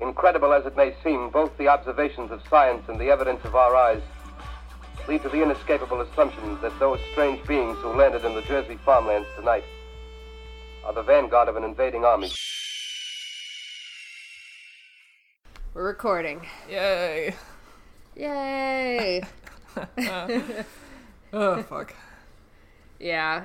Incredible 0.00 0.52
as 0.52 0.66
it 0.66 0.76
may 0.76 0.94
seem, 1.02 1.30
both 1.30 1.56
the 1.56 1.68
observations 1.68 2.30
of 2.30 2.42
science 2.50 2.84
and 2.88 2.98
the 3.00 3.08
evidence 3.10 3.44
of 3.44 3.54
our 3.54 3.74
eyes 3.74 4.02
lead 5.08 5.22
to 5.22 5.28
the 5.28 5.42
inescapable 5.42 6.00
assumption 6.00 6.60
that 6.60 6.78
those 6.78 6.98
strange 7.12 7.46
beings 7.46 7.78
who 7.78 7.88
landed 7.90 8.24
in 8.24 8.34
the 8.34 8.42
Jersey 8.42 8.78
farmlands 8.84 9.28
tonight 9.36 9.64
are 10.84 10.92
the 10.92 11.02
vanguard 11.02 11.48
of 11.48 11.56
an 11.56 11.64
invading 11.64 12.04
army. 12.04 12.30
We're 15.74 15.86
recording. 15.86 16.46
Yay. 16.68 17.34
Yay! 18.16 19.22
Uh, 19.98 20.62
oh, 21.34 21.62
fuck. 21.64 21.94
yeah. 22.98 23.44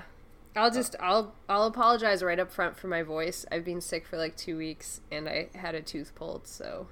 I'll 0.56 0.72
just 0.72 0.96
I'll 1.00 1.34
I'll 1.48 1.64
apologize 1.66 2.22
right 2.24 2.40
up 2.40 2.52
front 2.52 2.78
for 2.78 2.88
my 2.88 3.04
voice. 3.04 3.46
I've 3.52 3.64
been 3.66 3.82
sick 3.82 4.06
for 4.06 4.18
like 4.18 4.36
2 4.36 4.58
weeks 4.58 5.02
and 5.12 5.28
I 5.30 5.50
had 5.56 5.76
a 5.76 5.82
tooth 5.82 6.14
pulled, 6.16 6.48
so 6.48 6.88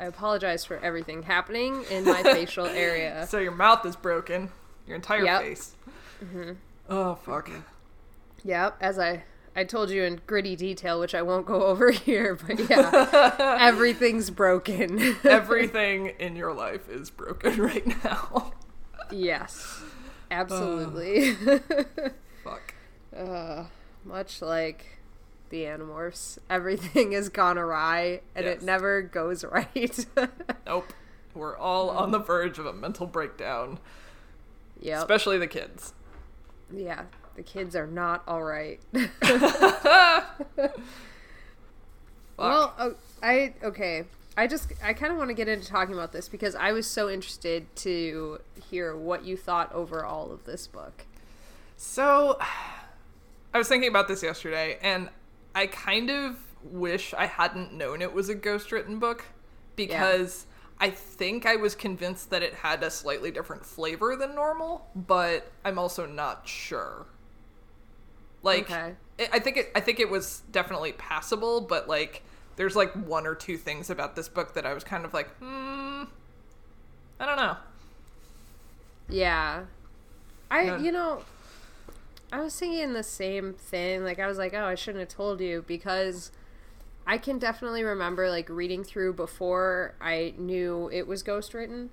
I 0.00 0.06
apologize 0.06 0.64
for 0.64 0.78
everything 0.78 1.22
happening 1.22 1.84
in 1.90 2.04
my 2.04 2.22
facial 2.24 2.66
area. 2.66 3.26
So 3.28 3.38
your 3.38 3.52
mouth 3.52 3.86
is 3.86 3.94
broken, 3.96 4.50
your 4.86 4.96
entire 4.96 5.24
Yep. 5.24 5.42
face. 5.42 5.76
Mm-hmm. 6.24 6.52
Oh, 6.88 7.14
fuck. 7.14 7.48
Mm-hmm. 7.48 7.60
Yep, 8.44 8.76
as 8.80 8.98
I 8.98 9.22
I 9.56 9.62
told 9.62 9.90
you 9.90 10.02
in 10.02 10.20
gritty 10.26 10.56
detail, 10.56 10.98
which 10.98 11.14
I 11.14 11.22
won't 11.22 11.46
go 11.46 11.62
over 11.66 11.92
here, 11.92 12.34
but 12.34 12.68
yeah, 12.68 13.56
everything's 13.60 14.30
broken. 14.30 15.16
Everything 15.24 16.06
in 16.18 16.34
your 16.34 16.52
life 16.52 16.88
is 16.88 17.10
broken 17.10 17.62
right 17.62 17.86
now. 18.04 18.52
yes, 19.12 19.80
oh. 19.80 19.86
absolutely. 20.32 21.34
fuck. 21.34 22.12
Uh, 23.16 23.64
much 24.04 24.42
like 24.42 24.98
the 25.50 25.62
Animorphs, 25.64 26.38
everything 26.50 27.12
has 27.12 27.28
gone 27.28 27.58
awry, 27.58 28.20
and 28.34 28.44
Yes. 28.46 28.56
it 28.58 28.62
never 28.64 29.02
goes 29.02 29.44
right. 29.52 30.06
Nope. 30.66 30.92
We're 31.34 31.56
all 31.56 31.90
on 31.90 32.10
the 32.12 32.18
verge 32.20 32.58
of 32.60 32.66
a 32.66 32.72
mental 32.72 33.06
breakdown, 33.06 33.78
Yeah. 34.80 34.98
especially 35.00 35.36
the 35.38 35.48
kids. 35.48 35.92
yeah, 36.72 37.02
the 37.34 37.42
kids 37.42 37.74
are 37.74 37.88
not 37.88 38.22
all 38.28 38.44
right. 38.44 38.78
well, 38.92 39.10
oh, 42.78 42.94
I 43.22 43.54
okay. 43.62 44.04
I 44.36 44.46
just 44.46 44.72
I 44.82 44.92
kind 44.92 45.12
of 45.12 45.18
want 45.18 45.30
to 45.30 45.34
get 45.34 45.48
into 45.48 45.66
talking 45.66 45.94
about 45.94 46.12
this 46.12 46.28
because 46.28 46.54
I 46.54 46.72
was 46.72 46.86
so 46.86 47.08
interested 47.08 47.74
to 47.76 48.38
hear 48.70 48.96
what 48.96 49.24
you 49.24 49.36
thought 49.36 49.72
overall 49.72 50.32
of 50.32 50.44
this 50.44 50.66
book. 50.66 51.04
So, 51.76 52.38
I 53.54 53.58
was 53.58 53.68
thinking 53.68 53.88
about 53.88 54.08
this 54.08 54.22
yesterday, 54.22 54.78
and 54.82 55.08
I 55.54 55.68
kind 55.68 56.10
of 56.10 56.36
wish 56.64 57.14
I 57.14 57.26
hadn't 57.26 57.72
known 57.72 58.02
it 58.02 58.12
was 58.12 58.28
a 58.28 58.34
ghost 58.34 58.72
written 58.72 58.98
book 58.98 59.24
because 59.76 60.46
I 60.80 60.90
think 60.90 61.46
I 61.46 61.54
was 61.56 61.76
convinced 61.76 62.30
that 62.30 62.42
it 62.42 62.54
had 62.54 62.82
a 62.82 62.90
slightly 62.90 63.30
different 63.30 63.64
flavor 63.64 64.16
than 64.16 64.34
normal, 64.34 64.88
but 64.96 65.52
I'm 65.64 65.78
also 65.78 66.04
not 66.04 66.48
sure. 66.48 67.06
Like, 68.42 68.64
Okay. 68.70 68.94
I 69.20 69.28
I 69.34 69.38
think 69.38 69.56
it. 69.56 69.70
I 69.76 69.80
think 69.80 70.00
it 70.00 70.10
was 70.10 70.42
definitely 70.50 70.92
passable, 70.92 71.60
but 71.60 71.88
like, 71.88 72.22
there's 72.56 72.74
like 72.74 72.92
one 73.06 73.24
or 73.26 73.36
two 73.36 73.56
things 73.56 73.88
about 73.88 74.16
this 74.16 74.28
book 74.28 74.54
that 74.54 74.66
I 74.66 74.74
was 74.74 74.82
kind 74.82 75.04
of 75.04 75.14
like, 75.14 75.28
hmm, 75.36 76.02
I 77.20 77.26
don't 77.26 77.36
know. 77.36 77.56
Yeah. 79.08 79.64
I 80.50 80.62
Yeah. 80.62 80.78
you 80.78 80.92
know 80.92 81.22
I 82.34 82.40
was 82.40 82.58
thinking 82.58 82.94
the 82.94 83.04
same 83.04 83.54
thing. 83.54 84.02
Like 84.02 84.18
I 84.18 84.26
was 84.26 84.38
like, 84.38 84.54
"Oh, 84.54 84.64
I 84.64 84.74
shouldn't 84.74 85.00
have 85.00 85.08
told 85.08 85.40
you 85.40 85.64
because 85.68 86.32
I 87.06 87.16
can 87.16 87.38
definitely 87.38 87.84
remember 87.84 88.28
like 88.28 88.48
reading 88.48 88.82
through 88.82 89.12
before 89.12 89.94
I 90.00 90.34
knew 90.36 90.90
it 90.92 91.06
was 91.06 91.22
ghost 91.22 91.54
written. 91.54 91.90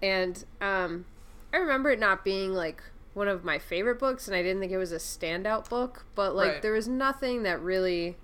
And 0.00 0.44
um 0.60 1.06
I 1.52 1.56
remember 1.56 1.90
it 1.90 1.98
not 1.98 2.24
being 2.24 2.52
like 2.54 2.80
one 3.14 3.26
of 3.26 3.44
my 3.44 3.58
favorite 3.58 3.98
books 3.98 4.28
and 4.28 4.36
I 4.36 4.42
didn't 4.42 4.60
think 4.60 4.70
it 4.70 4.78
was 4.78 4.92
a 4.92 4.96
standout 4.98 5.68
book, 5.68 6.04
but 6.14 6.36
like 6.36 6.52
Right. 6.52 6.62
there 6.62 6.72
was 6.74 6.86
nothing 6.86 7.42
that 7.42 7.60
really 7.60 8.16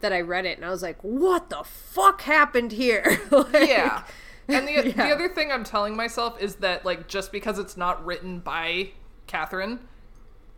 that 0.00 0.12
I 0.12 0.20
read 0.20 0.46
it 0.46 0.56
and 0.56 0.64
I 0.64 0.70
was 0.70 0.82
like, 0.82 1.02
"What 1.02 1.50
the 1.50 1.64
fuck 1.64 2.20
happened 2.22 2.70
here?" 2.72 3.20
Like, 3.32 3.68
yeah 3.68 4.04
and 4.48 4.68
the, 4.68 4.92
the 4.96 5.10
other 5.10 5.28
thing 5.28 5.50
i'm 5.50 5.64
telling 5.64 5.96
myself 5.96 6.40
is 6.40 6.56
that 6.56 6.84
like 6.84 7.08
just 7.08 7.32
because 7.32 7.58
it's 7.58 7.76
not 7.76 8.04
written 8.04 8.38
by 8.38 8.90
catherine 9.26 9.80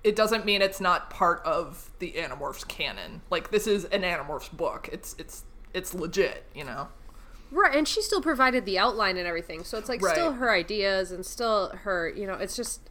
it 0.09 0.17
doesn't 0.17 0.45
mean 0.45 0.63
it's 0.63 0.81
not 0.81 1.11
part 1.11 1.43
of 1.45 1.91
the 1.99 2.13
animorphs 2.13 2.67
canon 2.67 3.21
like 3.31 3.51
this 3.51 3.67
is 3.67 3.85
an 3.87 4.03
animorphs 4.03 4.51
book 4.51 4.89
it's 4.93 5.15
it's 5.19 5.45
it's 5.75 5.95
legit 5.95 6.45
you 6.55 6.65
know 6.65 6.89
Right, 7.51 7.75
and 7.75 7.89
she 7.89 8.03
still 8.03 8.21
provided 8.21 8.67
the 8.67 8.79
outline 8.79 9.17
and 9.17 9.27
everything, 9.27 9.65
so 9.65 9.79
it's 9.79 9.89
like 9.89 10.05
still 10.05 10.33
her 10.33 10.51
ideas 10.51 11.11
and 11.11 11.25
still 11.25 11.71
her, 11.77 12.07
you 12.11 12.27
know, 12.27 12.35
it's 12.35 12.55
just. 12.55 12.83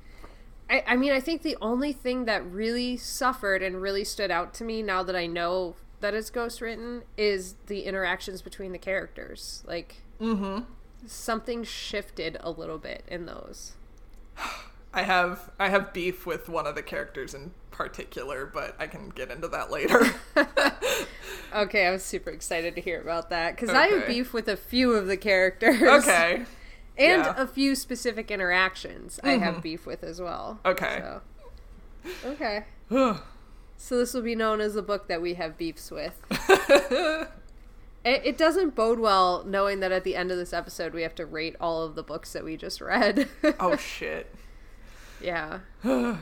I, 0.67 0.83
I 0.87 0.95
mean, 0.95 1.11
I 1.11 1.19
think 1.19 1.43
the 1.43 1.55
only 1.61 1.93
thing 1.93 2.25
that 2.25 2.43
really 2.43 2.97
suffered 2.97 3.61
and 3.61 3.79
really 3.79 4.03
stood 4.03 4.31
out 4.31 4.55
to 4.55 4.63
me 4.63 4.81
now 4.81 5.03
that 5.03 5.15
I 5.15 5.27
know 5.27 5.75
that 5.99 6.15
it's 6.15 6.31
ghost 6.31 6.59
written 6.59 7.03
is 7.17 7.53
the 7.67 7.81
interactions 7.81 8.41
between 8.41 8.71
the 8.71 8.79
characters. 8.79 9.63
Like, 9.67 9.97
mm-hmm 10.19 10.61
something 11.05 11.63
shifted 11.63 12.37
a 12.39 12.49
little 12.49 12.77
bit 12.77 13.03
in 13.07 13.25
those. 13.25 13.73
I 14.97 15.03
have 15.03 15.49
i 15.59 15.69
have 15.69 15.93
beef 15.93 16.25
with 16.25 16.49
one 16.49 16.67
of 16.67 16.75
the 16.75 16.83
characters 16.83 17.33
in 17.33 17.51
particular 17.71 18.45
but 18.45 18.75
i 18.79 18.87
can 18.87 19.09
get 19.09 19.31
into 19.31 19.47
that 19.47 19.71
later 19.71 20.01
Okay, 21.55 21.87
I'm 21.87 21.97
super 21.97 22.29
excited 22.29 22.75
to 22.75 22.81
hear 22.81 22.99
about 23.01 23.29
that 23.29 23.55
because 23.55 23.69
I 23.69 23.87
have 23.87 24.05
beef 24.05 24.33
with 24.33 24.49
a 24.49 24.57
few 24.57 24.93
of 24.93 25.07
the 25.07 25.15
characters. 25.15 25.81
okay 25.81 26.45
and 26.97 27.23
Yeah. 27.23 27.33
a 27.37 27.47
few 27.47 27.75
specific 27.75 28.31
interactions 28.31 29.19
I 29.23 29.31
have 29.33 29.55
mm-hmm. 29.55 29.61
beef 29.61 29.85
with 29.85 30.03
as 30.03 30.19
well. 30.19 30.59
Okay. 30.65 30.99
So. 30.99 32.29
Okay. 32.31 32.65
So 33.79 33.95
this 33.95 34.15
will 34.15 34.23
be 34.23 34.33
known 34.33 34.59
as 34.59 34.73
the 34.73 34.81
book 34.81 35.07
that 35.07 35.21
we 35.21 35.35
have 35.35 35.55
beefs 35.55 35.91
with. 35.91 36.19
it, 36.31 37.29
it 38.03 38.35
doesn't 38.35 38.73
bode 38.73 38.97
well 38.97 39.43
knowing 39.45 39.81
that 39.81 39.91
at 39.91 40.03
the 40.03 40.15
end 40.15 40.31
of 40.31 40.37
this 40.39 40.51
episode 40.51 40.95
we 40.95 41.03
have 41.03 41.13
to 41.13 41.27
rate 41.27 41.55
all 41.61 41.83
of 41.83 41.93
the 41.93 42.01
books 42.01 42.33
that 42.33 42.43
we 42.43 42.57
just 42.57 42.81
read. 42.81 43.29
oh 43.59 43.75
shit 43.77 44.33
yeah. 45.21 45.59
this 45.83 46.17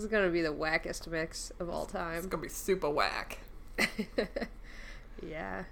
is 0.00 0.06
gonna 0.06 0.28
be 0.30 0.42
the 0.42 0.52
wackest 0.52 1.06
mix 1.08 1.50
of 1.58 1.68
all 1.68 1.86
time. 1.86 2.16
it's 2.18 2.26
gonna 2.26 2.42
be 2.42 2.48
super 2.48 2.88
whack 2.90 3.38
Yeah. 5.26 5.64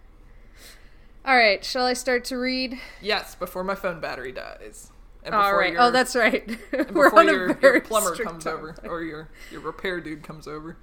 All 1.25 1.37
right. 1.37 1.65
Shall 1.65 1.85
I 1.85 1.93
start 1.95 2.25
to 2.27 2.37
read? 2.39 2.79
yes 3.03 3.35
before 3.35 3.65
my 3.65 3.75
phone 3.75 4.01
battery 4.01 4.33
dies 4.33 4.91
and 5.25 5.35
All 5.35 5.43
before 5.43 5.59
right. 5.59 5.73
your- 5.73 5.83
Oh, 5.83 5.91
that's 5.91 6.15
right. 6.17 6.49
We're 6.73 6.85
before 7.11 7.19
on 7.21 7.29
a 7.29 7.33
your, 7.33 7.55
very 7.55 7.75
your 7.75 7.81
plumber 7.83 8.15
comes 8.17 8.45
time. 8.45 8.55
over 8.55 8.75
or 8.85 9.03
your 9.03 9.29
your 9.51 9.61
repair 9.61 10.01
dude 10.01 10.23
comes 10.23 10.47
over 10.49 10.77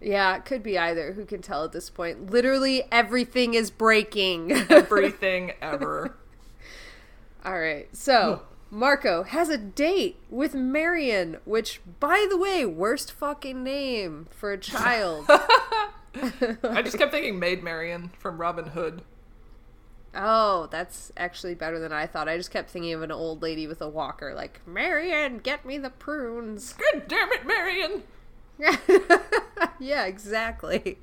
Yeah, 0.00 0.36
it 0.36 0.44
could 0.44 0.62
be 0.62 0.76
either. 0.78 1.12
Who 1.12 1.24
can 1.24 1.40
tell 1.42 1.64
at 1.64 1.72
this 1.72 1.88
point? 1.90 2.30
Literally 2.30 2.84
everything 2.90 3.54
is 3.54 3.70
breaking. 3.70 4.50
everything 4.52 5.52
ever. 5.62 6.16
All 7.44 7.58
right. 7.58 7.88
So, 7.94 8.42
Marco 8.70 9.22
has 9.22 9.48
a 9.48 9.58
date 9.58 10.18
with 10.28 10.54
Marion, 10.54 11.38
which, 11.44 11.80
by 12.00 12.26
the 12.28 12.36
way, 12.36 12.64
worst 12.64 13.12
fucking 13.12 13.62
name 13.62 14.26
for 14.30 14.52
a 14.52 14.58
child. 14.58 15.26
I 15.30 16.82
just 16.82 16.98
kept 16.98 17.12
thinking 17.12 17.38
Maid 17.38 17.62
Marian 17.62 18.10
from 18.18 18.40
Robin 18.40 18.66
Hood. 18.66 19.02
oh, 20.14 20.68
that's 20.70 21.12
actually 21.16 21.54
better 21.54 21.78
than 21.78 21.92
I 21.92 22.06
thought. 22.06 22.28
I 22.28 22.36
just 22.36 22.50
kept 22.50 22.70
thinking 22.70 22.92
of 22.92 23.02
an 23.02 23.12
old 23.12 23.42
lady 23.42 23.66
with 23.66 23.80
a 23.80 23.88
walker, 23.88 24.34
like, 24.34 24.66
Marion, 24.66 25.38
get 25.38 25.64
me 25.64 25.78
the 25.78 25.90
prunes. 25.90 26.72
God 26.72 27.06
damn 27.06 27.30
it, 27.32 27.46
Marion! 27.46 28.02
yeah, 29.78 30.06
exactly. 30.06 30.98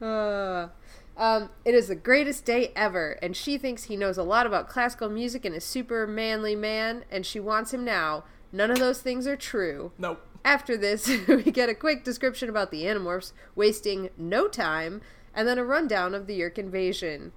Uh, 0.00 0.68
um, 1.16 1.50
it 1.64 1.74
is 1.74 1.88
the 1.88 1.94
greatest 1.94 2.44
day 2.44 2.72
ever, 2.74 3.18
and 3.22 3.36
she 3.36 3.58
thinks 3.58 3.84
he 3.84 3.96
knows 3.96 4.16
a 4.16 4.22
lot 4.22 4.46
about 4.46 4.68
classical 4.68 5.08
music 5.08 5.44
and 5.44 5.54
is 5.54 5.64
super 5.64 6.06
manly 6.06 6.56
man, 6.56 7.04
and 7.10 7.26
she 7.26 7.38
wants 7.38 7.74
him 7.74 7.84
now. 7.84 8.24
None 8.50 8.70
of 8.70 8.78
those 8.78 9.00
things 9.00 9.26
are 9.26 9.36
true. 9.36 9.92
Nope. 9.98 10.20
After 10.44 10.76
this, 10.76 11.08
we 11.28 11.44
get 11.44 11.68
a 11.68 11.74
quick 11.74 12.04
description 12.04 12.48
about 12.48 12.70
the 12.70 12.84
Animorphs, 12.84 13.32
wasting 13.54 14.10
no 14.16 14.48
time, 14.48 15.02
and 15.34 15.46
then 15.46 15.58
a 15.58 15.64
rundown 15.64 16.14
of 16.14 16.26
the 16.26 16.40
Yeerk 16.40 16.58
invasion. 16.58 17.32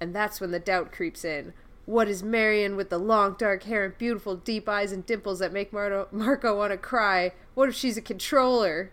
And 0.00 0.14
that's 0.14 0.40
when 0.40 0.50
the 0.50 0.58
doubt 0.58 0.92
creeps 0.92 1.24
in. 1.24 1.52
What 1.86 2.08
is 2.08 2.22
Marion 2.22 2.76
with 2.76 2.90
the 2.90 2.98
long 2.98 3.34
dark 3.38 3.62
hair 3.62 3.84
and 3.84 3.96
beautiful 3.96 4.36
deep 4.36 4.68
eyes 4.68 4.92
and 4.92 5.06
dimples 5.06 5.38
that 5.38 5.52
make 5.52 5.72
Marto- 5.72 6.08
Marco 6.10 6.56
want 6.56 6.72
to 6.72 6.76
cry? 6.76 7.32
What 7.54 7.68
if 7.68 7.74
she's 7.74 7.96
a 7.96 8.02
controller? 8.02 8.90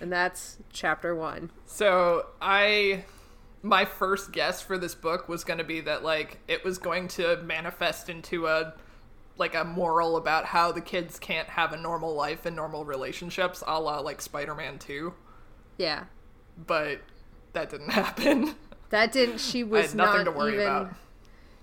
And 0.00 0.12
that's 0.12 0.58
chapter 0.72 1.14
one. 1.14 1.50
So 1.66 2.26
I 2.40 3.04
my 3.62 3.84
first 3.84 4.32
guess 4.32 4.60
for 4.62 4.78
this 4.78 4.94
book 4.94 5.28
was 5.28 5.44
going 5.44 5.58
to 5.58 5.64
be 5.64 5.80
that 5.80 6.04
like 6.04 6.38
it 6.48 6.64
was 6.64 6.78
going 6.78 7.08
to 7.08 7.36
manifest 7.42 8.08
into 8.08 8.46
a 8.46 8.74
like 9.36 9.54
a 9.54 9.64
moral 9.64 10.16
about 10.16 10.44
how 10.46 10.72
the 10.72 10.80
kids 10.80 11.18
can't 11.18 11.48
have 11.48 11.72
a 11.72 11.76
normal 11.76 12.14
life 12.14 12.44
and 12.44 12.56
normal 12.56 12.84
relationships, 12.84 13.62
a 13.66 13.80
la 13.80 14.00
like 14.00 14.20
Spider-Man 14.20 14.78
2. 14.78 15.14
Yeah. 15.78 16.04
But 16.66 17.00
that 17.52 17.70
didn't 17.70 17.90
happen. 17.92 18.54
That 18.90 19.12
didn't. 19.12 19.38
She 19.38 19.62
was 19.62 19.88
had 19.88 19.94
nothing 19.94 20.24
not 20.24 20.32
to 20.32 20.36
worry 20.36 20.54
even. 20.54 20.66
about. 20.66 20.94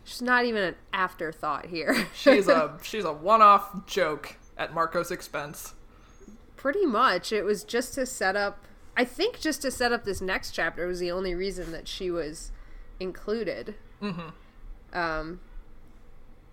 She's 0.04 0.22
not 0.22 0.46
even 0.46 0.64
an 0.64 0.76
afterthought 0.94 1.66
here. 1.66 2.08
She's 2.16 2.48
a 2.48 2.78
she's 2.84 3.04
a 3.04 3.14
one-off 3.14 3.88
joke 3.88 4.36
at 4.58 4.74
Marco's 4.74 5.12
expense. 5.12 5.74
Pretty 6.56 6.86
much, 6.86 7.32
it 7.32 7.44
was 7.44 7.64
just 7.64 7.94
to 7.96 8.06
set 8.06 8.36
up. 8.36 8.64
I 8.98 9.04
think 9.04 9.40
just 9.40 9.62
to 9.64 9.72
set 9.72 9.92
up 9.92 10.06
this 10.06 10.22
next 10.22 10.52
chapter 10.52 10.88
was 10.88 11.00
the 11.00 11.12
only 11.12 11.36
reason 11.36 11.72
that 11.72 11.88
she 11.88 12.10
was 12.10 12.52
included. 13.00 13.76
Mm-hmm. 14.02 14.98
Um. 14.98 15.40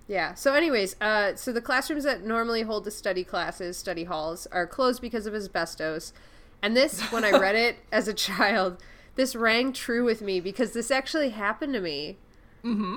Yeah. 0.09 0.35
So, 0.35 0.55
anyways, 0.55 0.97
uh, 1.01 1.37
so 1.37 1.53
the 1.53 1.61
classrooms 1.61 2.05
that 2.05 2.25
normally 2.25 2.63
hold 2.63 2.85
the 2.85 2.91
study 2.91 3.25
classes, 3.25 3.77
study 3.77 4.05
halls, 4.05 4.47
are 4.51 4.67
closed 4.67 5.01
because 5.01 5.27
of 5.27 5.35
asbestos. 5.35 6.13
And 6.61 6.77
this, 6.77 7.01
when 7.13 7.25
I 7.25 7.31
read 7.31 7.55
it 7.55 7.77
as 7.91 8.09
a 8.09 8.15
child, 8.15 8.83
this 9.15 9.35
rang 9.37 9.73
true 9.73 10.05
with 10.05 10.21
me 10.21 10.41
because 10.41 10.73
this 10.73 10.91
actually 10.91 11.31
happened 11.31 11.75
to 11.75 11.81
me. 11.81 12.19
Mm-hmm. 12.65 12.97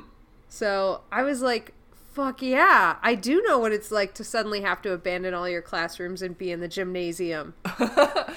So 0.49 1.01
I 1.11 1.23
was 1.23 1.41
like, 1.41 1.73
fuck 2.15 2.41
yeah, 2.41 2.95
I 3.03 3.13
do 3.13 3.41
know 3.41 3.59
what 3.59 3.73
it's 3.73 3.91
like 3.91 4.13
to 4.15 4.23
suddenly 4.23 4.61
have 4.61 4.81
to 4.83 4.93
abandon 4.93 5.33
all 5.33 5.49
your 5.49 5.61
classrooms 5.61 6.21
and 6.21 6.37
be 6.37 6.49
in 6.49 6.61
the 6.61 6.69
gymnasium. 6.69 7.53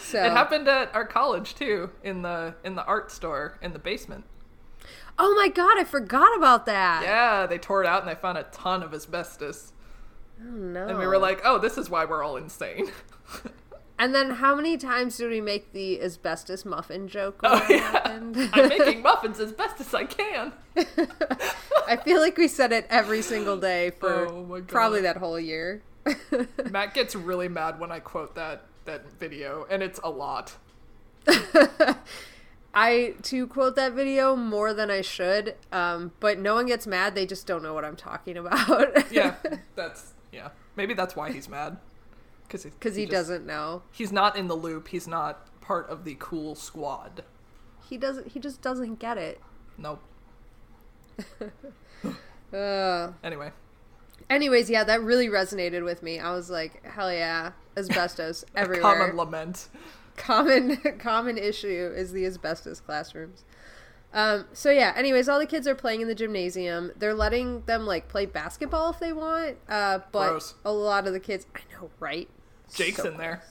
so 0.01 0.25
It 0.25 0.33
happened 0.33 0.67
at 0.67 0.93
our 0.95 1.07
college 1.07 1.55
too, 1.55 1.91
in 2.03 2.23
the 2.23 2.57
in 2.65 2.75
the 2.75 2.85
art 2.85 3.13
store 3.13 3.57
in 3.63 3.73
the 3.73 3.79
basement. 3.79 4.25
Oh 5.17 5.33
my 5.37 5.49
god, 5.49 5.79
I 5.79 5.85
forgot 5.85 6.37
about 6.37 6.67
that. 6.67 7.03
Yeah, 7.05 7.47
they 7.47 7.59
tore 7.59 7.83
it 7.83 7.87
out 7.87 8.03
and 8.03 8.11
they 8.11 8.21
found 8.21 8.37
a 8.37 8.45
ton 8.45 8.83
of 8.83 8.93
asbestos. 8.93 9.73
Oh 10.41 10.51
no. 10.51 10.89
And 10.89 10.99
we 10.99 11.07
were 11.07 11.19
like, 11.19 11.41
"Oh, 11.45 11.59
this 11.59 11.79
is 11.79 11.89
why 11.89 12.05
we're 12.05 12.25
all 12.25 12.37
insane." 12.37 12.91
And 13.99 14.15
then 14.15 14.31
how 14.31 14.55
many 14.55 14.77
times 14.77 15.17
do 15.17 15.29
we 15.29 15.41
make 15.41 15.73
the 15.73 16.01
asbestos 16.01 16.65
muffin 16.65 17.09
joke 17.09 17.41
Oh 17.43 17.67
yeah. 17.69 18.01
I'm 18.05 18.33
making 18.69 19.03
muffins 19.03 19.41
as 19.41 19.53
best 19.53 19.81
as 19.81 19.93
I 19.93 20.05
can. 20.05 20.53
I 21.87 21.97
feel 21.97 22.21
like 22.21 22.37
we 22.37 22.47
said 22.47 22.73
it 22.73 22.87
every 22.91 23.23
single 23.23 23.57
day 23.57 23.91
for 23.91 24.27
Oh 24.29 24.63
probably 24.67 25.01
that 25.03 25.17
whole 25.17 25.41
year. 25.41 25.83
Matt 26.71 26.95
gets 26.95 27.15
really 27.15 27.49
mad 27.49 27.81
when 27.81 27.91
I 27.91 27.99
quote 27.99 28.35
that 28.37 28.65
that 28.85 29.11
video, 29.19 29.67
and 29.71 29.83
it's 29.83 30.01
a 30.03 30.11
lot. 30.11 30.57
I 32.75 33.15
to 33.23 33.47
quote 33.47 33.77
that 33.77 33.93
video 33.93 34.37
more 34.37 34.73
than 34.73 34.91
I 34.91 35.01
should, 35.01 35.57
um, 35.73 36.13
but 36.21 36.39
no 36.39 36.55
one 36.55 36.67
gets 36.67 36.87
mad. 36.87 37.15
They 37.15 37.27
just 37.27 37.47
don't 37.47 37.63
know 37.63 37.75
what 37.75 37.85
I'm 37.85 37.97
talking 37.97 38.37
about. 38.37 39.13
Yeah, 39.13 39.35
that's 39.75 40.13
yeah. 40.33 40.51
Maybe 40.77 40.95
that's 40.95 41.17
why 41.17 41.33
he's 41.33 41.49
mad. 41.49 41.79
Because 42.49 42.65
because 42.65 42.97
he, 42.97 43.05
doesn't 43.05 43.45
know. 43.47 43.83
He's 43.93 44.11
not 44.11 44.37
in 44.37 44.49
the 44.49 44.57
loop. 44.57 44.89
He's 44.89 45.07
not 45.07 45.61
part 45.61 45.89
of 45.91 46.05
the 46.05 46.17
cool 46.19 46.55
squad. 46.55 47.23
He 47.89 47.97
doesn't. 47.99 48.29
He 48.29 48.41
just 48.41 48.63
doesn't 48.63 48.99
get 48.99 49.19
it. 49.19 49.41
Nope. 49.77 50.01
Uh, 52.53 53.13
Anyway, 53.23 53.51
anyways, 54.31 54.71
yeah, 54.71 54.83
that 54.83 55.03
really 55.03 55.29
resonated 55.29 55.85
with 55.85 56.03
me. 56.03 56.19
I 56.19 56.33
was 56.33 56.49
like, 56.49 56.83
hell 56.87 57.13
yeah, 57.13 57.53
asbestos 57.77 58.43
everywhere. 58.57 58.81
common 58.81 59.17
lament. 59.17 59.69
common 60.17 60.77
common 60.99 61.37
issue 61.37 61.93
is 61.95 62.13
the 62.13 62.25
asbestos 62.25 62.81
classrooms. 62.81 63.45
Um, 64.15 64.47
so 64.55 64.71
yeah, 64.71 64.95
anyways, 64.97 65.29
all 65.29 65.39
the 65.39 65.45
kids 65.45 65.69
are 65.69 65.75
playing 65.75 66.01
in 66.01 66.09
the 66.09 66.15
gymnasium. 66.15 66.93
They're 66.97 67.13
letting 67.13 67.65
them 67.67 67.85
like 67.85 68.09
play 68.09 68.25
basketball 68.25 68.89
if 68.91 68.99
they 68.99 69.13
want. 69.13 69.59
Uh, 69.69 69.99
but 70.11 70.31
Gross. 70.31 70.55
a 70.65 70.73
lot 70.73 71.07
of 71.07 71.13
the 71.13 71.21
kids, 71.21 71.47
I 71.55 71.61
know, 71.75 71.91
right? 72.01 72.31
Jake's 72.75 72.99
So 72.99 73.11
in 73.11 73.17
there. 73.17 73.43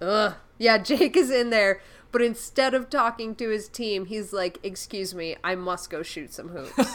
Ugh. 0.00 0.34
Yeah, 0.58 0.78
Jake 0.78 1.16
is 1.16 1.30
in 1.30 1.50
there, 1.50 1.80
but 2.10 2.22
instead 2.22 2.74
of 2.74 2.90
talking 2.90 3.34
to 3.36 3.48
his 3.48 3.68
team, 3.68 4.06
he's 4.06 4.32
like, 4.32 4.58
"Excuse 4.62 5.14
me, 5.14 5.36
I 5.42 5.54
must 5.54 5.90
go 5.90 6.02
shoot 6.02 6.32
some 6.32 6.48
hoops. 6.48 6.72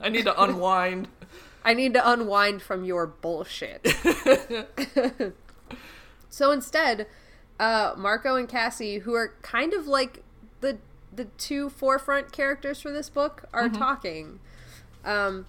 I 0.00 0.08
need 0.08 0.24
to 0.24 0.42
unwind. 0.42 1.08
I 1.64 1.74
need 1.74 1.92
to 1.94 2.10
unwind 2.10 2.62
from 2.62 2.84
your 2.84 3.06
bullshit." 3.06 3.86
so 6.30 6.50
instead, 6.50 7.06
uh, 7.58 7.94
Marco 7.96 8.36
and 8.36 8.48
Cassie, 8.48 9.00
who 9.00 9.14
are 9.14 9.34
kind 9.42 9.72
of 9.74 9.86
like 9.86 10.22
the 10.60 10.78
the 11.14 11.26
two 11.36 11.68
forefront 11.68 12.32
characters 12.32 12.80
for 12.80 12.92
this 12.92 13.10
book, 13.10 13.44
are 13.52 13.68
talking, 13.68 14.40
um, 15.04 15.46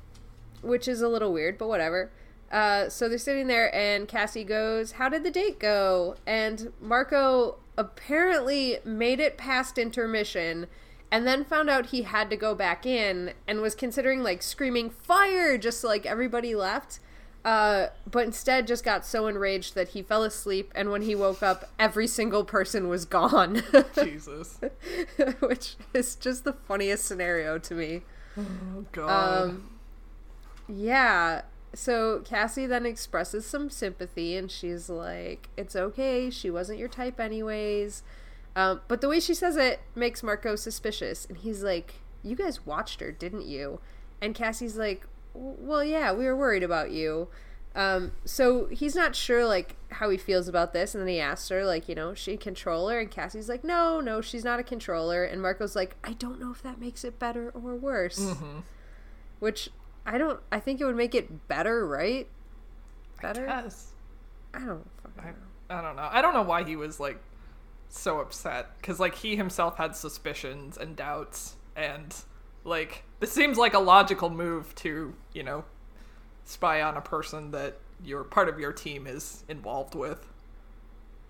which 0.62 0.88
is 0.88 1.02
a 1.02 1.08
little 1.08 1.32
weird, 1.32 1.58
but 1.58 1.68
whatever. 1.68 2.12
Uh, 2.52 2.90
so 2.90 3.08
they're 3.08 3.18
sitting 3.18 3.48
there, 3.48 3.74
and 3.74 4.08
Cassie 4.08 4.44
goes, 4.44 4.94
"How 4.94 5.08
did 5.10 5.24
the 5.24 5.32
date 5.32 5.60
go?" 5.60 6.16
And 6.28 6.74
Marco 6.82 7.58
apparently 7.78 8.80
made 8.84 9.20
it 9.20 9.38
past 9.38 9.78
intermission, 9.78 10.68
and 11.10 11.26
then 11.26 11.46
found 11.46 11.70
out 11.70 11.88
he 11.88 12.02
had 12.02 12.30
to 12.30 12.36
go 12.36 12.54
back 12.54 12.86
in, 12.86 13.34
and 13.48 13.62
was 13.62 13.74
considering 13.74 14.22
like 14.22 14.42
screaming 14.44 14.90
"fire" 14.90 15.58
just 15.58 15.84
like 15.84 16.06
everybody 16.06 16.54
left. 16.54 17.00
Uh, 17.44 17.88
but 18.10 18.26
instead 18.26 18.68
just 18.68 18.84
got 18.84 19.04
so 19.04 19.26
enraged 19.26 19.74
that 19.74 19.90
he 19.90 20.02
fell 20.04 20.24
asleep, 20.24 20.72
and 20.76 20.92
when 20.92 21.02
he 21.02 21.16
woke 21.16 21.42
up, 21.42 21.70
every 21.80 22.06
single 22.06 22.44
person 22.44 22.88
was 22.88 23.06
gone. 23.06 23.64
Jesus. 23.96 24.60
Which 25.40 25.76
is 25.94 26.16
just 26.16 26.44
the 26.44 26.54
funniest 26.54 27.06
scenario 27.06 27.58
to 27.58 27.74
me. 27.74 28.02
Oh 28.38 28.86
God. 28.92 29.44
Um, 29.50 29.80
yeah. 30.68 31.42
So 31.74 32.20
Cassie 32.26 32.68
then 32.68 32.86
expresses 32.86 33.46
some 33.46 33.70
sympathy, 33.70 34.36
and 34.36 34.52
she's 34.52 34.90
like, 34.90 35.50
"It's 35.56 35.76
okay. 35.76 36.30
She 36.30 36.50
wasn't 36.50 36.80
your 36.80 36.90
type, 36.90 37.20
anyways." 37.20 38.04
Um, 38.56 38.82
but 38.88 39.00
the 39.00 39.08
way 39.08 39.20
she 39.20 39.34
says 39.34 39.56
it 39.56 39.80
makes 39.96 40.22
Marco 40.24 40.56
suspicious, 40.56 41.26
and 41.26 41.38
he's 41.38 41.64
like, 41.64 41.96
"You 42.24 42.36
guys 42.36 42.66
watched 42.66 43.00
her, 43.00 43.12
didn't 43.12 43.46
you?" 43.46 43.80
And 44.22 44.36
Cassie's 44.36 44.78
like, 44.78 45.08
"Well, 45.34 45.84
yeah, 45.84 46.12
we 46.12 46.26
were 46.26 46.36
worried 46.36 46.64
about 46.64 46.92
you." 46.92 47.30
Um, 47.74 48.12
so 48.26 48.66
he's 48.66 48.96
not 48.96 49.16
sure 49.16 49.46
like 49.46 49.78
how 49.92 50.10
he 50.10 50.18
feels 50.18 50.50
about 50.50 50.74
this, 50.74 50.94
and 50.94 51.02
then 51.02 51.08
he 51.08 51.22
asks 51.22 51.48
her 51.50 51.64
like, 51.64 51.88
you 51.88 51.96
know, 51.96 52.10
is 52.10 52.20
she 52.20 52.34
a 52.34 52.38
controller? 52.38 53.00
And 53.00 53.10
Cassie's 53.10 53.48
like, 53.48 53.64
"No, 53.64 54.02
no, 54.02 54.20
she's 54.20 54.44
not 54.44 54.60
a 54.60 54.64
controller." 54.64 55.24
And 55.24 55.42
Marco's 55.42 55.76
like, 55.76 55.96
"I 56.04 56.14
don't 56.14 56.40
know 56.40 56.52
if 56.52 56.62
that 56.64 56.80
makes 56.82 57.06
it 57.06 57.18
better 57.18 57.50
or 57.52 57.76
worse." 57.76 58.20
Mm-hmm. 58.20 58.60
Which 59.40 59.70
I 60.06 60.18
don't. 60.18 60.40
I 60.52 60.60
think 60.60 60.82
it 60.82 60.86
would 60.86 60.96
make 60.96 61.16
it 61.16 61.48
better, 61.48 61.86
right? 61.88 62.28
Better. 63.22 63.48
I, 63.48 63.62
Yes. 63.64 63.92
don't 64.54 64.86
fucking 65.04 65.36
I. 65.70 65.78
I 65.78 65.82
don't 65.82 65.96
know. 65.96 66.10
I 66.12 66.22
don't 66.22 66.34
know 66.34 66.42
why 66.42 66.64
he 66.64 66.76
was 66.76 67.00
like 67.00 67.20
so 67.90 68.20
upset 68.20 68.78
because 68.78 69.00
like 69.00 69.16
he 69.16 69.36
himself 69.36 69.78
had 69.78 69.96
suspicions 69.96 70.78
and 70.78 70.96
doubts 70.96 71.56
and 71.76 72.16
like 72.64 73.04
this 73.20 73.32
seems 73.32 73.58
like 73.58 73.74
a 73.74 73.80
logical 73.80 74.30
move 74.30 74.74
to 74.76 75.14
you 75.34 75.44
know 75.44 75.66
spy 76.46 76.82
on 76.82 76.96
a 76.98 77.02
person 77.02 77.52
that 77.52 77.78
your 78.04 78.24
part 78.24 78.48
of 78.50 78.60
your 78.60 78.72
team 78.74 79.06
is 79.08 79.44
involved 79.48 79.94
with. 79.96 80.28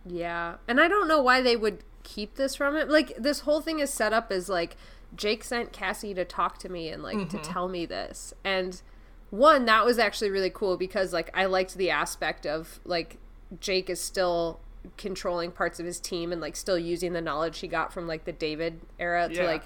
Yeah, 0.05 0.55
and 0.67 0.79
I 0.79 0.87
don't 0.87 1.07
know 1.07 1.21
why 1.21 1.41
they 1.41 1.55
would 1.55 1.83
keep 2.03 2.35
this 2.35 2.55
from 2.55 2.75
it. 2.75 2.89
Like 2.89 3.15
this 3.17 3.41
whole 3.41 3.61
thing 3.61 3.79
is 3.79 3.91
set 3.91 4.13
up 4.13 4.31
as 4.31 4.49
like 4.49 4.75
Jake 5.15 5.43
sent 5.43 5.71
Cassie 5.71 6.13
to 6.13 6.25
talk 6.25 6.57
to 6.59 6.69
me 6.69 6.89
and 6.89 7.03
like 7.03 7.29
to 7.29 7.37
mm-hmm. 7.37 7.51
tell 7.51 7.67
me 7.67 7.85
this. 7.85 8.33
And 8.43 8.81
one 9.29 9.65
that 9.65 9.85
was 9.85 9.97
actually 9.97 10.29
really 10.29 10.49
cool 10.49 10.77
because 10.77 11.13
like 11.13 11.29
I 11.33 11.45
liked 11.45 11.75
the 11.75 11.89
aspect 11.89 12.45
of 12.45 12.79
like 12.85 13.17
Jake 13.59 13.89
is 13.89 13.99
still 13.99 14.59
controlling 14.97 15.51
parts 15.51 15.79
of 15.79 15.85
his 15.85 15.99
team 15.99 16.31
and 16.31 16.41
like 16.41 16.55
still 16.55 16.77
using 16.77 17.13
the 17.13 17.21
knowledge 17.21 17.59
he 17.59 17.67
got 17.67 17.93
from 17.93 18.07
like 18.07 18.25
the 18.25 18.31
David 18.31 18.81
era 18.99 19.29
to 19.29 19.43
like 19.45 19.63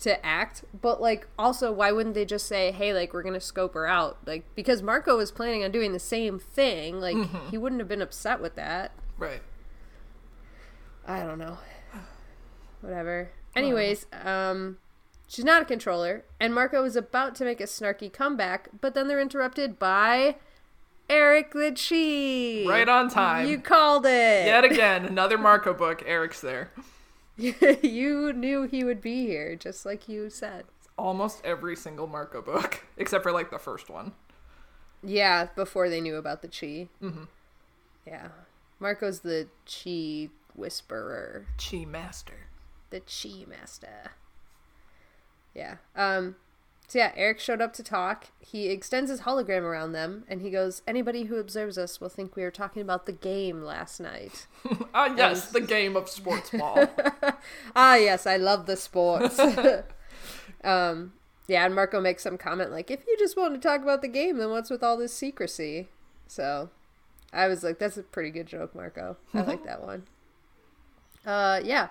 to 0.00 0.24
act 0.24 0.64
but 0.80 1.00
like 1.00 1.26
also 1.38 1.72
why 1.72 1.90
wouldn't 1.90 2.14
they 2.14 2.24
just 2.24 2.46
say 2.46 2.70
hey 2.70 2.92
like 2.92 3.12
we're 3.12 3.22
gonna 3.22 3.40
scope 3.40 3.74
her 3.74 3.88
out 3.88 4.16
like 4.26 4.44
because 4.54 4.80
marco 4.80 5.16
was 5.16 5.32
planning 5.32 5.64
on 5.64 5.72
doing 5.72 5.92
the 5.92 5.98
same 5.98 6.38
thing 6.38 7.00
like 7.00 7.16
mm-hmm. 7.16 7.48
he 7.50 7.58
wouldn't 7.58 7.80
have 7.80 7.88
been 7.88 8.02
upset 8.02 8.40
with 8.40 8.54
that 8.54 8.92
Right. 9.18 9.42
I 11.06 11.24
don't 11.24 11.38
know. 11.38 11.58
Whatever. 12.80 13.30
Anyways, 13.58 14.06
um, 14.24 14.78
she's 15.26 15.44
not 15.44 15.62
a 15.62 15.64
controller, 15.64 16.24
and 16.40 16.54
Marco 16.54 16.84
is 16.84 16.96
about 16.96 17.34
to 17.36 17.44
make 17.44 17.60
a 17.60 17.64
snarky 17.64 18.12
comeback, 18.12 18.68
but 18.80 18.94
then 18.94 19.08
they're 19.08 19.20
interrupted 19.20 19.78
by 19.78 20.36
Eric 21.10 21.52
the 21.52 21.72
Chee. 21.72 22.66
Right 22.68 22.88
on 22.88 23.08
time. 23.08 23.48
You 23.48 23.58
called 23.60 24.06
it. 24.06 24.46
Yet 24.46 24.64
again, 24.70 25.04
another 25.04 25.38
Marco 25.38 25.72
book. 25.74 26.02
Eric's 26.06 26.40
there. 26.40 26.70
you 27.36 28.32
knew 28.32 28.64
he 28.64 28.82
would 28.84 29.00
be 29.00 29.26
here, 29.26 29.54
just 29.56 29.86
like 29.86 30.08
you 30.08 30.28
said. 30.30 30.64
almost 30.98 31.40
every 31.44 31.76
single 31.76 32.06
Marco 32.08 32.42
book 32.42 32.84
except 32.96 33.22
for 33.22 33.30
like 33.32 33.50
the 33.50 33.58
first 33.58 33.88
one. 33.88 34.12
Yeah, 35.02 35.46
before 35.54 35.88
they 35.88 36.00
knew 36.00 36.16
about 36.16 36.42
the 36.42 36.48
Chee. 36.48 36.88
Mm-hmm. 37.00 37.24
Yeah, 38.04 38.28
Marco's 38.80 39.20
the 39.20 39.46
Chee 39.66 40.30
whisperer, 40.56 41.46
Chee 41.56 41.86
master. 41.86 42.47
The 42.90 43.00
Chee 43.00 43.44
master. 43.48 44.12
Yeah. 45.54 45.76
Um. 45.96 46.36
So 46.86 46.98
yeah, 46.98 47.12
Eric 47.16 47.38
showed 47.38 47.60
up 47.60 47.74
to 47.74 47.82
talk. 47.82 48.28
He 48.40 48.68
extends 48.68 49.10
his 49.10 49.20
hologram 49.20 49.60
around 49.60 49.92
them, 49.92 50.24
and 50.26 50.40
he 50.40 50.50
goes, 50.50 50.82
"Anybody 50.86 51.24
who 51.24 51.36
observes 51.36 51.76
us 51.76 52.00
will 52.00 52.08
think 52.08 52.34
we 52.34 52.42
were 52.42 52.50
talking 52.50 52.80
about 52.80 53.04
the 53.04 53.12
game 53.12 53.62
last 53.62 54.00
night." 54.00 54.46
Ah, 54.94 55.14
yes, 55.14 55.50
the 55.50 55.60
game 55.60 55.96
of 55.96 56.08
sports 56.08 56.50
ball. 56.50 56.88
ah, 57.76 57.94
yes, 57.94 58.26
I 58.26 58.36
love 58.36 58.66
the 58.66 58.76
sports. 58.76 59.38
um, 60.64 61.12
yeah, 61.46 61.64
and 61.64 61.74
Marco 61.74 62.00
makes 62.00 62.22
some 62.22 62.36
comment 62.36 62.72
like, 62.72 62.90
if 62.90 63.06
you 63.06 63.16
just 63.18 63.36
want 63.36 63.54
to 63.54 63.60
talk 63.60 63.82
about 63.82 64.02
the 64.02 64.08
game, 64.08 64.38
then 64.38 64.50
what's 64.50 64.70
with 64.70 64.82
all 64.82 64.96
this 64.96 65.12
secrecy? 65.12 65.88
So 66.26 66.70
I 67.32 67.48
was 67.48 67.62
like, 67.62 67.78
that's 67.78 67.96
a 67.96 68.02
pretty 68.02 68.30
good 68.30 68.46
joke, 68.46 68.74
Marco. 68.74 69.16
I 69.34 69.42
like 69.42 69.64
that 69.64 69.82
one. 69.82 70.06
Uh, 71.24 71.60
yeah. 71.62 71.88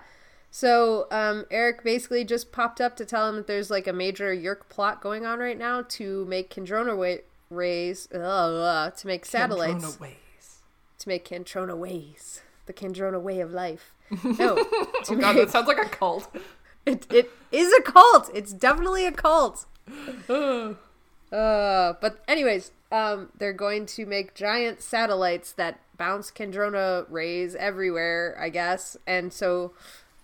So 0.50 1.06
um, 1.10 1.44
Eric 1.50 1.84
basically 1.84 2.24
just 2.24 2.52
popped 2.52 2.80
up 2.80 2.96
to 2.96 3.04
tell 3.04 3.28
him 3.28 3.36
that 3.36 3.46
there's 3.46 3.70
like 3.70 3.86
a 3.86 3.92
major 3.92 4.34
Yeerk 4.34 4.68
plot 4.68 5.00
going 5.00 5.26
on 5.26 5.38
right 5.38 5.58
now 5.58 5.82
to 5.90 6.24
make 6.24 6.52
Kandrona 6.52 6.96
wa- 6.96 7.22
rays, 7.50 8.10
uh, 8.12 8.90
to 8.96 9.06
make 9.06 9.24
satellites 9.26 9.84
Kandrona 9.96 10.00
ways. 10.00 10.58
to 10.98 11.08
make 11.08 11.28
Kandrona 11.28 11.76
ways, 11.76 12.40
the 12.66 12.72
Kandrona 12.72 13.20
way 13.20 13.40
of 13.40 13.52
life. 13.52 13.94
No, 14.24 14.56
to 14.56 14.64
Oh 15.10 15.16
god, 15.16 15.36
make 15.36 15.44
that 15.46 15.50
sounds 15.50 15.68
like 15.68 15.78
a 15.78 15.88
cult. 15.88 16.34
it, 16.86 17.06
it 17.12 17.30
is 17.52 17.70
a 17.74 17.82
cult. 17.82 18.30
It's 18.34 18.52
definitely 18.54 19.04
a 19.06 19.12
cult. 19.12 19.66
Uh, 21.30 21.92
but 22.00 22.22
anyways, 22.26 22.70
um, 22.90 23.28
they're 23.38 23.52
going 23.52 23.84
to 23.84 24.06
make 24.06 24.34
giant 24.34 24.80
satellites 24.80 25.52
that 25.52 25.78
bounce 25.98 26.30
Kandrona 26.30 27.04
rays 27.10 27.54
everywhere, 27.54 28.34
I 28.40 28.48
guess. 28.48 28.96
And 29.06 29.30
so 29.30 29.72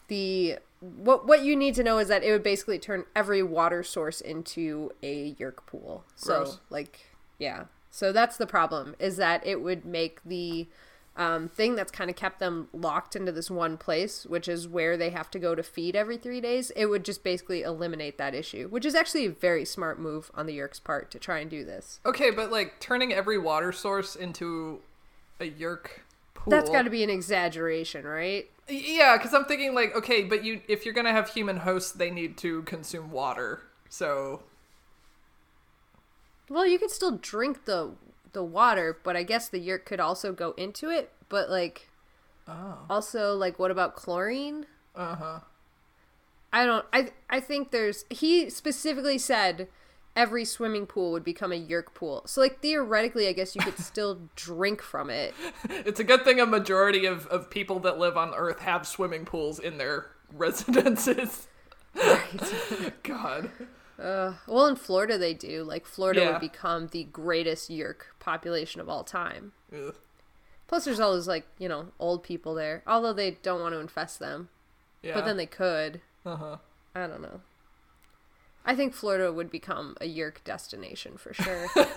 the 0.08 0.58
what 0.80 1.26
what 1.26 1.42
you 1.42 1.56
need 1.56 1.75
to 1.76 1.82
know 1.82 1.99
is 1.99 2.08
that 2.08 2.23
it 2.23 2.30
would 2.30 2.42
basically 2.42 2.78
turn 2.78 3.04
every 3.16 3.42
water 3.42 3.82
source 3.82 4.20
into 4.20 4.90
a 5.02 5.34
yeerk 5.34 5.66
pool. 5.66 6.04
So 6.16 6.58
like 6.70 7.06
yeah. 7.38 7.64
So 7.90 8.12
that's 8.12 8.37
the 8.37 8.46
problem 8.46 8.96
is 8.99 9.16
that 9.18 9.46
it 9.46 9.62
would 9.62 9.84
make 9.84 10.20
the 10.25 10.66
um, 11.16 11.49
thing 11.49 11.76
that's 11.76 11.92
kind 11.92 12.11
of 12.11 12.16
kept 12.16 12.40
them 12.40 12.68
locked 12.73 13.14
into 13.14 13.30
this 13.30 13.50
one 13.50 13.76
place, 13.76 14.26
which 14.26 14.49
is 14.49 14.66
where 14.66 14.96
they 14.96 15.11
have 15.11 15.30
to 15.30 15.38
go 15.38 15.54
to 15.54 15.62
feed 15.62 15.94
every 15.94 16.16
three 16.16 16.40
days, 16.40 16.73
it 16.75 16.87
would 16.87 17.04
just 17.04 17.23
basically 17.23 17.62
eliminate 17.62 18.18
that 18.18 18.34
issue, 18.34 18.68
which 18.68 18.84
is 18.84 18.94
actually 18.94 19.26
a 19.26 19.30
very 19.30 19.64
smart 19.64 20.00
move 20.00 20.30
on 20.34 20.46
the 20.46 20.58
Yeerk's 20.58 20.80
part 20.80 21.11
to 21.12 21.18
try 21.18 21.38
and 21.38 21.49
do 21.49 21.64
this. 21.64 22.00
Okay, 22.04 22.30
but 22.30 22.50
like 22.50 22.80
turning 22.80 23.12
every 23.12 23.38
water 23.38 23.70
source 23.70 24.16
into 24.16 24.80
a 25.38 25.49
yeerk 25.49 26.00
pool. 26.34 26.50
That's 26.50 26.70
got 26.70 26.82
to 26.82 26.90
be 26.90 27.04
an 27.04 27.11
exaggeration, 27.11 28.04
right? 28.04 28.50
Yeah, 28.68 29.16
because 29.16 29.35
I'm 29.35 29.44
thinking 29.44 29.75
like, 29.75 29.94
okay, 29.94 30.25
but 30.25 30.44
you 30.44 30.61
if 30.68 30.85
you're 30.85 30.94
gonna 30.94 31.12
have 31.12 31.28
human 31.30 31.59
hosts, 31.59 31.92
they 31.92 32.11
need 32.11 32.37
to 32.38 32.62
consume 32.62 33.11
water. 33.11 33.62
So 33.88 34.42
Well, 36.49 36.66
you 36.66 36.78
could 36.78 36.90
still 36.90 37.12
drink 37.18 37.64
the 37.64 37.92
the 38.33 38.42
water, 38.44 38.99
but 39.02 39.16
I 39.16 39.23
guess 39.23 39.49
the 39.49 39.61
Yeerk 39.61 39.85
could 39.85 40.00
also 40.00 40.33
go 40.33 40.52
into 40.52 40.90
it. 40.90 41.12
But 41.28 41.50
like, 41.50 41.88
Oh. 42.49 42.78
also 42.90 43.35
like, 43.37 43.59
what 43.59 43.71
about 43.71 43.97
chlorine? 43.97 44.66
uh 44.94 45.14
huh. 45.16 45.40
I 46.52 46.64
don't. 46.66 46.87
I 46.92 47.12
I 47.28 47.40
think 47.40 47.71
there's. 47.71 48.04
He 48.11 48.49
specifically 48.50 49.18
said 49.18 49.68
every 50.16 50.44
swimming 50.44 50.87
pool 50.87 51.12
would 51.12 51.25
become 51.25 51.52
a 51.52 51.61
yeerk 51.61 51.92
pool. 51.94 52.23
So 52.26 52.40
like 52.40 52.61
theoretically, 52.61 53.28
I 53.28 53.33
guess 53.33 53.54
you 53.54 53.62
could 53.62 53.78
still 53.78 54.21
drink 54.37 54.83
from 54.83 55.11
it. 55.11 55.35
It's 55.68 56.00
a 56.00 56.04
good 56.04 56.25
thing 56.25 56.40
a 56.40 56.47
majority 56.47 57.06
of, 57.06 57.26
of 57.28 57.50
people 57.50 57.80
that 57.80 57.99
live 57.99 58.16
on 58.16 58.33
Earth 58.35 58.61
have 58.61 58.87
swimming 58.87 59.25
pools 59.25 59.59
in 59.59 59.78
their 59.78 60.11
residences. 60.33 61.49
Right. 61.94 62.92
God. 63.02 63.50
Uh, 64.00 64.35
well, 64.49 64.66
in 64.66 64.75
Florida 64.76 65.16
they 65.18 65.35
do. 65.35 65.62
Like 65.62 65.87
Florida 65.87 66.21
Yeah. 66.21 66.33
would 66.33 66.40
become 66.40 66.88
the 66.88 67.04
greatest 67.04 67.71
yeerk 67.71 68.06
population 68.18 68.80
of 68.80 68.88
all 68.88 69.04
time. 69.04 69.52
Ugh. 69.73 69.94
Plus, 70.66 70.85
there's 70.87 70.99
all 70.99 71.12
those 71.12 71.28
like 71.28 71.47
you 71.59 71.68
know 71.68 71.88
old 72.00 72.25
people 72.25 72.54
there. 72.54 72.83
Although 72.87 73.12
they 73.12 73.33
don't 73.42 73.61
want 73.61 73.75
to 73.75 73.78
infest 73.80 74.18
them, 74.18 74.49
Yeah. 75.02 75.14
but 75.14 75.25
then 75.25 75.37
they 75.37 75.47
could. 75.47 76.00
Uh 76.26 76.37
huh. 76.37 76.56
I 76.94 77.06
don't 77.06 77.23
know. 77.23 77.40
I 78.64 78.75
think 78.75 78.94
Florida 78.94 79.33
would 79.33 79.50
become 79.50 79.97
a 80.00 80.06
yeerk 80.06 80.42
destination 80.44 81.16
for 81.16 81.35
sure. 81.35 81.66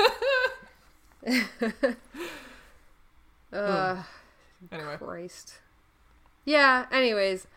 uh, 3.53 4.03
Anyway. 4.71 4.97
Christ. 4.97 5.59
Yeah. 6.45 6.85
Anyways, 6.91 7.47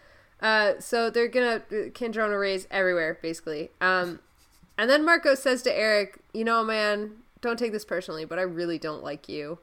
uh, 0.41 0.75
so 0.79 1.11
they're 1.11 1.29
gonna 1.29 1.63
Kandrona 1.71 2.39
rays 2.39 2.67
everywhere, 2.71 3.19
basically. 3.23 3.71
Um, 3.81 4.21
and 4.77 4.89
then 4.91 5.05
Marco 5.05 5.35
says 5.35 5.63
to 5.63 5.77
Eric, 5.77 6.19
"You 6.33 6.45
know, 6.45 6.63
man, 6.63 7.13
don't 7.41 7.59
take 7.59 7.73
this 7.73 7.85
personally, 7.85 8.25
but 8.25 8.39
I 8.39 8.43
really 8.43 8.79
don't 8.79 9.03
like 9.03 9.29
you." 9.29 9.59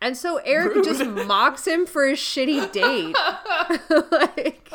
And 0.00 0.16
so 0.16 0.36
Eric 0.44 0.76
Rude. 0.76 0.84
just 0.84 1.04
mocks 1.04 1.66
him 1.66 1.84
for 1.84 2.06
his 2.06 2.18
shitty 2.18 2.70
date. 2.72 3.16
like 4.10 4.70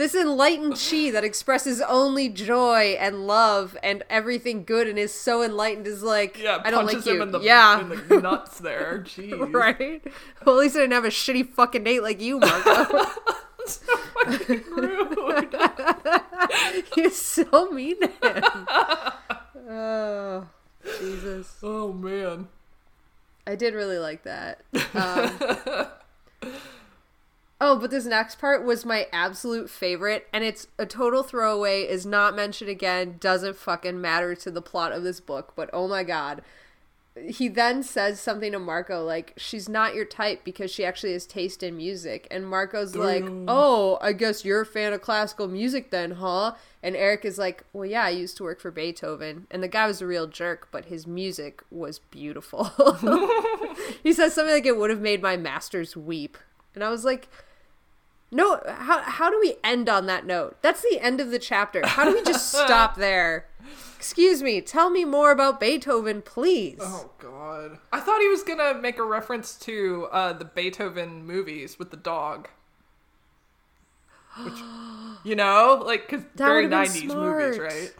this 0.00 0.14
enlightened 0.14 0.80
chi 0.80 1.10
that 1.10 1.24
expresses 1.24 1.82
only 1.82 2.30
joy 2.30 2.96
and 2.98 3.26
love 3.26 3.76
and 3.82 4.02
everything 4.08 4.64
good 4.64 4.88
and 4.88 4.98
is 4.98 5.12
so 5.12 5.42
enlightened 5.42 5.86
is 5.86 6.02
like, 6.02 6.38
Yeah, 6.38 6.58
I 6.64 6.70
don't 6.70 6.86
like 6.86 7.04
him 7.04 7.16
you. 7.16 7.22
in 7.22 7.32
the 7.32 7.40
yeah. 7.40 7.86
the 8.08 8.18
nuts 8.18 8.60
there. 8.60 9.00
Jeez. 9.06 9.52
right? 9.52 10.02
Well, 10.46 10.54
at 10.54 10.60
least 10.60 10.76
I 10.76 10.78
didn't 10.78 10.94
have 10.94 11.04
a 11.04 11.08
shitty 11.08 11.50
fucking 11.50 11.84
date 11.84 12.02
like 12.02 12.18
you, 12.18 12.38
Marco. 12.38 12.84
so 13.66 13.96
fucking 14.24 14.62
rude. 14.70 15.54
You're 16.96 17.10
so 17.10 17.70
mean 17.70 18.00
to 18.00 18.08
him. 18.08 18.44
Oh, 19.68 20.46
Jesus. 20.98 21.56
oh 21.62 21.92
man. 21.92 22.48
I 23.46 23.54
did 23.54 23.74
really 23.74 23.98
like 23.98 24.22
that. 24.22 24.62
Um, 24.94 26.50
oh, 27.60 27.78
but 27.78 27.90
this 27.90 28.06
next 28.06 28.38
part 28.38 28.64
was 28.64 28.84
my 28.84 29.06
absolute 29.12 29.68
favorite, 29.68 30.26
and 30.32 30.42
it's 30.42 30.66
a 30.78 30.86
total 30.86 31.22
throwaway, 31.22 31.82
is 31.82 32.06
not 32.06 32.34
mentioned 32.34 32.70
again, 32.70 33.16
doesn't 33.20 33.56
fucking 33.56 34.00
matter 34.00 34.34
to 34.34 34.50
the 34.50 34.62
plot 34.62 34.92
of 34.92 35.02
this 35.02 35.20
book, 35.20 35.52
but 35.54 35.68
oh 35.72 35.86
my 35.86 36.02
god. 36.02 36.42
He 37.28 37.48
then 37.48 37.82
says 37.82 38.18
something 38.20 38.52
to 38.52 38.58
Marco 38.58 39.04
like, 39.04 39.34
she's 39.36 39.68
not 39.68 39.94
your 39.94 40.04
type 40.06 40.42
because 40.42 40.70
she 40.70 40.84
actually 40.84 41.12
has 41.12 41.26
taste 41.26 41.62
in 41.62 41.76
music. 41.76 42.26
And 42.30 42.48
Marco's 42.48 42.94
like, 42.94 43.24
oh, 43.48 43.98
I 44.00 44.12
guess 44.12 44.44
you're 44.44 44.62
a 44.62 44.66
fan 44.66 44.92
of 44.92 45.02
classical 45.02 45.48
music 45.48 45.90
then, 45.90 46.12
huh? 46.12 46.54
And 46.82 46.96
Eric 46.96 47.24
is 47.24 47.36
like, 47.36 47.64
well, 47.72 47.84
yeah, 47.84 48.04
I 48.04 48.10
used 48.10 48.36
to 48.38 48.44
work 48.44 48.60
for 48.60 48.70
Beethoven. 48.70 49.48
And 49.50 49.62
the 49.62 49.68
guy 49.68 49.86
was 49.86 50.00
a 50.00 50.06
real 50.06 50.28
jerk, 50.28 50.68
but 50.70 50.86
his 50.86 51.06
music 51.06 51.62
was 51.70 51.98
beautiful. 51.98 52.70
he 54.02 54.12
says 54.14 54.32
something 54.32 54.54
like, 54.54 54.64
it 54.64 54.78
would 54.78 54.88
have 54.88 55.02
made 55.02 55.20
my 55.20 55.36
masters 55.36 55.96
weep. 55.96 56.38
And 56.74 56.84
I 56.84 56.90
was 56.90 57.04
like, 57.04 57.28
no, 58.30 58.60
how, 58.66 59.00
how 59.02 59.30
do 59.30 59.38
we 59.40 59.56
end 59.64 59.88
on 59.88 60.06
that 60.06 60.24
note? 60.24 60.56
That's 60.62 60.82
the 60.82 61.00
end 61.00 61.20
of 61.20 61.30
the 61.30 61.38
chapter. 61.38 61.82
How 61.84 62.04
do 62.04 62.14
we 62.14 62.22
just 62.22 62.48
stop 62.52 62.96
there? 62.96 63.46
Excuse 63.96 64.42
me, 64.42 64.60
tell 64.62 64.88
me 64.88 65.04
more 65.04 65.30
about 65.30 65.60
Beethoven, 65.60 66.22
please. 66.22 66.78
Oh 66.80 67.10
god. 67.18 67.78
I 67.92 68.00
thought 68.00 68.20
he 68.20 68.28
was 68.28 68.42
gonna 68.42 68.74
make 68.74 68.98
a 68.98 69.02
reference 69.04 69.56
to 69.60 70.08
uh, 70.10 70.32
the 70.32 70.46
Beethoven 70.46 71.26
movies 71.26 71.78
with 71.78 71.90
the 71.90 71.98
dog. 71.98 72.48
Which, 74.42 74.54
you 75.24 75.36
know, 75.36 75.82
like 75.84 76.08
because 76.08 76.24
That 76.36 76.46
very 76.46 76.66
would've 76.66 76.70
been 76.70 76.78
nineties 76.78 77.14
movies, 77.14 77.58
right? 77.58 77.94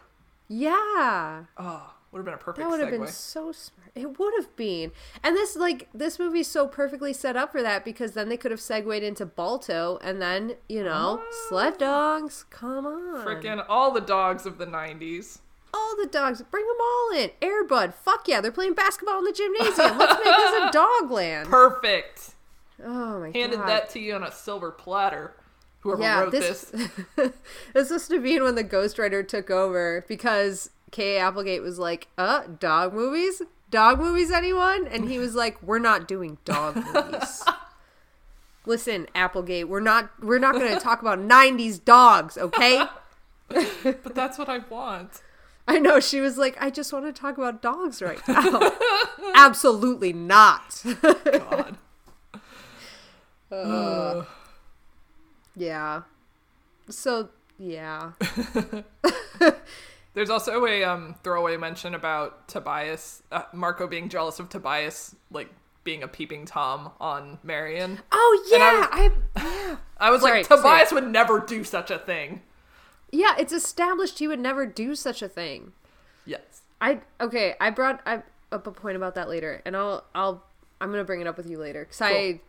Yeah. 0.49 1.45
Oh, 1.59 1.90
would 2.13 2.19
have 2.19 2.25
been 2.25 2.35
a 2.35 2.39
perfect 2.39 2.59
That 2.65 2.71
would 2.71 2.81
have 2.81 2.91
been 2.91 3.07
so 3.07 3.53
smart. 3.53 3.91
It 3.95 4.19
would 4.19 4.35
have 4.37 4.55
been. 4.57 4.91
And 5.23 5.37
this 5.37 5.57
like 5.57 5.89
this 5.95 6.19
movie's 6.19 6.49
so 6.49 6.67
perfectly 6.67 7.13
set 7.13 7.37
up 7.37 7.53
for 7.53 7.63
that 7.63 7.85
because 7.85 8.13
then 8.13 8.29
they 8.29 8.37
could 8.37 8.51
have 8.51 8.61
segued 8.61 9.03
into 9.03 9.25
Balto 9.25 9.99
and 10.03 10.21
then, 10.21 10.55
you 10.69 10.83
know, 10.83 11.23
sled 11.49 11.79
dogs. 11.79 12.45
Come 12.51 12.87
on. 12.87 13.25
Freaking 13.25 13.65
all 13.69 13.93
the 13.93 14.01
dogs 14.01 14.45
of 14.47 14.59
the 14.59 14.67
nineties. 14.67 15.41
all 15.73 15.97
the 15.97 16.07
dogs. 16.09 16.43
Bring 16.51 16.67
them 16.67 16.77
all 16.81 17.11
in. 17.17 17.31
Airbud. 17.41 17.95
Fuck 17.95 18.27
yeah, 18.27 18.41
they're 18.41 18.51
playing 18.51 18.75
basketball 18.75 19.19
in 19.19 19.25
the 19.25 19.33
gymnasium. 19.33 19.97
Let's 19.99 20.15
make 20.15 20.37
this 20.37 20.63
a 20.63 20.71
dog 20.73 21.11
land. 21.11 21.49
Perfect. 21.49 22.31
Oh 22.85 23.21
my 23.21 23.27
Handed 23.27 23.35
god. 23.35 23.39
Handed 23.39 23.69
that 23.69 23.91
to 23.91 24.01
you 24.01 24.15
on 24.15 24.25
a 24.25 24.33
silver 24.33 24.73
platter. 24.73 25.35
Whoever 25.81 26.03
yeah, 26.03 26.21
wrote 26.21 26.33
this 26.33 26.73
this. 27.17 27.33
this 27.73 27.91
must 27.91 28.13
have 28.13 28.23
been 28.23 28.43
when 28.43 28.55
the 28.55 28.65
ghostwriter 28.65 29.27
took 29.27 29.49
over 29.49 30.05
because 30.09 30.71
K. 30.91 31.19
Applegate 31.19 31.63
was 31.63 31.79
like, 31.79 32.09
"Uh, 32.19 32.43
dog 32.59 32.93
movies? 32.93 33.43
Dog 33.71 33.99
movies, 33.99 34.31
anyone?" 34.31 34.87
And 34.87 35.09
he 35.09 35.19
was 35.19 35.35
like, 35.35 35.63
"We're 35.63 35.79
not 35.79 36.09
doing 36.09 36.39
dog 36.45 36.77
movies." 36.77 37.45
Listen, 38.67 39.07
Applegate, 39.15 39.69
we're 39.69 39.81
not 39.81 40.11
we're 40.23 40.39
not 40.39 40.55
going 40.55 40.73
to 40.73 40.81
talk 40.81 41.01
about 41.01 41.19
'90s 41.19 41.83
dogs, 41.85 42.37
okay? 42.37 42.85
but 43.49 44.15
that's 44.15 44.39
what 44.39 44.49
I 44.49 44.59
want. 44.59 45.23
I 45.67 45.79
know 45.79 46.01
she 46.01 46.21
was 46.21 46.37
like, 46.37 46.57
I 46.61 46.69
just 46.71 46.93
want 46.93 47.07
to 47.07 47.13
talk 47.13 47.39
about 47.39 47.63
dogs 47.63 48.03
right 48.03 48.21
now. 48.27 48.73
Absolutely 49.35 50.13
not. 50.13 50.83
God. 51.03 51.77
Uh, 53.53 54.25
yeah. 55.57 56.03
So 56.89 57.29
yeah. 57.59 58.13
There's 60.15 60.31
also 60.31 60.67
a 60.67 60.83
um, 60.85 61.15
throwaway 61.23 61.57
mention 61.57 61.95
about 61.95 62.49
Tobias, 62.49 63.23
uh, 63.31 63.43
Marco 63.53 63.87
being 63.87 64.09
jealous 64.09 64.41
of 64.41 64.49
Tobias, 64.49 65.15
like 65.31 65.49
being 65.85 66.03
a 66.03 66.09
peeping 66.09 66.45
tom 66.47 66.91
on 67.01 67.39
Marion. 67.43 68.01
Oh 68.11 68.45
And 68.53 68.63
I 68.63 68.73
yeah, 68.73 68.81
was- 68.81 69.13
I, 69.37 69.43
yeah. 69.69 69.77
I 69.99 70.11
was 70.11 70.21
Sorry, 70.23 70.39
like, 70.41 70.49
Tobias 70.49 70.93
would 70.93 71.07
never 71.09 71.41
do 71.41 71.63
such 71.65 71.91
a 71.91 71.99
thing. 71.99 72.43
Yeah, 73.13 73.35
it's 73.39 73.53
established 73.53 74.19
he 74.19 74.29
would 74.29 74.41
never 74.41 74.67
do 74.67 74.95
such 74.95 75.23
a 75.23 75.29
thing. 75.29 75.73
Yes. 76.27 76.63
I 76.81 77.01
okay. 77.21 77.55
I 77.61 77.71
brought 77.71 78.01
I, 78.07 78.23
up 78.53 78.67
a 78.67 78.73
point 78.73 78.97
about 78.97 79.15
that 79.15 79.29
later, 79.29 79.63
and 79.65 79.77
I'll 79.77 80.05
I'll 80.15 80.43
I'm 80.81 80.91
gonna 80.91 81.05
bring 81.05 81.21
it 81.21 81.27
up 81.27 81.37
with 81.37 81.49
you 81.49 81.59
later 81.59 81.85
because 81.85 82.01
I 82.01 82.41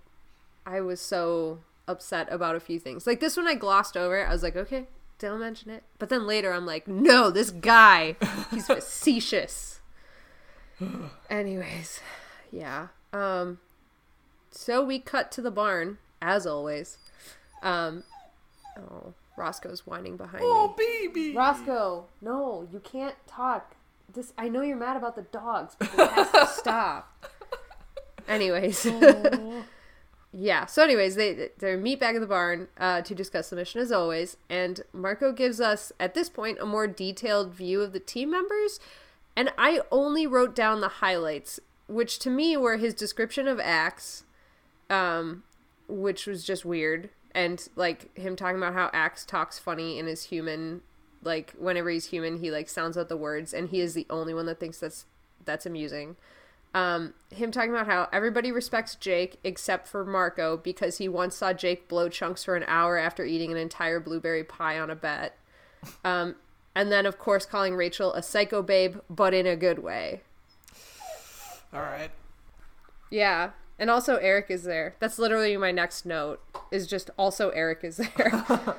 I 0.65 0.81
was 0.81 1.01
so 1.01 1.59
upset 1.87 2.27
about 2.31 2.55
a 2.55 2.59
few 2.59 2.79
things. 2.79 3.05
Like 3.07 3.19
this 3.19 3.35
one, 3.37 3.47
I 3.47 3.55
glossed 3.55 3.97
over. 3.97 4.25
I 4.25 4.31
was 4.31 4.43
like, 4.43 4.55
okay, 4.55 4.87
don't 5.21 5.39
mention 5.39 5.69
it. 5.69 5.83
But 5.99 6.09
then 6.09 6.25
later, 6.25 6.51
I'm 6.51 6.65
like, 6.65 6.87
no, 6.87 7.29
this 7.29 7.51
guy, 7.51 8.15
he's 8.49 8.67
facetious. 8.67 9.79
Anyways, 11.29 11.99
yeah. 12.51 12.87
Um, 13.13 13.59
so 14.49 14.83
we 14.83 14.99
cut 14.99 15.31
to 15.33 15.41
the 15.41 15.51
barn 15.51 15.99
as 16.21 16.47
always. 16.47 16.97
Um, 17.61 18.03
oh, 18.77 19.13
Roscoe's 19.37 19.85
whining 19.85 20.17
behind 20.17 20.41
me. 20.41 20.49
Oh, 20.49 20.73
baby. 20.75 21.35
Roscoe, 21.35 22.05
no, 22.19 22.67
you 22.71 22.79
can't 22.79 23.15
talk. 23.27 23.75
This 24.11 24.33
I 24.37 24.49
know 24.49 24.61
you're 24.61 24.75
mad 24.75 24.97
about 24.97 25.15
the 25.15 25.21
dogs, 25.21 25.75
but 25.79 25.89
it 25.93 26.11
has 26.11 26.31
to 26.31 26.47
stop. 26.59 27.25
Anyways. 28.27 28.85
Yeah. 30.33 30.65
So 30.65 30.83
anyways, 30.83 31.15
they 31.15 31.49
they 31.57 31.75
meet 31.75 31.99
back 31.99 32.15
at 32.15 32.21
the 32.21 32.27
barn 32.27 32.69
uh, 32.77 33.01
to 33.01 33.13
discuss 33.13 33.49
the 33.49 33.55
mission 33.55 33.81
as 33.81 33.91
always, 33.91 34.37
and 34.49 34.81
Marco 34.93 35.33
gives 35.33 35.59
us 35.59 35.91
at 35.99 36.13
this 36.13 36.29
point 36.29 36.59
a 36.59 36.65
more 36.65 36.87
detailed 36.87 37.53
view 37.53 37.81
of 37.81 37.91
the 37.91 37.99
team 37.99 38.31
members, 38.31 38.79
and 39.35 39.51
I 39.57 39.81
only 39.91 40.25
wrote 40.25 40.55
down 40.55 40.79
the 40.79 40.87
highlights, 40.87 41.59
which 41.87 42.17
to 42.19 42.29
me 42.29 42.55
were 42.55 42.77
his 42.77 42.93
description 42.93 43.45
of 43.47 43.59
Ax, 43.59 44.23
um, 44.89 45.43
which 45.89 46.25
was 46.25 46.45
just 46.45 46.63
weird, 46.63 47.09
and 47.35 47.67
like 47.75 48.15
him 48.17 48.37
talking 48.37 48.57
about 48.57 48.73
how 48.73 48.89
Ax 48.93 49.25
talks 49.25 49.59
funny 49.59 49.99
in 49.99 50.07
his 50.07 50.23
human, 50.25 50.81
like 51.23 51.51
whenever 51.59 51.89
he's 51.89 52.05
human, 52.05 52.39
he 52.39 52.51
like 52.51 52.69
sounds 52.69 52.97
out 52.97 53.09
the 53.09 53.17
words, 53.17 53.53
and 53.53 53.67
he 53.67 53.81
is 53.81 53.95
the 53.95 54.07
only 54.09 54.33
one 54.33 54.45
that 54.45 54.61
thinks 54.61 54.79
that's 54.79 55.05
that's 55.43 55.65
amusing. 55.65 56.15
Um, 56.73 57.13
him 57.29 57.51
talking 57.51 57.71
about 57.71 57.87
how 57.87 58.07
everybody 58.13 58.51
respects 58.51 58.95
Jake 58.95 59.37
except 59.43 59.87
for 59.87 60.05
Marco 60.05 60.55
because 60.57 60.97
he 60.97 61.09
once 61.09 61.35
saw 61.35 61.51
Jake 61.51 61.87
blow 61.87 62.07
chunks 62.07 62.43
for 62.45 62.55
an 62.55 62.63
hour 62.67 62.97
after 62.97 63.25
eating 63.25 63.51
an 63.51 63.57
entire 63.57 63.99
blueberry 63.99 64.43
pie 64.43 64.79
on 64.79 64.89
a 64.89 64.95
bet. 64.95 65.37
Um, 66.05 66.35
and 66.73 66.91
then 66.91 67.05
of 67.05 67.19
course 67.19 67.45
calling 67.45 67.75
Rachel 67.75 68.13
a 68.13 68.23
psycho 68.23 68.61
babe, 68.61 68.97
but 69.09 69.33
in 69.33 69.45
a 69.45 69.57
good 69.57 69.79
way. 69.79 70.21
All 71.73 71.81
right. 71.81 72.11
Yeah. 73.09 73.51
And 73.77 73.89
also 73.89 74.15
Eric 74.17 74.47
is 74.49 74.63
there. 74.63 74.95
That's 74.99 75.19
literally 75.19 75.57
my 75.57 75.71
next 75.71 76.05
note 76.05 76.39
is 76.71 76.87
just 76.87 77.09
also 77.17 77.49
Eric 77.49 77.83
is 77.83 77.97
there. 77.97 78.45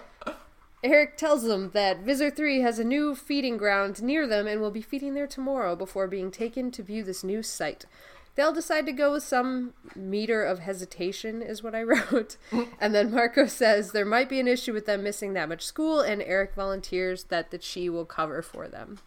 Eric 0.82 1.16
tells 1.16 1.44
them 1.44 1.70
that 1.74 2.00
Visser 2.00 2.30
3 2.30 2.60
has 2.60 2.78
a 2.78 2.84
new 2.84 3.14
feeding 3.14 3.56
ground 3.56 4.02
near 4.02 4.26
them 4.26 4.46
and 4.48 4.60
will 4.60 4.70
be 4.72 4.82
feeding 4.82 5.14
there 5.14 5.28
tomorrow 5.28 5.76
before 5.76 6.08
being 6.08 6.30
taken 6.30 6.70
to 6.72 6.82
view 6.82 7.04
this 7.04 7.22
new 7.22 7.42
site. 7.42 7.86
They'll 8.34 8.52
decide 8.52 8.86
to 8.86 8.92
go 8.92 9.12
with 9.12 9.22
some 9.22 9.74
meter 9.94 10.42
of 10.42 10.58
hesitation, 10.60 11.40
is 11.42 11.62
what 11.62 11.74
I 11.74 11.82
wrote. 11.84 12.36
and 12.80 12.94
then 12.94 13.12
Marco 13.12 13.46
says 13.46 13.92
there 13.92 14.04
might 14.06 14.28
be 14.28 14.40
an 14.40 14.48
issue 14.48 14.72
with 14.72 14.86
them 14.86 15.02
missing 15.04 15.34
that 15.34 15.48
much 15.48 15.62
school, 15.64 16.00
and 16.00 16.20
Eric 16.22 16.54
volunteers 16.54 17.24
that 17.24 17.50
the 17.50 17.58
Chee 17.58 17.88
will 17.90 18.06
cover 18.06 18.42
for 18.42 18.66
them. 18.68 18.98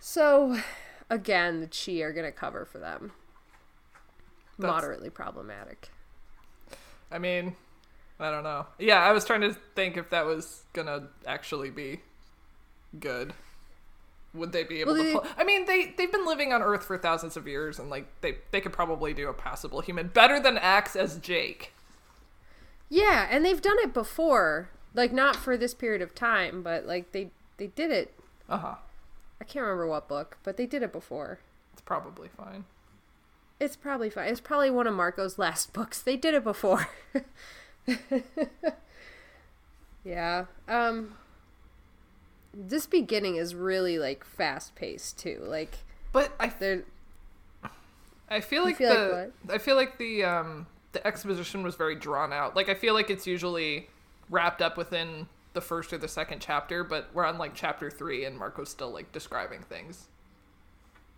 So, 0.00 0.58
again, 1.08 1.60
the 1.60 1.66
Chee 1.66 2.02
are 2.02 2.12
going 2.12 2.26
to 2.26 2.32
cover 2.32 2.64
for 2.64 2.78
them. 2.78 3.12
That's- 4.58 4.72
Moderately 4.74 5.10
problematic. 5.10 5.88
I 7.10 7.18
mean, 7.18 7.56
I 8.20 8.30
don't 8.30 8.44
know. 8.44 8.66
Yeah, 8.78 8.98
I 9.00 9.12
was 9.12 9.24
trying 9.24 9.40
to 9.42 9.54
think 9.74 9.96
if 9.96 10.10
that 10.10 10.24
was 10.26 10.62
gonna 10.72 11.08
actually 11.26 11.70
be 11.70 12.00
good. 12.98 13.32
Would 14.34 14.52
they 14.52 14.64
be 14.64 14.80
able 14.80 14.94
Well, 14.94 15.02
to? 15.02 15.06
they- 15.08 15.12
Pull- 15.12 15.26
I 15.36 15.44
mean, 15.44 15.66
they 15.66 15.94
they've 15.96 16.10
been 16.12 16.24
living 16.26 16.52
on 16.52 16.62
Earth 16.62 16.84
for 16.84 16.96
thousands 16.96 17.36
of 17.36 17.46
years, 17.46 17.78
and 17.78 17.90
like 17.90 18.06
they 18.20 18.38
they 18.50 18.60
could 18.60 18.72
probably 18.72 19.12
do 19.12 19.28
a 19.28 19.34
passable 19.34 19.80
human 19.80 20.08
better 20.08 20.38
than 20.40 20.56
Ax 20.58 20.94
as 20.96 21.18
Jake. 21.18 21.72
Yeah, 22.88 23.26
and 23.30 23.44
they've 23.44 23.60
done 23.62 23.78
it 23.80 23.92
before. 23.92 24.70
Like 24.94 25.12
not 25.12 25.36
for 25.36 25.56
this 25.56 25.72
period 25.74 26.02
of 26.02 26.14
time, 26.14 26.62
but 26.62 26.86
like 26.86 27.12
they 27.12 27.30
they 27.56 27.66
did 27.68 27.90
it. 27.90 28.14
Uh 28.48 28.58
huh. 28.58 28.74
I 29.40 29.44
can't 29.44 29.62
remember 29.64 29.86
what 29.86 30.06
book, 30.08 30.38
but 30.44 30.56
they 30.56 30.66
did 30.66 30.82
it 30.82 30.92
before. 30.92 31.40
It's 31.72 31.82
probably 31.82 32.28
fine. 32.28 32.64
It's 33.58 33.76
probably 33.76 34.10
fine. 34.10 34.28
It's 34.28 34.40
probably 34.40 34.70
one 34.70 34.86
of 34.86 34.94
Marco's 34.94 35.38
last 35.38 35.72
books. 35.74 36.00
They 36.00 36.16
did 36.16 36.34
it 36.34 36.44
before. 36.44 36.88
yeah. 40.04 40.46
Um 40.68 41.14
this 42.54 42.86
beginning 42.86 43.36
is 43.36 43.54
really 43.54 43.98
like 43.98 44.24
fast 44.24 44.74
paced 44.74 45.18
too. 45.18 45.42
Like 45.44 45.78
But 46.12 46.32
I 46.38 46.48
they're 46.48 46.84
I 48.28 48.40
feel 48.40 48.64
like 48.64 48.78
feel 48.78 48.88
like 48.90 49.32
the 49.46 49.54
I 49.54 49.58
feel 49.58 49.76
like 49.76 49.98
the 49.98 50.24
um 50.24 50.66
the 50.92 51.06
exposition 51.06 51.62
was 51.62 51.74
very 51.74 51.94
drawn 51.94 52.32
out. 52.32 52.56
Like 52.56 52.68
I 52.68 52.74
feel 52.74 52.94
like 52.94 53.10
it's 53.10 53.26
usually 53.26 53.88
wrapped 54.30 54.62
up 54.62 54.76
within 54.76 55.26
the 55.52 55.60
first 55.60 55.92
or 55.92 55.98
the 55.98 56.08
second 56.08 56.40
chapter, 56.40 56.84
but 56.84 57.10
we're 57.12 57.24
on 57.24 57.38
like 57.38 57.54
chapter 57.54 57.90
three, 57.90 58.24
and 58.24 58.38
Marco's 58.38 58.70
still 58.70 58.90
like 58.90 59.12
describing 59.12 59.62
things. 59.62 60.08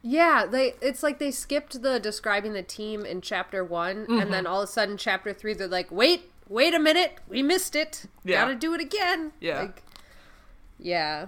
Yeah, 0.03 0.45
they 0.47 0.75
it's 0.83 1.03
like 1.03 1.19
they 1.19 1.31
skipped 1.31 1.81
the 1.83 1.99
describing 1.99 2.53
the 2.53 2.63
team 2.63 3.05
in 3.07 3.21
chapter 3.21 3.65
one, 3.65 4.07
and 4.09 4.33
then 4.33 4.47
all 4.47 4.61
of 4.63 4.69
a 4.69 4.73
sudden 4.73 4.97
chapter 4.97 5.33
three 5.33 5.55
they're 5.55 5.67
like, 5.69 5.91
wait, 5.91 6.31
wait 6.49 6.75
a 6.75 6.79
minute, 6.79 7.19
we 7.29 7.43
missed 7.43 7.75
it. 7.77 8.07
Yeah. 8.25 8.43
Gotta 8.45 8.55
do 8.55 8.75
it 8.75 8.81
again. 8.81 9.33
Yeah. 9.41 9.63
Like, 9.63 9.83
yeah. 10.79 11.27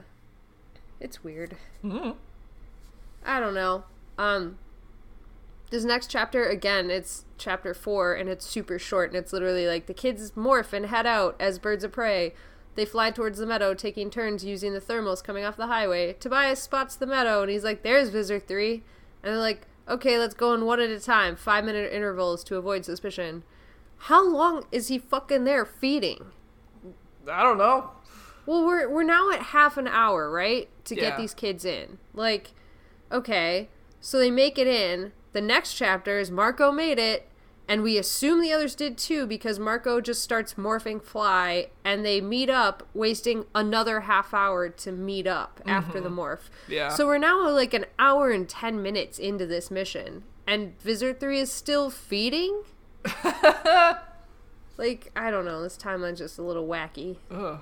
It's 1.00 1.22
weird. 1.22 1.56
Mhm. 1.84 2.16
I 3.24 3.40
don't 3.40 3.54
know. 3.54 3.84
Um 4.18 4.58
this 5.70 5.84
next 5.84 6.08
chapter 6.10 6.44
again, 6.46 6.90
it's 6.90 7.24
chapter 7.38 7.74
four 7.74 8.14
and 8.14 8.28
it's 8.28 8.46
super 8.46 8.78
short 8.78 9.10
and 9.10 9.18
it's 9.18 9.32
literally 9.32 9.66
like 9.66 9.86
the 9.86 9.94
kids 9.94 10.30
morph 10.32 10.72
and 10.72 10.86
head 10.86 11.06
out 11.06 11.34
as 11.40 11.58
birds 11.58 11.84
of 11.84 11.92
prey. 11.92 12.34
They 12.76 12.84
fly 12.84 13.10
towards 13.10 13.38
the 13.38 13.46
meadow, 13.46 13.72
taking 13.74 14.10
turns 14.10 14.44
using 14.44 14.74
the 14.74 14.80
thermals 14.80 15.24
coming 15.24 15.44
off 15.44 15.56
the 15.56 15.66
highway. 15.66 16.12
Tobias 16.12 16.60
spots 16.62 16.94
the 16.94 17.06
meadow 17.06 17.42
and 17.42 17.50
he's 17.50 17.64
like, 17.64 17.82
There's 17.82 18.10
Visser 18.10 18.38
3. 18.38 18.74
And 18.74 18.82
they're 19.32 19.36
like, 19.38 19.66
Okay, 19.88 20.18
let's 20.18 20.34
go 20.34 20.52
in 20.54 20.64
one 20.66 20.80
at 20.80 20.90
a 20.90 21.00
time, 21.00 21.36
five 21.36 21.64
minute 21.64 21.92
intervals 21.92 22.44
to 22.44 22.56
avoid 22.56 22.84
suspicion. 22.84 23.42
How 23.98 24.26
long 24.26 24.64
is 24.70 24.88
he 24.88 24.98
fucking 24.98 25.44
there 25.44 25.64
feeding? 25.64 26.26
I 27.30 27.42
don't 27.42 27.58
know. 27.58 27.90
Well, 28.46 28.64
we're 28.64 28.88
we're 28.88 29.02
now 29.02 29.30
at 29.30 29.40
half 29.40 29.76
an 29.76 29.88
hour, 29.88 30.30
right? 30.30 30.68
To 30.84 30.94
Yeah. 30.94 31.02
get 31.02 31.18
these 31.18 31.34
kids 31.34 31.64
in. 31.64 31.98
Like, 32.14 32.52
okay. 33.10 33.68
So 34.00 34.18
they 34.18 34.30
make 34.30 34.58
it 34.58 34.68
in. 34.68 35.12
The 35.32 35.40
next 35.40 35.74
chapter 35.74 36.18
is 36.18 36.30
Marco 36.30 36.70
made 36.70 36.98
it, 36.98 37.28
and 37.68 37.82
we 37.82 37.98
assume 37.98 38.40
the 38.40 38.52
others 38.52 38.74
did 38.74 38.96
too 38.96 39.26
because 39.26 39.58
Marco 39.58 40.00
just 40.00 40.22
starts 40.22 40.54
morphing 40.54 41.02
fly 41.02 41.70
and 41.84 42.04
they 42.06 42.20
meet 42.20 42.48
up, 42.48 42.86
wasting 42.94 43.44
another 43.54 44.02
half 44.02 44.32
hour 44.32 44.68
to 44.68 44.92
meet 44.92 45.26
up 45.26 45.60
after 45.66 46.00
the 46.00 46.08
mm-hmm. 46.08 46.20
morph. 46.20 46.48
Yeah. 46.68 46.90
So 46.90 47.06
we're 47.06 47.18
now 47.18 47.50
like 47.50 47.74
an 47.74 47.86
hour 47.98 48.30
and 48.30 48.48
10 48.48 48.80
minutes 48.80 49.18
into 49.18 49.46
this 49.46 49.70
mission, 49.70 50.22
and 50.46 50.78
Visser 50.80 51.12
3 51.12 51.40
is 51.40 51.50
still 51.50 51.90
feeding? 51.90 52.62
like, 54.76 55.10
I 55.16 55.30
don't 55.30 55.44
know. 55.44 55.62
This 55.62 55.76
timeline's 55.76 56.18
just 56.18 56.38
a 56.38 56.42
little 56.42 56.66
wacky. 56.66 57.16
Ugh. 57.30 57.60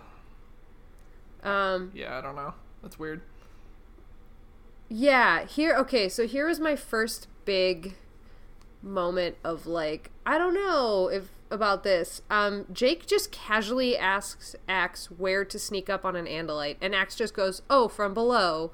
Um, 1.42 1.90
Yeah, 1.94 2.16
I 2.18 2.20
don't 2.20 2.36
know. 2.36 2.54
That's 2.82 2.98
weird. 2.98 3.22
Yeah, 4.88 5.44
here 5.46 5.74
okay, 5.76 6.08
so 6.08 6.26
here 6.26 6.46
was 6.46 6.60
my 6.60 6.76
first 6.76 7.26
big 7.44 7.94
moment 8.82 9.36
of 9.42 9.66
like, 9.66 10.10
I 10.26 10.38
don't 10.38 10.54
know 10.54 11.08
if 11.08 11.30
about 11.50 11.84
this. 11.84 12.20
Um 12.30 12.66
Jake 12.72 13.06
just 13.06 13.32
casually 13.32 13.96
asks 13.96 14.54
Ax 14.68 15.10
where 15.10 15.44
to 15.44 15.58
sneak 15.58 15.88
up 15.88 16.04
on 16.04 16.16
an 16.16 16.26
Andalite, 16.26 16.76
and 16.80 16.94
Ax 16.94 17.16
just 17.16 17.34
goes, 17.34 17.62
Oh, 17.70 17.88
from 17.88 18.12
below. 18.14 18.72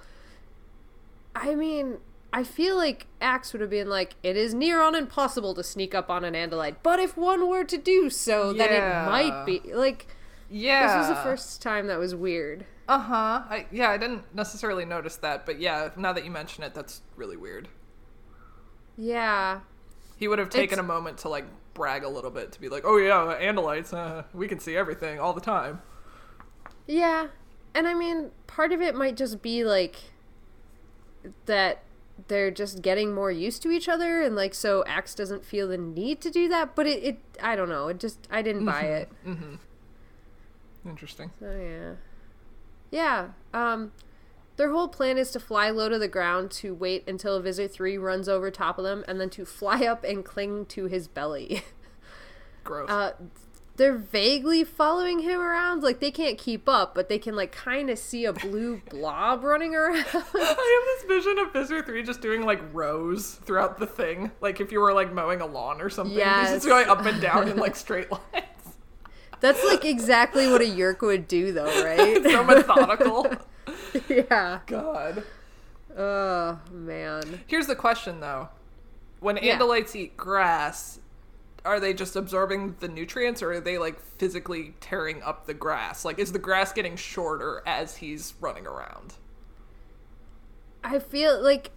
I 1.35 1.55
mean, 1.55 1.99
I 2.33 2.45
feel 2.45 2.77
like 2.77 3.07
Ax 3.21 3.53
would 3.53 3.61
have 3.61 3.71
been 3.71 3.89
like, 3.89 4.15
It 4.23 4.37
is 4.37 4.55
near 4.55 4.81
on 4.81 4.95
impossible 4.95 5.55
to 5.55 5.65
sneak 5.65 5.95
up 5.95 6.11
on 6.11 6.25
an 6.25 6.35
Andalite, 6.35 6.77
but 6.83 7.01
if 7.01 7.17
one 7.17 7.49
were 7.49 7.65
to 7.65 7.77
do 7.79 8.09
so, 8.11 8.53
then 8.53 8.71
it 8.73 9.07
might 9.11 9.45
be 9.47 9.61
like 9.75 10.07
Yeah. 10.49 10.87
This 10.99 11.09
was 11.09 11.17
the 11.17 11.23
first 11.23 11.61
time 11.63 11.87
that 11.89 11.99
was 11.99 12.15
weird. 12.15 12.67
Uh 12.89 12.99
huh. 12.99 13.43
I 13.49 13.67
yeah, 13.71 13.91
I 13.91 13.97
didn't 13.99 14.35
necessarily 14.35 14.85
notice 14.85 15.17
that, 15.17 15.47
but 15.47 15.61
yeah, 15.61 15.91
now 15.97 16.13
that 16.13 16.25
you 16.25 16.31
mention 16.31 16.63
it, 16.65 16.75
that's 16.75 17.03
really 17.17 17.37
weird. 17.37 17.69
Yeah. 18.97 19.61
He 20.17 20.29
would 20.29 20.39
have 20.39 20.51
taken 20.51 20.75
It's- 20.75 20.79
a 20.79 20.83
moment 20.83 21.19
to 21.19 21.29
like 21.29 21.47
brag 21.75 22.03
a 22.05 22.09
little 22.09 22.31
bit 22.31 22.53
to 22.53 22.61
be 22.61 22.69
like, 22.69 22.83
"Oh 22.85 22.97
yeah, 22.99 23.39
Andalites, 23.41 23.93
uh, 23.95 24.25
we 24.35 24.49
can 24.49 24.59
see 24.59 24.77
everything 24.77 25.19
all 25.21 25.33
the 25.33 25.41
time." 25.41 25.81
Yeah. 26.87 27.29
And 27.75 27.87
I 27.87 27.95
mean, 27.95 28.31
part 28.47 28.73
of 28.73 28.81
it 28.81 28.95
might 28.95 29.17
just 29.17 29.41
be 29.43 29.65
like 29.65 29.97
that 31.47 31.83
they're 32.29 32.51
just 32.51 32.83
getting 32.83 33.15
more 33.15 33.31
used 33.31 33.63
to 33.63 33.71
each 33.71 33.89
other 33.89 34.23
and 34.23 34.35
like 34.37 34.55
so 34.55 34.85
Ax 34.87 35.15
doesn't 35.15 35.45
feel 35.45 35.69
the 35.69 35.79
need 35.79 36.21
to 36.23 36.31
do 36.31 36.49
that, 36.49 36.75
but 36.75 36.87
it, 36.87 37.03
it 37.03 37.19
I 37.43 37.57
don't 37.57 37.69
know, 37.69 37.89
it 37.89 37.99
just 37.99 38.27
I 38.31 38.43
didn't 38.43 38.65
buy 38.65 38.83
it. 38.83 39.11
Interesting. 40.87 41.31
So 41.39 41.51
yeah. 41.51 41.95
Yeah. 42.91 43.29
Um 43.53 43.93
their 44.57 44.73
whole 44.73 44.89
plan 44.89 45.17
is 45.17 45.31
to 45.33 45.41
fly 45.41 45.71
low 45.71 45.89
to 45.89 45.99
the 45.99 46.09
ground 46.09 46.51
to 46.51 46.75
wait 46.75 47.09
until 47.09 47.41
Visser 47.41 47.67
3 47.67 47.97
runs 47.97 48.29
over 48.29 48.51
top 48.51 48.77
of 48.79 48.85
them 48.85 49.05
and 49.09 49.21
then 49.21 49.31
to 49.31 49.45
fly 49.47 49.87
up 49.87 50.05
and 50.05 50.25
cling 50.25 50.67
to 50.67 50.85
his 50.87 51.09
belly. 51.09 51.63
Gross. 52.65 52.91
Uh 52.91 53.13
they're 53.81 53.97
vaguely 53.97 54.63
following 54.63 55.21
him 55.21 55.41
around. 55.41 55.83
Like 55.83 56.01
they 56.01 56.11
can't 56.11 56.37
keep 56.37 56.69
up, 56.69 56.95
but 56.95 57.09
they 57.09 57.19
can 57.19 57.35
like 57.35 57.51
kind 57.51 57.89
of 57.89 57.99
see 57.99 58.27
a 58.27 58.33
blue 58.33 58.83
blob 58.91 59.43
running 59.43 59.75
around. 59.75 59.97
I 59.97 60.19
have 60.19 60.33
this 60.35 61.05
vision 61.09 61.39
of 61.39 61.51
Visser 61.55 61.83
3 61.83 62.03
just 62.03 62.21
doing 62.21 62.45
like 62.45 62.61
rows 62.75 63.37
throughout 63.47 63.79
the 63.79 63.87
thing. 63.87 64.31
Like 64.43 64.61
if 64.61 64.71
you 64.71 64.81
were 64.81 64.93
like 64.93 65.13
mowing 65.15 65.41
a 65.41 65.47
lawn 65.47 65.81
or 65.81 65.89
something. 65.89 66.13
He's 66.15 66.19
Yes. 66.27 66.51
just 66.53 66.67
going 66.67 66.89
up 66.91 67.05
and 67.07 67.21
down 67.23 67.49
in 67.49 67.57
like 67.57 67.75
straight 67.85 68.13
lines. 68.13 68.23
That's 69.41 69.65
like 69.65 69.87
exactly 69.87 70.47
what 70.49 70.61
a 70.61 70.65
Yeerk 70.67 71.01
would 71.01 71.27
do, 71.27 71.51
though, 71.51 71.83
right? 71.85 72.23
so 72.23 72.45
methodical. 72.45 73.27
yeah. 74.09 74.61
God. 74.67 75.25
Oh 75.97 76.59
man. 76.71 77.41
Here's 77.47 77.67
the 77.67 77.75
question 77.77 78.21
though. 78.21 78.51
When 79.21 79.39
Yeah. 79.39 79.59
Andalites 79.59 79.97
eat 79.97 80.17
grass, 80.17 81.00
are 81.65 81.81
they 81.81 81.93
just 81.93 82.17
absorbing 82.17 82.77
the 82.81 82.89
nutrients 82.89 83.43
or 83.43 83.53
are 83.53 83.61
they 83.61 83.79
like 83.79 84.01
physically 84.01 84.75
tearing 84.81 85.23
up 85.23 85.47
the 85.47 85.55
grass? 85.55 86.05
Like 86.05 86.19
is 86.19 86.33
the 86.33 86.39
grass 86.39 86.73
getting 86.73 86.97
shorter 86.97 87.63
as 87.67 87.97
he's 87.97 88.35
running 88.41 88.67
around? 88.67 89.15
I 90.83 90.99
feel 90.99 91.43
like 91.43 91.71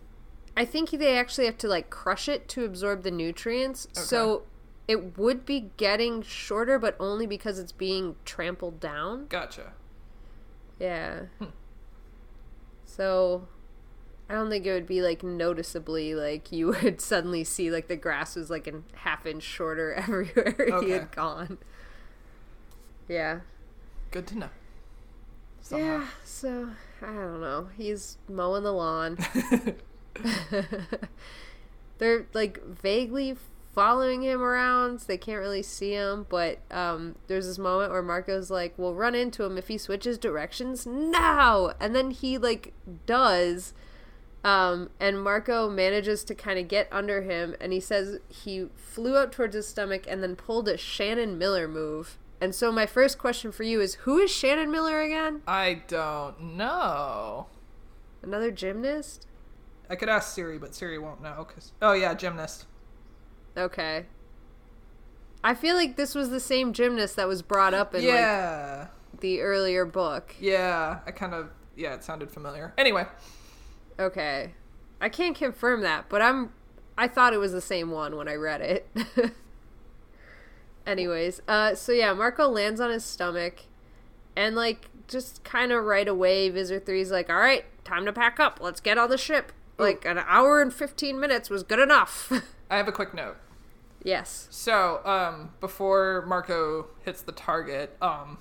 I 0.56 0.66
think 0.66 0.92
they 0.92 1.18
actually 1.18 1.46
have 1.46 1.58
to 1.60 1.68
like 1.68 1.90
crush 1.90 2.30
it 2.30 2.48
to 2.50 2.66
absorb 2.66 3.04
the 3.04 3.12
nutrients. 3.12 3.88
So 3.94 4.44
it 4.88 5.18
would 5.18 5.46
be 5.46 5.72
getting 5.78 6.22
shorter, 6.22 6.78
but 6.78 6.96
only 7.00 7.26
because 7.26 7.60
it's 7.60 7.72
being 7.72 8.16
trampled 8.26 8.80
down. 8.80 9.28
Gotcha. 9.28 9.74
Yeah. 10.80 11.24
Hmm. 11.40 11.46
So 12.86 13.48
I 14.30 14.34
don't 14.34 14.50
think 14.50 14.66
it 14.66 14.74
would 14.74 14.88
be 14.88 15.02
like 15.02 15.24
noticeably 15.24 16.16
like 16.16 16.52
you 16.52 16.68
would 16.84 17.02
suddenly 17.02 17.44
see 17.44 17.70
like 17.70 17.88
the 17.88 17.96
grass 17.96 18.36
was 18.36 18.50
like 18.50 18.68
a 18.68 18.82
half 18.96 19.26
inch 19.26 19.44
shorter 19.44 19.94
everywhere 19.98 20.82
he 20.82 20.92
had 20.92 21.12
gone. 21.12 21.58
Yeah. 23.08 23.42
Good 24.12 24.28
to 24.28 24.38
know. 24.38 24.50
Somehow. 25.62 25.86
Yeah, 25.86 26.08
so 26.26 26.70
I 27.02 27.06
don't 27.08 27.42
know. 27.42 27.70
He's 27.78 28.18
mowing 28.28 28.64
the 28.64 28.74
lawn. 28.74 29.18
They're 31.98 32.26
like 32.34 32.64
vaguely 32.66 33.38
following 33.74 34.22
him 34.24 34.42
around. 34.42 35.02
So 35.02 35.08
they 35.08 35.18
can't 35.18 35.40
really 35.40 35.64
see 35.64 35.92
him, 35.94 36.26
but 36.30 36.60
um, 36.72 37.16
there's 37.28 37.48
this 37.48 37.58
moment 37.58 37.92
where 37.92 38.02
Marco's 38.02 38.52
like, 38.52 38.74
"We'll 38.78 38.94
run 38.94 39.16
into 39.16 39.44
him 39.44 39.58
if 39.58 39.68
he 39.68 39.78
switches 39.78 40.18
directions 40.18 40.86
now," 40.86 41.74
and 41.80 41.96
then 41.96 42.12
he 42.12 42.38
like 42.38 42.74
does. 43.06 43.74
Um, 44.44 44.90
and 45.00 45.24
Marco 45.24 45.70
manages 45.70 46.24
to 46.26 46.36
kind 46.36 46.60
of 46.60 46.68
get 46.68 46.90
under 46.92 47.22
him, 47.22 47.56
and 47.62 47.72
he 47.72 47.80
says 47.80 48.20
he 48.28 48.68
flew 48.76 49.16
up 49.16 49.32
towards 49.32 49.56
his 49.56 49.68
stomach 49.68 50.04
and 50.08 50.22
then 50.22 50.36
pulled 50.36 50.68
a 50.68 50.78
Shannon 50.78 51.38
Miller 51.38 51.68
move. 51.68 52.20
And 52.42 52.54
so 52.54 52.72
my 52.72 52.86
first 52.86 53.18
question 53.18 53.54
for 53.54 53.64
you 53.64 53.80
is, 53.80 53.96
who 53.96 54.20
is 54.20 54.30
Shannon 54.30 54.70
Miller 54.70 55.02
again? 55.02 55.44
I 55.48 55.84
don't 55.88 56.58
know. 56.58 57.48
Another 58.22 58.52
gymnast? 58.52 59.28
I 59.90 59.96
could 59.96 60.10
ask 60.10 60.34
Siri, 60.34 60.58
but 60.58 60.76
Siri 60.76 60.98
won't 60.98 61.22
know 61.22 61.46
cuz 61.46 61.72
Oh 61.82 61.94
yeah, 61.94 62.14
gymnast. 62.14 62.66
Okay. 63.56 64.08
I 65.44 65.54
feel 65.54 65.76
like 65.76 65.98
this 65.98 66.16
was 66.16 66.30
the 66.30 66.40
same 66.40 66.74
gymnast 66.74 67.16
that 67.18 67.28
was 67.28 67.42
brought 67.42 67.74
up 67.74 67.94
in 67.94 68.04
yeah. 68.04 68.88
like 69.12 69.22
the 69.22 69.42
earlier 69.42 69.86
book. 69.86 70.36
Yeah, 70.40 71.00
I 71.06 71.12
kind 71.12 71.34
of 71.34 71.50
yeah, 71.76 71.94
it 71.94 72.04
sounded 72.04 72.32
familiar. 72.32 72.74
Anyway, 72.78 73.06
Okay. 74.00 74.54
I 75.02 75.10
can't 75.10 75.36
confirm 75.36 75.82
that, 75.82 76.10
but 76.10 76.22
I'm 76.22 76.52
I 76.98 77.08
thought 77.08 77.34
it 77.34 77.38
was 77.38 77.52
the 77.52 77.62
same 77.62 77.92
one 77.92 78.16
when 78.16 78.28
I 78.28 78.36
read 78.36 78.62
it. 78.62 78.88
Anyways, 80.86 81.42
uh 81.48 81.76
so 81.76 81.92
yeah, 81.92 82.14
Marco 82.14 82.48
lands 82.48 82.82
on 82.82 82.90
his 82.90 83.06
stomach 83.06 83.62
and 84.36 84.56
like 84.56 84.90
just 85.08 85.44
kind 85.44 85.72
of 85.72 85.84
right 85.86 86.08
away 86.08 86.50
Visser 86.50 86.80
3's 86.80 87.12
like, 87.12 87.30
"All 87.30 87.38
right, 87.38 87.66
time 87.86 88.06
to 88.06 88.14
pack 88.14 88.40
up. 88.40 88.60
Let's 88.62 88.80
get 88.82 88.98
on 88.98 89.10
the 89.10 89.18
ship." 89.18 89.52
Like 89.78 90.06
an 90.06 90.20
hour 90.28 90.62
and 90.62 90.74
15 90.74 91.20
minutes 91.20 91.50
was 91.50 91.64
good 91.64 91.80
enough. 91.80 92.32
I 92.70 92.78
have 92.78 92.88
a 92.88 92.92
quick 92.92 93.14
note. 93.14 93.38
yes. 94.04 94.48
So, 94.52 95.02
um, 95.06 95.52
before 95.60 96.24
Marco 96.28 96.88
hits 97.04 97.22
the 97.22 97.32
target, 97.32 97.98
um, 98.02 98.38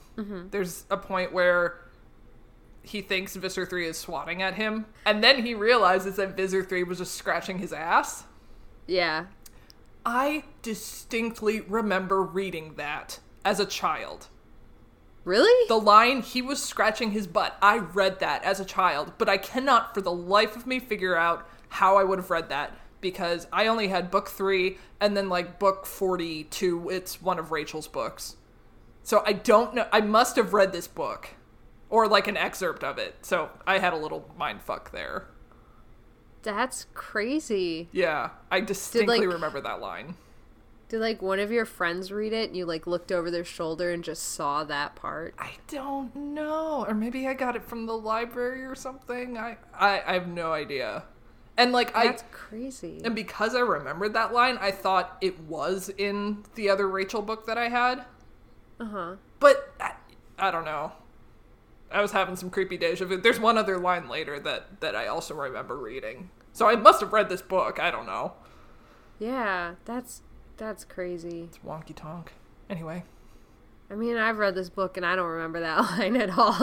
there's 0.51 0.85
a 0.91 0.97
point 0.97 1.33
where 1.33 1.79
he 2.83 3.01
thinks 3.01 3.37
Visser 3.37 3.65
3 3.65 3.87
is 3.87 3.99
swatting 3.99 4.43
at 4.43 4.55
him, 4.55 4.87
and 5.07 5.23
then 5.23 5.45
he 5.45 5.55
realizes 5.55 6.17
that 6.17 6.37
Visser 6.37 6.65
3 6.65 6.83
was 6.85 6.99
just 6.99 7.15
scratching 7.15 7.59
his 7.59 7.73
ass. 7.73 8.25
Yeah. 8.87 9.27
I 10.05 10.45
distinctly 10.63 11.61
remember 11.61 12.23
reading 12.23 12.75
that 12.75 13.21
as 13.45 13.61
a 13.61 13.67
child. 13.67 14.29
Really? 15.25 15.69
The 15.69 15.79
line, 15.79 16.23
he 16.23 16.43
was 16.43 16.61
scratching 16.61 17.13
his 17.13 17.29
butt, 17.29 17.57
I 17.63 17.79
read 17.79 18.19
that 18.19 18.43
as 18.43 18.59
a 18.59 18.65
child, 18.65 19.13
but 19.19 19.29
I 19.29 19.37
cannot 19.37 19.95
for 19.95 20.01
the 20.01 20.13
life 20.13 20.57
of 20.57 20.67
me 20.67 20.81
figure 20.81 21.17
out 21.17 21.49
how 21.69 21.97
I 21.97 22.05
would 22.05 22.19
have 22.19 22.31
read 22.31 22.49
that 22.49 22.77
because 23.01 23.47
I 23.53 23.69
only 23.69 23.89
had 23.89 24.11
book 24.11 24.29
three 24.29 24.79
and 25.01 25.17
then 25.17 25.29
like 25.29 25.61
book 25.61 25.87
42, 25.87 26.91
it's 26.91 27.23
one 27.23 27.39
of 27.39 27.53
Rachel's 27.53 27.89
books. 27.89 28.37
So 29.05 29.23
I 29.25 29.33
don't 29.33 29.75
know, 29.75 29.87
I 29.93 30.01
must 30.01 30.37
have 30.37 30.53
read 30.53 30.73
this 30.73 30.89
book 30.89 31.29
or 31.93 32.09
like 32.09 32.27
an 32.27 32.39
excerpt 32.39 32.83
of 32.83 32.97
it. 32.97 33.15
So 33.21 33.51
I 33.67 33.79
had 33.79 33.93
a 33.93 33.97
little 33.97 34.29
mind 34.37 34.63
fuck 34.63 34.93
there. 34.93 35.27
That's 36.43 36.87
crazy. 36.95 37.89
Yeah, 37.93 38.31
I 38.51 38.61
distinctly 38.61 39.21
like- 39.21 39.29
remember 39.29 39.61
that 39.61 39.81
line. 39.81 40.17
Did 40.89 41.01
like 41.01 41.23
one 41.23 41.39
of 41.39 41.51
your 41.51 41.65
friends 41.65 42.11
read 42.13 42.33
it 42.35 42.49
and 42.49 42.57
you 42.57 42.67
like 42.67 42.87
looked 42.87 43.13
over 43.13 43.31
their 43.31 43.45
shoulder 43.45 43.91
and 43.93 44.03
just 44.05 44.23
saw 44.35 44.65
that 44.65 44.95
part? 44.95 45.35
I 45.39 45.53
don't 45.69 46.15
know. 46.15 46.85
Or 46.87 46.95
maybe 46.95 47.27
I 47.27 47.35
got 47.35 47.57
it 47.57 47.65
from 47.65 47.87
the 47.87 47.97
library 47.97 48.65
or 48.65 48.75
something. 48.75 49.39
I 49.39 49.57
I, 49.75 50.03
I 50.07 50.13
have 50.15 50.29
no 50.29 50.53
idea. 50.53 51.05
And 51.57 51.73
like 51.73 51.97
I 51.97 52.07
That's 52.07 52.25
crazy. 52.31 53.01
And 53.05 53.15
because 53.15 53.55
I 53.55 53.61
remembered 53.61 54.13
that 54.15 54.33
line, 54.35 54.59
I 54.61 54.71
thought 54.71 55.17
it 55.21 55.39
was 55.41 55.91
in 55.97 56.45
the 56.57 56.69
other 56.69 56.89
Rachel 56.89 57.23
book 57.23 57.47
that 57.47 57.57
I 57.57 57.69
had. 57.69 58.05
Uh 58.81 58.85
huh. 58.85 59.17
But 59.41 59.73
I, 59.81 59.93
I 60.39 60.51
don't 60.51 60.65
know. 60.67 60.93
I 61.93 62.01
was 62.01 62.13
having 62.13 62.37
some 62.37 62.51
creepy 62.51 62.77
deja 62.77 63.05
vu. 63.05 63.17
There's 63.17 63.41
one 63.41 63.59
other 63.59 63.79
line 63.79 64.09
later 64.09 64.39
that 64.41 64.81
that 64.81 64.97
I 64.97 65.07
also 65.07 65.35
remember 65.35 65.77
reading. 65.77 66.31
So 66.53 66.69
I 66.69 66.77
must 66.77 67.01
have 67.01 67.13
read 67.13 67.29
this 67.29 67.43
book. 67.43 67.81
I 67.81 67.91
don't 67.91 68.07
know. 68.07 68.33
Yeah, 69.19 69.75
that's 69.85 70.23
that's 70.57 70.85
crazy. 70.85 71.43
It's 71.43 71.59
wonky 71.59 71.95
tonk. 71.95 72.33
Anyway, 72.69 73.05
I 73.91 73.95
mean, 73.95 74.17
I've 74.17 74.39
read 74.39 74.55
this 74.55 74.71
book 74.71 74.97
and 74.97 75.05
I 75.05 75.17
don't 75.17 75.29
remember 75.29 75.61
that 75.61 75.79
line 75.99 76.17
at 76.17 76.31
all. 76.37 76.57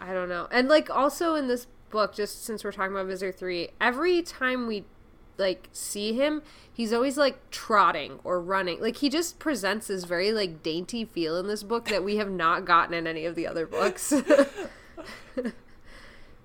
I 0.00 0.12
don't 0.12 0.28
know. 0.28 0.48
And 0.50 0.68
like 0.68 0.90
also 0.90 1.34
in 1.34 1.48
this 1.48 1.66
book, 1.90 2.14
just 2.14 2.44
since 2.44 2.64
we're 2.64 2.72
talking 2.72 2.92
about 2.92 3.06
Visser 3.06 3.30
3, 3.30 3.68
every 3.80 4.22
time 4.22 4.66
we 4.66 4.84
like 5.38 5.68
see 5.72 6.12
him, 6.12 6.42
he's 6.72 6.92
always 6.92 7.16
like 7.16 7.50
trotting 7.50 8.20
or 8.24 8.40
running. 8.40 8.80
Like 8.80 8.96
he 8.96 9.08
just 9.08 9.38
presents 9.38 9.86
this 9.88 10.04
very 10.04 10.32
like 10.32 10.62
dainty 10.62 11.04
feel 11.04 11.36
in 11.36 11.46
this 11.46 11.62
book 11.62 11.86
that 11.88 12.04
we 12.04 12.16
have 12.16 12.30
not 12.30 12.64
gotten 12.64 12.94
in 12.94 13.06
any 13.06 13.24
of 13.24 13.34
the 13.34 13.46
other 13.46 13.66
books. 13.66 14.12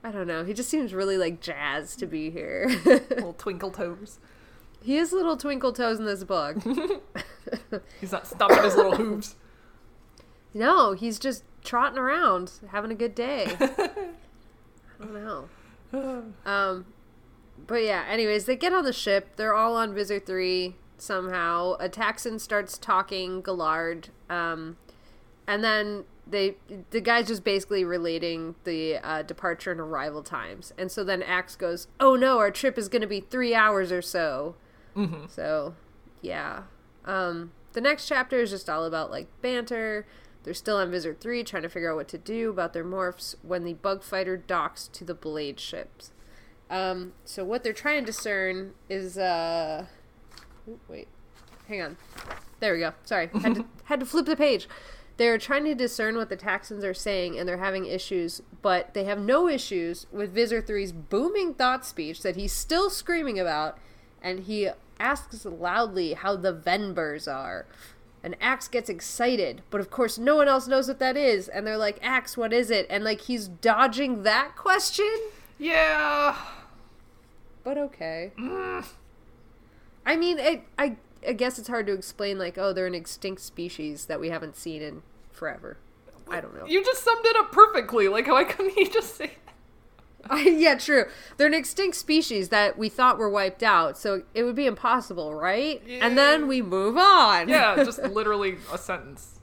I 0.04 0.12
don't 0.12 0.28
know. 0.28 0.46
He 0.46 0.54
just 0.54 0.70
seems 0.70 0.94
really 0.94 1.18
like 1.18 1.42
jazzed 1.42 2.00
to 2.00 2.08
be 2.08 2.30
here. 2.30 2.70
little 2.86 3.34
twinkle 3.34 3.72
toes. 3.72 4.20
he 4.82 4.96
has 4.96 5.12
little 5.12 5.36
twinkle 5.36 5.74
toes 5.74 6.00
in 6.00 6.06
this 6.06 6.24
book. 6.24 6.58
He's 8.00 8.12
not 8.12 8.28
stopping 8.28 8.64
his 8.64 8.76
little 8.76 8.96
hooves. 8.96 9.36
No, 10.54 10.94
he's 10.94 11.20
just 11.20 11.44
trotting 11.64 12.00
around, 12.00 12.54
having 12.72 12.90
a 12.92 12.96
good 12.96 13.14
day. 13.14 13.56
I 13.60 13.90
don't 15.00 15.14
know. 15.14 15.50
Um, 16.46 16.86
but 17.68 17.84
yeah. 17.84 18.06
Anyways, 18.10 18.46
they 18.46 18.56
get 18.56 18.74
on 18.74 18.84
the 18.84 18.94
ship. 18.94 19.36
They're 19.36 19.56
all 19.56 19.76
on 19.76 19.94
Visser 19.94 20.20
Three 20.20 20.76
somehow. 20.98 21.74
A 21.80 21.90
Taxxon 21.90 22.40
starts 22.40 22.78
talking 22.78 23.42
Gallard, 23.42 24.10
um, 24.30 24.78
and 25.48 25.64
then 25.64 26.06
they 26.28 26.58
the 26.92 27.02
guy's 27.02 27.28
just 27.28 27.44
basically 27.44 27.84
relating 27.84 28.56
the 28.64 28.98
uh, 28.98 29.22
departure 29.24 29.72
and 29.72 29.80
arrival 29.80 30.24
times, 30.24 30.74
and 30.78 30.92
so 30.92 31.04
then 31.04 31.24
Ax 31.24 31.56
goes, 31.56 31.88
"Oh 32.00 32.16
no, 32.16 32.38
our 32.40 32.52
trip 32.52 32.78
is 32.78 32.88
going 32.88 33.02
to 33.02 33.08
be 33.08 33.22
three 33.22 33.56
hours 33.56 33.92
or 33.92 34.02
so." 34.02 34.56
Mm-hmm. 34.96 35.28
So, 35.28 35.76
yeah. 36.22 36.64
Um, 37.06 37.52
the 37.74 37.82
next 37.82 38.08
chapter 38.08 38.40
is 38.40 38.50
just 38.50 38.70
all 38.70 38.86
about 38.86 39.12
like 39.12 39.28
banter. 39.42 40.06
They're 40.44 40.54
still 40.54 40.78
on 40.78 40.92
Visser 40.92 41.14
3 41.14 41.44
trying 41.44 41.64
to 41.64 41.70
figure 41.70 41.92
out 41.92 41.98
what 41.98 42.08
to 42.10 42.18
do 42.18 42.50
about 42.50 42.74
their 42.74 42.86
morphs 42.86 43.36
when 43.42 43.66
the 43.66 43.74
bug 43.74 44.04
fighter 44.04 44.38
docks 44.38 44.88
to 44.94 45.04
the 45.04 45.14
blade 45.14 45.60
ships. 45.60 46.12
Um, 46.70 47.14
so 47.26 47.44
what 47.44 47.64
they're 47.64 47.74
trying 47.74 48.02
to 48.02 48.06
discern 48.06 48.74
is 48.90 49.18
uh 49.18 49.86
ooh, 50.68 50.80
wait. 50.88 51.08
Hang 51.68 51.82
on. 51.82 51.98
There 52.60 52.74
we 52.74 52.80
go. 52.80 52.94
Sorry. 53.04 53.30
Had 53.42 53.56
to 53.56 53.66
had 53.86 54.00
to 54.00 54.06
flip 54.06 54.26
the 54.26 54.36
page. 54.36 54.68
They're 55.18 55.38
trying 55.38 55.66
to 55.66 55.76
discern 55.76 56.16
what 56.16 56.30
the 56.30 56.38
Taxxons 56.38 56.84
are 56.84 56.94
saying 56.94 57.38
and 57.38 57.48
they're 57.48 57.58
having 57.58 57.86
issues, 57.86 58.42
but 58.62 58.94
they 58.94 59.04
have 59.04 59.20
no 59.20 59.50
issues 59.50 60.08
with 60.14 60.34
Visser 60.34 60.62
3's 60.62 60.94
booming 60.94 61.54
thought 61.56 61.86
speech 61.86 62.22
that 62.22 62.38
he's 62.38 62.54
still 62.54 62.90
screaming 62.90 63.38
about 63.38 63.78
and 64.22 64.42
he 64.42 64.70
asks 64.98 65.44
loudly 65.44 66.14
how 66.14 66.38
the 66.38 66.54
Venbers 66.54 67.32
are. 67.32 67.66
And 68.24 68.38
Ax 68.40 68.70
gets 68.70 68.90
excited, 68.90 69.62
but 69.70 69.82
of 69.82 69.90
course 69.90 70.18
no 70.18 70.38
one 70.38 70.48
else 70.48 70.68
knows 70.68 70.88
what 70.88 71.00
that 71.00 71.18
is. 71.18 71.50
And 71.50 71.68
they're 71.68 71.78
like, 71.78 72.00
Ax, 72.02 72.38
what 72.38 72.54
is 72.54 72.72
it? 72.72 72.88
And 72.90 73.04
like 73.04 73.22
he's 73.22 73.48
dodging 73.48 74.24
that 74.24 74.56
question. 74.56 75.18
Yeah. 75.58 76.38
But 77.64 77.78
okay. 77.78 78.32
I 80.06 80.16
mean, 80.16 80.40
it, 80.40 80.64
I 80.78 80.98
I 81.28 81.34
guess 81.34 81.60
it's 81.60 81.68
hard 81.68 81.88
to 81.88 81.94
explain. 81.94 82.38
Like, 82.40 82.58
oh, 82.58 82.74
they're 82.74 82.88
an 82.88 82.96
extinct 82.96 83.42
species 83.42 84.06
that 84.06 84.20
we 84.20 84.30
haven't 84.30 84.56
seen 84.56 84.82
in 84.82 85.04
forever. 85.32 85.78
I 86.30 86.42
don't 86.42 86.56
know. 86.56 86.66
You 86.66 86.84
just 86.84 87.04
summed 87.04 87.26
it 87.26 87.36
up 87.36 87.52
perfectly. 87.52 88.08
Like, 88.08 88.28
why 88.28 88.44
couldn't 88.44 88.78
you 88.78 88.90
just 88.90 89.16
say 89.16 89.32
yeah, 90.44 90.78
true. 90.78 91.06
They're 91.38 91.48
an 91.48 91.54
extinct 91.54 91.98
species 91.98 92.50
that 92.50 92.78
we 92.78 92.90
thought 92.90 93.18
were 93.18 93.30
wiped 93.30 93.64
out, 93.64 93.98
so 93.98 94.24
it 94.34 94.44
would 94.44 94.56
be 94.56 94.66
impossible, 94.66 95.34
right? 95.34 95.82
And 95.88 96.18
then 96.18 96.48
we 96.48 96.62
move 96.62 96.98
on. 96.98 97.50
Yeah, 97.50 97.76
just 97.84 98.02
literally 98.04 98.58
a 98.72 98.78
sentence. 98.78 99.40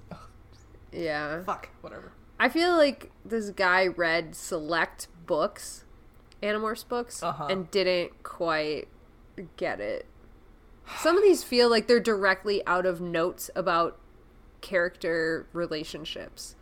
yeah. 0.92 1.42
Fuck, 1.44 1.70
whatever. 1.80 2.12
I 2.38 2.48
feel 2.48 2.76
like 2.76 3.10
this 3.24 3.50
guy 3.50 3.86
read 3.86 4.34
select 4.36 5.08
books, 5.26 5.84
Animorphs 6.42 6.86
books, 6.86 7.22
Uh-huh. 7.22 7.46
and 7.48 7.70
didn't 7.70 8.22
quite 8.22 8.88
get 9.56 9.80
it. 9.80 10.06
Some 10.98 11.16
of 11.16 11.22
these 11.22 11.42
feel 11.42 11.68
like 11.68 11.86
they're 11.88 11.98
directly 12.00 12.64
out 12.66 12.86
of 12.86 13.00
notes 13.00 13.50
about 13.56 13.98
character 14.60 15.46
relationships. 15.52 16.54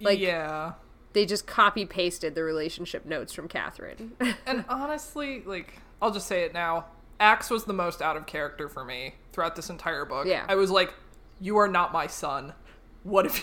Like- 0.00 0.18
yeah. 0.18 0.72
They 1.14 1.26
just 1.26 1.46
copy 1.46 1.84
pasted 1.84 2.34
the 2.34 2.42
relationship 2.42 3.04
notes 3.04 3.32
from 3.34 3.46
Catherine. 3.48 4.12
And 4.46 4.64
honestly, 4.68 5.42
like, 5.44 5.74
I'll 6.00 6.10
just 6.10 6.26
say 6.26 6.42
it 6.44 6.54
now. 6.54 6.86
Ax 7.20 7.50
was 7.50 7.64
the 7.64 7.72
most 7.74 8.00
out 8.02 8.16
of 8.16 8.26
character 8.26 8.68
for 8.68 8.84
me 8.84 9.14
throughout 9.32 9.54
this 9.54 9.68
entire 9.70 10.04
book. 10.06 10.26
Yeah. 10.26 10.44
I 10.48 10.54
was 10.56 10.70
like, 10.70 10.92
"You 11.38 11.58
are 11.58 11.68
not 11.68 11.92
my 11.92 12.06
son. 12.08 12.54
What 13.04 13.26
if? 13.26 13.38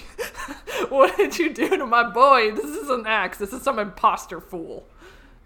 You, 0.78 0.88
what 0.90 1.16
did 1.16 1.38
you 1.38 1.54
do 1.54 1.70
to 1.78 1.86
my 1.86 2.04
boy? 2.10 2.52
This 2.52 2.66
isn't 2.66 3.06
Ax. 3.08 3.38
This 3.38 3.54
is 3.54 3.62
some 3.62 3.78
imposter 3.80 4.42
fool." 4.42 4.86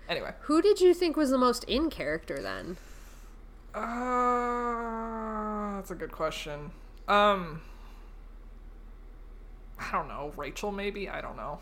Anyway, 0.10 0.34
Who 0.42 0.62
did 0.62 0.82
you 0.82 0.94
think 0.94 1.16
was 1.16 1.30
the 1.30 1.38
most 1.38 1.64
in 1.66 1.90
character 1.90 2.42
then? 2.42 2.76
uh, 3.74 5.76
that's 5.76 5.92
a 5.92 5.96
good 5.96 6.12
question. 6.12 6.72
Um, 7.08 7.62
I 9.80 9.92
don't 9.92 10.08
know. 10.08 10.32
Rachel, 10.38 10.72
maybe. 10.72 11.10
I 11.10 11.22
don't 11.22 11.36
know. 11.36 11.60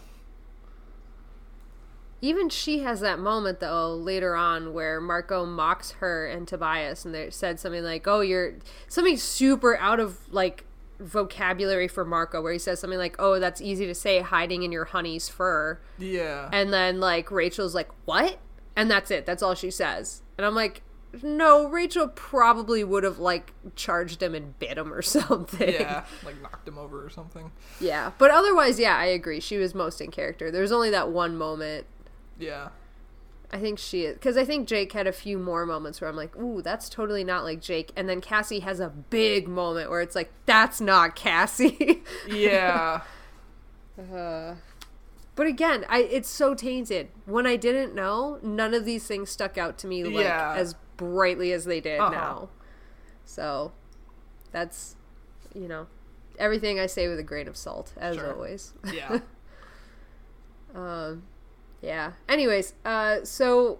Even 2.24 2.50
she 2.50 2.80
has 2.80 3.00
that 3.00 3.18
moment 3.18 3.60
though 3.62 3.96
later 3.96 4.36
on 4.36 4.74
where 4.74 5.02
Marco 5.02 5.44
mocks 5.46 5.92
her 5.94 6.28
and 6.28 6.48
Tobias, 6.48 7.04
and 7.04 7.16
they 7.16 7.32
said 7.32 7.60
something 7.60 7.84
like, 7.84 8.08
"Oh, 8.08 8.22
you're 8.22 8.54
something 8.88 9.18
super 9.18 9.76
out 9.78 10.00
of 10.00 10.32
like 10.32 10.66
vocabulary 11.02 11.88
for 11.88 12.06
Marco," 12.06 12.42
where 12.42 12.54
he 12.54 12.60
says 12.60 12.80
something 12.80 13.00
like, 13.00 13.16
"Oh, 13.20 13.40
that's 13.40 13.60
easy 13.62 13.86
to 13.88 13.96
say, 13.96 14.22
hiding 14.22 14.64
in 14.64 14.72
your 14.72 14.86
honey's 14.86 15.28
fur," 15.30 15.80
Yeah. 15.98 16.50
and 16.54 16.72
then 16.74 17.00
like 17.00 17.30
Rachel's 17.32 17.76
like, 17.76 17.90
"What?" 18.06 18.38
and 18.76 18.90
that's 18.90 19.12
it. 19.12 19.26
That's 19.26 19.44
all 19.44 19.56
she 19.56 19.72
says, 19.72 20.22
and 20.38 20.46
I'm 20.46 20.56
like. 20.56 20.84
No, 21.22 21.68
Rachel 21.68 22.08
probably 22.08 22.86
would 22.86 23.04
have 23.04 23.20
like 23.20 23.52
charged 23.76 24.24
him 24.24 24.34
and 24.34 24.58
bit 24.60 24.78
him 24.78 24.94
or 24.94 25.02
something. 25.02 25.70
yeah, 25.70 26.06
like 26.24 26.42
knocked 26.42 26.66
him 26.66 26.78
over 26.78 27.06
or 27.06 27.10
something. 27.10 27.52
Yeah, 27.82 28.12
but 28.18 28.32
otherwise, 28.32 28.80
yeah, 28.80 28.96
I 28.96 29.08
agree. 29.08 29.42
She 29.42 29.58
was 29.58 29.76
most 29.76 30.00
in 30.00 30.10
character. 30.10 30.50
There's 30.50 30.72
only 30.72 30.90
that 30.92 31.10
one 31.10 31.36
moment 31.36 31.86
Yeah. 32.40 32.70
I 33.54 33.60
think 33.60 33.80
she 33.80 34.06
is 34.06 34.14
because 34.16 34.38
I 34.38 34.46
think 34.46 34.68
Jake 34.68 34.94
had 34.94 35.08
a 35.08 35.12
few 35.12 35.38
more 35.38 35.66
moments 35.66 36.00
where 36.00 36.10
I'm 36.10 36.16
like, 36.16 36.36
"Ooh, 36.38 36.62
that's 36.62 36.88
totally 36.88 37.24
not 37.24 37.44
like 37.44 37.60
Jake," 37.62 37.92
and 37.98 38.08
then 38.08 38.22
Cassie 38.22 38.62
has 38.62 38.80
a 38.80 38.88
big 38.90 39.48
moment 39.48 39.90
where 39.90 40.00
it's 40.02 40.16
like, 40.16 40.32
"That's 40.46 40.80
not 40.80 41.16
Cassie." 41.16 42.02
Yeah. 42.28 43.02
uh, 44.00 44.56
but 45.36 45.48
again, 45.48 45.86
I 45.90 46.00
it's 46.04 46.30
so 46.30 46.54
tainted. 46.56 47.10
When 47.26 47.46
I 47.46 47.56
didn't 47.58 47.94
know, 47.94 48.40
none 48.42 48.74
of 48.74 48.86
these 48.86 49.06
things 49.06 49.30
stuck 49.30 49.58
out 49.58 49.78
to 49.80 49.88
me 49.88 50.04
like 50.06 50.24
Yeah. 50.24 50.54
as 50.56 50.76
brightly 50.98 51.52
as 51.52 51.66
they 51.66 51.82
did 51.82 52.00
Uh-huh. 52.00 52.12
now. 52.12 52.50
So 53.26 53.74
that's 54.52 54.96
you 55.54 55.68
know 55.68 55.88
everything 56.40 56.80
I 56.80 56.86
say 56.86 57.08
with 57.10 57.20
a 57.20 57.24
grain 57.24 57.48
of 57.50 57.58
salt, 57.58 57.94
as 57.98 58.16
Sure. 58.16 58.34
always. 58.34 58.74
yeah. 58.94 59.20
Um, 60.74 61.24
yeah. 61.82 62.14
Anyways, 62.28 62.74
uh, 62.86 63.24
so 63.24 63.80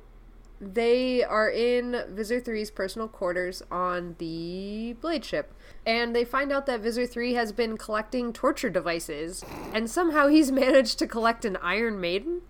they 0.60 1.24
are 1.24 1.50
in 1.50 2.04
Visser 2.10 2.40
3's 2.40 2.70
personal 2.70 3.08
quarters 3.08 3.64
on 3.72 4.16
the 4.20 4.96
Blade 5.02 5.26
ship. 5.26 5.54
And 5.86 6.16
they 6.16 6.24
find 6.24 6.52
out 6.52 6.68
that 6.68 6.82
Visser 6.82 7.08
3 7.08 7.34
has 7.34 7.52
been 7.52 7.76
collecting 7.78 8.32
torture 8.32 8.70
devices, 8.70 9.44
and 9.74 9.90
somehow 9.90 10.28
he's 10.28 10.52
managed 10.52 11.00
to 11.00 11.08
collect 11.08 11.44
an 11.46 11.58
Iron 11.58 12.00
Maiden. 12.00 12.42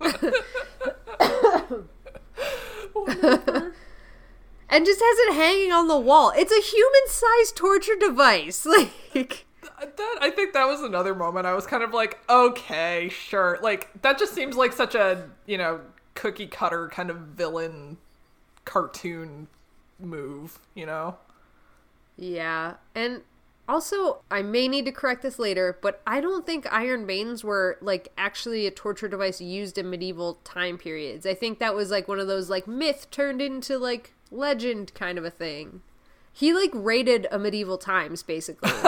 and 4.68 4.86
just 4.86 5.00
has 5.00 5.18
it 5.18 5.34
hanging 5.34 5.72
on 5.72 5.88
the 5.88 5.98
wall. 5.98 6.32
It's 6.36 6.52
a 6.52 6.60
human 6.60 7.06
sized 7.06 7.56
torture 7.56 7.96
device. 7.98 8.66
Like, 9.14 9.46
that 9.84 10.18
I 10.20 10.30
think 10.30 10.52
that 10.54 10.66
was 10.66 10.82
another 10.82 11.14
moment 11.14 11.46
I 11.46 11.54
was 11.54 11.66
kind 11.66 11.82
of 11.82 11.92
like, 11.92 12.18
okay, 12.28 13.08
sure. 13.10 13.58
Like 13.62 13.90
that 14.02 14.18
just 14.18 14.34
seems 14.34 14.56
like 14.56 14.72
such 14.72 14.94
a, 14.94 15.28
you 15.46 15.58
know, 15.58 15.80
cookie 16.14 16.46
cutter 16.46 16.88
kind 16.88 17.10
of 17.10 17.16
villain 17.18 17.96
cartoon 18.64 19.48
move, 19.98 20.58
you 20.74 20.86
know? 20.86 21.16
Yeah. 22.16 22.74
And 22.94 23.22
also, 23.68 24.22
I 24.30 24.42
may 24.42 24.68
need 24.68 24.84
to 24.86 24.92
correct 24.92 25.22
this 25.22 25.38
later, 25.38 25.78
but 25.80 26.02
I 26.06 26.20
don't 26.20 26.44
think 26.44 26.70
Iron 26.72 27.06
Maidens 27.06 27.44
were 27.44 27.78
like 27.80 28.12
actually 28.18 28.66
a 28.66 28.70
torture 28.70 29.08
device 29.08 29.40
used 29.40 29.78
in 29.78 29.88
medieval 29.88 30.34
time 30.44 30.78
periods. 30.78 31.26
I 31.26 31.34
think 31.34 31.58
that 31.58 31.74
was 31.74 31.90
like 31.90 32.08
one 32.08 32.18
of 32.18 32.26
those 32.26 32.50
like 32.50 32.66
myth 32.66 33.06
turned 33.10 33.40
into 33.40 33.78
like 33.78 34.14
legend 34.30 34.92
kind 34.94 35.16
of 35.16 35.24
a 35.24 35.30
thing. 35.30 35.82
He 36.32 36.52
like 36.52 36.70
raided 36.74 37.26
a 37.30 37.38
medieval 37.38 37.78
times 37.78 38.22
basically. 38.22 38.70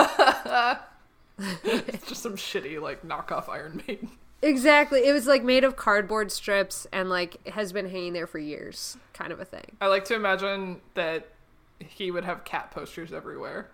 It's 1.63 2.07
just 2.07 2.21
some 2.23 2.35
shitty 2.35 2.81
like 2.81 3.03
knockoff 3.03 3.49
Iron 3.49 3.81
Maiden. 3.87 4.09
exactly. 4.41 5.05
It 5.07 5.11
was 5.13 5.27
like 5.27 5.43
made 5.43 5.63
of 5.63 5.75
cardboard 5.75 6.31
strips 6.31 6.87
and 6.93 7.09
like 7.09 7.45
has 7.47 7.73
been 7.73 7.89
hanging 7.89 8.13
there 8.13 8.27
for 8.27 8.39
years 8.39 8.97
kind 9.13 9.31
of 9.31 9.39
a 9.39 9.45
thing. 9.45 9.75
I 9.81 9.87
like 9.87 10.05
to 10.05 10.15
imagine 10.15 10.81
that 10.93 11.27
he 11.79 12.09
would 12.11 12.23
have 12.23 12.43
cat 12.45 12.71
posters 12.71 13.11
everywhere. 13.11 13.69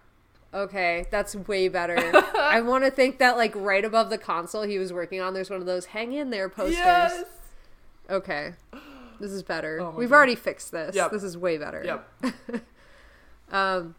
Okay, 0.53 1.05
that's 1.11 1.33
way 1.35 1.67
better. 1.69 1.97
I 2.35 2.61
want 2.61 2.83
to 2.83 2.91
think 2.91 3.19
that 3.19 3.37
like 3.37 3.55
right 3.55 3.85
above 3.85 4.09
the 4.09 4.17
console 4.17 4.63
he 4.63 4.79
was 4.79 4.91
working 4.91 5.21
on, 5.21 5.33
there's 5.33 5.49
one 5.49 5.59
of 5.59 5.65
those 5.65 5.85
hang 5.87 6.13
in 6.13 6.29
there 6.29 6.49
posters. 6.49 7.25
Okay. 8.09 8.53
This 9.19 9.31
is 9.31 9.43
better. 9.43 9.79
Oh 9.79 9.91
We've 9.95 10.09
God. 10.09 10.15
already 10.15 10.35
fixed 10.35 10.71
this. 10.71 10.95
Yep. 10.95 11.11
This 11.11 11.23
is 11.23 11.37
way 11.37 11.57
better. 11.57 11.83
Yep. 12.23 12.63
Um 13.51 13.95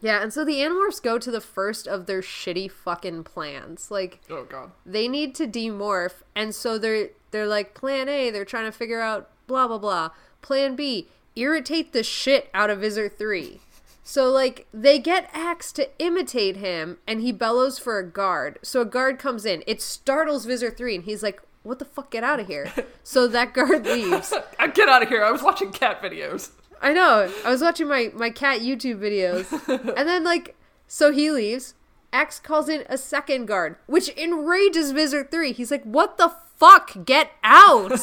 Yeah, 0.00 0.22
and 0.22 0.32
so 0.32 0.44
the 0.44 0.56
Animorphs 0.60 1.02
go 1.02 1.18
to 1.18 1.30
the 1.30 1.40
first 1.40 1.86
of 1.88 2.06
their 2.06 2.20
shitty 2.20 2.70
fucking 2.70 3.24
plans. 3.24 3.90
Like 3.90 4.20
Oh 4.30 4.44
god. 4.44 4.70
they 4.86 5.08
need 5.08 5.34
to 5.36 5.46
demorph 5.46 6.22
and 6.34 6.54
so 6.54 6.78
they're 6.78 7.08
they're 7.30 7.46
like 7.46 7.74
plan 7.74 8.08
A, 8.08 8.30
they're 8.30 8.44
trying 8.44 8.64
to 8.66 8.72
figure 8.72 9.00
out 9.00 9.28
blah 9.46 9.66
blah 9.66 9.78
blah. 9.78 10.10
Plan 10.42 10.76
B, 10.76 11.08
irritate 11.36 11.92
the 11.92 12.02
shit 12.02 12.48
out 12.54 12.70
of 12.70 12.80
Visser 12.80 13.08
3. 13.08 13.60
So 14.04 14.30
like 14.30 14.66
they 14.72 14.98
get 14.98 15.28
Ax 15.34 15.70
to 15.72 15.88
imitate 15.98 16.56
him 16.56 16.98
and 17.06 17.20
he 17.20 17.32
bellows 17.32 17.78
for 17.78 17.98
a 17.98 18.06
guard. 18.08 18.58
So 18.62 18.80
a 18.80 18.84
guard 18.86 19.18
comes 19.18 19.44
in. 19.44 19.62
It 19.66 19.82
startles 19.82 20.46
Visser 20.46 20.70
3 20.70 20.94
and 20.94 21.04
he's 21.04 21.22
like, 21.22 21.42
"What 21.62 21.78
the 21.78 21.84
fuck? 21.84 22.10
Get 22.10 22.24
out 22.24 22.40
of 22.40 22.46
here." 22.46 22.72
so 23.02 23.26
that 23.28 23.52
guard 23.52 23.84
leaves. 23.84 24.32
I 24.58 24.68
get 24.78 24.88
out 24.88 25.02
of 25.02 25.08
here. 25.10 25.22
I 25.24 25.30
was 25.30 25.42
watching 25.42 25.72
cat 25.72 26.00
videos. 26.00 26.50
I 26.80 26.92
know. 26.92 27.32
I 27.44 27.50
was 27.50 27.62
watching 27.62 27.88
my 27.88 28.10
my 28.14 28.30
cat 28.30 28.60
YouTube 28.60 28.98
videos, 29.00 29.50
and 29.96 30.08
then 30.08 30.24
like, 30.24 30.56
so 30.86 31.12
he 31.12 31.30
leaves. 31.30 31.74
Ax 32.12 32.40
calls 32.40 32.68
in 32.68 32.84
a 32.88 32.96
second 32.96 33.46
guard, 33.46 33.76
which 33.86 34.08
enrages 34.16 34.92
Visser 34.92 35.24
3. 35.24 35.52
He's 35.52 35.70
like, 35.70 35.84
What 35.84 36.16
the 36.16 36.32
fuck? 36.56 37.04
Get 37.04 37.32
out! 37.44 37.92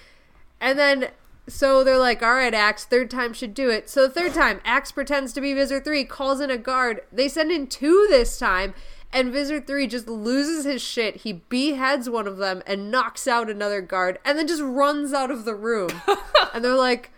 and 0.60 0.78
then, 0.78 1.08
so 1.46 1.84
they're 1.84 1.98
like, 1.98 2.22
All 2.22 2.34
right, 2.34 2.54
Ax, 2.54 2.84
third 2.84 3.10
time 3.10 3.32
should 3.32 3.54
do 3.54 3.68
it. 3.68 3.90
So 3.90 4.06
the 4.06 4.14
third 4.14 4.32
time, 4.32 4.60
Ax 4.64 4.92
pretends 4.92 5.32
to 5.34 5.40
be 5.40 5.52
Visser 5.52 5.80
3, 5.80 6.04
calls 6.04 6.40
in 6.40 6.50
a 6.50 6.56
guard. 6.56 7.02
They 7.12 7.28
send 7.28 7.52
in 7.52 7.66
two 7.66 8.06
this 8.08 8.38
time, 8.38 8.74
and 9.12 9.32
Visser 9.32 9.60
3 9.60 9.86
just 9.86 10.08
loses 10.08 10.64
his 10.64 10.80
shit. 10.80 11.16
He 11.16 11.34
beheads 11.34 12.08
one 12.08 12.26
of 12.26 12.38
them 12.38 12.62
and 12.66 12.90
knocks 12.90 13.28
out 13.28 13.50
another 13.50 13.82
guard, 13.82 14.18
and 14.24 14.38
then 14.38 14.46
just 14.46 14.62
runs 14.62 15.12
out 15.12 15.30
of 15.30 15.44
the 15.44 15.54
room. 15.54 15.90
and 16.54 16.64
they're 16.64 16.74
like, 16.74 17.12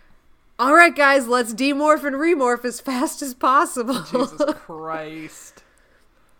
all 0.59 0.73
right, 0.75 0.95
guys, 0.95 1.27
let's 1.27 1.53
demorph 1.53 2.03
and 2.03 2.15
remorph 2.15 2.63
as 2.65 2.79
fast 2.79 3.21
as 3.21 3.33
possible. 3.33 4.01
Jesus 4.03 4.41
Christ. 4.55 5.63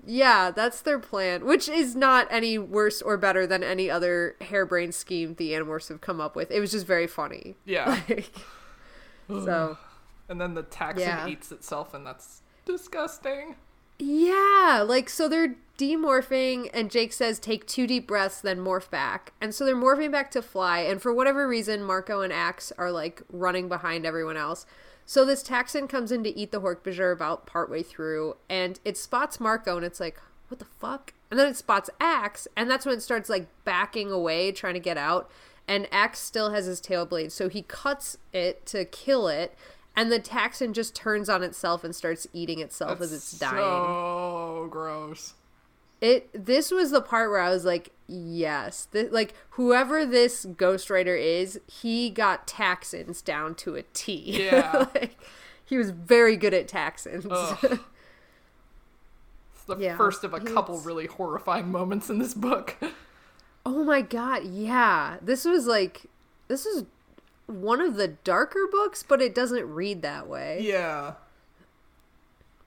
yeah, 0.05 0.51
that's 0.51 0.81
their 0.81 0.99
plan, 0.99 1.45
which 1.45 1.67
is 1.67 1.95
not 1.95 2.27
any 2.29 2.57
worse 2.57 3.01
or 3.01 3.17
better 3.17 3.47
than 3.47 3.63
any 3.63 3.89
other 3.89 4.35
harebrained 4.41 4.93
scheme 4.95 5.35
the 5.35 5.51
Animorphs 5.51 5.89
have 5.89 6.01
come 6.01 6.21
up 6.21 6.35
with. 6.35 6.51
It 6.51 6.59
was 6.59 6.71
just 6.71 6.85
very 6.85 7.07
funny. 7.07 7.55
Yeah. 7.65 7.99
Like, 8.09 9.45
so, 9.45 9.77
And 10.29 10.39
then 10.39 10.53
the 10.53 10.63
Taxxon 10.63 10.99
Yeah. 10.99 11.27
eats 11.27 11.51
itself, 11.51 11.93
and 11.93 12.05
that's 12.05 12.41
disgusting. 12.65 13.55
Yeah, 13.99 14.83
like, 14.85 15.09
so 15.09 15.29
they're 15.29 15.55
demorphing, 15.77 16.69
and 16.73 16.91
Jake 16.91 17.13
says, 17.13 17.39
take 17.39 17.65
two 17.65 17.87
deep 17.87 18.07
breaths, 18.07 18.41
then 18.41 18.59
morph 18.59 18.89
back. 18.89 19.33
And 19.41 19.53
so 19.53 19.65
they're 19.65 19.75
morphing 19.75 20.11
back 20.11 20.31
to 20.31 20.41
fly, 20.41 20.79
and 20.79 21.01
for 21.01 21.13
whatever 21.13 21.47
reason, 21.47 21.83
Marco 21.83 22.21
and 22.21 22.33
Ax 22.33 22.71
are, 22.77 22.91
like, 22.91 23.21
running 23.31 23.69
behind 23.69 24.05
everyone 24.05 24.37
else. 24.37 24.65
So 25.05 25.25
this 25.25 25.43
Taxxon 25.43 25.89
comes 25.89 26.11
in 26.11 26.23
to 26.23 26.37
eat 26.37 26.51
the 26.51 26.61
Hork-Bajir 26.61 27.11
about 27.11 27.45
partway 27.45 27.83
through, 27.83 28.37
and 28.49 28.79
it 28.85 28.97
spots 28.97 29.39
Marco, 29.39 29.75
and 29.75 29.85
it's 29.85 29.99
like, 29.99 30.19
what 30.47 30.59
the 30.59 30.65
fuck? 30.65 31.13
And 31.29 31.39
then 31.39 31.47
it 31.47 31.57
spots 31.57 31.89
Ax, 31.99 32.47
and 32.55 32.69
that's 32.69 32.85
when 32.85 32.95
it 32.95 33.01
starts, 33.01 33.29
like, 33.29 33.47
backing 33.63 34.11
away, 34.11 34.51
trying 34.51 34.75
to 34.75 34.79
get 34.79 34.97
out. 34.97 35.29
And 35.67 35.87
Ax 35.91 36.19
still 36.19 36.51
has 36.51 36.65
his 36.65 36.81
tail 36.81 37.05
blade, 37.05 37.31
so 37.31 37.49
he 37.49 37.63
cuts 37.63 38.17
it 38.31 38.65
to 38.67 38.85
kill 38.85 39.27
it, 39.27 39.55
and 39.95 40.11
the 40.11 40.19
Taxxon 40.19 40.73
just 40.73 40.95
turns 40.95 41.29
on 41.29 41.43
itself 41.43 41.83
and 41.83 41.95
starts 41.95 42.27
eating 42.33 42.59
itself 42.59 43.01
as 43.01 43.13
it's 43.13 43.31
dying. 43.37 43.57
So 43.57 44.67
gross. 44.71 45.33
It 46.01 46.29
this 46.45 46.69
was 46.71 46.91
the 46.91 47.01
part 47.01 47.29
where 47.29 47.39
I 47.39 47.49
was 47.49 47.63
like, 47.63 47.91
yes, 48.07 48.87
like 48.93 49.33
whoever 49.51 50.05
this 50.05 50.45
ghostwriter 50.45 51.19
is, 51.19 51.59
he 51.67 52.09
got 52.09 52.47
Taxxons 52.47 53.23
down 53.23 53.55
to 53.55 53.75
a 53.75 53.83
T. 53.93 54.43
Yeah. 54.43 54.87
like, 54.93 55.17
he 55.65 55.77
was 55.77 55.91
very 55.91 56.35
good 56.35 56.53
at 56.53 56.67
Taxxons. 56.67 57.79
It's 59.55 59.63
the 59.63 59.77
Yeah, 59.77 59.95
first 59.95 60.23
of 60.25 60.33
a 60.33 60.41
couple 60.41 60.79
really 60.79 61.05
horrifying 61.05 61.71
moments 61.71 62.09
in 62.09 62.19
this 62.19 62.33
book. 62.33 62.75
oh 63.65 63.83
my 63.85 64.01
god, 64.01 64.43
yeah. 64.43 65.17
This 65.21 65.45
was 65.45 65.67
like 65.67 66.01
this 66.49 66.65
is 66.65 66.83
one 67.47 67.81
of 67.81 67.95
the 67.95 68.07
darker 68.07 68.67
books, 68.71 69.03
but 69.03 69.21
it 69.21 69.35
doesn't 69.35 69.65
read 69.65 70.01
that 70.01 70.27
way. 70.27 70.59
yeah. 70.61 71.13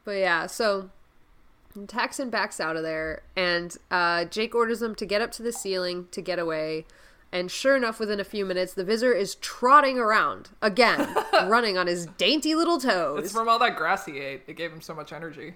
But 0.04 0.18
yeah, 0.18 0.46
so 0.46 0.90
Taxxon 1.76 2.30
backs 2.30 2.60
out 2.60 2.76
of 2.76 2.82
there, 2.84 3.22
and 3.34 3.76
uh, 3.90 4.24
Jake 4.26 4.54
orders 4.54 4.80
them 4.80 4.94
to 4.94 5.04
get 5.04 5.20
up 5.20 5.32
to 5.32 5.42
the 5.42 5.52
ceiling 5.52 6.06
to 6.12 6.20
get 6.20 6.38
away. 6.38 6.86
And 7.32 7.50
sure 7.50 7.76
enough, 7.76 7.98
within 7.98 8.20
a 8.20 8.24
few 8.24 8.46
minutes, 8.46 8.72
the 8.72 8.84
Visser 8.84 9.12
is 9.12 9.34
trotting 9.36 9.98
around 9.98 10.50
again, 10.62 11.12
running 11.32 11.76
on 11.76 11.88
his 11.88 12.06
dainty 12.18 12.54
little 12.54 12.78
toes. 12.78 13.24
It's 13.24 13.32
from 13.32 13.48
all 13.48 13.58
that 13.58 13.76
grass 13.76 14.06
he 14.06 14.20
ate. 14.20 14.42
It 14.46 14.54
gave 14.56 14.72
him 14.72 14.80
so 14.80 14.94
much 14.94 15.12
energy. 15.12 15.54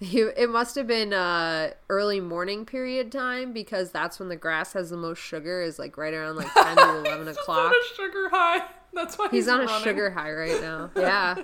It 0.00 0.50
must 0.50 0.74
have 0.74 0.88
been 0.88 1.12
uh, 1.12 1.70
early 1.88 2.18
morning 2.20 2.66
period 2.66 3.12
time 3.12 3.52
because 3.52 3.92
that's 3.92 4.18
when 4.18 4.28
the 4.28 4.36
grass 4.36 4.72
has 4.72 4.90
the 4.90 4.96
most 4.96 5.18
sugar. 5.20 5.62
Is 5.62 5.78
like 5.78 5.96
right 5.96 6.12
around 6.12 6.36
like 6.36 6.52
ten 6.54 6.76
to 6.76 6.82
eleven 6.98 7.26
He's 7.28 7.36
o'clock. 7.36 7.66
on 7.66 7.72
a 7.72 7.94
sugar 7.96 8.28
high. 8.30 8.64
That's 8.92 9.16
why 9.16 9.26
he's, 9.26 9.44
He's 9.44 9.48
on 9.48 9.60
a 9.60 9.80
sugar 9.80 10.10
high 10.10 10.32
right 10.32 10.60
now. 10.60 10.90
Yeah, 10.96 11.36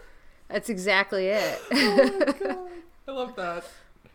that's 0.48 0.70
exactly 0.70 1.26
it. 1.28 1.60
I 1.72 3.12
love 3.12 3.36
that. 3.36 3.64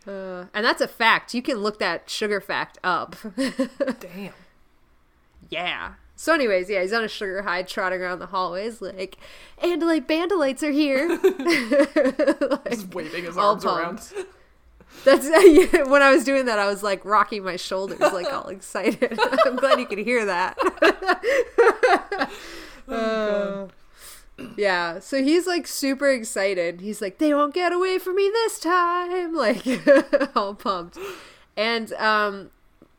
Uh, 0.07 0.45
and 0.53 0.65
that's 0.65 0.81
a 0.81 0.87
fact. 0.87 1.33
You 1.35 1.43
can 1.43 1.57
look 1.57 1.77
that 1.77 2.09
sugar 2.09 2.41
fact 2.41 2.79
up. 2.83 3.15
Damn. 3.37 4.33
yeah. 5.49 5.93
So, 6.21 6.35
anyways, 6.35 6.69
yeah, 6.69 6.83
he's 6.83 6.93
on 6.93 7.03
a 7.03 7.07
sugar 7.07 7.41
high, 7.41 7.63
trotting 7.63 7.99
around 7.99 8.19
the 8.19 8.27
hallways, 8.27 8.79
like, 8.79 9.17
Andalite 9.59 10.05
Bandalites 10.05 10.61
are 10.61 10.69
here. 10.69 11.07
Like, 12.47 12.69
Just 12.69 12.93
waving 12.93 13.23
his 13.23 13.39
arms 13.39 13.65
around. 13.65 14.03
That's 15.03 15.25
yeah, 15.43 15.81
when 15.85 16.03
I 16.03 16.11
was 16.11 16.23
doing 16.23 16.45
that. 16.45 16.59
I 16.59 16.67
was 16.67 16.83
like 16.83 17.03
rocking 17.05 17.43
my 17.43 17.55
shoulders, 17.55 17.99
like 17.99 18.31
all 18.31 18.49
excited. 18.49 19.17
I'm 19.47 19.55
glad 19.55 19.79
you 19.79 19.87
could 19.87 19.97
hear 19.97 20.23
that. 20.25 20.59
Uh, 22.87 23.67
yeah, 24.57 24.99
so 24.99 25.23
he's 25.23 25.47
like 25.47 25.65
super 25.65 26.09
excited. 26.09 26.81
He's 26.81 27.01
like, 27.01 27.17
"They 27.17 27.33
won't 27.33 27.55
get 27.55 27.71
away 27.71 27.97
from 27.97 28.15
me 28.15 28.29
this 28.31 28.59
time!" 28.59 29.33
Like 29.33 29.65
all 30.35 30.53
pumped. 30.53 30.99
And 31.57 31.93
um, 31.93 32.51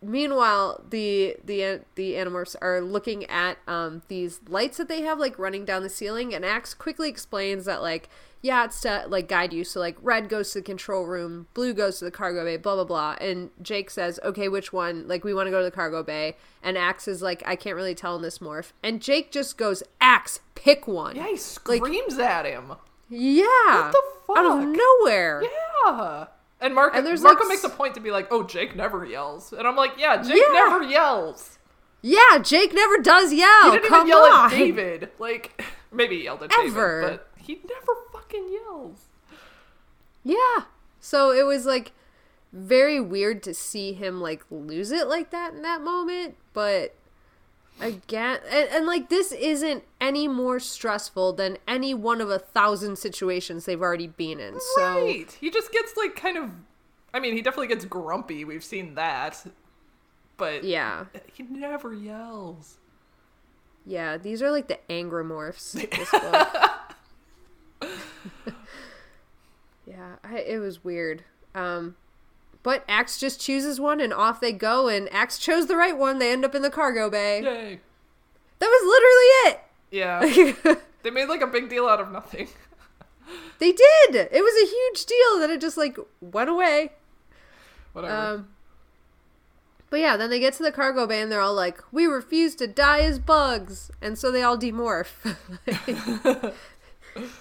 meanwhile, 0.02 0.84
the 0.88 1.36
the 1.44 1.80
the 1.94 2.14
Animorphs 2.14 2.56
are 2.60 2.80
looking 2.80 3.24
at 3.26 3.58
um 3.66 4.02
these 4.08 4.40
lights 4.48 4.76
that 4.78 4.88
they 4.88 5.02
have 5.02 5.18
like 5.18 5.38
running 5.38 5.64
down 5.64 5.82
the 5.82 5.88
ceiling, 5.88 6.34
and 6.34 6.44
Ax 6.44 6.74
quickly 6.74 7.08
explains 7.08 7.64
that 7.64 7.82
like 7.82 8.08
yeah, 8.42 8.64
it's 8.64 8.80
to 8.80 9.04
like 9.08 9.28
guide 9.28 9.52
you. 9.52 9.62
So 9.62 9.78
like 9.78 9.96
red 10.02 10.28
goes 10.28 10.52
to 10.52 10.58
the 10.58 10.64
control 10.64 11.06
room, 11.06 11.46
blue 11.54 11.72
goes 11.72 12.00
to 12.00 12.04
the 12.04 12.10
cargo 12.10 12.44
bay, 12.44 12.56
blah 12.56 12.74
blah 12.74 12.84
blah. 12.84 13.16
And 13.20 13.50
Jake 13.62 13.88
says, 13.88 14.18
"Okay, 14.24 14.48
which 14.48 14.72
one? 14.72 15.06
Like 15.06 15.22
we 15.22 15.32
want 15.32 15.46
to 15.46 15.50
go 15.52 15.58
to 15.60 15.64
the 15.64 15.70
cargo 15.70 16.02
bay." 16.02 16.36
And 16.62 16.76
Ax 16.76 17.06
is 17.06 17.22
like, 17.22 17.42
"I 17.46 17.54
can't 17.54 17.76
really 17.76 17.94
tell 17.94 18.16
in 18.16 18.22
this 18.22 18.38
morph." 18.40 18.72
And 18.82 19.00
Jake 19.00 19.30
just 19.30 19.56
goes, 19.56 19.84
"Ax, 20.00 20.40
pick 20.56 20.88
one." 20.88 21.14
Yeah, 21.14 21.28
he 21.28 21.36
screams 21.36 22.18
at 22.18 22.44
him. 22.44 22.72
Yeah. 23.08 23.44
What 23.44 23.92
the 23.92 24.02
fuck? 24.26 24.38
Out 24.38 24.58
of 24.58 24.68
nowhere. 24.68 25.44
Yeah. 25.44 26.26
And 26.62 26.74
Marco, 26.74 26.96
And 26.96 27.04
Marco 27.22 27.40
like, 27.40 27.48
makes 27.48 27.64
a 27.64 27.68
point 27.68 27.94
to 27.96 28.00
be 28.00 28.10
like, 28.10 28.28
"Oh, 28.30 28.44
Jake 28.44 28.74
never 28.76 29.04
yells," 29.04 29.52
and 29.52 29.66
I'm 29.66 29.76
like, 29.76 29.92
"Yeah, 29.98 30.22
Jake 30.22 30.36
Yeah. 30.36 30.52
never 30.52 30.82
yells. 30.84 31.58
Yeah, 32.00 32.38
Jake 32.42 32.72
never 32.72 32.98
does 32.98 33.32
yell. 33.32 33.64
He 33.72 33.78
didn't 33.78 33.88
Come 33.88 34.06
even 34.06 34.08
yell 34.08 34.24
on. 34.32 34.52
at 34.52 34.56
David. 34.56 35.10
Like, 35.18 35.62
maybe 35.92 36.18
he 36.18 36.24
yelled 36.24 36.42
at 36.44 36.52
Ever. 36.58 37.00
David, 37.02 37.20
but 37.20 37.42
he 37.42 37.60
never 37.68 37.92
fucking 38.12 38.48
yells." 38.52 39.06
Yeah. 40.22 40.64
So 41.00 41.32
it 41.32 41.44
was 41.44 41.66
like 41.66 41.92
very 42.52 43.00
weird 43.00 43.42
to 43.42 43.54
see 43.54 43.92
him 43.92 44.20
like 44.20 44.44
lose 44.50 44.92
it 44.92 45.08
like 45.08 45.30
that 45.30 45.52
in 45.54 45.62
that 45.62 45.82
moment, 45.82 46.36
but 46.52 46.94
again 47.80 48.38
and, 48.50 48.68
and 48.70 48.86
like 48.86 49.08
this 49.08 49.32
isn't 49.32 49.82
any 50.00 50.28
more 50.28 50.60
stressful 50.60 51.32
than 51.32 51.58
any 51.66 51.94
one 51.94 52.20
of 52.20 52.30
a 52.30 52.38
thousand 52.38 52.96
situations 52.96 53.64
they've 53.64 53.82
already 53.82 54.06
been 54.06 54.40
in. 54.40 54.58
So 54.76 55.04
right. 55.04 55.36
He 55.40 55.50
just 55.50 55.72
gets 55.72 55.96
like 55.96 56.16
kind 56.16 56.36
of. 56.36 56.50
I 57.14 57.20
mean, 57.20 57.34
he 57.34 57.42
definitely 57.42 57.68
gets 57.68 57.84
grumpy. 57.84 58.44
We've 58.44 58.64
seen 58.64 58.94
that, 58.94 59.44
but 60.38 60.64
yeah. 60.64 61.06
he 61.32 61.42
never 61.42 61.92
yells. 61.92 62.78
Yeah, 63.84 64.16
these 64.16 64.42
are 64.42 64.50
like 64.50 64.68
the 64.68 64.78
book. 67.80 67.92
yeah, 69.86 70.16
I, 70.24 70.38
it 70.38 70.58
was 70.58 70.82
weird. 70.82 71.24
Um, 71.54 71.96
but 72.62 72.84
Ax 72.88 73.18
just 73.18 73.40
chooses 73.40 73.80
one 73.80 74.00
and 74.00 74.12
off 74.12 74.40
they 74.40 74.52
go. 74.52 74.88
And 74.88 75.12
Ax 75.12 75.38
chose 75.38 75.66
the 75.66 75.76
right 75.76 75.96
one. 75.96 76.18
They 76.18 76.32
end 76.32 76.44
up 76.44 76.54
in 76.54 76.62
the 76.62 76.70
cargo 76.70 77.10
bay. 77.10 77.42
Yay! 77.42 77.80
That 78.58 78.66
was 78.66 78.82
literally 78.86 79.26
it. 79.50 79.60
Yeah. 79.90 80.76
they 81.02 81.10
made 81.10 81.28
like 81.28 81.40
a 81.40 81.46
big 81.46 81.68
deal 81.68 81.86
out 81.86 82.00
of 82.00 82.12
nothing. 82.12 82.48
they 83.58 83.72
did. 83.72 84.14
It 84.14 84.42
was 84.42 84.62
a 84.62 84.70
huge 84.70 85.06
deal. 85.06 85.40
that 85.40 85.50
it 85.50 85.60
just 85.60 85.76
like 85.76 85.96
went 86.20 86.48
away. 86.50 86.92
Whatever. 87.92 88.14
Um, 88.14 88.48
but 89.90 90.00
yeah, 90.00 90.16
then 90.16 90.30
they 90.30 90.40
get 90.40 90.54
to 90.54 90.62
the 90.62 90.72
cargo 90.72 91.06
bay 91.06 91.20
and 91.20 91.30
they're 91.30 91.40
all 91.40 91.54
like, 91.54 91.82
"We 91.92 92.06
refuse 92.06 92.54
to 92.56 92.66
die 92.66 93.00
as 93.00 93.18
bugs," 93.18 93.90
and 94.00 94.18
so 94.18 94.30
they 94.30 94.42
all 94.42 94.56
demorph. 94.56 95.36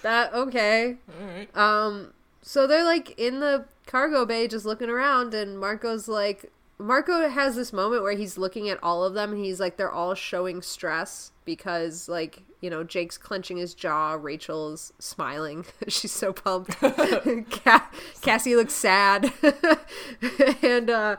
that 0.02 0.34
okay. 0.34 0.96
All 1.18 1.26
right. 1.26 1.56
Um, 1.56 2.12
so 2.42 2.66
they're 2.66 2.84
like 2.84 3.18
in 3.18 3.40
the 3.40 3.64
cargo 3.92 4.24
bay 4.24 4.48
just 4.48 4.64
looking 4.64 4.88
around, 4.88 5.34
and 5.34 5.58
Marco's 5.60 6.08
like, 6.08 6.50
Marco 6.78 7.28
has 7.28 7.54
this 7.56 7.74
moment 7.74 8.02
where 8.02 8.16
he's 8.16 8.38
looking 8.38 8.70
at 8.70 8.82
all 8.82 9.04
of 9.04 9.12
them, 9.12 9.32
and 9.32 9.44
he's 9.44 9.60
like, 9.60 9.76
they're 9.76 9.92
all 9.92 10.14
showing 10.14 10.62
stress 10.62 11.30
because, 11.44 12.08
like, 12.08 12.42
you 12.62 12.70
know, 12.70 12.82
Jake's 12.82 13.18
clenching 13.18 13.58
his 13.58 13.74
jaw, 13.74 14.14
Rachel's 14.14 14.94
smiling, 14.98 15.66
she's 15.88 16.10
so 16.10 16.32
pumped. 16.32 16.70
Ca- 16.80 17.90
Cassie 18.22 18.56
looks 18.56 18.72
sad, 18.72 19.30
and 20.62 20.88
uh, 20.88 21.16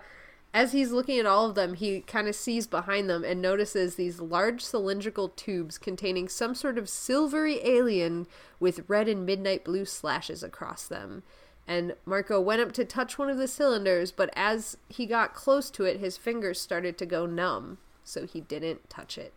as 0.51 0.71
he's 0.71 0.91
looking 0.91 1.19
at 1.19 1.28
all 1.28 1.47
of 1.47 1.53
them, 1.53 1.76
he 1.76 2.01
kind 2.01 2.28
of 2.28 2.34
sees 2.36 2.65
behind 2.65 3.07
them 3.07 3.24
and 3.24 3.39
notices 3.39 3.95
these 3.95 4.19
large 4.19 4.63
cylindrical 4.63 5.30
tubes 5.30 5.78
containing 5.78 6.28
some 6.28 6.55
sort 6.55 6.80
of 6.80 6.89
silvery 6.89 7.59
alien 7.63 8.26
with 8.59 8.89
red 8.89 9.07
and 9.07 9.28
midnight 9.28 9.63
blue 9.63 9.86
slashes 9.86 10.41
across 10.41 10.88
them. 10.88 11.21
And 11.68 11.95
Marco 12.05 12.41
went 12.41 12.61
up 12.61 12.74
to 12.74 12.86
touch 12.86 13.18
one 13.18 13.30
of 13.30 13.38
the 13.38 13.47
cylinders, 13.47 14.11
but 14.11 14.30
as 14.36 14.78
he 14.89 15.05
got 15.05 15.34
close 15.34 15.70
to 15.72 15.86
it, 15.86 15.99
his 15.99 16.18
fingers 16.18 16.59
started 16.59 16.97
to 16.97 17.05
go 17.05 17.26
numb, 17.26 17.78
so 18.03 18.26
he 18.26 18.41
didn't 18.41 18.89
touch 18.89 19.18
it. 19.18 19.34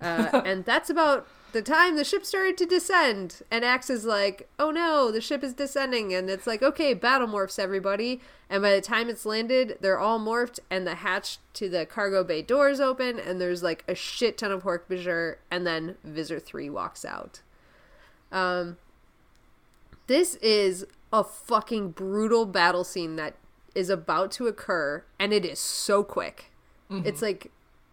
Uh, 0.00 0.42
and 0.46 0.64
that's 0.64 0.88
about 0.90 1.26
the 1.52 1.62
time 1.62 1.96
the 1.96 2.04
ship 2.04 2.24
started 2.24 2.56
to 2.58 2.66
descend. 2.66 3.42
And 3.50 3.64
Ax 3.64 3.90
is 3.90 4.04
like, 4.04 4.48
oh 4.58 4.70
no, 4.70 5.12
the 5.12 5.20
ship 5.20 5.44
is 5.44 5.52
descending. 5.52 6.14
And 6.14 6.28
it's 6.30 6.46
like, 6.46 6.62
okay, 6.62 6.94
battle 6.94 7.28
morphs, 7.28 7.58
everybody. 7.58 8.20
And 8.48 8.62
by 8.62 8.74
the 8.74 8.80
time 8.80 9.08
it's 9.08 9.26
landed, 9.26 9.78
they're 9.80 9.98
all 9.98 10.18
morphed, 10.18 10.58
and 10.70 10.86
the 10.86 10.96
hatch 10.96 11.38
to 11.54 11.68
the 11.68 11.86
cargo 11.86 12.24
bay 12.24 12.42
doors 12.42 12.80
open, 12.80 13.18
and 13.18 13.40
there's 13.40 13.62
like 13.62 13.84
a 13.88 13.94
shit 13.94 14.38
ton 14.38 14.50
of 14.52 14.62
Hork-Bajir, 14.62 15.36
and 15.50 15.66
then 15.66 15.96
Visser 16.02 16.40
3 16.40 16.68
walks 16.70 17.04
out. 17.04 17.40
Um, 18.30 18.78
this 20.06 20.34
is 20.36 20.86
a 21.12 21.22
fucking 21.22 21.90
brutal 21.90 22.46
battle 22.46 22.84
scene 22.84 23.16
that 23.16 23.34
is 23.74 23.90
about 23.90 24.30
to 24.32 24.46
occur, 24.46 25.04
and 25.18 25.32
it 25.32 25.44
is 25.44 25.58
so 25.58 26.02
quick. 26.02 26.50
It's 27.06 27.22
like 27.22 27.50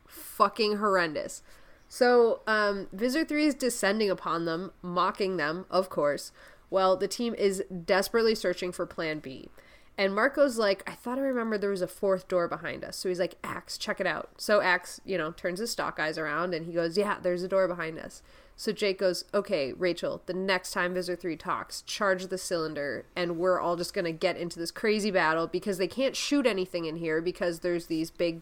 fucking 0.07 0.77
horrendous. 0.77 1.41
So, 1.87 2.41
um, 2.47 2.87
Visser 2.91 3.25
3 3.25 3.45
is 3.47 3.55
descending 3.55 4.09
upon 4.09 4.45
them, 4.45 4.71
mocking 4.81 5.37
them, 5.37 5.65
of 5.71 5.89
course, 5.89 6.31
while 6.69 6.95
the 6.97 7.07
team 7.07 7.33
is 7.33 7.63
desperately 7.85 8.35
searching 8.35 8.71
for 8.71 8.85
Plan 8.85 9.19
B. 9.19 9.49
And 9.97 10.13
Marco's 10.13 10.57
like, 10.57 10.87
I 10.89 10.93
thought 10.93 11.17
I 11.17 11.21
remembered 11.21 11.61
there 11.61 11.71
was 11.71 11.81
a 11.81 11.87
fourth 11.87 12.27
door 12.27 12.47
behind 12.47 12.85
us. 12.85 12.95
So 12.95 13.09
he's 13.09 13.19
like, 13.19 13.35
Ax, 13.43 13.77
check 13.77 13.99
it 13.99 14.07
out. 14.07 14.29
So 14.37 14.61
Ax, 14.61 15.01
you 15.03 15.17
know, 15.17 15.31
turns 15.31 15.59
his 15.59 15.71
stock 15.71 15.99
eyes 15.99 16.17
around 16.17 16.53
and 16.53 16.65
he 16.65 16.71
goes, 16.71 16.97
Yeah, 16.97 17.17
there's 17.21 17.43
a 17.43 17.49
door 17.49 17.67
behind 17.67 17.99
us. 17.99 18.21
So 18.59 18.73
Jake 18.73 18.97
goes, 18.99 19.23
Okay, 19.33 19.71
Rachel, 19.71 20.21
the 20.25 20.33
next 20.33 20.71
time 20.71 20.93
Visser 20.93 21.15
3 21.15 21.37
talks, 21.37 21.81
charge 21.83 22.27
the 22.27 22.37
cylinder 22.37 23.05
and 23.15 23.37
we're 23.37 23.57
all 23.57 23.77
just 23.77 23.93
going 23.93 24.03
to 24.03 24.11
get 24.11 24.35
into 24.35 24.59
this 24.59 24.69
crazy 24.69 25.11
battle 25.11 25.47
because 25.47 25.77
they 25.77 25.87
can't 25.87 26.13
shoot 26.13 26.45
anything 26.45 26.83
in 26.83 26.97
here 26.97 27.21
because 27.21 27.61
there's 27.61 27.85
these 27.85 28.11
big, 28.11 28.41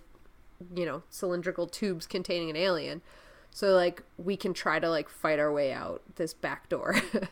you 0.75 0.87
know, 0.87 1.03
cylindrical 1.11 1.67
tubes 1.67 2.07
containing 2.07 2.49
an 2.49 2.55
alien. 2.55 3.03
So 3.51 3.75
like 3.75 4.01
we 4.17 4.35
can 4.35 4.55
try 4.55 4.79
to 4.79 4.89
like 4.89 5.07
fight 5.07 5.37
our 5.37 5.53
way 5.53 5.71
out 5.71 6.01
this 6.15 6.33
back 6.33 6.67
door. 6.67 6.95
They're 7.13 7.29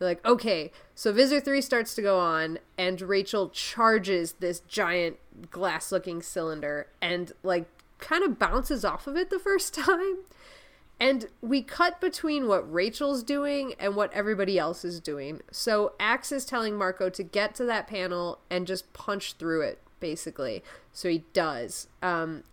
like, 0.00 0.26
okay. 0.26 0.72
So 0.96 1.12
Visser 1.12 1.38
3 1.38 1.60
starts 1.60 1.94
to 1.94 2.02
go 2.02 2.18
on 2.18 2.58
and 2.76 3.00
Rachel 3.00 3.48
charges 3.50 4.32
this 4.40 4.58
giant 4.58 5.18
glass 5.52 5.92
looking 5.92 6.20
cylinder 6.20 6.88
and 7.00 7.30
like 7.44 7.66
kind 8.00 8.24
of 8.24 8.40
bounces 8.40 8.84
off 8.84 9.06
of 9.06 9.16
it 9.16 9.30
the 9.30 9.38
first 9.38 9.72
time. 9.84 10.16
And 11.00 11.26
we 11.40 11.60
cut 11.60 12.00
between 12.00 12.46
what 12.46 12.72
Rachel's 12.72 13.22
doing 13.22 13.74
and 13.78 13.96
what 13.96 14.12
everybody 14.12 14.58
else 14.58 14.84
is 14.84 15.00
doing. 15.00 15.40
So 15.50 15.92
Ax 15.98 16.30
is 16.32 16.44
telling 16.44 16.76
Marco 16.76 17.10
to 17.10 17.22
get 17.22 17.54
to 17.56 17.64
that 17.64 17.88
panel 17.88 18.38
and 18.48 18.66
just 18.66 18.92
punch 18.92 19.34
through 19.34 19.62
it, 19.62 19.80
basically. 20.00 20.62
So 20.92 21.08
he 21.08 21.24
does. 21.32 21.88
Um, 22.00 22.44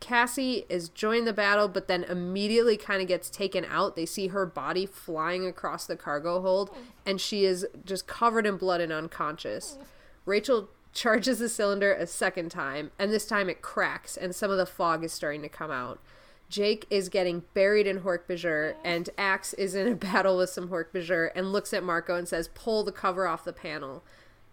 Cassie 0.00 0.64
is 0.68 0.88
joined 0.88 1.26
the 1.26 1.32
battle, 1.32 1.68
but 1.68 1.88
then 1.88 2.04
immediately 2.04 2.76
kind 2.76 3.00
of 3.00 3.08
gets 3.08 3.30
taken 3.30 3.64
out. 3.66 3.96
They 3.96 4.06
see 4.06 4.28
her 4.28 4.46
body 4.46 4.86
flying 4.86 5.46
across 5.46 5.86
the 5.86 5.96
cargo 5.96 6.40
hold, 6.40 6.70
and 7.06 7.20
she 7.20 7.44
is 7.44 7.66
just 7.84 8.06
covered 8.06 8.46
in 8.46 8.56
blood 8.56 8.80
and 8.80 8.92
unconscious. 8.92 9.78
Rachel 10.24 10.68
charges 10.92 11.38
the 11.38 11.48
cylinder 11.48 11.92
a 11.92 12.06
second 12.06 12.50
time, 12.50 12.92
and 12.98 13.12
this 13.12 13.26
time 13.26 13.48
it 13.48 13.62
cracks, 13.62 14.16
and 14.16 14.34
some 14.34 14.50
of 14.50 14.56
the 14.56 14.66
fog 14.66 15.04
is 15.04 15.12
starting 15.12 15.42
to 15.42 15.48
come 15.48 15.70
out. 15.70 16.00
Jake 16.48 16.86
is 16.90 17.08
getting 17.08 17.42
buried 17.54 17.86
in 17.86 18.00
Hork-Bajir, 18.00 18.74
and 18.84 19.10
Ax 19.18 19.54
is 19.54 19.74
in 19.74 19.88
a 19.88 19.94
battle 19.94 20.36
with 20.38 20.50
some 20.50 20.68
Hork-Bajir 20.68 21.30
and 21.34 21.52
looks 21.52 21.72
at 21.72 21.82
Marco 21.82 22.14
and 22.14 22.28
says, 22.28 22.48
Pull 22.48 22.84
the 22.84 22.92
cover 22.92 23.26
off 23.26 23.44
the 23.44 23.52
panel. 23.52 24.04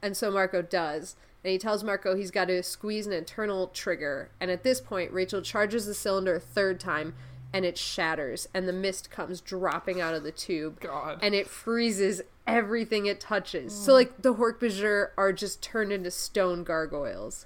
And 0.01 0.17
so 0.17 0.31
Marco 0.31 0.61
does. 0.61 1.15
And 1.43 1.51
he 1.51 1.57
tells 1.57 1.83
Marco 1.83 2.15
he's 2.15 2.31
got 2.31 2.45
to 2.45 2.61
squeeze 2.63 3.07
an 3.07 3.13
internal 3.13 3.67
trigger. 3.67 4.29
And 4.39 4.51
at 4.51 4.63
this 4.63 4.79
point, 4.79 5.11
Rachel 5.11 5.41
charges 5.41 5.85
the 5.85 5.93
cylinder 5.93 6.35
a 6.35 6.39
third 6.39 6.79
time 6.79 7.13
and 7.53 7.65
it 7.65 7.77
shatters. 7.77 8.47
And 8.53 8.67
the 8.67 8.73
mist 8.73 9.11
comes 9.11 9.41
dropping 9.41 9.99
out 9.99 10.13
of 10.13 10.23
the 10.23 10.31
tube. 10.31 10.79
God. 10.79 11.19
And 11.21 11.33
it 11.33 11.47
freezes 11.47 12.21
everything 12.47 13.05
it 13.05 13.19
touches. 13.19 13.73
So, 13.73 13.93
like, 13.93 14.21
the 14.21 14.35
Hork-Bajir 14.35 15.09
are 15.17 15.33
just 15.33 15.61
turned 15.61 15.91
into 15.91 16.11
stone 16.11 16.63
gargoyles. 16.63 17.45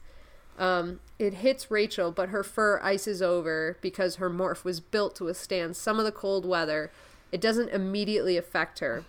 Um, 0.57 0.99
it 1.19 1.35
hits 1.35 1.69
Rachel, 1.69 2.11
but 2.11 2.29
her 2.29 2.43
fur 2.43 2.79
ices 2.81 3.21
over 3.21 3.77
because 3.81 4.15
her 4.15 4.29
morph 4.29 4.63
was 4.63 4.79
built 4.79 5.15
to 5.17 5.25
withstand 5.25 5.75
some 5.75 5.99
of 5.99 6.05
the 6.05 6.11
cold 6.11 6.45
weather. 6.45 6.91
It 7.31 7.41
doesn't 7.41 7.69
immediately 7.69 8.37
affect 8.37 8.79
her. 8.79 9.03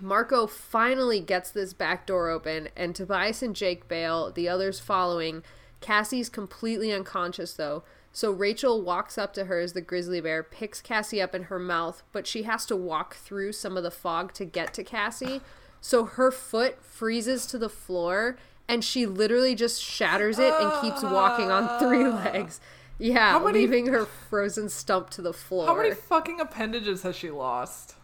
Marco 0.00 0.46
finally 0.46 1.20
gets 1.20 1.50
this 1.50 1.72
back 1.72 2.06
door 2.06 2.30
open, 2.30 2.68
and 2.76 2.94
Tobias 2.94 3.42
and 3.42 3.54
Jake 3.54 3.86
bail, 3.88 4.30
the 4.30 4.48
others 4.48 4.80
following. 4.80 5.42
Cassie's 5.80 6.28
completely 6.28 6.92
unconscious, 6.92 7.52
though, 7.52 7.82
so 8.12 8.30
Rachel 8.30 8.82
walks 8.82 9.18
up 9.18 9.32
to 9.34 9.44
her 9.44 9.60
as 9.60 9.72
the 9.72 9.80
grizzly 9.80 10.20
bear, 10.20 10.42
picks 10.42 10.80
Cassie 10.80 11.22
up 11.22 11.34
in 11.34 11.44
her 11.44 11.58
mouth, 11.58 12.02
but 12.12 12.26
she 12.26 12.42
has 12.42 12.66
to 12.66 12.76
walk 12.76 13.14
through 13.14 13.52
some 13.52 13.76
of 13.76 13.82
the 13.82 13.90
fog 13.90 14.32
to 14.34 14.44
get 14.44 14.74
to 14.74 14.84
Cassie. 14.84 15.40
So 15.80 16.04
her 16.04 16.30
foot 16.30 16.82
freezes 16.82 17.46
to 17.46 17.58
the 17.58 17.68
floor, 17.68 18.36
and 18.70 18.84
she 18.84 19.06
literally 19.06 19.54
just 19.54 19.82
shatters 19.82 20.38
it 20.38 20.52
and 20.54 20.72
keeps 20.80 21.02
walking 21.02 21.50
on 21.50 21.78
three 21.78 22.04
ah. 22.04 22.22
legs. 22.24 22.60
Yeah, 22.98 23.32
How 23.32 23.44
many- 23.44 23.60
leaving 23.60 23.86
her 23.86 24.04
frozen 24.04 24.68
stump 24.68 25.10
to 25.10 25.22
the 25.22 25.32
floor. 25.32 25.66
How 25.66 25.76
many 25.76 25.94
fucking 25.94 26.38
appendages 26.40 27.02
has 27.02 27.16
she 27.16 27.30
lost? 27.30 27.96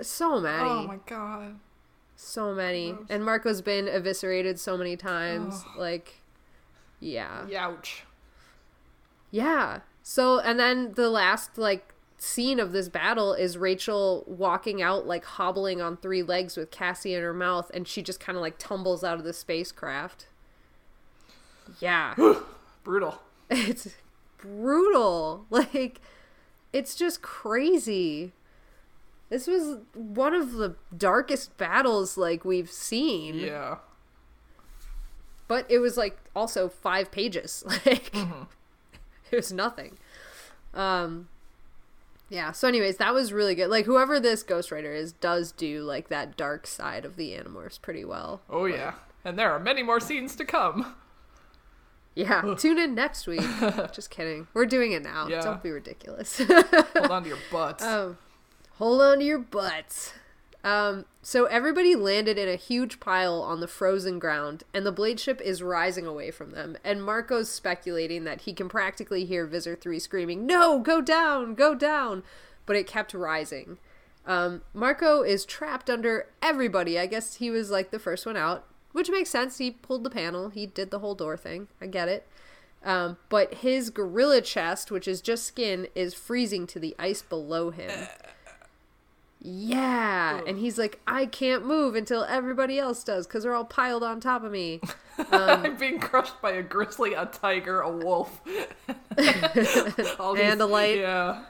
So 0.00 0.40
many. 0.40 0.68
Oh 0.68 0.86
my 0.86 0.98
god. 1.06 1.58
So 2.16 2.54
many. 2.54 2.94
And 3.08 3.24
Marco's 3.24 3.62
been 3.62 3.88
eviscerated 3.88 4.60
so 4.60 4.76
many 4.76 4.96
times. 4.96 5.64
Like, 5.76 6.20
yeah. 7.00 7.46
Youch. 7.48 8.02
Yeah. 9.30 9.80
So, 10.02 10.38
and 10.38 10.58
then 10.60 10.92
the 10.92 11.08
last, 11.08 11.58
like, 11.58 11.94
scene 12.24 12.60
of 12.60 12.72
this 12.72 12.88
battle 12.88 13.32
is 13.34 13.58
Rachel 13.58 14.24
walking 14.26 14.80
out, 14.80 15.06
like, 15.06 15.24
hobbling 15.24 15.80
on 15.80 15.96
three 15.96 16.22
legs 16.22 16.56
with 16.56 16.70
Cassie 16.70 17.14
in 17.14 17.22
her 17.22 17.34
mouth, 17.34 17.70
and 17.74 17.86
she 17.88 18.00
just 18.02 18.20
kind 18.20 18.36
of, 18.36 18.42
like, 18.42 18.58
tumbles 18.58 19.02
out 19.02 19.18
of 19.18 19.24
the 19.24 19.32
spacecraft. 19.32 20.26
Yeah. 21.80 22.14
Brutal. 22.84 23.20
it's 23.50 23.88
brutal. 24.38 25.46
Like, 25.50 26.00
it's 26.72 26.94
just 26.94 27.22
crazy. 27.22 28.32
This 29.28 29.46
was 29.46 29.78
one 29.94 30.34
of 30.34 30.52
the 30.52 30.76
darkest 30.96 31.56
battles, 31.56 32.16
like, 32.16 32.44
we've 32.44 32.70
seen. 32.70 33.36
Yeah. 33.36 33.76
but 35.48 35.66
it 35.70 35.78
was 35.80 35.96
like 35.96 36.18
also 36.34 36.68
five 36.68 37.10
pages 37.10 37.62
like 37.86 38.10
it 38.14 39.36
was 39.36 39.52
nothing 39.52 39.98
um 40.72 41.28
yeah 42.32 42.50
so 42.50 42.66
anyways 42.66 42.96
that 42.96 43.12
was 43.14 43.32
really 43.32 43.54
good 43.54 43.68
like 43.68 43.84
whoever 43.84 44.18
this 44.18 44.42
ghostwriter 44.42 44.96
is 44.96 45.12
does 45.12 45.52
do 45.52 45.82
like 45.82 46.08
that 46.08 46.36
dark 46.36 46.66
side 46.66 47.04
of 47.04 47.16
the 47.16 47.30
animorphs 47.32 47.80
pretty 47.80 48.04
well 48.04 48.40
Oh 48.50 48.64
yeah. 48.64 48.94
And 49.24 49.38
there 49.38 49.52
are 49.52 49.60
many 49.60 49.82
more 49.84 50.00
scenes 50.00 50.34
to 50.36 50.44
come. 50.44 50.94
yeah 52.14 52.54
tune 52.58 52.78
in 52.78 52.94
next 52.94 53.26
week 53.26 53.40
just 53.92 54.10
kidding 54.10 54.46
we're 54.54 54.66
doing 54.66 54.92
it 54.92 55.02
now 55.02 55.28
Yeah. 55.28 55.42
don't 55.42 55.62
be 55.62 55.70
ridiculous 55.70 56.38
Hold 56.38 57.10
on 57.10 57.22
to 57.24 57.28
your 57.28 57.38
butts. 57.50 57.84
um 57.84 58.18
hold 58.78 59.00
on 59.02 59.18
to 59.18 59.24
your 59.24 59.38
butts 59.38 60.12
um 60.64 61.04
so 61.24 61.44
everybody 61.46 61.94
landed 61.94 62.36
in 62.36 62.48
a 62.48 62.56
huge 62.56 62.98
pile 62.98 63.40
on 63.42 63.60
the 63.60 63.68
frozen 63.68 64.18
ground 64.18 64.64
and 64.74 64.84
the 64.84 64.90
blade 64.90 65.20
ship 65.20 65.40
is 65.40 65.62
rising 65.62 66.04
away 66.04 66.32
from 66.32 66.50
them. 66.50 66.76
And 66.82 67.02
marco's 67.02 67.48
speculating 67.48 68.24
that 68.24 68.42
he 68.42 68.52
can 68.52 68.68
practically 68.68 69.24
hear 69.24 69.46
Visser 69.46 69.76
3 69.76 70.00
screaming 70.00 70.46
no 70.46 70.80
go 70.80 71.00
down 71.00 71.54
go 71.54 71.74
down! 71.74 72.24
But 72.66 72.76
it 72.76 72.86
kept 72.86 73.14
rising. 73.14 73.78
Um, 74.26 74.62
marco 74.72 75.22
is 75.22 75.44
trapped 75.44 75.90
under 75.90 76.28
everybody. 76.40 76.98
I 76.98 77.06
guess 77.06 77.34
he 77.34 77.50
was 77.50 77.70
like 77.70 77.90
the 77.90 77.98
first 78.00 78.26
one 78.26 78.36
out 78.36 78.66
which 78.90 79.10
makes 79.10 79.30
sense. 79.30 79.58
He 79.58 79.70
pulled 79.70 80.04
the 80.04 80.10
panel. 80.10 80.50
He 80.50 80.66
did 80.66 80.90
the 80.90 80.98
whole 80.98 81.14
door 81.14 81.36
thing. 81.36 81.68
I 81.80 81.86
get 81.86 82.08
it. 82.08 82.26
Um, 82.84 83.16
but 83.28 83.54
his 83.54 83.90
gorilla 83.90 84.40
chest 84.40 84.90
which 84.90 85.06
is 85.06 85.20
just 85.20 85.44
skin 85.46 85.86
is 85.94 86.14
freezing 86.14 86.66
to 86.66 86.80
the 86.80 86.96
ice 86.98 87.22
below 87.22 87.70
him 87.70 87.90
yeah. 89.44 90.40
And 90.46 90.56
he's 90.58 90.78
like, 90.78 91.00
I 91.06 91.26
can't 91.26 91.66
move 91.66 91.96
until 91.96 92.22
everybody 92.24 92.78
else 92.78 93.02
does 93.02 93.26
because 93.26 93.42
they're 93.42 93.54
all 93.54 93.64
piled 93.64 94.04
on 94.04 94.20
top 94.20 94.44
of 94.44 94.52
me. 94.52 94.80
I'm 95.32 95.76
being 95.76 95.98
crushed 95.98 96.40
by 96.40 96.52
a 96.52 96.62
grizzly, 96.62 97.14
a 97.14 97.26
tiger, 97.26 97.80
a 97.80 97.90
wolf, 97.90 98.40
Andalite. 99.16 100.98
Yeah. 100.98 101.42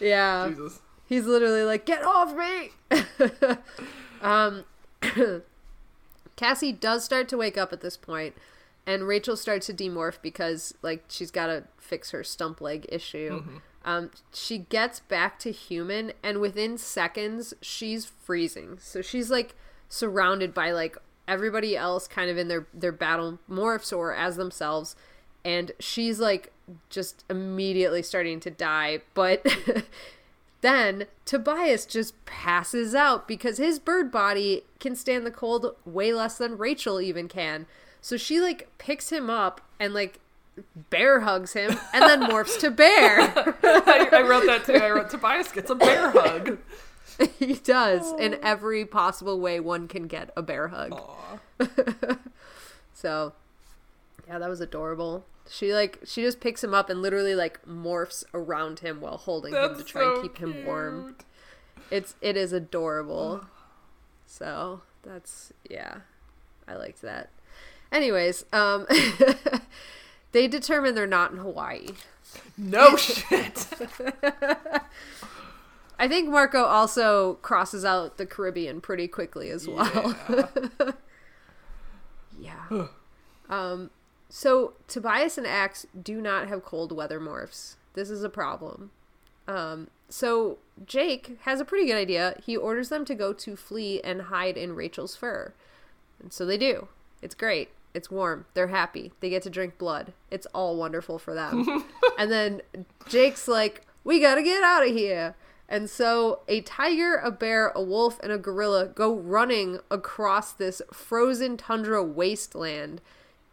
Yeah. 0.00 0.48
Jesus. 0.48 0.80
He's 1.06 1.26
literally 1.26 1.62
like, 1.62 1.86
get 1.86 2.02
off 2.04 2.34
me. 2.34 2.70
um, 4.20 4.64
Cassie 6.36 6.72
does 6.72 7.04
start 7.04 7.28
to 7.28 7.36
wake 7.36 7.56
up 7.56 7.72
at 7.72 7.80
this 7.80 7.96
point, 7.96 8.34
and 8.86 9.06
Rachel 9.06 9.36
starts 9.36 9.66
to 9.66 9.74
demorph 9.74 10.18
because, 10.20 10.74
like, 10.82 11.04
she's 11.08 11.30
got 11.30 11.46
to 11.46 11.64
fix 11.78 12.10
her 12.10 12.24
stump 12.24 12.60
leg 12.60 12.86
issue. 12.88 13.42
Um, 13.84 14.10
she 14.32 14.58
gets 14.58 15.00
back 15.00 15.38
to 15.40 15.52
human, 15.52 16.12
and 16.22 16.40
within 16.40 16.76
seconds, 16.78 17.54
she's 17.60 18.04
freezing. 18.04 18.78
So 18.80 19.00
she's 19.02 19.30
like 19.30 19.54
surrounded 19.88 20.54
by 20.54 20.70
like 20.72 20.96
everybody 21.26 21.76
else 21.76 22.06
kind 22.08 22.30
of 22.30 22.36
in 22.36 22.48
their 22.48 22.66
their 22.74 22.92
battle 22.92 23.38
morphs 23.48 23.96
or 23.96 24.14
as 24.14 24.36
themselves 24.36 24.96
and 25.44 25.72
she's 25.78 26.18
like 26.18 26.52
just 26.88 27.24
immediately 27.30 28.02
starting 28.02 28.40
to 28.40 28.50
die 28.50 29.00
but 29.14 29.44
then 30.60 31.06
Tobias 31.24 31.86
just 31.86 32.22
passes 32.26 32.94
out 32.94 33.26
because 33.26 33.58
his 33.58 33.78
bird 33.78 34.10
body 34.10 34.64
can 34.78 34.94
stand 34.94 35.24
the 35.24 35.30
cold 35.30 35.74
way 35.84 36.12
less 36.12 36.36
than 36.36 36.58
Rachel 36.58 37.00
even 37.00 37.28
can. 37.28 37.66
So 38.00 38.16
she 38.16 38.40
like 38.40 38.68
picks 38.78 39.10
him 39.10 39.30
up 39.30 39.60
and 39.78 39.94
like 39.94 40.20
bear 40.90 41.20
hugs 41.20 41.52
him 41.52 41.78
and 41.92 42.02
then 42.02 42.22
morphs 42.22 42.58
to 42.60 42.70
bear. 42.70 43.20
I, 43.62 44.08
I 44.12 44.22
wrote 44.22 44.46
that 44.46 44.64
too. 44.64 44.74
I 44.74 44.90
wrote 44.90 45.10
Tobias 45.10 45.52
gets 45.52 45.70
a 45.70 45.74
bear 45.74 46.10
hug. 46.10 46.58
he 47.38 47.54
does 47.54 48.12
in 48.18 48.38
every 48.42 48.84
possible 48.84 49.40
way 49.40 49.60
one 49.60 49.88
can 49.88 50.06
get 50.06 50.30
a 50.36 50.42
bear 50.42 50.68
hug. 50.68 51.00
So, 53.00 53.32
yeah, 54.28 54.38
that 54.38 54.50
was 54.50 54.60
adorable. 54.60 55.24
She 55.48 55.72
like 55.72 56.00
she 56.04 56.20
just 56.20 56.38
picks 56.38 56.62
him 56.62 56.74
up 56.74 56.90
and 56.90 57.00
literally 57.00 57.34
like 57.34 57.64
morphs 57.64 58.24
around 58.34 58.80
him 58.80 59.00
while 59.00 59.16
holding 59.16 59.54
him 59.54 59.70
to 59.70 59.74
That's 59.76 59.90
try 59.90 60.02
and 60.02 60.16
so 60.16 60.22
keep 60.22 60.36
him 60.36 60.66
warm. 60.66 61.16
It's 61.90 62.14
it 62.20 62.36
is 62.36 62.52
adorable. 62.52 63.46
So, 64.26 64.82
that's 65.02 65.54
yeah. 65.70 66.00
I 66.68 66.74
liked 66.76 67.00
that. 67.00 67.30
Anyways, 67.90 68.44
um 68.52 68.86
they 70.32 70.48
determine 70.48 70.94
they're 70.94 71.06
not 71.06 71.32
in 71.32 71.38
Hawaii. 71.38 71.88
No 72.56 72.96
shit. 72.96 73.66
I 75.98 76.08
think 76.08 76.30
Marco 76.30 76.64
also 76.64 77.34
crosses 77.42 77.84
out 77.84 78.16
the 78.16 78.26
Caribbean 78.26 78.80
pretty 78.80 79.06
quickly 79.08 79.50
as 79.50 79.68
well. 79.68 80.16
Yeah. 82.40 82.86
um, 83.48 83.90
so 84.28 84.74
Tobias 84.88 85.38
and 85.38 85.46
Ax 85.46 85.86
do 86.00 86.20
not 86.20 86.48
have 86.48 86.64
cold 86.64 86.92
weather 86.92 87.20
morphs. 87.20 87.76
This 87.94 88.10
is 88.10 88.24
a 88.24 88.28
problem. 88.28 88.90
Um, 89.46 89.88
so 90.08 90.58
Jake 90.86 91.38
has 91.42 91.60
a 91.60 91.64
pretty 91.64 91.86
good 91.86 91.96
idea. 91.96 92.36
He 92.44 92.56
orders 92.56 92.88
them 92.88 93.04
to 93.04 93.14
go 93.14 93.32
to 93.32 93.56
flee 93.56 94.00
and 94.02 94.22
hide 94.22 94.56
in 94.56 94.74
Rachel's 94.74 95.16
fur. 95.16 95.52
And 96.20 96.32
so 96.32 96.46
they 96.46 96.58
do. 96.58 96.88
It's 97.22 97.34
great. 97.34 97.70
It's 97.94 98.10
warm. 98.10 98.46
They're 98.54 98.68
happy. 98.68 99.12
They 99.20 99.30
get 99.30 99.42
to 99.42 99.50
drink 99.50 99.78
blood. 99.78 100.12
It's 100.30 100.46
all 100.54 100.76
wonderful 100.76 101.18
for 101.18 101.34
them. 101.34 101.84
and 102.18 102.30
then 102.30 102.62
Jake's 103.08 103.48
like, 103.48 103.86
we 104.04 104.20
gotta 104.20 104.42
get 104.42 104.62
out 104.62 104.86
of 104.86 104.94
here. 104.94 105.34
And 105.68 105.88
so 105.88 106.40
a 106.48 106.62
tiger, 106.62 107.16
a 107.16 107.30
bear, 107.30 107.68
a 107.68 107.82
wolf, 107.82 108.18
and 108.22 108.32
a 108.32 108.38
gorilla 108.38 108.86
go 108.86 109.14
running 109.14 109.78
across 109.90 110.52
this 110.52 110.82
frozen 110.92 111.56
tundra 111.56 112.02
wasteland. 112.02 113.00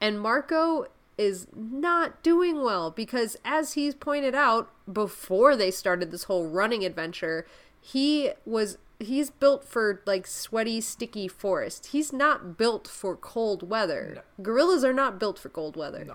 And 0.02 0.20
Marco 0.20 0.88
is 1.18 1.48
not 1.56 2.22
doing 2.24 2.64
well 2.64 2.92
because, 2.92 3.38
as 3.46 3.74
he's 3.74 3.96
pointed 3.96 4.36
out 4.36 4.70
before 4.92 5.56
they 5.56 5.72
started 5.72 6.12
this 6.12 6.24
whole 6.24 6.48
running 6.48 6.84
adventure, 6.84 7.46
he 7.80 8.32
was 8.46 8.78
he's 9.00 9.30
built 9.30 9.64
for 9.64 10.02
like 10.06 10.28
sweaty, 10.28 10.82
sticky 10.82 11.28
forest. 11.28 11.88
He's 11.88 12.12
not 12.12 12.58
built 12.58 12.88
for 12.88 13.16
cold 13.16 13.70
weather. 13.70 14.24
Gorillas 14.42 14.84
are 14.84 14.94
not 14.94 15.20
built 15.20 15.38
for 15.40 15.50
cold 15.50 15.76
weather. 15.76 16.08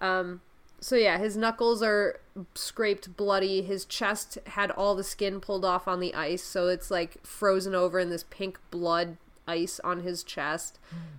Um, 0.00 0.40
so 0.80 0.96
yeah, 0.96 1.18
his 1.18 1.36
knuckles 1.36 1.82
are 1.82 2.20
scraped 2.54 3.16
bloody. 3.16 3.62
His 3.62 3.84
chest 3.84 4.38
had 4.46 4.70
all 4.70 4.94
the 4.94 5.04
skin 5.04 5.40
pulled 5.40 5.64
off 5.64 5.88
on 5.88 6.00
the 6.00 6.14
ice, 6.14 6.42
so 6.42 6.68
it's 6.68 6.90
like 6.90 7.24
frozen 7.24 7.74
over 7.74 7.98
in 7.98 8.10
this 8.10 8.24
pink 8.28 8.58
blood 8.70 9.16
ice 9.48 9.80
on 9.84 10.00
his 10.00 10.22
chest. 10.22 10.78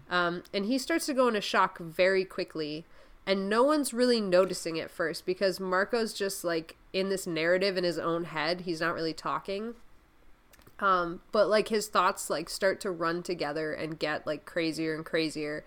Um, 0.10 0.44
and 0.54 0.66
he 0.66 0.78
starts 0.78 1.06
to 1.08 1.14
go 1.14 1.28
into 1.28 1.42
shock 1.42 1.80
very 1.80 2.26
quickly. 2.26 2.86
And 3.26 3.50
no 3.50 3.62
one's 3.62 3.94
really 3.94 4.22
noticing 4.22 4.80
at 4.80 4.90
first 4.90 5.26
because 5.26 5.60
Marco's 5.60 6.14
just 6.14 6.46
like 6.46 6.78
in 6.94 7.10
this 7.10 7.28
narrative 7.28 7.76
in 7.76 7.84
his 7.84 8.00
own 8.00 8.26
head. 8.26 8.62
He's 8.62 8.80
not 8.80 8.94
really 8.94 9.14
talking. 9.14 9.74
Um, 10.80 11.22
but 11.32 11.48
like 11.48 11.70
his 11.70 11.88
thoughts 11.88 12.30
like 12.30 12.50
start 12.50 12.80
to 12.82 12.92
run 12.92 13.24
together 13.24 13.74
and 13.74 13.98
get 13.98 14.28
like 14.28 14.46
crazier 14.46 14.94
and 14.94 15.04
crazier. 15.04 15.64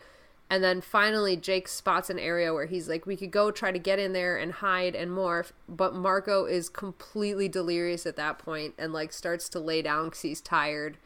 And 0.49 0.65
then 0.65 0.81
finally, 0.81 1.37
Jake 1.37 1.69
spots 1.69 2.11
an 2.11 2.19
area 2.19 2.53
where 2.53 2.67
he's 2.67 2.89
like, 2.89 3.07
we 3.07 3.17
could 3.17 3.31
go 3.31 3.53
try 3.53 3.71
to 3.71 3.79
get 3.79 4.01
in 4.01 4.13
there 4.13 4.37
and 4.37 4.51
hide 4.53 4.97
and 4.97 5.13
morph. 5.13 5.53
But 5.69 5.95
Marco 5.95 6.45
is 6.45 6.69
completely 6.69 7.49
delirious 7.49 8.05
at 8.05 8.17
that 8.17 8.39
point 8.39 8.75
and 8.77 8.93
like 8.93 9.13
starts 9.13 9.49
to 9.51 9.61
lay 9.61 9.81
down 9.81 10.07
because 10.07 10.23
he's 10.23 10.41
tired. 10.41 10.97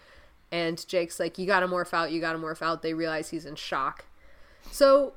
And 0.50 0.86
Jake's 0.88 1.20
like, 1.20 1.38
you 1.38 1.46
gotta 1.46 1.68
morph 1.68 1.92
out, 1.92 2.10
you 2.10 2.20
gotta 2.20 2.38
morph 2.38 2.62
out. 2.62 2.80
They 2.80 2.94
realize 2.94 3.30
he's 3.30 3.44
in 3.44 3.56
shock. 3.56 4.06
So 4.70 5.12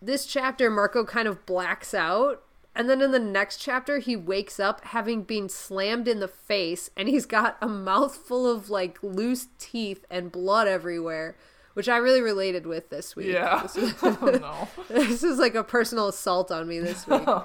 this 0.00 0.24
chapter, 0.24 0.70
Marco 0.70 1.04
kind 1.04 1.28
of 1.28 1.44
blacks 1.44 1.92
out. 1.92 2.42
And 2.74 2.88
then 2.88 3.02
in 3.02 3.10
the 3.10 3.18
next 3.18 3.56
chapter, 3.58 3.98
he 3.98 4.14
wakes 4.16 4.60
up 4.60 4.84
having 4.86 5.22
been 5.22 5.48
slammed 5.48 6.06
in 6.06 6.20
the 6.20 6.28
face 6.28 6.90
and 6.96 7.08
he's 7.08 7.26
got 7.26 7.56
a 7.60 7.68
mouthful 7.68 8.48
of 8.48 8.70
like 8.70 8.98
loose 9.02 9.48
teeth 9.58 10.04
and 10.08 10.30
blood 10.30 10.68
everywhere, 10.68 11.36
which 11.74 11.88
I 11.88 11.96
really 11.96 12.22
related 12.22 12.66
with 12.66 12.88
this 12.90 13.16
week. 13.16 13.32
Yeah. 13.32 13.62
This 13.62 13.76
was, 13.76 13.94
oh 14.02 14.38
no. 14.40 14.68
this 14.88 15.22
is 15.24 15.38
like 15.38 15.54
a 15.54 15.64
personal 15.64 16.08
assault 16.08 16.50
on 16.50 16.68
me 16.68 16.78
this 16.78 17.06
week. 17.06 17.22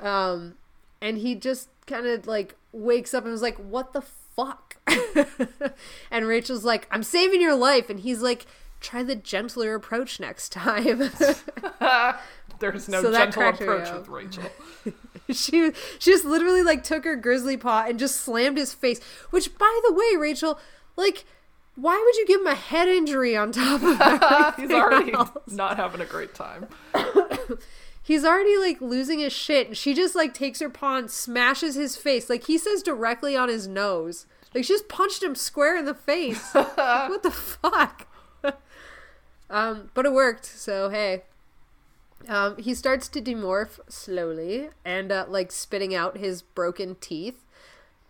Um, 0.00 0.54
and 1.00 1.18
he 1.18 1.36
just 1.36 1.68
kind 1.86 2.04
of 2.04 2.26
like 2.26 2.56
wakes 2.72 3.14
up 3.14 3.22
and 3.22 3.30
was 3.30 3.40
like, 3.42 3.56
"What 3.56 3.92
the 3.92 4.02
fuck?" 4.02 4.76
and 6.10 6.26
Rachel's 6.26 6.64
like, 6.64 6.88
"I'm 6.90 7.04
saving 7.04 7.40
your 7.40 7.54
life," 7.54 7.88
and 7.88 8.00
he's 8.00 8.20
like, 8.20 8.46
"Try 8.80 9.04
the 9.04 9.14
gentler 9.14 9.76
approach 9.76 10.18
next 10.18 10.50
time." 10.50 11.10
There's 12.60 12.88
no 12.88 13.02
So 13.02 13.12
gentle 13.12 13.48
approach 13.48 13.90
with 13.90 14.08
Rachel. 14.08 14.44
she 15.30 15.72
she 15.98 16.10
just 16.10 16.24
literally 16.24 16.62
like 16.62 16.84
took 16.84 17.04
her 17.04 17.16
grizzly 17.16 17.56
paw 17.56 17.86
and 17.88 17.98
just 17.98 18.20
slammed 18.20 18.58
his 18.58 18.74
face. 18.74 19.00
Which, 19.30 19.56
by 19.58 19.80
the 19.88 19.94
way, 19.94 20.16
Rachel, 20.18 20.60
like, 20.96 21.24
why 21.74 22.00
would 22.04 22.16
you 22.16 22.26
give 22.26 22.42
him 22.42 22.46
a 22.46 22.54
head 22.54 22.86
injury 22.86 23.34
on 23.34 23.52
top 23.52 23.82
of 23.82 24.56
He's 24.56 24.70
already 24.70 25.12
else? 25.12 25.30
not 25.46 25.78
having 25.78 26.02
a 26.02 26.06
great 26.06 26.34
time. 26.34 26.68
He's 28.02 28.24
already 28.24 28.58
like 28.58 28.80
losing 28.80 29.20
his 29.20 29.32
shit, 29.32 29.68
and 29.68 29.76
she 29.76 29.94
just 29.94 30.14
like 30.14 30.34
takes 30.34 30.60
her 30.60 30.68
paw 30.70 30.98
and 30.98 31.10
smashes 31.10 31.76
his 31.76 31.96
face. 31.96 32.28
Like 32.28 32.44
he 32.46 32.58
says 32.58 32.82
directly 32.82 33.36
on 33.36 33.48
his 33.48 33.66
nose. 33.66 34.26
Like 34.54 34.64
she 34.64 34.74
just 34.74 34.88
punched 34.88 35.22
him 35.22 35.34
square 35.34 35.78
in 35.78 35.86
the 35.86 35.94
face. 35.94 36.50
what 36.52 37.22
the 37.22 37.30
fuck? 37.30 38.06
um, 39.48 39.90
but 39.94 40.04
it 40.04 40.12
worked. 40.12 40.44
So 40.44 40.90
hey, 40.90 41.22
um, 42.28 42.56
he 42.58 42.74
starts 42.74 43.08
to 43.08 43.20
demorph 43.20 43.80
slowly 43.88 44.70
and 44.84 45.10
uh, 45.10 45.26
like 45.28 45.52
spitting 45.52 45.94
out 45.94 46.18
his 46.18 46.42
broken 46.42 46.96
teeth. 47.00 47.44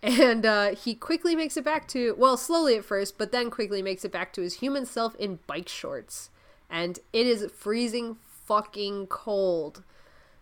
And 0.03 0.47
uh, 0.47 0.75
he 0.75 0.95
quickly 0.95 1.37
makes 1.37 1.59
it 1.59 1.65
back 1.65 1.87
to, 1.89 2.15
well, 2.17 2.39
slowly 2.39 2.77
at 2.77 2.85
first, 2.85 3.19
but 3.19 3.33
then 3.33 3.51
quickly 3.51 3.83
makes 3.83 4.05
it 4.05 4.13
back 4.13 4.33
to 4.33 4.41
his 4.41 4.55
human 4.55 4.87
self 4.87 5.15
in 5.17 5.41
bike 5.47 5.69
shorts. 5.69 6.31
And 6.71 6.99
it 7.13 7.27
is 7.27 7.51
freezing 7.55 8.17
fucking 8.47 9.09
cold. 9.09 9.83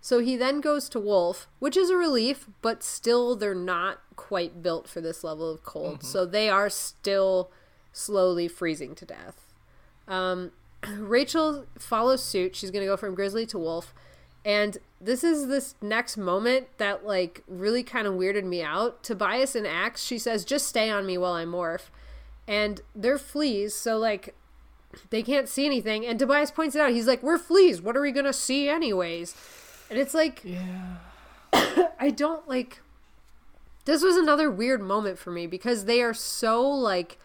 So 0.00 0.20
he 0.20 0.36
then 0.36 0.60
goes 0.60 0.88
to 0.90 1.00
Wolf, 1.00 1.48
which 1.58 1.76
is 1.76 1.90
a 1.90 1.96
relief, 1.96 2.46
but 2.62 2.84
still 2.84 3.34
they're 3.34 3.54
not 3.54 3.98
quite 4.14 4.62
built 4.62 4.88
for 4.88 5.00
this 5.00 5.24
level 5.24 5.50
of 5.50 5.64
cold. 5.64 6.04
So 6.04 6.24
they 6.24 6.48
are 6.48 6.70
still 6.70 7.50
slowly 7.92 8.46
freezing 8.46 8.94
to 8.94 9.04
death. 9.04 9.46
Um, 10.06 10.52
Rachel 10.86 11.66
follows 11.78 12.22
suit. 12.22 12.54
She's 12.54 12.70
going 12.70 12.82
to 12.82 12.86
go 12.86 12.96
from 12.96 13.14
Grizzly 13.14 13.46
to 13.46 13.58
Wolf. 13.58 13.94
And 14.44 14.78
this 15.00 15.22
is 15.22 15.48
this 15.48 15.74
next 15.82 16.16
moment 16.16 16.68
that 16.78 17.04
like 17.04 17.42
really 17.46 17.82
kind 17.82 18.06
of 18.06 18.14
weirded 18.14 18.44
me 18.44 18.62
out. 18.62 19.02
Tobias 19.02 19.54
and 19.54 19.66
Ax, 19.66 20.02
she 20.02 20.18
says, 20.18 20.44
just 20.44 20.66
stay 20.66 20.90
on 20.90 21.06
me 21.06 21.18
while 21.18 21.34
I 21.34 21.44
morph. 21.44 21.90
And 22.46 22.80
they're 22.94 23.18
fleas, 23.18 23.74
so 23.74 23.98
like 23.98 24.34
they 25.10 25.22
can't 25.22 25.48
see 25.48 25.66
anything. 25.66 26.06
And 26.06 26.18
Tobias 26.18 26.50
points 26.50 26.74
it 26.74 26.80
out. 26.80 26.92
He's 26.92 27.06
like, 27.06 27.22
We're 27.22 27.38
fleas. 27.38 27.82
What 27.82 27.96
are 27.96 28.00
we 28.00 28.10
gonna 28.10 28.32
see 28.32 28.68
anyways? 28.68 29.34
And 29.90 29.98
it's 29.98 30.14
like 30.14 30.40
Yeah. 30.44 30.96
I 32.00 32.10
don't 32.10 32.48
like 32.48 32.80
this 33.84 34.02
was 34.02 34.16
another 34.16 34.50
weird 34.50 34.82
moment 34.82 35.18
for 35.18 35.30
me 35.30 35.46
because 35.46 35.84
they 35.84 36.02
are 36.02 36.14
so 36.14 36.66
like 36.66 37.18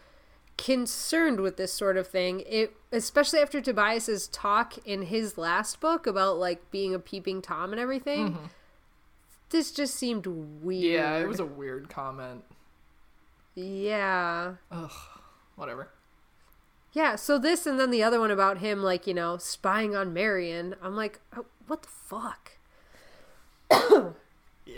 concerned 0.56 1.40
with 1.40 1.56
this 1.56 1.72
sort 1.72 1.96
of 1.96 2.06
thing. 2.06 2.42
It 2.46 2.74
especially 2.92 3.40
after 3.40 3.60
Tobias's 3.60 4.28
talk 4.28 4.74
in 4.86 5.02
his 5.02 5.36
last 5.36 5.80
book 5.80 6.06
about 6.06 6.38
like 6.38 6.70
being 6.70 6.94
a 6.94 6.98
peeping 6.98 7.42
tom 7.42 7.72
and 7.72 7.80
everything. 7.80 8.30
Mm-hmm. 8.30 8.44
This 9.50 9.70
just 9.70 9.94
seemed 9.94 10.26
weird. 10.26 10.84
Yeah, 10.84 11.18
it 11.18 11.28
was 11.28 11.40
a 11.40 11.44
weird 11.44 11.88
comment. 11.88 12.44
Yeah. 13.54 14.54
Ugh. 14.70 14.90
Whatever. 15.56 15.90
Yeah, 16.92 17.16
so 17.16 17.38
this 17.38 17.66
and 17.66 17.78
then 17.78 17.90
the 17.90 18.02
other 18.02 18.20
one 18.20 18.30
about 18.30 18.58
him 18.58 18.82
like, 18.82 19.06
you 19.06 19.14
know, 19.14 19.36
spying 19.36 19.94
on 19.94 20.12
Marion. 20.12 20.76
I'm 20.80 20.96
like, 20.96 21.20
oh, 21.36 21.46
what 21.66 21.82
the 21.82 21.88
fuck? 21.88 22.52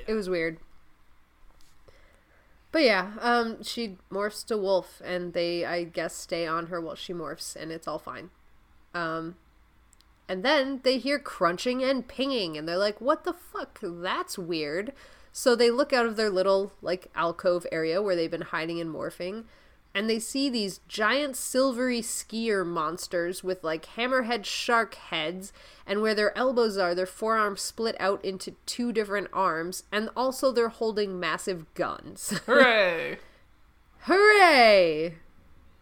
It 0.08 0.14
was 0.14 0.28
weird. 0.28 0.58
But 2.76 2.84
yeah, 2.84 3.12
um 3.22 3.62
she 3.62 3.96
morphs 4.12 4.44
to 4.48 4.58
wolf 4.58 5.00
and 5.02 5.32
they 5.32 5.64
I 5.64 5.84
guess 5.84 6.14
stay 6.14 6.46
on 6.46 6.66
her 6.66 6.78
while 6.78 6.94
she 6.94 7.14
morphs 7.14 7.56
and 7.56 7.72
it's 7.72 7.88
all 7.88 7.98
fine. 7.98 8.28
Um, 8.92 9.36
and 10.28 10.44
then 10.44 10.80
they 10.82 10.98
hear 10.98 11.18
crunching 11.18 11.82
and 11.82 12.06
pinging, 12.06 12.58
and 12.58 12.68
they're 12.68 12.76
like, 12.76 13.00
"What 13.00 13.24
the 13.24 13.32
fuck? 13.32 13.78
That's 13.80 14.38
weird." 14.38 14.92
So 15.32 15.56
they 15.56 15.70
look 15.70 15.94
out 15.94 16.04
of 16.04 16.16
their 16.16 16.28
little 16.28 16.74
like 16.82 17.10
alcove 17.14 17.66
area 17.72 18.02
where 18.02 18.14
they've 18.14 18.30
been 18.30 18.42
hiding 18.42 18.78
and 18.78 18.94
morphing, 18.94 19.44
and 19.96 20.10
they 20.10 20.18
see 20.18 20.50
these 20.50 20.80
giant 20.88 21.34
silvery 21.34 22.02
skier 22.02 22.66
monsters 22.66 23.42
with 23.42 23.64
like 23.64 23.86
hammerhead 23.96 24.44
shark 24.44 24.94
heads, 24.94 25.54
and 25.86 26.02
where 26.02 26.14
their 26.14 26.36
elbows 26.36 26.76
are, 26.76 26.94
their 26.94 27.06
forearms 27.06 27.62
split 27.62 27.96
out 27.98 28.22
into 28.22 28.54
two 28.66 28.92
different 28.92 29.28
arms, 29.32 29.84
and 29.90 30.10
also 30.14 30.52
they're 30.52 30.68
holding 30.68 31.18
massive 31.18 31.64
guns. 31.72 32.38
Hooray! 32.46 33.16
Hooray! 34.00 35.14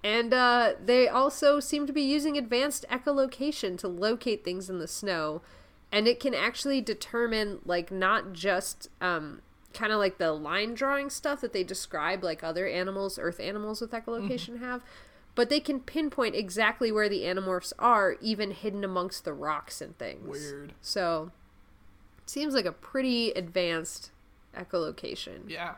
And 0.05 0.33
uh, 0.33 0.75
they 0.85 1.09
also 1.09 1.59
seem 1.59 1.85
to 1.89 1.93
be 1.93 2.03
using 2.03 2.39
advanced 2.39 2.87
echolocation 2.89 3.77
to 3.79 3.89
locate 3.89 4.45
things 4.45 4.71
in 4.71 4.79
the 4.79 4.87
snow. 4.87 5.43
And 5.91 6.07
it 6.07 6.21
can 6.21 6.35
actually 6.35 6.81
determine, 6.81 7.61
like, 7.65 7.91
not 7.91 8.33
just 8.33 8.91
um, 9.01 9.43
kind 9.75 9.93
of 9.93 9.99
like 9.99 10.19
the 10.19 10.33
line 10.33 10.75
drawing 10.75 11.11
stuff 11.11 11.41
that 11.41 11.53
they 11.53 11.65
describe, 11.65 12.25
like 12.25 12.43
other 12.43 12.67
animals, 12.67 13.19
earth 13.21 13.41
animals 13.41 13.81
with 13.81 13.91
echolocation 13.91 14.61
have, 14.61 14.83
but 15.35 15.51
they 15.51 15.61
can 15.61 15.81
pinpoint 15.81 16.35
exactly 16.35 16.91
where 16.93 17.09
the 17.09 17.23
animorphs 17.23 17.73
are, 17.79 18.17
even 18.21 18.53
hidden 18.53 18.85
amongst 18.85 19.25
the 19.25 19.33
rocks 19.33 19.81
and 19.81 19.99
things. 19.99 20.29
Weird. 20.29 20.73
So, 20.81 21.33
it 22.23 22.31
seems 22.31 22.55
like 22.55 22.65
a 22.65 22.73
pretty 22.73 23.31
advanced 23.33 24.11
echolocation. 24.57 25.49
Yeah. 25.49 25.75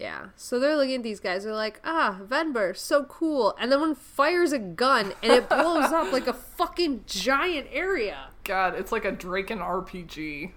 Yeah. 0.00 0.28
So 0.34 0.58
they're 0.58 0.76
looking 0.76 0.96
at 0.96 1.02
these 1.02 1.20
guys. 1.20 1.44
They're 1.44 1.52
like, 1.52 1.80
ah, 1.84 2.20
Venber, 2.26 2.74
so 2.74 3.04
cool. 3.04 3.54
And 3.60 3.70
then 3.70 3.80
one 3.80 3.94
fires 3.94 4.50
a 4.52 4.58
gun 4.58 5.12
and 5.22 5.30
it 5.30 5.48
blows 5.48 5.92
up 5.92 6.10
like 6.10 6.26
a 6.26 6.32
fucking 6.32 7.04
giant 7.06 7.68
area. 7.70 8.28
God, 8.44 8.74
it's 8.74 8.92
like 8.92 9.04
a 9.04 9.12
Dracon 9.12 9.58
RPG. 9.58 10.52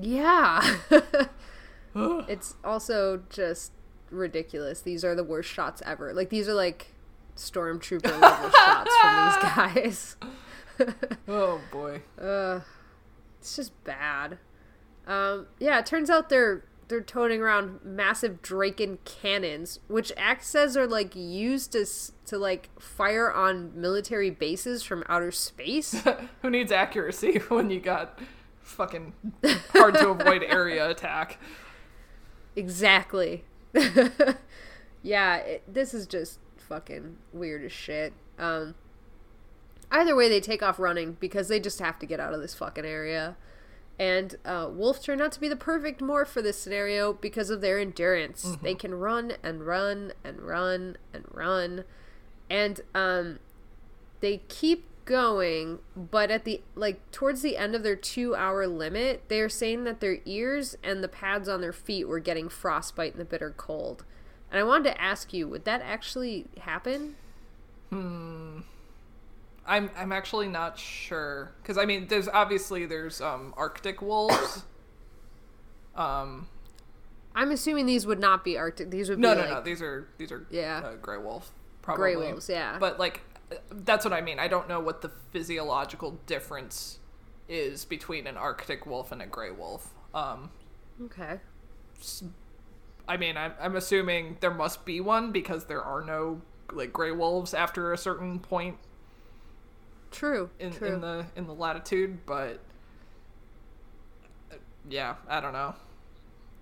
Yeah. 0.00 0.76
it's 1.94 2.54
also 2.64 3.22
just 3.30 3.72
ridiculous. 4.10 4.80
These 4.80 5.04
are 5.04 5.14
the 5.14 5.24
worst 5.24 5.50
shots 5.50 5.82
ever. 5.86 6.12
Like, 6.12 6.30
these 6.30 6.48
are 6.48 6.54
like 6.54 6.88
stormtrooper 7.36 8.20
level 8.20 8.50
shots 8.50 8.96
from 9.00 9.24
these 9.26 9.36
guys. 9.54 10.16
Oh 11.28 11.60
boy. 11.70 12.02
Uh, 12.20 12.60
It's 13.38 13.54
just 13.54 13.72
bad. 13.84 14.38
Um, 15.06 15.46
yeah, 15.60 15.78
it 15.78 15.86
turns 15.86 16.10
out 16.10 16.28
they're 16.30 16.64
they're 16.88 17.00
toting 17.00 17.40
around 17.40 17.78
massive 17.84 18.42
Dracon 18.42 18.98
cannons, 19.04 19.78
which 19.86 20.10
acts 20.16 20.52
as 20.56 20.76
are 20.76 20.86
like 20.88 21.14
used 21.14 21.70
to 21.72 21.82
s- 21.82 22.10
to 22.26 22.38
like 22.38 22.70
fire 22.80 23.32
on 23.32 23.70
military 23.80 24.30
bases 24.30 24.82
from 24.82 25.04
outer 25.08 25.30
space. 25.30 26.02
Who 26.42 26.50
needs 26.50 26.72
accuracy 26.72 27.38
when 27.48 27.70
you 27.70 27.78
got 27.78 28.18
fucking 28.64 29.12
hard 29.72 29.94
to 29.94 30.08
avoid 30.10 30.42
area 30.46 30.90
attack? 30.90 31.38
exactly. 32.56 33.44
yeah, 35.02 35.36
it, 35.36 35.62
this 35.72 35.94
is 35.94 36.06
just 36.06 36.38
fucking 36.56 37.16
weird 37.32 37.64
as 37.64 37.72
shit. 37.72 38.12
Um, 38.38 38.74
either 39.90 40.14
way, 40.16 40.28
they 40.28 40.40
take 40.40 40.62
off 40.62 40.78
running 40.78 41.16
because 41.20 41.48
they 41.48 41.60
just 41.60 41.78
have 41.80 41.98
to 42.00 42.06
get 42.06 42.20
out 42.20 42.32
of 42.32 42.40
this 42.40 42.54
fucking 42.54 42.84
area. 42.84 43.36
And 43.98 44.36
uh, 44.44 44.68
Wolf 44.72 45.02
turned 45.02 45.22
out 45.22 45.30
to 45.32 45.40
be 45.40 45.48
the 45.48 45.56
perfect 45.56 46.00
morph 46.00 46.26
for 46.26 46.42
this 46.42 46.58
scenario 46.58 47.12
because 47.12 47.48
of 47.48 47.60
their 47.60 47.78
endurance. 47.78 48.56
They 48.62 48.74
can 48.74 48.94
run 48.94 49.34
and 49.42 49.64
run 49.64 50.12
and 50.24 50.40
run 50.40 50.96
and 51.12 51.24
run, 51.30 51.84
and 52.50 52.80
um, 52.92 53.38
they 54.20 54.38
keep 54.48 54.88
going. 55.04 55.78
But 55.96 56.30
at 56.30 56.44
the 56.44 56.62
like 56.74 57.10
towards 57.10 57.42
the 57.42 57.56
end 57.56 57.74
of 57.74 57.82
their 57.82 57.96
two-hour 57.96 58.66
limit, 58.66 59.24
they 59.28 59.40
are 59.40 59.48
saying 59.48 59.84
that 59.84 60.00
their 60.00 60.18
ears 60.24 60.76
and 60.82 61.02
the 61.02 61.08
pads 61.08 61.48
on 61.48 61.60
their 61.60 61.72
feet 61.72 62.08
were 62.08 62.20
getting 62.20 62.48
frostbite 62.48 63.12
in 63.12 63.18
the 63.18 63.24
bitter 63.24 63.52
cold. 63.56 64.04
And 64.50 64.60
I 64.60 64.62
wanted 64.62 64.84
to 64.94 65.00
ask 65.00 65.32
you, 65.32 65.48
would 65.48 65.64
that 65.64 65.82
actually 65.82 66.46
happen? 66.60 67.16
Hmm. 67.90 68.60
I'm 69.66 69.90
I'm 69.96 70.12
actually 70.12 70.48
not 70.48 70.78
sure 70.78 71.52
because 71.62 71.78
I 71.78 71.86
mean 71.86 72.06
there's 72.08 72.28
obviously 72.28 72.84
there's 72.86 73.20
um 73.20 73.54
Arctic 73.56 74.02
wolves. 74.02 74.64
um 75.96 76.48
I'm 77.34 77.50
assuming 77.50 77.86
these 77.86 78.06
would 78.06 78.20
not 78.20 78.44
be 78.44 78.56
Arctic. 78.58 78.90
These 78.90 79.08
would 79.08 79.18
no 79.18 79.30
be 79.34 79.40
no 79.40 79.46
like 79.46 79.50
no 79.54 79.60
these 79.62 79.80
are 79.82 80.06
these 80.18 80.30
are 80.32 80.46
Yeah. 80.50 80.82
uh, 80.84 80.94
gray 80.96 81.18
wolf 81.18 81.50
probably 81.82 82.14
gray 82.14 82.16
wolves. 82.16 82.48
Yeah. 82.48 82.76
but 82.78 82.98
like 82.98 83.22
that's 83.70 84.04
what 84.04 84.12
I 84.14 84.20
mean 84.20 84.38
I 84.38 84.48
don't 84.48 84.68
know 84.68 84.80
what 84.80 85.02
the 85.02 85.10
physiological 85.30 86.18
difference 86.26 86.98
is 87.48 87.84
between 87.84 88.26
an 88.26 88.36
Arctic 88.36 88.86
wolf 88.86 89.12
and 89.12 89.20
a 89.22 89.26
gray 89.26 89.50
wolf. 89.50 89.94
Um 90.14 90.50
okay. 91.04 91.40
I 93.08 93.16
mean 93.16 93.36
I'm 93.36 93.52
I'm 93.60 93.76
assuming 93.76 94.38
there 94.40 94.54
must 94.54 94.84
be 94.84 95.00
one 95.00 95.32
because 95.32 95.66
there 95.66 95.82
are 95.82 96.02
no 96.02 96.42
like 96.72 96.92
gray 96.92 97.12
wolves 97.12 97.54
after 97.54 97.92
a 97.92 97.98
certain 97.98 98.38
point 98.38 98.76
True. 100.10 100.50
in, 100.58 100.72
True. 100.72 100.94
in 100.94 101.00
the 101.00 101.26
in 101.36 101.46
the 101.46 101.54
latitude, 101.54 102.24
but 102.24 102.60
uh, 104.52 104.56
yeah, 104.88 105.16
I 105.28 105.40
don't 105.40 105.52
know. 105.52 105.74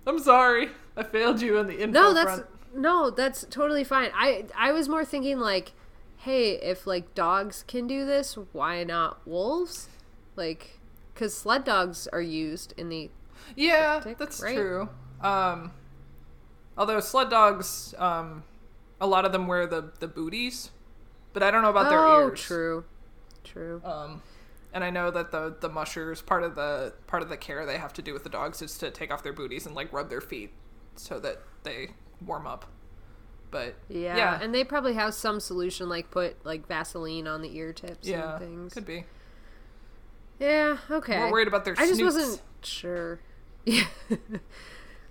I'm 0.07 0.19
sorry, 0.19 0.69
I 0.97 1.03
failed 1.03 1.39
you 1.41 1.57
in 1.57 1.67
the 1.67 1.79
info 1.79 1.91
no, 1.91 2.13
that's 2.13 2.33
front. 2.33 2.45
no, 2.75 3.09
that's 3.11 3.45
totally 3.49 3.83
fine. 3.83 4.09
I 4.15 4.45
I 4.57 4.71
was 4.71 4.89
more 4.89 5.05
thinking 5.05 5.39
like, 5.39 5.73
hey, 6.23 6.51
if 6.51 6.87
like 6.87 7.13
dogs 7.13 7.63
can 7.67 7.85
do 7.85 8.05
this, 8.05 8.37
why 8.53 8.83
not 8.83 9.25
wolves? 9.27 9.89
Like, 10.35 10.79
because 11.13 11.35
sled 11.35 11.63
dogs 11.65 12.07
are 12.07 12.21
used 12.21 12.73
in 12.77 12.89
the 12.89 13.11
Yeah, 13.55 13.95
Arctic, 13.95 14.17
that's 14.17 14.41
right? 14.41 14.55
true. 14.55 14.89
Um, 15.21 15.71
although 16.77 16.99
sled 17.01 17.29
dogs, 17.29 17.93
um, 17.97 18.43
a 19.01 19.07
lot 19.07 19.25
of 19.25 19.31
them 19.31 19.47
wear 19.47 19.67
the 19.67 19.91
the 19.99 20.07
booties, 20.07 20.71
but 21.33 21.43
I 21.43 21.51
don't 21.51 21.61
know 21.61 21.69
about 21.69 21.89
their 21.89 21.99
oh, 21.99 22.27
ears. 22.27 22.41
true, 22.41 22.85
true. 23.43 23.81
Um, 23.83 24.21
and 24.73 24.83
I 24.83 24.89
know 24.89 25.11
that 25.11 25.31
the 25.31 25.55
the 25.59 25.69
mushers 25.69 26.21
part 26.21 26.43
of 26.43 26.55
the 26.55 26.93
part 27.05 27.21
of 27.21 27.29
the 27.29 27.37
care 27.37 27.65
they 27.65 27.77
have 27.77 27.93
to 27.93 28.01
do 28.01 28.13
with 28.13 28.23
the 28.23 28.29
dogs 28.29 28.61
is 28.61 28.77
to 28.77 28.91
take 28.91 29.11
off 29.11 29.23
their 29.23 29.33
booties 29.33 29.65
and 29.65 29.75
like 29.75 29.91
rub 29.91 30.09
their 30.09 30.21
feet 30.21 30.51
so 30.95 31.19
that 31.19 31.41
they 31.63 31.89
warm 32.25 32.47
up. 32.47 32.65
But 33.53 33.75
yeah. 33.87 34.17
yeah, 34.17 34.39
and 34.41 34.53
they 34.53 34.63
probably 34.65 34.95
have 34.95 35.13
some 35.13 35.39
solution 35.39 35.87
like 35.87 36.11
put 36.11 36.43
like 36.45 36.67
Vaseline 36.67 37.27
on 37.27 37.41
the 37.41 37.55
ear 37.55 37.71
tips 37.71 38.05
yeah, 38.07 38.31
and 38.31 38.39
things. 38.39 38.73
could 38.73 38.85
be. 38.85 39.05
Yeah, 40.39 40.77
okay. 40.91 41.19
We're 41.19 41.31
worried 41.31 41.47
about 41.47 41.63
their 41.63 41.75
I 41.77 41.85
just 41.85 41.95
snoots. 41.99 42.15
wasn't 42.15 42.41
sure. 42.63 43.19
Yeah. 43.65 43.85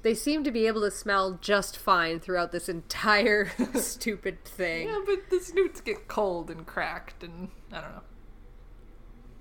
they 0.02 0.14
seem 0.14 0.42
to 0.44 0.50
be 0.50 0.66
able 0.66 0.80
to 0.82 0.90
smell 0.90 1.38
just 1.40 1.78
fine 1.78 2.18
throughout 2.20 2.52
this 2.52 2.68
entire 2.68 3.50
stupid 3.76 4.44
thing. 4.44 4.88
Yeah, 4.88 5.00
but 5.06 5.30
the 5.30 5.38
snoots 5.40 5.80
get 5.80 6.08
cold 6.08 6.50
and 6.50 6.66
cracked, 6.66 7.22
and 7.22 7.48
I 7.72 7.80
don't 7.80 7.92
know. 7.92 8.02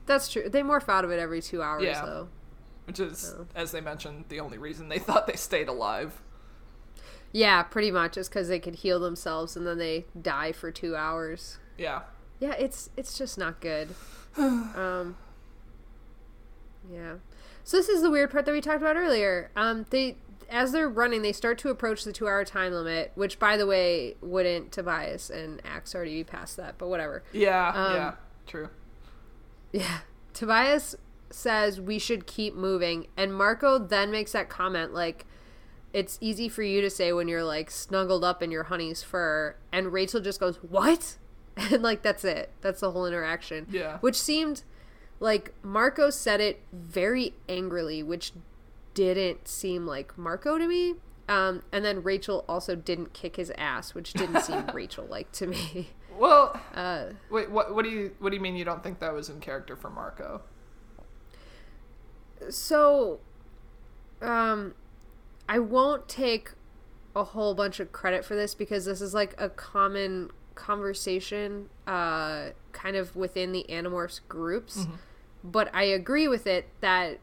That's 0.06 0.30
true. 0.32 0.48
They 0.48 0.62
morph 0.62 0.88
out 0.88 1.04
of 1.04 1.12
it 1.12 1.20
every 1.20 1.42
two 1.42 1.62
hours, 1.62 1.84
Yeah. 1.84 2.06
though. 2.06 2.30
Which 2.86 3.00
is, 3.00 3.34
Oh. 3.38 3.48
as 3.56 3.72
they 3.72 3.82
mentioned, 3.82 4.26
the 4.30 4.40
only 4.40 4.58
reason 4.60 4.88
they 4.90 5.00
thought 5.08 5.26
they 5.28 5.36
stayed 5.36 5.68
alive. 5.68 6.22
Yeah, 7.32 7.64
pretty 7.64 7.92
much. 7.92 8.18
It's 8.18 8.28
because 8.28 8.48
they 8.48 8.60
could 8.60 8.76
heal 8.76 9.00
themselves 9.00 9.56
and 9.56 9.66
then 9.66 9.78
they 9.78 10.06
die 10.20 10.52
for 10.52 10.72
two 10.72 10.96
hours. 10.96 11.58
Yeah. 11.78 12.02
Yeah, 12.40 12.54
it's 12.54 12.90
it's 12.98 13.18
just 13.18 13.38
not 13.38 13.62
good. 13.62 13.90
um, 14.38 15.16
yeah. 16.92 17.16
So 17.64 17.78
this 17.78 17.90
is 17.90 18.02
the 18.02 18.10
weird 18.10 18.32
part 18.32 18.46
that 18.46 18.52
we 18.52 18.62
talked 18.62 18.82
about 18.82 18.96
earlier. 18.98 19.52
Um, 19.56 19.86
they 19.90 20.18
as 20.50 20.74
they're 20.74 20.90
running, 20.90 21.22
they 21.22 21.32
start 21.32 21.58
to 21.60 21.70
approach 21.70 22.04
the 22.04 22.12
two-hour 22.12 22.44
time 22.44 22.74
limit. 22.74 23.12
Which, 23.16 23.40
by 23.40 23.56
the 23.56 23.66
way, 23.66 24.16
wouldn't 24.22 24.72
Tobias 24.72 25.30
and 25.30 25.62
Ax 25.66 25.96
already 25.96 26.16
be 26.16 26.24
past 26.26 26.58
that? 26.58 26.78
But 26.78 26.90
whatever. 26.90 27.24
Yeah, 27.32 27.70
Um, 27.70 27.96
yeah, 27.96 28.14
true. 28.48 28.70
Yeah. 29.72 30.00
Tobias 30.34 30.96
says 31.30 31.80
we 31.80 31.98
should 32.00 32.28
keep 32.28 32.54
moving, 32.56 33.08
and 33.16 33.34
Marco 33.34 33.78
then 33.80 34.12
makes 34.12 34.34
that 34.34 34.50
comment 34.50 34.94
like, 34.94 35.26
"It's 35.94 36.18
easy 36.22 36.48
for 36.50 36.64
you 36.64 36.82
to 36.82 36.90
say 36.90 37.12
when 37.14 37.28
you're 37.28 37.44
like 37.44 37.70
snuggled 37.72 38.24
up 38.24 38.42
in 38.42 38.52
your 38.52 38.64
honey's 38.64 39.04
fur," 39.04 39.56
and 39.72 39.92
Rachel 39.94 40.22
just 40.22 40.40
goes, 40.40 40.58
"What?" 40.58 41.18
And 41.58 41.84
like 41.84 42.02
that's 42.02 42.24
it. 42.24 42.52
That's 42.62 42.80
the 42.80 42.92
whole 42.92 43.06
interaction. 43.06 43.68
Yeah. 43.70 43.98
Which 44.00 44.16
seemed 44.20 44.64
like 45.20 45.54
Marco 45.62 46.10
said 46.10 46.40
it 46.40 46.62
very 46.72 47.34
angrily, 47.50 48.02
which 48.02 48.32
didn't 48.94 49.48
seem 49.48 49.86
like 49.86 50.18
Marco 50.18 50.58
to 50.58 50.68
me. 50.68 50.96
Um, 51.28 51.62
and 51.72 51.84
then 51.86 52.04
Rachel 52.04 52.44
also 52.48 52.76
didn't 52.76 53.14
kick 53.14 53.36
his 53.36 53.52
ass, 53.58 53.94
which 53.94 54.14
didn't 54.14 54.42
seem 54.42 54.66
Rachel 54.74 55.06
like 55.06 55.32
to 55.34 55.48
me. 55.48 55.90
Well, 56.18 56.60
Uh, 56.74 57.08
wait, 57.30 57.52
what? 57.52 57.76
What 57.76 57.84
do 57.84 57.92
you 57.92 58.12
what 58.20 58.30
do 58.30 58.36
you 58.38 58.42
mean 58.42 58.56
you 58.56 58.66
don't 58.66 58.82
think 58.82 59.00
that 59.00 59.14
was 59.14 59.30
in 59.30 59.40
character 59.42 59.76
for 59.76 59.90
Marco? 59.90 60.42
so 62.50 63.20
um 64.22 64.74
i 65.52 65.60
won't 65.60 66.08
take 66.08 66.52
a 67.16 67.24
whole 67.24 67.54
bunch 67.54 67.80
of 67.80 67.92
credit 67.92 68.24
for 68.26 68.36
this 68.36 68.56
because 68.56 68.86
this 68.86 69.02
is 69.02 69.14
like 69.14 69.36
a 69.38 69.50
common 69.50 70.32
conversation 70.56 71.70
uh, 71.88 72.50
kind 72.72 72.96
of 72.96 73.16
within 73.16 73.52
the 73.52 73.66
Animorphs 73.70 74.22
groups, 74.30 74.88
but 75.44 75.74
I 75.74 75.84
agree 75.84 76.28
with 76.28 76.48
it 76.48 76.70
that 76.82 77.20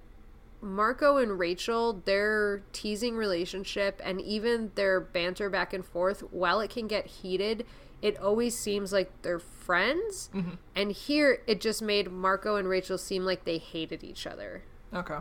Marco 0.60 1.16
and 1.18 1.38
Rachel, 1.38 2.02
their 2.04 2.62
teasing 2.72 3.16
relationship 3.16 4.00
and 4.04 4.20
even 4.20 4.72
their 4.74 5.00
banter 5.00 5.48
back 5.48 5.72
and 5.72 5.84
forth, 5.84 6.20
while 6.32 6.60
it 6.60 6.68
can 6.70 6.86
get 6.86 7.06
heated, 7.06 7.64
it 8.02 8.18
always 8.18 8.58
seems 8.58 8.92
like 8.92 9.10
they're 9.22 9.38
friends. 9.38 10.30
And 10.74 10.92
here 10.92 11.42
it 11.46 11.60
just 11.60 11.80
made 11.80 12.10
Marco 12.10 12.56
and 12.56 12.68
Rachel 12.68 12.98
seem 12.98 13.24
like 13.24 13.44
they 13.44 13.58
hated 13.58 14.02
each 14.04 14.26
other. 14.26 14.64
Okay. 14.92 15.18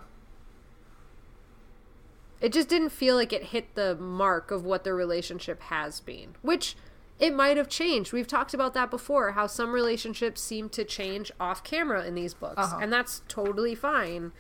It 2.42 2.54
just 2.54 2.70
didn't 2.70 2.90
feel 2.90 3.16
like 3.16 3.34
it 3.34 3.46
hit 3.46 3.74
the 3.76 3.96
mark 3.96 4.52
of 4.52 4.64
what 4.64 4.84
their 4.84 4.96
relationship 4.96 5.62
has 5.64 6.00
been, 6.00 6.36
which 6.42 6.76
it 7.20 7.34
might 7.34 7.58
have 7.58 7.68
changed. 7.68 8.14
We've 8.14 8.28
talked 8.28 8.54
about 8.54 8.74
that 8.76 8.92
before, 8.92 9.32
how 9.32 9.48
some 9.48 9.72
relationships 9.72 10.40
seem 10.42 10.70
to 10.70 10.84
change 10.84 11.32
off 11.40 11.64
camera 11.64 12.06
in 12.06 12.14
these 12.16 12.34
books, 12.36 12.58
Uh-huh. 12.58 12.78
and 12.82 12.94
that's 12.94 13.24
totally 13.28 13.74
fine. 13.74 14.34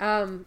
Um, 0.00 0.46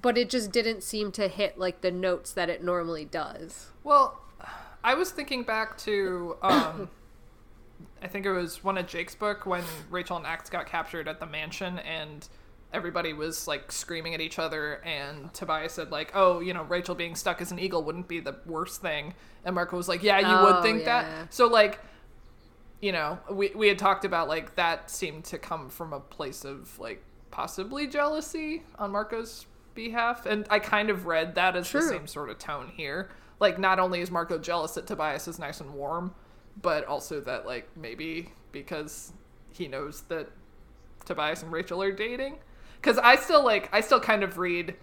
but 0.00 0.16
it 0.16 0.30
just 0.30 0.52
didn't 0.52 0.82
seem 0.82 1.10
to 1.12 1.26
hit 1.28 1.58
like 1.58 1.80
the 1.80 1.90
notes 1.90 2.32
that 2.32 2.48
it 2.48 2.62
normally 2.62 3.04
does. 3.04 3.70
Well, 3.82 4.20
I 4.84 4.94
was 4.94 5.10
thinking 5.10 5.42
back 5.42 5.76
to 5.78 6.36
um 6.42 6.88
I 8.02 8.06
think 8.06 8.26
it 8.26 8.32
was 8.32 8.62
one 8.62 8.78
of 8.78 8.86
Jake's 8.86 9.14
book 9.16 9.44
when 9.44 9.64
Rachel 9.90 10.16
and 10.16 10.24
Ax 10.26 10.48
got 10.50 10.66
captured 10.66 11.08
at 11.08 11.18
the 11.18 11.26
mansion 11.26 11.80
and 11.80 12.28
everybody 12.72 13.12
was 13.12 13.48
like 13.48 13.72
screaming 13.72 14.14
at 14.14 14.20
each 14.20 14.38
other 14.38 14.74
and 14.84 15.32
Tobias 15.34 15.72
said 15.74 15.90
like, 15.90 16.12
"Oh, 16.14 16.40
you 16.40 16.52
know, 16.54 16.62
Rachel 16.64 16.94
being 16.94 17.14
stuck 17.14 17.40
as 17.40 17.50
an 17.52 17.58
eagle 17.58 17.82
wouldn't 17.82 18.08
be 18.08 18.20
the 18.20 18.36
worst 18.46 18.80
thing." 18.80 19.14
And 19.44 19.54
Marco 19.54 19.76
was 19.76 19.88
like, 19.88 20.02
"Yeah, 20.02 20.18
you 20.20 20.26
Oh, 20.26 20.44
would 20.54 20.62
think 20.62 20.80
yeah. 20.80 21.02
that." 21.02 21.34
So 21.34 21.46
like 21.46 21.80
you 22.80 22.92
know, 22.92 23.18
we 23.30 23.50
we 23.54 23.68
had 23.68 23.78
talked 23.78 24.04
about 24.04 24.28
like 24.28 24.54
that 24.56 24.90
seemed 24.90 25.24
to 25.24 25.38
come 25.38 25.68
from 25.68 25.92
a 25.92 26.00
place 26.00 26.44
of 26.44 26.78
like 26.78 27.02
possibly 27.30 27.86
jealousy 27.86 28.62
on 28.78 28.92
Marco's 28.92 29.46
behalf, 29.74 30.26
and 30.26 30.46
I 30.50 30.58
kind 30.60 30.90
of 30.90 31.06
read 31.06 31.34
that 31.36 31.56
as 31.56 31.70
the 31.72 31.82
same 31.82 32.06
sort 32.06 32.30
of 32.30 32.38
tone 32.38 32.72
here. 32.76 33.10
Like, 33.40 33.58
not 33.58 33.78
only 33.78 34.00
is 34.00 34.10
Marco 34.10 34.38
jealous 34.38 34.72
that 34.72 34.86
Tobias 34.88 35.28
is 35.28 35.38
nice 35.38 35.60
and 35.60 35.72
warm, 35.74 36.14
but 36.60 36.84
also 36.86 37.20
that 37.20 37.46
like 37.46 37.68
maybe 37.76 38.32
because 38.52 39.12
he 39.52 39.68
knows 39.68 40.02
that 40.08 40.28
Tobias 41.04 41.42
and 41.42 41.52
Rachel 41.52 41.82
are 41.82 41.92
dating. 41.92 42.38
Because 42.80 42.98
I 42.98 43.16
still 43.16 43.44
like 43.44 43.68
I 43.72 43.80
still 43.80 44.00
kind 44.00 44.22
of 44.22 44.38
read 44.38 44.76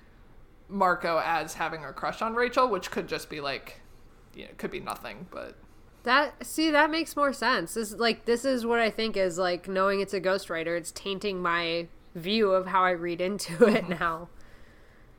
Marco 0.67 1.21
as 1.23 1.53
having 1.53 1.83
a 1.83 1.93
crush 1.93 2.21
on 2.21 2.35
Rachel, 2.35 2.67
which 2.69 2.91
could 2.91 3.07
just 3.07 3.29
be 3.29 3.41
like, 3.41 3.81
you 4.33 4.45
know, 4.45 4.51
could 4.57 4.71
be 4.71 4.79
nothing, 4.79 5.27
but 5.31 5.55
That 6.03 6.45
see 6.45 6.71
that 6.71 6.91
makes 6.91 7.15
more 7.15 7.33
sense. 7.33 7.73
This 7.73 7.93
like 7.93 8.25
this 8.25 8.45
is 8.45 8.65
what 8.65 8.79
I 8.79 8.89
think 8.89 9.17
is 9.17 9.37
like 9.37 9.67
knowing 9.67 10.01
it's 10.01 10.13
a 10.13 10.21
ghostwriter. 10.21 10.77
It's 10.77 10.91
tainting 10.91 11.41
my 11.41 11.87
view 12.13 12.51
of 12.51 12.67
how 12.67 12.83
I 12.83 12.91
read 12.91 13.21
into 13.21 13.65
it 13.65 13.85
mm-hmm. 13.85 13.93
now. 13.99 14.29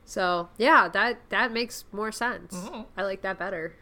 So 0.05 0.49
yeah, 0.59 0.89
that 0.89 1.19
that 1.31 1.53
makes 1.53 1.85
more 1.93 2.13
sense. 2.13 2.55
Mm-hmm. 2.55 2.83
I 2.97 3.03
like 3.03 3.23
that 3.23 3.39
better. 3.39 3.75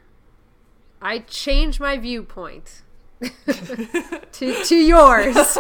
I 1.02 1.18
changed 1.18 1.80
my 1.80 1.98
viewpoint 1.98 2.82
to 4.32 4.64
to 4.64 4.76
yours. 4.76 5.34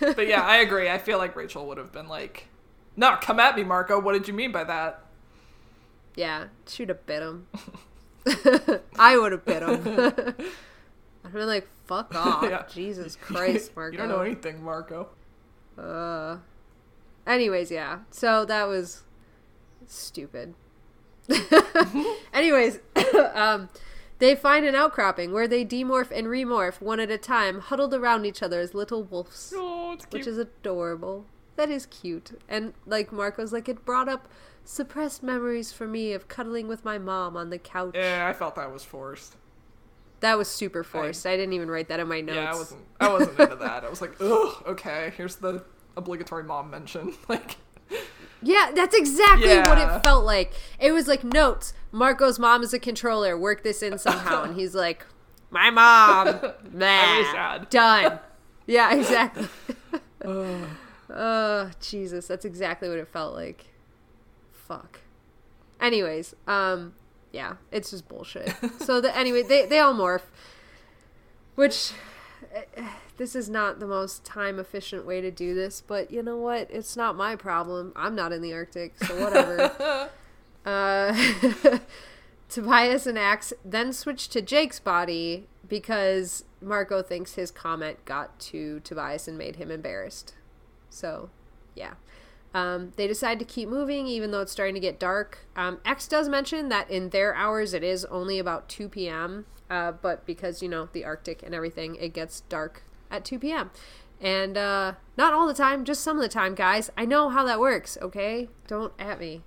but 0.00 0.26
yeah, 0.26 0.42
I 0.42 0.58
agree. 0.58 0.88
I 0.90 0.98
feel 0.98 1.18
like 1.18 1.36
Rachel 1.36 1.66
would 1.68 1.78
have 1.78 1.92
been 1.92 2.08
like, 2.08 2.48
"No, 2.96 3.16
come 3.20 3.40
at 3.40 3.56
me, 3.56 3.64
Marco. 3.64 4.00
What 4.00 4.12
did 4.12 4.28
you 4.28 4.34
mean 4.34 4.52
by 4.52 4.64
that?" 4.64 5.02
yeah, 6.16 6.46
should 6.66 6.88
have 6.88 7.04
bit 7.06 7.22
him. 7.22 7.46
I 8.98 9.16
would 9.18 9.32
have 9.32 9.44
bit 9.44 9.62
him. 9.62 9.78
I'd 11.24 11.32
been 11.32 11.46
like, 11.46 11.68
"Fuck 11.86 12.14
off, 12.14 12.42
Yeah. 12.44 12.64
Jesus 12.68 13.16
Christ, 13.16 13.76
Marco." 13.76 13.92
you 13.92 13.98
don't 13.98 14.08
know 14.08 14.20
anything, 14.22 14.62
Marco. 14.64 15.08
Uh. 15.78 16.38
Anyways, 17.26 17.70
yeah. 17.70 18.00
So 18.10 18.44
that 18.44 18.66
was 18.68 19.02
stupid. 19.86 20.54
Anyways, 22.32 22.78
um, 23.34 23.68
they 24.18 24.34
find 24.34 24.64
an 24.64 24.74
outcropping 24.74 25.32
where 25.32 25.48
they 25.48 25.64
demorph 25.64 26.10
and 26.10 26.26
remorph 26.26 26.80
one 26.80 27.00
at 27.00 27.10
a 27.10 27.18
time, 27.18 27.60
huddled 27.60 27.92
around 27.94 28.24
each 28.24 28.42
other 28.42 28.60
as 28.60 28.74
little 28.74 29.02
wolves, 29.04 29.52
Oh, 29.56 29.96
which 30.10 30.26
is 30.26 30.38
adorable. 30.38 31.26
That 31.56 31.70
is 31.70 31.86
cute. 31.86 32.38
And 32.48 32.74
like 32.86 33.12
Marco's 33.12 33.52
like 33.52 33.68
it 33.68 33.84
brought 33.84 34.08
up 34.08 34.28
suppressed 34.64 35.22
memories 35.22 35.72
for 35.72 35.86
me 35.86 36.12
of 36.12 36.28
cuddling 36.28 36.68
with 36.68 36.84
my 36.84 36.98
mom 36.98 37.36
on 37.36 37.50
the 37.50 37.58
couch. 37.58 37.94
yeah, 37.94 38.26
I 38.28 38.32
felt 38.32 38.56
that 38.56 38.72
was 38.72 38.82
forced. 38.84 39.36
That 40.20 40.38
was 40.38 40.48
super 40.48 40.82
forced. 40.82 41.26
I, 41.26 41.36
didn't 41.36 41.52
even 41.52 41.70
write 41.70 41.88
that 41.88 42.00
in 42.00 42.08
my 42.08 42.20
notes. 42.22 42.36
Yeah, 42.36 42.50
I 42.52 42.54
wasn't. 42.54 42.80
I 43.00 43.12
wasn't 43.12 43.38
into 43.38 43.56
that. 43.56 43.84
I 43.84 43.88
was 43.90 44.00
like, 44.00 44.14
ugh. 44.20 44.64
Okay, 44.66 45.12
here's 45.16 45.36
the 45.36 45.62
obligatory 45.96 46.42
mom 46.42 46.70
mention. 46.70 47.14
Like, 47.28 47.56
Yeah, 48.42 48.72
that's 48.74 48.96
exactly 48.96 49.58
what 49.58 49.78
it 49.78 50.02
felt 50.02 50.24
like. 50.24 50.52
It 50.78 50.92
was 50.92 51.08
like 51.08 51.24
notes. 51.24 51.72
Marco's 51.92 52.38
mom 52.38 52.62
is 52.62 52.74
a 52.74 52.78
controller. 52.78 53.36
Work 53.38 53.62
this 53.62 53.82
in 53.82 53.98
somehow, 53.98 54.42
and 54.44 54.56
he's 54.58 54.74
like, 54.74 55.06
"My 55.50 55.70
mom." 55.70 56.40
Nah. 56.72 57.58
Done. 57.70 58.18
Yeah, 58.66 58.94
exactly. 58.94 59.48
oh 60.24 61.70
Jesus, 61.80 62.26
that's 62.26 62.44
exactly 62.44 62.88
what 62.88 62.98
it 62.98 63.08
felt 63.08 63.34
like. 63.34 63.66
Fuck. 64.52 65.00
Anyways, 65.80 66.34
um, 66.46 66.94
yeah, 67.32 67.54
it's 67.70 67.90
just 67.90 68.08
bullshit. 68.08 68.52
so 68.80 69.00
the 69.00 69.16
anyway, 69.16 69.42
they 69.42 69.66
they 69.66 69.78
all 69.78 69.94
morph, 69.94 70.22
which 71.54 71.92
this 73.16 73.34
is 73.34 73.48
not 73.48 73.80
the 73.80 73.86
most 73.86 74.24
time 74.24 74.58
efficient 74.58 75.06
way 75.06 75.20
to 75.20 75.30
do 75.30 75.54
this, 75.54 75.82
but 75.86 76.10
you 76.10 76.22
know 76.22 76.36
what? 76.36 76.68
It's 76.70 76.96
not 76.96 77.16
my 77.16 77.36
problem. 77.36 77.92
I'm 77.96 78.14
not 78.14 78.32
in 78.32 78.42
the 78.42 78.52
Arctic, 78.52 78.94
so 79.02 79.20
whatever. 79.22 80.10
uh, 80.66 81.78
Tobias 82.48 83.06
and 83.06 83.18
Ax 83.18 83.52
then 83.64 83.92
switch 83.92 84.28
to 84.28 84.40
Jake's 84.40 84.80
body 84.80 85.46
because 85.68 86.44
Marco 86.60 87.02
thinks 87.02 87.34
his 87.34 87.50
comment 87.50 88.04
got 88.04 88.38
to 88.38 88.80
Tobias 88.80 89.26
and 89.26 89.36
made 89.36 89.56
him 89.56 89.70
embarrassed. 89.70 90.34
So, 90.90 91.30
yeah. 91.74 91.94
Um, 92.54 92.92
they 92.96 93.06
decide 93.06 93.38
to 93.40 93.44
keep 93.44 93.68
moving 93.68 94.06
even 94.06 94.30
though 94.30 94.40
it's 94.40 94.52
starting 94.52 94.74
to 94.74 94.80
get 94.80 94.98
dark. 94.98 95.40
Um, 95.56 95.78
Ax 95.84 96.08
does 96.08 96.28
mention 96.28 96.68
that 96.70 96.90
in 96.90 97.10
their 97.10 97.34
hours 97.34 97.74
it 97.74 97.82
is 97.82 98.04
only 98.06 98.38
about 98.38 98.68
2 98.68 98.88
p.m., 98.88 99.46
uh, 99.70 99.92
but 99.92 100.26
because, 100.26 100.62
you 100.62 100.68
know, 100.68 100.88
the 100.92 101.04
Arctic 101.04 101.42
and 101.42 101.54
everything, 101.54 101.96
it 101.96 102.12
gets 102.12 102.40
dark 102.42 102.84
at 103.10 103.24
2 103.24 103.38
p.m. 103.38 103.70
And 104.20 104.56
uh, 104.56 104.94
not 105.18 105.34
all 105.34 105.46
the 105.46 105.54
time, 105.54 105.84
just 105.84 106.02
some 106.02 106.16
of 106.16 106.22
the 106.22 106.28
time, 106.28 106.54
guys. 106.54 106.90
I 106.96 107.04
know 107.04 107.28
how 107.28 107.44
that 107.44 107.60
works, 107.60 107.98
okay? 108.00 108.48
Don't 108.66 108.92
at 108.98 109.20
me. 109.20 109.42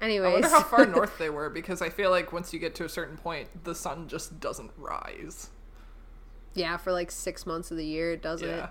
Anyways. 0.00 0.30
I 0.30 0.32
wonder 0.32 0.48
how 0.48 0.62
far 0.62 0.86
north 0.94 1.18
they 1.18 1.28
were 1.28 1.50
because 1.50 1.82
I 1.82 1.90
feel 1.90 2.10
like 2.10 2.32
once 2.32 2.52
you 2.52 2.58
get 2.58 2.74
to 2.76 2.84
a 2.84 2.88
certain 2.88 3.18
point, 3.18 3.64
the 3.64 3.74
sun 3.74 4.08
just 4.08 4.40
doesn't 4.40 4.70
rise. 4.78 5.50
yeah, 6.54 6.76
for 6.78 6.92
like 6.92 7.10
six 7.10 7.44
months 7.46 7.70
of 7.70 7.76
the 7.76 7.84
year, 7.84 8.12
it 8.12 8.22
doesn't. 8.22 8.48
Yeah. 8.48 8.68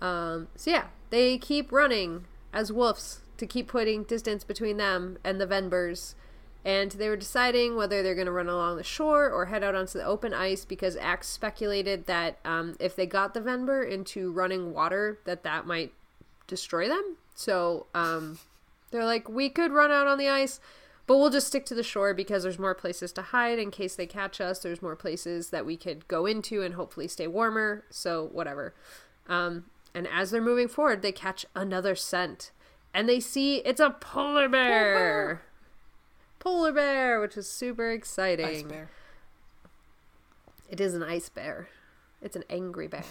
Um, 0.00 0.48
so 0.56 0.70
yeah, 0.70 0.86
they 1.10 1.38
keep 1.38 1.70
running 1.70 2.24
as 2.52 2.72
wolves 2.72 3.20
to 3.36 3.46
keep 3.46 3.68
putting 3.68 4.04
distance 4.04 4.44
between 4.44 4.78
them 4.78 5.18
and 5.22 5.40
the 5.40 5.46
Venbers. 5.46 6.14
And 6.64 6.90
they 6.92 7.08
were 7.08 7.16
deciding 7.16 7.76
whether 7.76 8.02
they're 8.02 8.14
going 8.14 8.26
to 8.26 8.32
run 8.32 8.48
along 8.48 8.76
the 8.76 8.84
shore 8.84 9.30
or 9.30 9.46
head 9.46 9.64
out 9.64 9.74
onto 9.74 9.98
the 9.98 10.04
open 10.04 10.34
ice 10.34 10.64
because 10.64 10.96
Ax 10.96 11.26
speculated 11.28 12.06
that 12.06 12.38
um, 12.44 12.76
if 12.78 12.94
they 12.94 13.06
got 13.06 13.32
the 13.32 13.40
Venber 13.40 13.88
into 13.88 14.30
running 14.30 14.74
water, 14.74 15.18
that 15.24 15.42
that 15.44 15.66
might 15.66 15.92
destroy 16.46 16.86
them. 16.86 17.16
So 17.34 17.86
um, 17.94 18.38
they're 18.90 19.06
like, 19.06 19.28
we 19.28 19.48
could 19.48 19.72
run 19.72 19.90
out 19.90 20.06
on 20.06 20.18
the 20.18 20.28
ice, 20.28 20.60
but 21.06 21.16
we'll 21.16 21.30
just 21.30 21.46
stick 21.46 21.64
to 21.66 21.74
the 21.74 21.82
shore 21.82 22.12
because 22.12 22.42
there's 22.42 22.58
more 22.58 22.74
places 22.74 23.12
to 23.12 23.22
hide 23.22 23.58
in 23.58 23.70
case 23.70 23.96
they 23.96 24.06
catch 24.06 24.40
us. 24.40 24.58
There's 24.58 24.82
more 24.82 24.96
places 24.96 25.48
that 25.50 25.64
we 25.64 25.78
could 25.78 26.06
go 26.08 26.26
into 26.26 26.62
and 26.62 26.74
hopefully 26.74 27.08
stay 27.08 27.26
warmer. 27.26 27.84
So 27.88 28.28
whatever. 28.32 28.74
Um, 29.28 29.64
and 29.94 30.06
as 30.06 30.30
they're 30.30 30.42
moving 30.42 30.68
forward, 30.68 31.02
they 31.02 31.12
catch 31.12 31.46
another 31.54 31.94
scent, 31.94 32.50
and 32.94 33.08
they 33.08 33.20
see 33.20 33.56
it's 33.58 33.80
a 33.80 33.90
polar 33.90 34.48
bear. 34.48 34.68
Polar 34.70 34.94
bear, 34.94 35.42
which 37.20 37.36
is 37.36 37.48
super 37.48 37.90
exciting. 37.90 38.46
Ice 38.46 38.62
bear. 38.62 38.90
It 40.68 40.80
is 40.80 40.94
an 40.94 41.02
ice 41.02 41.28
bear. 41.28 41.68
It's 42.22 42.36
an 42.36 42.44
angry 42.48 42.86
bear. 42.86 43.04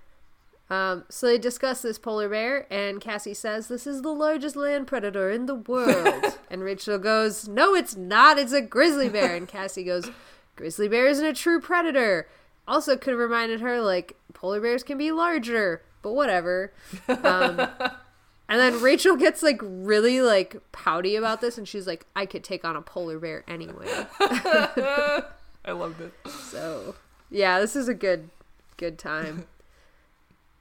um, 0.70 1.04
so 1.08 1.26
they 1.26 1.38
discuss 1.38 1.82
this 1.82 1.98
polar 1.98 2.28
bear, 2.28 2.66
and 2.72 3.00
Cassie 3.00 3.34
says, 3.34 3.68
This 3.68 3.86
is 3.86 4.02
the 4.02 4.12
largest 4.12 4.56
land 4.56 4.86
predator 4.86 5.30
in 5.30 5.46
the 5.46 5.54
world. 5.54 6.38
and 6.50 6.62
Rachel 6.62 6.98
goes, 6.98 7.48
No, 7.48 7.74
it's 7.74 7.96
not. 7.96 8.38
It's 8.38 8.52
a 8.52 8.62
grizzly 8.62 9.08
bear. 9.08 9.36
And 9.36 9.46
Cassie 9.46 9.84
goes, 9.84 10.10
Grizzly 10.56 10.88
bear 10.88 11.06
isn't 11.06 11.24
a 11.24 11.34
true 11.34 11.60
predator. 11.60 12.28
Also, 12.66 12.96
could 12.96 13.12
have 13.12 13.20
reminded 13.20 13.60
her, 13.60 13.80
like, 13.80 14.16
polar 14.34 14.60
bears 14.60 14.82
can 14.82 14.98
be 14.98 15.10
larger, 15.10 15.82
but 16.02 16.12
whatever. 16.12 16.72
Um, 17.08 17.68
and 18.48 18.60
then 18.60 18.80
Rachel 18.80 19.16
gets, 19.16 19.42
like, 19.42 19.60
really, 19.62 20.20
like, 20.20 20.56
pouty 20.72 21.16
about 21.16 21.40
this, 21.40 21.58
and 21.58 21.68
she's 21.68 21.86
like, 21.86 22.06
I 22.16 22.26
could 22.26 22.44
take 22.44 22.64
on 22.64 22.76
a 22.76 22.82
polar 22.82 23.18
bear 23.18 23.44
anyway. 23.48 23.86
I 24.20 25.72
loved 25.72 26.00
it. 26.00 26.12
So, 26.30 26.94
yeah, 27.30 27.60
this 27.60 27.76
is 27.76 27.88
a 27.88 27.94
good 27.94 28.30
good 28.76 28.98
time. 28.98 29.46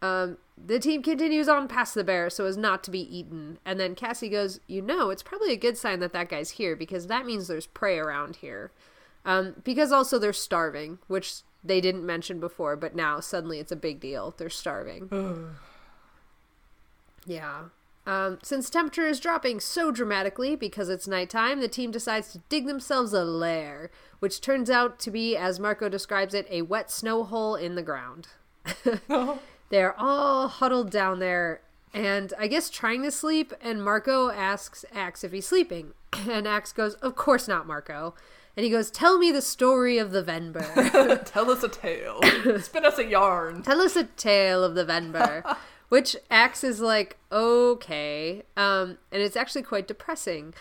Um, 0.02 0.38
the 0.58 0.80
team 0.80 1.02
continues 1.02 1.48
on 1.48 1.68
past 1.68 1.94
the 1.94 2.04
bear 2.04 2.30
so 2.30 2.46
as 2.46 2.58
not 2.58 2.84
to 2.84 2.92
be 2.92 3.18
eaten. 3.18 3.60
And 3.66 3.80
then 3.80 3.96
Cassie 3.96 4.30
goes, 4.30 4.60
You 4.68 4.82
know, 4.82 5.10
it's 5.10 5.24
probably 5.24 5.54
a 5.54 5.58
good 5.58 5.78
sign 5.78 6.00
that 6.02 6.14
that 6.14 6.30
guy's 6.30 6.52
here 6.52 6.76
because 6.76 7.08
that 7.08 7.26
means 7.26 7.48
there's 7.48 7.68
prey 7.68 7.98
around 7.98 8.38
here. 8.38 8.72
Um, 9.26 9.56
because 9.64 9.92
also 9.92 10.18
they're 10.18 10.34
starving, 10.34 11.00
which 11.08 11.42
they 11.64 11.82
didn't 11.82 12.06
mention 12.06 12.40
before, 12.40 12.76
but 12.76 12.96
now 12.96 13.20
suddenly 13.20 13.60
it's 13.60 13.72
a 13.72 13.76
big 13.76 14.00
deal. 14.00 14.34
They're 14.38 14.50
starving. 14.50 15.10
yeah. 17.26 17.64
Um, 18.08 18.40
since 18.42 18.70
temperature 18.70 19.06
is 19.06 19.20
dropping 19.20 19.60
so 19.60 19.92
dramatically 19.92 20.56
because 20.56 20.88
it's 20.88 21.08
nighttime, 21.08 21.60
the 21.60 21.68
team 21.68 21.92
decides 21.92 22.32
to 22.32 22.42
dig 22.50 22.66
themselves 22.66 23.12
a 23.14 23.24
lair, 23.24 23.92
which 24.20 24.42
turns 24.42 24.70
out 24.70 24.98
to 25.00 25.12
be, 25.12 25.36
as 25.36 25.60
Marco 25.60 25.90
describes 25.90 26.34
it, 26.34 26.48
a 26.50 26.62
wet 26.64 26.90
snow 26.90 27.26
hole 27.26 27.56
in 27.56 27.76
the 27.76 27.84
ground. 27.84 28.30
They're 29.70 30.00
all 30.00 30.48
huddled 30.48 30.90
down 30.90 31.20
there 31.20 31.62
and 31.94 32.34
I 32.38 32.48
guess 32.48 32.70
trying 32.70 33.04
to 33.04 33.12
sleep. 33.12 33.54
And 33.62 33.84
Marco 33.84 34.30
asks 34.30 34.86
Ax 34.94 35.24
if 35.24 35.32
he's 35.32 35.48
sleeping. 35.48 35.94
And 36.30 36.48
Ax 36.48 36.72
goes, 36.72 36.94
Of 36.96 37.16
course 37.16 37.48
not, 37.48 37.68
Marco. 37.68 38.16
And 38.56 38.64
he 38.64 38.70
goes, 38.70 38.90
Tell 38.90 39.18
me 39.18 39.32
the 39.32 39.42
story 39.42 39.98
of 39.98 40.12
the 40.12 40.24
Venber. 40.24 41.26
Tell 41.26 41.52
us 41.52 41.64
a 41.64 41.70
tale. 41.70 42.22
Spin 42.60 42.86
us 42.86 42.98
a 42.98 43.06
yarn. 43.06 43.62
Tell 43.62 43.82
us 43.82 43.96
a 43.96 44.06
tale 44.06 44.64
of 44.64 44.76
the 44.76 44.86
Venber. 44.86 45.44
Which 45.90 46.16
Ax 46.30 46.64
is 46.64 46.80
like, 46.82 47.18
okay. 47.32 48.44
Um, 48.56 48.98
and 49.12 49.22
it's 49.22 49.38
actually 49.38 49.64
quite 49.64 49.88
depressing. 49.88 50.54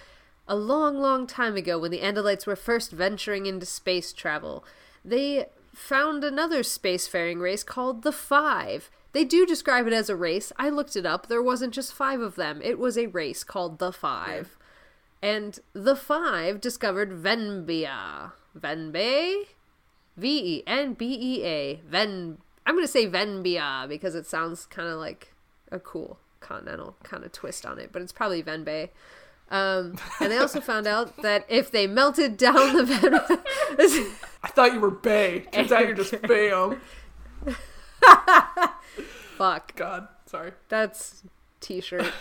A 0.47 0.55
long, 0.55 0.99
long 0.99 1.27
time 1.27 1.57
ago, 1.57 1.79
when 1.79 1.91
the 1.91 2.01
Andalites 2.01 2.47
were 2.47 2.57
first 2.57 2.93
venturing 2.93 3.47
into 3.47 3.67
space 3.67 4.13
travel, 4.13 4.65
they 5.05 5.47
found 5.75 6.23
another 6.23 6.63
spacefaring 6.63 7.41
race 7.41 7.65
called 7.65 8.03
the 8.03 8.13
Five. 8.13 8.91
They 9.13 9.25
do 9.25 9.45
describe 9.45 9.87
it 9.87 9.93
as 9.93 10.09
a 10.09 10.17
race. 10.17 10.53
I 10.57 10.69
looked 10.69 10.95
it 10.95 11.07
up. 11.07 11.27
There 11.27 11.43
wasn't 11.43 11.75
just 11.75 11.95
five 11.95 12.21
of 12.21 12.37
them, 12.37 12.61
it 12.63 12.79
was 12.79 12.97
a 12.97 13.07
race 13.07 13.43
called 13.45 13.79
the 13.79 13.93
Five. 13.93 14.57
And 15.23 15.59
the 15.73 15.97
Five 15.97 16.61
discovered 16.61 17.11
Venbia. 17.11 18.33
Venbay? 18.59 19.45
V 20.17 20.57
E 20.57 20.63
N 20.67 20.95
B 20.95 21.19
E 21.21 21.45
A. 21.45 21.81
Ven. 21.89 22.39
I'm 22.67 22.75
going 22.75 22.85
to 22.85 22.93
say 22.93 23.09
Venbia 23.09 23.89
because 23.89 24.15
it 24.15 24.27
sounds 24.27 24.67
kind 24.67 24.89
of 24.89 24.99
like 24.99 25.33
a 25.71 25.79
cool 25.79 26.19
continental 26.41 26.97
kind 27.05 27.25
of 27.25 27.33
twist 27.33 27.65
on 27.65 27.79
it, 27.79 27.91
but 27.93 28.03
it's 28.03 28.13
probably 28.13 28.43
Venbay. 28.43 28.91
Um, 29.49 29.97
and 30.21 30.33
they 30.33 30.39
also 30.39 30.61
found 30.61 30.87
out 30.89 31.17
that 31.23 31.47
if 31.49 31.71
they 31.71 31.87
melted 31.87 32.37
down 32.37 32.77
the 32.77 32.85
Ven. 32.85 33.15
I 34.43 34.49
thought 34.49 34.73
you 34.73 34.81
were 34.81 34.91
Bay. 34.91 35.47
Turns 35.53 35.71
out 35.71 35.87
you're 35.87 35.95
just 35.95 36.13
Bayum. 36.13 36.81
Fuck. 39.37 39.77
God, 39.77 40.09
sorry. 40.27 40.53
That's 40.69 41.23
t-shirt. 41.61 42.13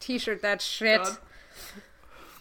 t-shirt 0.00 0.42
that 0.42 0.60
shit. 0.60 1.02
God. 1.02 1.18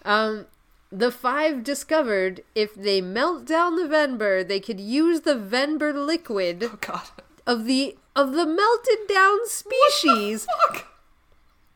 Um 0.05 0.45
the 0.91 1.11
five 1.11 1.63
discovered 1.63 2.43
if 2.53 2.75
they 2.75 3.01
melt 3.01 3.45
down 3.45 3.77
the 3.77 3.83
Venber, 3.87 4.47
they 4.47 4.59
could 4.59 4.79
use 4.79 5.21
the 5.21 5.33
Venber 5.35 5.93
liquid 5.93 6.63
Oh 6.63 6.77
God. 6.81 7.09
Of 7.45 7.65
the 7.65 7.97
of 8.15 8.33
the 8.33 8.45
melted 8.45 9.07
down 9.07 9.47
species 9.47 10.47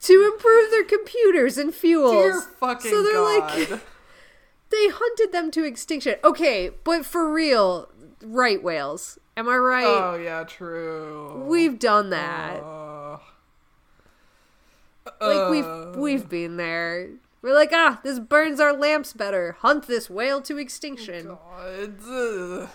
to 0.01 0.31
improve 0.33 0.71
their 0.71 0.83
computers 0.83 1.57
and 1.57 1.73
fuels. 1.73 2.11
Dear 2.11 2.41
fucking 2.41 2.91
so 2.91 3.03
they're 3.03 3.13
God. 3.13 3.69
like 3.69 3.69
they 4.69 4.87
hunted 4.89 5.31
them 5.31 5.51
to 5.51 5.63
extinction. 5.63 6.15
Okay, 6.23 6.71
but 6.83 7.05
for 7.05 7.31
real, 7.31 7.89
right 8.21 8.61
whales. 8.61 9.17
Am 9.35 9.47
I 9.47 9.57
right? 9.57 9.85
oh 9.85 10.15
yeah, 10.15 10.43
true. 10.43 11.43
We've 11.45 11.77
done 11.77 12.09
that. 12.11 12.61
Uh, 12.61 13.17
like 15.21 15.51
we've 15.51 15.95
we've 15.95 16.29
been 16.29 16.57
there. 16.57 17.09
We're 17.41 17.53
like, 17.53 17.69
ah, 17.71 17.99
this 18.03 18.19
burns 18.19 18.59
our 18.59 18.73
lamps 18.73 19.13
better. 19.13 19.57
Hunt 19.59 19.87
this 19.87 20.09
whale 20.09 20.41
to 20.41 20.57
extinction. 20.57 21.27
God. 21.27 22.69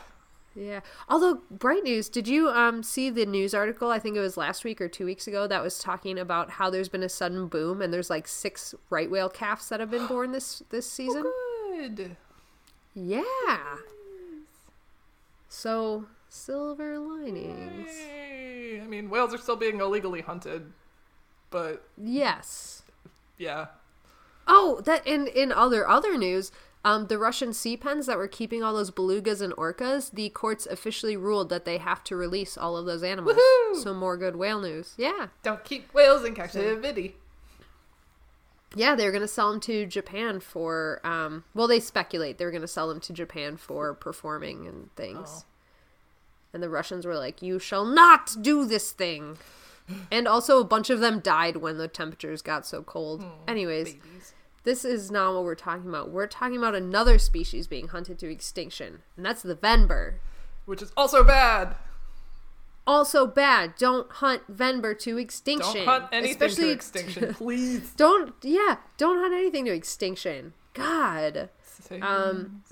Yeah. 0.55 0.81
Although 1.09 1.41
bright 1.51 1.83
news, 1.83 2.09
did 2.09 2.29
you 2.29 2.49
um 2.49 2.83
see 2.83 3.09
the 3.11 3.25
news 3.27 3.55
article? 3.55 3.91
I 3.91 3.99
think 3.99 4.17
it 4.17 4.21
was 4.21 4.37
last 4.37 4.65
week 4.65 4.81
or 4.81 4.89
two 4.89 5.05
weeks 5.07 5.27
ago 5.27 5.47
that 5.47 5.63
was 5.63 5.79
talking 5.79 6.19
about 6.19 6.51
how 6.51 6.69
there's 6.71 6.89
been 6.91 7.03
a 7.03 7.09
sudden 7.09 7.47
boom 7.49 7.81
and 7.81 7.93
there's 7.93 8.11
like 8.11 8.29
six 8.29 8.75
right 8.91 9.11
whale 9.11 9.29
calves 9.31 9.69
that 9.71 9.81
have 9.81 9.91
been 9.91 10.07
born 10.07 10.33
this 10.33 10.63
this 10.71 10.91
season. 10.91 11.23
Good. 11.71 12.17
Yeah. 12.95 13.77
So 15.49 16.07
silver 16.29 16.99
linings. 16.99 17.91
Yay. 17.91 18.81
I 18.83 18.87
mean, 18.87 19.11
whales 19.11 19.35
are 19.35 19.39
still 19.39 19.57
being 19.57 19.81
illegally 19.81 20.23
hunted, 20.23 20.73
but 21.51 21.87
Yes. 21.97 22.83
yeah. 23.39 23.67
Oh, 24.47 24.81
that 24.85 25.07
in 25.07 25.27
in 25.29 25.53
other 25.53 25.89
other 25.89 26.19
news, 26.19 26.51
um, 26.85 27.07
the 27.07 27.19
Russian 27.19 27.53
sea 27.53 27.77
pens 27.77 28.07
that 28.07 28.17
were 28.19 28.29
keeping 28.29 28.63
all 28.63 28.75
those 28.75 28.91
belugas 28.91 29.41
and 29.41 29.53
orcas, 29.55 30.11
the 30.13 30.29
courts 30.31 30.67
officially 30.67 31.17
ruled 31.17 31.49
that 31.51 31.65
they 31.65 31.79
have 31.79 32.03
to 32.05 32.17
release 32.17 32.59
all 32.59 32.77
of 32.77 32.87
those 32.87 33.03
animals. 33.03 33.37
Woohoo! 33.37 33.83
So 33.83 33.95
more 33.95 34.17
good 34.17 34.37
whale 34.37 34.61
news. 34.61 34.95
Yeah, 34.97 35.29
Don't 35.43 35.65
keep 35.65 35.93
whales 35.95 36.25
in 36.25 36.35
captivity. 36.35 37.17
yeah, 38.75 38.95
they're 38.95 39.13
gonna 39.13 39.29
sell 39.29 39.51
them 39.51 39.61
to 39.61 39.87
Japan 39.87 40.41
for. 40.41 41.01
Um, 41.05 41.45
well, 41.55 41.69
they 41.69 41.81
speculate 41.81 42.39
they're 42.39 42.51
gonna 42.51 42.67
sell 42.67 42.89
them 42.89 43.01
to 43.01 43.13
Japan 43.13 43.57
for 43.57 43.95
performing 43.95 44.67
and 44.67 44.95
things. 44.97 45.29
Oh. 45.29 45.45
And 46.55 46.63
the 46.63 46.69
Russians 46.71 47.07
were 47.07 47.17
like, 47.17 47.43
"You 47.43 47.59
shall 47.59 47.85
not 47.85 48.35
do 48.41 48.65
this 48.65 48.93
thing." 48.93 49.39
And 50.13 50.29
also, 50.29 50.61
a 50.61 50.65
bunch 50.65 50.91
of 50.91 51.01
them 51.01 51.19
died 51.19 51.57
when 51.57 51.77
the 51.77 51.89
temperatures 51.89 52.41
got 52.41 52.65
so 52.65 52.83
cold. 52.85 53.25
Anyways, 53.49 53.95
Babies. 53.95 54.03
This 54.65 54.85
is 54.85 55.11
not 55.11 55.35
what 55.35 55.45
we're 55.45 55.55
talking 55.57 55.89
about. 55.89 56.11
We're 56.11 56.27
talking 56.27 56.57
about 56.57 56.75
another 56.75 57.19
species 57.19 57.67
being 57.67 57.89
hunted 57.89 58.19
to 58.21 58.31
extinction, 58.31 59.03
and 59.17 59.27
that's 59.27 59.43
the 59.43 59.57
Venber. 59.57 60.15
Which 60.67 60.81
is 60.83 60.93
also 60.97 61.25
bad. 61.25 61.75
Also 62.87 63.27
bad. 63.27 63.75
Don't 63.79 64.11
hunt 64.11 64.43
Venber 64.57 64.99
to 65.01 65.19
extinction. 65.19 65.85
Don't 65.85 65.87
hunt 65.87 66.05
anything 66.13 66.33
Especially 66.33 66.65
to 66.67 66.73
extinction, 66.73 67.35
please. 67.39 67.93
don't 67.97 68.35
yeah, 68.43 68.77
don't 68.99 69.19
hunt 69.19 69.35
anything 69.35 69.65
to 69.67 69.73
extinction. 69.73 70.53
God. 70.75 71.49
Um, 72.01 72.63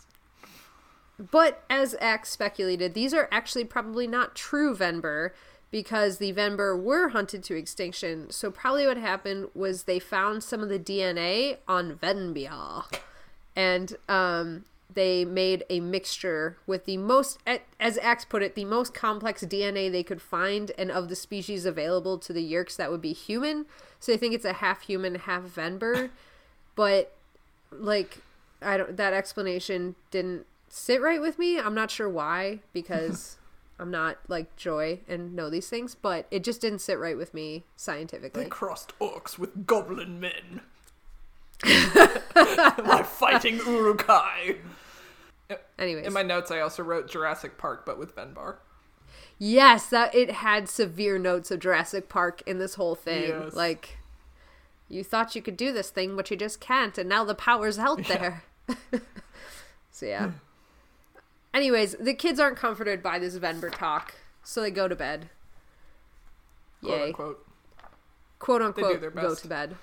But 1.19 1.65
as 1.69 1.95
Ax 2.01 2.31
speculated, 2.31 2.95
these 2.95 3.13
are 3.13 3.29
actually 3.31 3.65
probably 3.65 4.07
not 4.07 4.35
true 4.35 4.75
Venber 4.75 5.31
because 5.71 6.19
the 6.19 6.33
Venber 6.33 6.81
were 6.81 7.11
hunted 7.11 7.43
to 7.45 7.57
extinction. 7.57 8.31
So 8.31 8.51
probably 8.51 8.87
what 8.87 8.97
happened 8.97 9.49
was 9.55 9.85
they 9.85 9.99
found 9.99 10.43
some 10.43 10.61
of 10.61 10.69
the 10.69 10.79
DNA 10.79 11.59
on 11.69 11.97
Venbia. 11.97 12.85
And 13.55 13.97
um, 14.09 14.65
they 14.93 15.25
made 15.25 15.65
a 15.71 15.81
mixture 15.81 16.57
with 16.67 16.87
the 16.87 16.97
most, 16.97 17.39
as 17.79 17.99
Ax 17.99 18.25
put 18.25 18.43
it, 18.43 18.55
the 18.55 18.65
most 18.65 18.95
complex 18.95 19.45
DNA 19.45 19.91
they 19.91 20.03
could 20.03 20.23
find 20.23 20.73
and 20.77 20.91
of 20.91 21.09
the 21.09 21.17
species 21.17 21.65
available 21.65 22.19
to 22.19 22.33
the 22.33 22.53
Yeerks 22.53 22.77
that 22.77 22.91
would 22.91 23.03
be 23.03 23.13
human. 23.13 23.67
So 24.01 24.13
I 24.13 24.17
think 24.17 24.35
it's 24.35 24.45
a 24.45 24.55
half 24.55 24.83
human, 24.83 25.15
half 25.17 25.43
Venber. 25.43 26.11
but 26.75 27.15
like 27.71 28.19
I 28.63 28.77
don't 28.77 28.97
that 28.97 29.13
explanation 29.13 29.95
didn't 30.11 30.47
sit 30.69 31.01
right 31.01 31.21
with 31.21 31.39
me. 31.39 31.59
I'm 31.59 31.75
not 31.75 31.91
sure 31.91 32.09
why 32.09 32.61
because 32.73 33.37
I'm 33.81 33.91
not 33.91 34.19
like 34.29 34.57
Joy 34.57 35.01
and 35.09 35.35
know 35.35 35.49
these 35.49 35.69
things, 35.69 35.95
but 35.95 36.27
it 36.31 36.45
just 36.45 36.61
didn't 36.61 36.81
sit 36.81 36.99
right 36.99 37.17
with 37.17 37.33
me 37.33 37.65
scientifically. 37.77 38.45
They 38.45 38.49
crossed 38.51 38.93
orcs 38.99 39.39
with 39.39 39.67
goblin 39.67 40.21
men. 40.21 40.61
By 41.65 43.03
fighting 43.07 43.57
Uruk-hai. 43.57 44.57
Anyways, 45.79 46.07
In 46.07 46.13
my 46.13 46.23
notes, 46.23 46.51
I 46.51 46.61
also 46.61 46.83
wrote 46.83 47.11
Jurassic 47.11 47.59
Park, 47.59 47.85
but 47.87 47.99
with 47.99 48.15
Venber. 48.15 48.57
yes, 49.39 49.87
that 49.89 50.15
it 50.15 50.31
had 50.31 50.69
severe 50.69 51.19
notes 51.19 51.51
of 51.51 51.61
Jurassic 51.61 52.09
Park 52.09 52.43
in 52.47 52.59
this 52.59 52.75
whole 52.75 52.95
thing. 52.95 53.29
Yes. 53.29 53.55
Like 53.55 53.99
you 54.89 55.03
thought 55.03 55.35
you 55.35 55.43
could 55.43 55.57
do 55.57 55.73
this 55.73 55.89
thing, 55.91 56.17
but 56.17 56.31
you 56.31 56.37
just 56.37 56.61
can't, 56.61 56.97
and 56.99 57.09
now 57.09 57.25
the 57.25 57.35
power's 57.35 57.79
out 57.79 58.05
there. 58.07 58.45
so 59.91 60.05
yeah. 60.07 60.33
Anyways, 61.53 61.97
the 61.99 62.15
kids 62.15 62.39
aren't 62.39 62.57
comforted 62.57 63.03
by 63.03 63.19
this 63.19 63.37
Venber 63.39 63.77
talk, 63.77 64.15
so 64.43 64.61
they 64.61 64.71
go 64.71 64.87
to 64.89 64.95
bed. 64.95 65.31
Quote 66.83 66.99
Yay. 66.99 67.07
unquote. 67.09 67.47
quote 68.39 68.61
do 68.61 68.67
unquote 68.67 69.15
go 69.15 69.35
to 69.35 69.49
bed. 69.49 69.77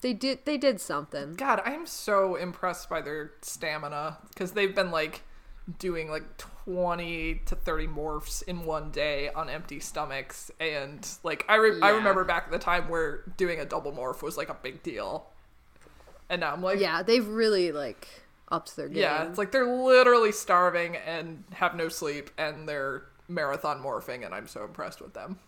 They 0.00 0.12
did 0.12 0.44
they 0.44 0.56
did 0.58 0.80
something. 0.80 1.34
God, 1.34 1.60
I'm 1.64 1.86
so 1.86 2.36
impressed 2.36 2.88
by 2.88 3.00
their 3.00 3.32
stamina 3.42 4.18
because 4.28 4.52
they've 4.52 4.74
been 4.74 4.90
like 4.90 5.22
doing 5.78 6.10
like 6.10 6.24
20 6.38 7.42
to 7.46 7.54
30 7.54 7.88
morphs 7.88 8.42
in 8.44 8.64
one 8.64 8.90
day 8.90 9.28
on 9.30 9.50
empty 9.50 9.80
stomachs 9.80 10.50
and 10.60 11.06
like 11.24 11.44
I 11.48 11.56
re- 11.56 11.80
I 11.82 11.90
remember 11.90 12.24
back 12.24 12.44
at 12.46 12.52
the 12.52 12.58
time 12.58 12.88
where 12.88 13.24
doing 13.36 13.60
a 13.60 13.64
double 13.64 13.92
morph 13.92 14.22
was 14.22 14.36
like 14.36 14.48
a 14.48 14.54
big 14.54 14.82
deal. 14.82 15.26
And 16.30 16.40
now 16.40 16.52
I'm 16.52 16.62
like 16.62 16.78
Yeah, 16.80 17.02
they've 17.02 17.26
really 17.26 17.72
like 17.72 18.06
ups 18.50 18.72
their 18.72 18.88
game. 18.88 19.02
Yeah, 19.02 19.28
it's 19.28 19.38
like 19.38 19.52
they're 19.52 19.66
literally 19.66 20.32
starving 20.32 20.96
and 20.96 21.44
have 21.52 21.74
no 21.74 21.88
sleep 21.88 22.30
and 22.38 22.68
they're 22.68 23.04
marathon 23.28 23.82
morphing 23.82 24.24
and 24.24 24.34
I'm 24.34 24.48
so 24.48 24.64
impressed 24.64 25.00
with 25.00 25.14
them. 25.14 25.38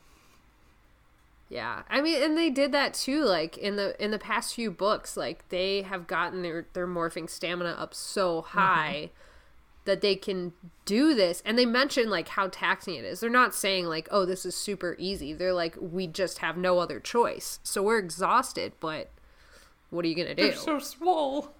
Yeah. 1.49 1.83
I 1.91 2.01
mean, 2.01 2.23
and 2.23 2.39
they 2.39 2.49
did 2.49 2.73
that 2.73 2.95
too 2.95 3.25
like 3.25 3.59
in 3.59 3.77
the 3.77 4.03
in 4.03 4.13
the 4.13 4.19
past 4.19 4.55
few 4.55 4.71
books, 4.71 5.17
like 5.17 5.49
they 5.49 5.83
have 5.83 6.07
gotten 6.07 6.43
their 6.43 6.67
their 6.73 6.87
morphing 6.87 7.29
stamina 7.29 7.71
up 7.71 7.93
so 7.93 8.43
mm-hmm. 8.43 8.59
high 8.59 9.11
that 9.87 10.03
they 10.03 10.15
can 10.15 10.53
do 10.85 11.15
this 11.15 11.43
and 11.45 11.59
they 11.59 11.67
mention 11.67 12.11
like 12.11 12.29
how 12.29 12.49
taxing 12.49 12.95
it 12.95 13.05
is. 13.05 13.21
They're 13.21 13.31
not 13.31 13.55
saying 13.55 13.87
like, 13.87 14.09
"Oh, 14.13 14.25
this 14.25 14.47
is 14.47 14.55
super 14.55 14.95
easy." 14.99 15.33
They're 15.33 15.53
like, 15.53 15.77
"We 15.81 16.07
just 16.07 16.39
have 16.39 16.57
no 16.57 16.79
other 16.79 17.01
choice." 17.01 17.59
So 17.65 17.83
we're 17.83 17.99
exhausted, 17.99 18.75
but 18.79 19.11
what 19.91 20.05
are 20.05 20.09
you 20.09 20.15
going 20.15 20.29
to 20.29 20.35
do? 20.35 20.43
They're 20.43 20.57
so 20.57 20.79
swole. 20.79 21.53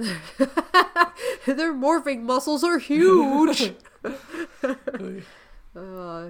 Their 1.46 1.74
morphing 1.74 2.22
muscles 2.22 2.64
are 2.64 2.78
huge. 2.78 3.72
oh, 4.04 5.22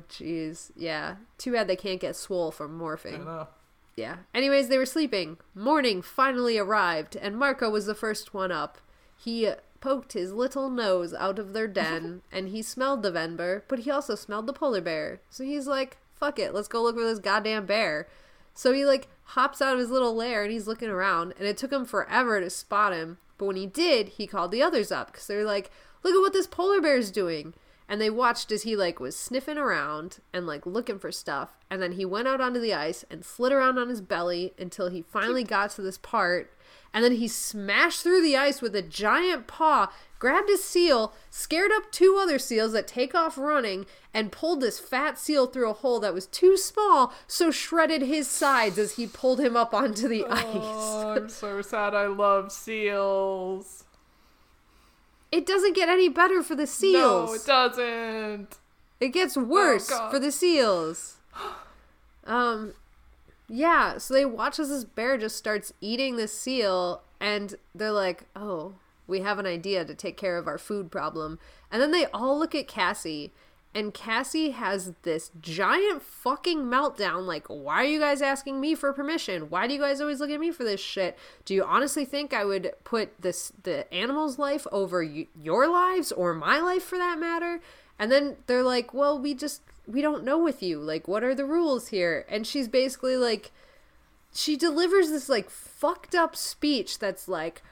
jeez. 0.08 0.70
Yeah. 0.76 1.16
Too 1.38 1.52
bad 1.52 1.68
they 1.68 1.76
can't 1.76 2.00
get 2.00 2.16
swole 2.16 2.50
from 2.50 2.80
I 2.80 2.84
morphing. 2.84 3.24
know. 3.24 3.48
Yeah. 3.96 4.16
Anyways, 4.34 4.68
they 4.68 4.78
were 4.78 4.86
sleeping. 4.86 5.38
Morning 5.54 6.02
finally 6.02 6.58
arrived, 6.58 7.16
and 7.16 7.36
Marco 7.36 7.70
was 7.70 7.86
the 7.86 7.94
first 7.94 8.32
one 8.32 8.50
up. 8.50 8.78
He 9.16 9.50
poked 9.80 10.12
his 10.12 10.32
little 10.32 10.70
nose 10.70 11.14
out 11.14 11.38
of 11.38 11.52
their 11.52 11.68
den, 11.68 12.22
and 12.32 12.48
he 12.48 12.62
smelled 12.62 13.02
the 13.02 13.12
Venber, 13.12 13.62
but 13.68 13.80
he 13.80 13.90
also 13.90 14.14
smelled 14.14 14.46
the 14.46 14.52
polar 14.52 14.80
bear. 14.80 15.20
So 15.30 15.44
he's 15.44 15.66
like, 15.66 15.98
fuck 16.14 16.38
it, 16.38 16.54
let's 16.54 16.68
go 16.68 16.82
look 16.82 16.96
for 16.96 17.04
this 17.04 17.18
goddamn 17.18 17.66
bear. 17.66 18.08
So 18.54 18.72
he, 18.72 18.84
like, 18.84 19.08
hops 19.24 19.62
out 19.62 19.74
of 19.74 19.78
his 19.78 19.90
little 19.90 20.14
lair, 20.14 20.42
and 20.42 20.52
he's 20.52 20.66
looking 20.66 20.90
around, 20.90 21.34
and 21.38 21.46
it 21.46 21.56
took 21.56 21.72
him 21.72 21.84
forever 21.84 22.40
to 22.40 22.50
spot 22.50 22.92
him. 22.92 23.18
But 23.40 23.46
when 23.46 23.56
he 23.56 23.66
did, 23.66 24.10
he 24.10 24.26
called 24.26 24.52
the 24.52 24.62
others 24.62 24.92
up, 24.92 25.10
because 25.10 25.26
they're 25.26 25.46
like, 25.46 25.70
look 26.02 26.14
at 26.14 26.20
what 26.20 26.34
this 26.34 26.46
polar 26.46 26.78
bear's 26.78 27.10
doing. 27.10 27.54
And 27.88 27.98
they 27.98 28.10
watched 28.10 28.52
as 28.52 28.64
he 28.64 28.76
like 28.76 29.00
was 29.00 29.16
sniffing 29.16 29.56
around 29.56 30.18
and 30.30 30.46
like 30.46 30.66
looking 30.66 30.98
for 30.98 31.10
stuff. 31.10 31.56
And 31.70 31.80
then 31.80 31.92
he 31.92 32.04
went 32.04 32.28
out 32.28 32.42
onto 32.42 32.60
the 32.60 32.74
ice 32.74 33.02
and 33.10 33.24
slid 33.24 33.50
around 33.50 33.78
on 33.78 33.88
his 33.88 34.02
belly 34.02 34.52
until 34.58 34.90
he 34.90 35.00
finally 35.00 35.42
got 35.42 35.70
to 35.70 35.82
this 35.82 35.96
part. 35.96 36.52
And 36.92 37.02
then 37.02 37.12
he 37.12 37.28
smashed 37.28 38.02
through 38.02 38.20
the 38.20 38.36
ice 38.36 38.60
with 38.60 38.76
a 38.76 38.82
giant 38.82 39.46
paw 39.46 39.90
grabbed 40.20 40.48
a 40.50 40.56
seal 40.56 41.12
scared 41.30 41.72
up 41.72 41.90
two 41.90 42.16
other 42.20 42.38
seals 42.38 42.72
that 42.72 42.86
take 42.86 43.12
off 43.14 43.36
running 43.36 43.84
and 44.14 44.30
pulled 44.30 44.60
this 44.60 44.78
fat 44.78 45.18
seal 45.18 45.46
through 45.48 45.68
a 45.68 45.72
hole 45.74 45.98
that 45.98 46.14
was 46.14 46.26
too 46.26 46.56
small 46.56 47.12
so 47.26 47.50
shredded 47.50 48.02
his 48.02 48.28
sides 48.28 48.78
as 48.78 48.92
he 48.96 49.06
pulled 49.08 49.40
him 49.40 49.56
up 49.56 49.74
onto 49.74 50.06
the 50.06 50.24
Oh, 50.28 50.30
ice 51.14 51.18
I'm 51.18 51.28
so 51.42 51.60
sad. 51.62 51.94
I 51.94 52.06
love 52.06 52.52
seals. 52.52 53.84
it 55.32 55.46
doesn't 55.46 55.74
get 55.74 55.88
any 55.88 56.08
better 56.08 56.42
for 56.42 56.54
the 56.54 56.66
seals 56.66 57.30
No, 57.30 57.34
it 57.34 57.46
doesn't. 57.46 58.58
It 59.00 59.08
gets 59.14 59.36
worse 59.36 59.88
God. 59.88 60.10
for 60.10 60.18
the 60.18 60.30
seals. 60.30 61.16
Um, 62.26 62.74
yeah. 63.48 63.96
So 63.96 64.12
they 64.12 64.26
watch 64.26 64.58
as 64.58 64.68
this 64.68 64.84
bear 64.84 65.16
just 65.16 65.36
starts 65.36 65.72
eating 65.80 66.16
the 66.16 66.28
seal, 66.28 67.00
and 67.18 67.54
they're 67.74 67.90
like, 67.92 68.24
"Oh, 68.36 68.74
we 69.10 69.20
have 69.20 69.38
an 69.38 69.46
idea 69.46 69.84
to 69.84 69.94
take 69.94 70.16
care 70.16 70.38
of 70.38 70.46
our 70.46 70.58
food 70.58 70.90
problem." 70.90 71.38
And 71.70 71.82
then 71.82 71.90
they 71.90 72.06
all 72.06 72.38
look 72.38 72.54
at 72.54 72.68
Cassie, 72.68 73.32
and 73.72 73.94
Cassie 73.94 74.50
has 74.50 74.94
this 75.02 75.30
giant 75.40 76.02
fucking 76.02 76.62
meltdown. 76.62 77.24
Like, 77.24 77.46
why 77.46 77.82
are 77.82 77.84
you 77.84 78.00
guys 78.00 78.20
asking 78.20 78.60
me 78.60 78.74
for 78.74 78.92
permission? 78.92 79.48
Why 79.48 79.68
do 79.68 79.74
you 79.74 79.80
guys 79.80 80.00
always 80.00 80.18
look 80.18 80.30
at 80.30 80.40
me 80.40 80.50
for 80.50 80.64
this 80.64 80.80
shit? 80.80 81.16
Do 81.44 81.54
you 81.54 81.62
honestly 81.62 82.04
think 82.04 82.32
I 82.32 82.44
would 82.44 82.72
put 82.82 83.20
this 83.20 83.52
the 83.62 83.92
animal's 83.94 84.38
life 84.40 84.66
over 84.72 85.04
y- 85.04 85.28
your 85.40 85.68
lives 85.68 86.10
or 86.10 86.34
my 86.34 86.58
life 86.58 86.82
for 86.82 86.98
that 86.98 87.20
matter? 87.20 87.60
And 87.96 88.10
then 88.10 88.38
they're 88.46 88.64
like, 88.64 88.92
"Well, 88.92 89.16
we 89.18 89.34
just 89.34 89.62
we 89.86 90.02
don't 90.02 90.24
know 90.24 90.38
with 90.38 90.62
you. 90.64 90.80
Like, 90.80 91.06
what 91.06 91.22
are 91.22 91.34
the 91.34 91.44
rules 91.44 91.88
here?" 91.88 92.26
And 92.28 92.46
she's 92.46 92.66
basically 92.66 93.16
like 93.16 93.52
she 94.34 94.56
delivers 94.56 95.10
this 95.10 95.28
like 95.28 95.48
fucked 95.48 96.14
up 96.16 96.34
speech 96.34 96.98
that's 96.98 97.28
like, 97.28 97.62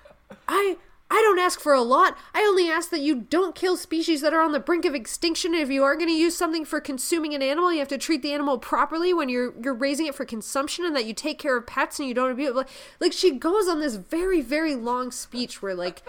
"I 0.47 0.77
I 1.11 1.23
don't 1.23 1.39
ask 1.39 1.59
for 1.59 1.73
a 1.73 1.81
lot. 1.81 2.19
I 2.35 2.43
only 2.43 2.69
ask 2.69 2.91
that 2.91 3.01
you 3.01 3.15
don't 3.15 3.55
kill 3.55 3.79
species 3.79 4.21
that 4.21 4.35
are 4.35 4.43
on 4.43 4.53
the 4.53 4.61
brink 4.61 4.85
of 4.85 4.95
extinction. 4.95 5.55
If 5.55 5.71
you 5.71 5.83
are 5.83 5.97
going 5.97 6.09
to 6.09 6.15
use 6.15 6.37
something 6.37 6.67
for 6.67 6.81
consuming 6.81 7.35
an 7.35 7.43
animal, 7.43 7.73
you 7.73 7.79
have 7.79 7.89
to 7.89 7.99
treat 7.99 8.21
the 8.21 8.35
animal 8.35 8.59
properly 8.59 9.15
when 9.15 9.31
you're 9.31 9.55
you're 9.63 9.75
raising 9.75 10.07
it 10.07 10.15
for 10.15 10.27
consumption, 10.27 10.85
and 10.85 10.95
that 10.95 11.07
you 11.07 11.15
take 11.15 11.39
care 11.39 11.57
of 11.57 11.67
pets 11.67 11.99
and 11.99 12.07
you 12.07 12.15
don't 12.15 12.31
abuse." 12.31 12.55
Like, 12.55 12.69
like 13.01 13.13
she 13.13 13.31
goes 13.31 13.69
on 13.69 13.81
this 13.81 13.97
very 13.97 14.43
very 14.43 14.75
long 14.75 15.11
speech 15.11 15.63
where 15.63 15.75
like 15.75 16.03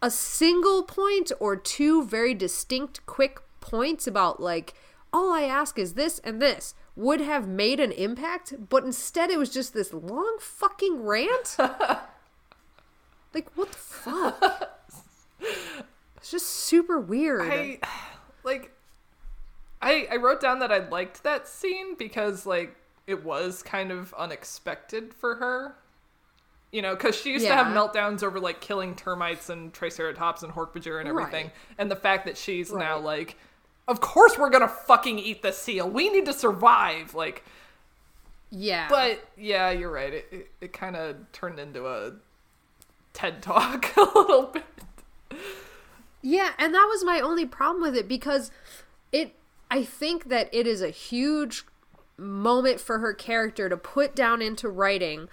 a 0.00 0.10
single 0.10 0.82
point 0.82 1.30
or 1.38 1.54
two 1.54 2.04
very 2.04 2.32
distinct 2.32 3.04
quick 3.06 3.40
points 3.60 4.06
about 4.06 4.40
like 4.40 4.74
all 5.12 5.32
I 5.32 5.42
ask 5.42 5.78
is 5.78 5.92
this 5.92 6.18
and 6.20 6.40
this 6.40 6.74
would 6.96 7.20
have 7.20 7.46
made 7.46 7.80
an 7.80 7.92
impact, 7.92 8.54
but 8.68 8.84
instead 8.84 9.30
it 9.30 9.38
was 9.38 9.50
just 9.50 9.74
this 9.74 9.92
long 9.92 10.36
fucking 10.40 11.02
rant. 11.02 11.56
like 13.34 13.50
what 13.56 13.70
the 13.72 13.78
fuck? 13.78 14.68
It's 16.16 16.30
just 16.30 16.46
super 16.46 17.00
weird. 17.00 17.40
I 17.52 17.80
like 18.44 18.70
I 19.80 20.06
I 20.10 20.16
wrote 20.16 20.40
down 20.40 20.60
that 20.60 20.70
I 20.70 20.88
liked 20.88 21.24
that 21.24 21.48
scene 21.48 21.96
because 21.96 22.46
like 22.46 22.76
it 23.08 23.24
was 23.24 23.60
kind 23.64 23.90
of 23.90 24.14
unexpected 24.14 25.12
for 25.14 25.34
her. 25.36 25.74
You 26.70 26.80
know, 26.80 26.94
because 26.94 27.16
she 27.16 27.32
used 27.32 27.44
to 27.46 27.52
have 27.54 27.66
meltdowns 27.66 28.22
over 28.22 28.38
like 28.40 28.60
killing 28.60 28.94
termites 28.94 29.50
and 29.50 29.72
triceratops 29.74 30.42
and 30.44 30.52
hork-bajir 30.52 31.00
and 31.00 31.08
everything, 31.08 31.46
Right. 31.46 31.52
and 31.76 31.90
the 31.90 31.96
fact 31.96 32.24
that 32.24 32.38
she's 32.38 32.72
now 32.72 32.98
like, 32.98 33.36
of 33.88 34.00
course 34.00 34.38
we're 34.38 34.48
gonna 34.48 34.68
fucking 34.68 35.18
eat 35.18 35.42
the 35.42 35.52
seal. 35.52 35.90
We 35.90 36.08
need 36.08 36.24
to 36.26 36.32
survive. 36.32 37.14
Like, 37.14 37.44
yeah. 38.50 38.86
but 38.88 39.22
yeah, 39.36 39.70
you're 39.70 39.90
right. 39.90 40.14
It 40.14 40.26
it, 40.30 40.50
it 40.60 40.72
kind 40.72 40.94
of 40.96 41.16
turned 41.32 41.58
into 41.58 41.86
a 41.88 42.12
TED 43.12 43.42
talk 43.42 43.92
a 43.96 44.00
little 44.00 44.46
bit. 44.46 44.64
Yeah, 46.22 46.52
and 46.58 46.74
that 46.74 46.86
was 46.88 47.04
my 47.04 47.20
only 47.20 47.46
problem 47.46 47.82
with 47.82 47.96
it 47.96 48.08
because 48.08 48.50
it 49.10 49.34
I 49.70 49.82
think 49.84 50.28
that 50.28 50.48
it 50.52 50.66
is 50.66 50.82
a 50.82 50.90
huge 50.90 51.64
moment 52.16 52.80
for 52.80 52.98
her 52.98 53.12
character 53.12 53.68
to 53.68 53.76
put 53.76 54.14
down 54.14 54.42
into 54.42 54.68
writing. 54.68 55.28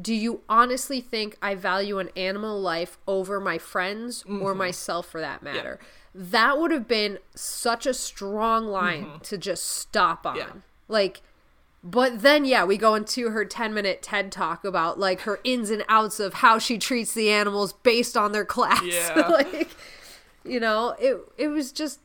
Do 0.00 0.14
you 0.14 0.40
honestly 0.48 1.00
think 1.00 1.36
I 1.42 1.54
value 1.54 1.98
an 1.98 2.08
animal 2.16 2.60
life 2.60 2.98
over 3.06 3.38
my 3.38 3.58
friends 3.58 4.22
or 4.22 4.30
mm-hmm. 4.30 4.58
myself 4.58 5.06
for 5.06 5.20
that 5.20 5.42
matter? 5.42 5.78
That 6.14 6.58
would 6.58 6.70
have 6.70 6.88
been 6.88 7.18
such 7.34 7.84
a 7.84 7.92
strong 7.92 8.66
line 8.66 9.04
mm-hmm. 9.04 9.18
to 9.18 9.36
just 9.36 9.66
stop 9.66 10.24
on. 10.24 10.36
Yeah. 10.36 10.52
Like 10.88 11.20
but 11.82 12.20
then, 12.20 12.44
yeah, 12.44 12.64
we 12.64 12.76
go 12.76 12.94
into 12.94 13.30
her 13.30 13.44
10 13.44 13.72
minute 13.72 14.02
TED 14.02 14.30
talk 14.30 14.64
about 14.64 14.98
like 14.98 15.22
her 15.22 15.40
ins 15.44 15.70
and 15.70 15.84
outs 15.88 16.20
of 16.20 16.34
how 16.34 16.58
she 16.58 16.76
treats 16.78 17.14
the 17.14 17.30
animals 17.30 17.72
based 17.72 18.16
on 18.16 18.32
their 18.32 18.44
class. 18.44 18.82
Yeah. 18.84 19.28
like, 19.30 19.70
you 20.44 20.60
know, 20.60 20.94
it 20.98 21.18
it 21.38 21.48
was 21.48 21.72
just 21.72 22.00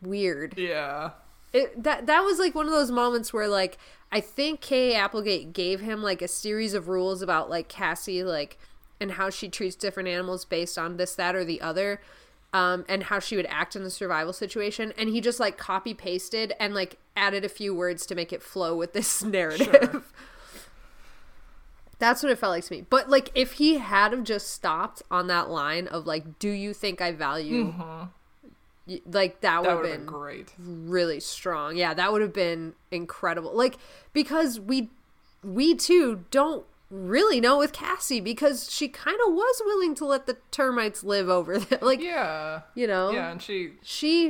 weird. 0.00 0.54
Yeah. 0.56 1.10
It, 1.52 1.82
that 1.82 2.06
that 2.06 2.20
was 2.20 2.38
like 2.38 2.54
one 2.54 2.66
of 2.66 2.72
those 2.72 2.90
moments 2.90 3.32
where 3.32 3.48
like 3.48 3.78
I 4.10 4.20
think 4.20 4.60
Kay 4.60 4.94
Applegate 4.94 5.52
gave 5.52 5.80
him 5.80 6.02
like 6.02 6.20
a 6.20 6.28
series 6.28 6.74
of 6.74 6.88
rules 6.88 7.22
about 7.22 7.48
like 7.48 7.68
Cassie 7.68 8.24
like 8.24 8.58
and 9.00 9.12
how 9.12 9.30
she 9.30 9.48
treats 9.48 9.76
different 9.76 10.08
animals 10.08 10.44
based 10.44 10.78
on 10.78 10.96
this 10.96 11.14
that 11.14 11.36
or 11.36 11.44
the 11.44 11.60
other 11.60 12.00
um 12.52 12.84
and 12.88 13.04
how 13.04 13.18
she 13.18 13.36
would 13.36 13.46
act 13.46 13.74
in 13.76 13.82
the 13.84 13.90
survival 13.90 14.32
situation 14.32 14.92
and 14.98 15.08
he 15.08 15.20
just 15.20 15.40
like 15.40 15.56
copy 15.56 15.94
pasted 15.94 16.52
and 16.60 16.74
like 16.74 16.98
added 17.16 17.44
a 17.44 17.48
few 17.48 17.74
words 17.74 18.04
to 18.06 18.14
make 18.14 18.32
it 18.32 18.42
flow 18.42 18.76
with 18.76 18.92
this 18.92 19.22
narrative. 19.38 20.12
That's 21.98 22.22
what 22.22 22.32
it 22.32 22.38
felt 22.38 22.50
like 22.50 22.64
to 22.64 22.74
me. 22.74 22.84
But 22.88 23.08
like 23.08 23.30
if 23.34 23.52
he 23.52 23.78
had 23.78 24.12
have 24.12 24.24
just 24.24 24.50
stopped 24.50 25.02
on 25.10 25.28
that 25.28 25.48
line 25.50 25.86
of 25.86 26.06
like 26.06 26.38
do 26.38 26.48
you 26.50 26.74
think 26.74 27.00
I 27.00 27.12
value 27.12 27.72
y- 28.86 29.00
like 29.06 29.40
that, 29.42 29.62
Mm-hmm. 29.62 29.62
That 29.62 29.62
would 29.62 29.68
have 29.70 29.82
been 29.82 29.96
been 30.00 30.06
great. 30.06 30.52
really 30.58 31.20
strong. 31.20 31.76
Yeah, 31.76 31.94
that 31.94 32.12
would 32.12 32.20
have 32.22 32.32
been 32.32 32.74
incredible. 32.90 33.54
Like 33.54 33.76
because 34.12 34.58
we 34.58 34.90
we 35.44 35.74
too 35.74 36.24
don't 36.30 36.64
really 36.92 37.40
know 37.40 37.56
with 37.58 37.72
Cassie 37.72 38.20
because 38.20 38.70
she 38.70 38.86
kind 38.86 39.16
of 39.26 39.32
was 39.32 39.62
willing 39.64 39.94
to 39.96 40.04
let 40.04 40.26
the 40.26 40.36
termites 40.50 41.02
live 41.02 41.28
over 41.28 41.58
there. 41.58 41.78
Like 41.82 42.00
Yeah. 42.00 42.60
you 42.74 42.86
know, 42.86 43.10
Yeah, 43.10 43.30
and 43.30 43.40
she, 43.40 43.72
she 43.82 44.24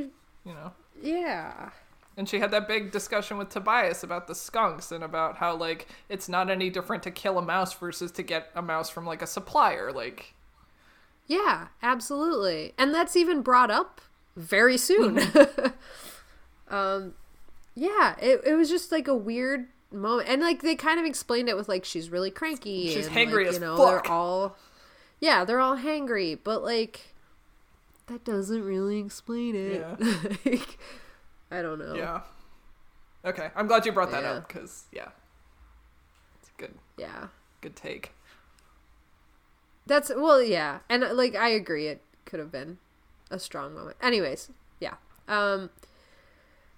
you 0.45 0.53
know, 0.55 0.73
yeah. 1.03 1.71
and 2.17 2.29
she 2.29 2.39
had 2.39 2.53
that 2.53 2.69
big 2.69 2.93
discussion 2.93 3.37
with 3.37 3.49
Tobias 3.49 4.05
about 4.05 4.29
the 4.29 4.35
skunks 4.35 4.93
and 4.93 5.03
about 5.03 5.37
how 5.39 5.57
like 5.57 5.89
it's 6.09 6.29
not 6.29 6.51
any 6.51 6.71
different 6.71 7.03
to 7.03 7.11
kill 7.11 7.37
a 7.39 7.43
mouse 7.43 7.75
versus 7.75 8.13
to 8.13 8.23
get 8.23 8.51
a 8.55 8.63
mouse 8.63 8.89
from 8.89 9.05
like 9.07 9.23
a 9.23 9.27
supplier. 9.27 9.91
Like, 9.93 10.35
Yeah, 11.27 11.69
absolutely. 11.83 12.75
And 12.79 12.95
that's 12.95 13.17
even 13.17 13.43
brought 13.43 13.71
up 13.73 14.01
very 14.37 14.79
soon. 14.79 15.19
um 16.69 17.15
yeah, 17.75 18.15
it 18.21 18.43
it 18.47 18.55
was 18.55 18.69
just 18.69 18.93
like 18.93 19.09
a 19.09 19.15
weird 19.15 19.67
moment. 19.95 20.29
And 20.29 20.41
like 20.43 20.63
they 20.63 20.75
kind 20.77 20.99
of 21.01 21.07
explained 21.07 21.49
it 21.49 21.57
with 21.57 21.69
like 21.69 21.85
she's 21.85 22.11
really 22.11 22.31
cranky 22.31 22.89
She's 22.89 23.07
and 23.07 23.15
hangry 23.17 23.39
like, 23.45 23.47
as 23.49 23.55
you 23.55 23.61
know, 23.61 23.77
fuck. 23.77 24.05
they're 24.05 24.13
all 24.13 24.57
yeah, 25.21 25.45
they're 25.45 25.61
all 25.61 25.77
hangry, 25.77 26.39
but 26.43 26.63
like 26.63 27.15
that 28.07 28.25
doesn't 28.25 28.65
really 28.65 28.99
explain 28.99 29.55
it. 29.55 29.81
Yeah. 29.81 29.97
like, 30.45 30.79
I 31.51 31.63
don't 31.63 31.79
know. 31.79 31.95
Yeah. 31.95 32.21
Okay, 33.25 33.51
I'm 33.55 33.67
glad 33.69 33.87
you 33.87 33.93
brought 33.93 34.11
that 34.11 34.23
Yeah. 34.25 34.33
up 34.33 34.49
because 34.49 34.85
yeah, 34.93 35.09
it's 36.41 36.49
a 36.57 36.61
good 36.61 36.75
Yeah. 36.97 37.29
good 37.61 37.77
take. 37.77 38.13
That's 39.87 40.11
well, 40.15 40.43
yeah, 40.43 40.81
and 40.89 41.03
like 41.17 41.35
I 41.35 41.49
agree, 41.49 41.89
it 41.89 42.03
could 42.25 42.39
have 42.41 42.53
been 42.53 42.79
a 43.31 43.39
strong 43.39 43.75
moment. 43.75 43.97
Anyways, 44.01 44.51
yeah. 44.81 44.95
Um, 45.29 45.71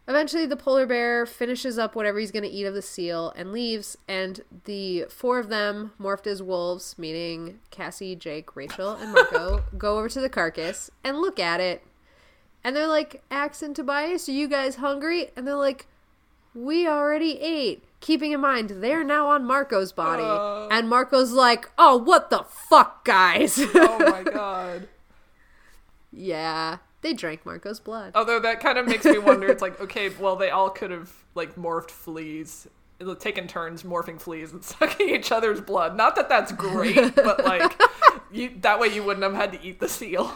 eventually, 0.08 0.46
the 0.46 0.56
polar 0.56 0.86
bear 0.86 1.26
finishes 1.26 1.78
up 1.78 1.94
whatever 1.94 2.18
he's 2.18 2.30
going 2.30 2.42
to 2.44 2.48
eat 2.48 2.64
of 2.64 2.74
the 2.74 2.82
seal 2.82 3.32
and 3.36 3.52
leaves, 3.52 3.96
and 4.08 4.40
the 4.64 5.04
four 5.08 5.38
of 5.38 5.48
them, 5.48 5.92
morphed 6.00 6.26
as 6.26 6.42
wolves, 6.42 6.96
meaning 6.98 7.60
Cassie, 7.70 8.16
Jake, 8.16 8.54
Rachel, 8.56 8.92
and 8.92 9.12
Marco, 9.12 9.62
go 9.78 9.98
over 9.98 10.08
to 10.08 10.20
the 10.20 10.28
carcass 10.28 10.90
and 11.02 11.18
look 11.18 11.38
at 11.40 11.60
it, 11.60 11.82
and 12.62 12.74
they're 12.74 12.86
like, 12.86 13.22
Ax 13.30 13.62
and 13.62 13.74
Tobias, 13.76 14.28
are 14.28 14.32
you 14.32 14.48
guys 14.48 14.76
hungry?" 14.76 15.30
And 15.36 15.46
they're 15.46 15.54
like, 15.54 15.86
"We 16.54 16.86
already 16.88 17.38
ate." 17.40 17.84
Keeping 18.00 18.32
in 18.32 18.40
mind 18.40 18.68
they're 18.82 19.02
now 19.02 19.28
on 19.28 19.46
Marco's 19.46 19.90
body, 19.92 20.22
Uh. 20.22 20.68
and 20.68 20.88
Marco's 20.90 21.32
like, 21.32 21.70
"Oh, 21.78 21.96
what 21.96 22.28
the 22.30 22.44
fuck, 22.44 23.02
guys!" 23.04 23.58
Oh 23.74 23.98
my 24.10 24.22
god. 24.30 24.88
yeah, 26.12 26.78
they 27.04 27.12
drank 27.12 27.44
Marco's 27.44 27.78
blood. 27.78 28.12
Although 28.14 28.40
that 28.40 28.60
kind 28.60 28.78
of 28.78 28.86
makes 28.86 29.04
me 29.04 29.18
wonder. 29.18 29.46
It's 29.46 29.62
like 29.62 29.78
okay, 29.80 30.08
well 30.08 30.34
they 30.34 30.50
all 30.50 30.70
could 30.70 30.90
have 30.90 31.12
like 31.34 31.54
morphed 31.54 31.90
fleas, 31.90 32.66
taken 33.20 33.46
turns 33.46 33.84
morphing 33.84 34.20
fleas 34.20 34.52
and 34.52 34.64
sucking 34.64 35.10
each 35.10 35.30
other's 35.30 35.60
blood. 35.60 35.96
Not 35.96 36.16
that 36.16 36.28
that's 36.28 36.50
great, 36.50 37.14
but 37.14 37.44
like 37.44 37.80
you 38.32 38.52
that 38.62 38.80
way 38.80 38.88
you 38.88 39.04
wouldn't 39.04 39.22
have 39.22 39.34
had 39.34 39.52
to 39.52 39.62
eat 39.62 39.78
the 39.78 39.88
seal. 39.88 40.32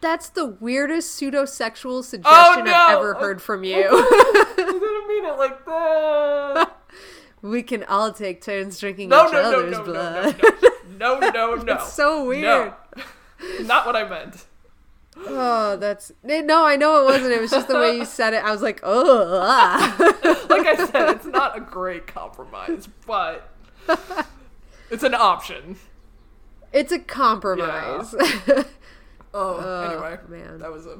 That's 0.00 0.30
the 0.30 0.46
weirdest 0.46 1.12
pseudo-sexual 1.12 1.98
oh, 1.98 2.02
suggestion 2.02 2.62
Oh, 2.62 2.64
no! 2.64 2.74
I've 2.74 2.98
ever 2.98 3.14
heard 3.14 3.40
from 3.40 3.62
you. 3.62 3.84
I 3.88 4.52
didn't 4.56 5.08
mean 5.08 5.24
it 5.24 5.38
like 5.38 5.64
that. 5.64 6.76
we 7.40 7.62
can 7.62 7.84
all 7.84 8.12
take 8.12 8.42
turns 8.42 8.80
drinking 8.80 9.10
No, 9.10 9.26
each 9.26 9.32
no, 9.32 9.42
no, 9.42 9.58
other's 9.58 9.70
no, 9.70 9.78
no, 9.78 9.84
blood. 9.84 10.42
no, 10.98 11.18
no, 11.18 11.30
no, 11.30 11.54
no, 11.54 11.62
no. 11.62 11.74
It's 11.74 11.92
so 11.92 12.26
weird. 12.26 12.42
No. 12.42 12.74
Not 13.60 13.86
what 13.86 13.94
I 13.94 14.08
meant. 14.08 14.44
Oh, 15.16 15.76
that's 15.76 16.10
no. 16.24 16.64
I 16.64 16.76
know 16.76 17.00
it 17.02 17.04
wasn't. 17.04 17.32
It 17.32 17.40
was 17.40 17.50
just 17.50 17.68
the 17.68 17.78
way 17.78 17.96
you 17.96 18.04
said 18.04 18.32
it. 18.34 18.42
I 18.44 18.50
was 18.50 18.62
like, 18.62 18.80
oh, 18.82 19.40
ah. 19.42 19.96
Like 20.48 20.66
I 20.66 20.86
said, 20.86 21.10
it's 21.10 21.26
not 21.26 21.56
a 21.56 21.60
great 21.60 22.06
compromise, 22.06 22.88
but 23.06 23.48
it's 24.90 25.02
an 25.02 25.14
option. 25.14 25.76
it's 26.72 26.92
a 26.92 26.98
compromise. 26.98 28.14
Oh, 29.34 29.56
Oh, 29.64 29.80
anyway, 29.90 30.18
man. 30.28 30.58
that 30.58 30.70
was 30.70 30.84
a 30.84 30.98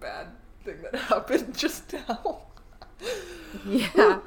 bad 0.00 0.28
thing 0.64 0.76
that 0.90 0.94
happened 1.00 1.54
just 1.54 1.92
now. 1.92 2.38
yeah. 3.66 4.20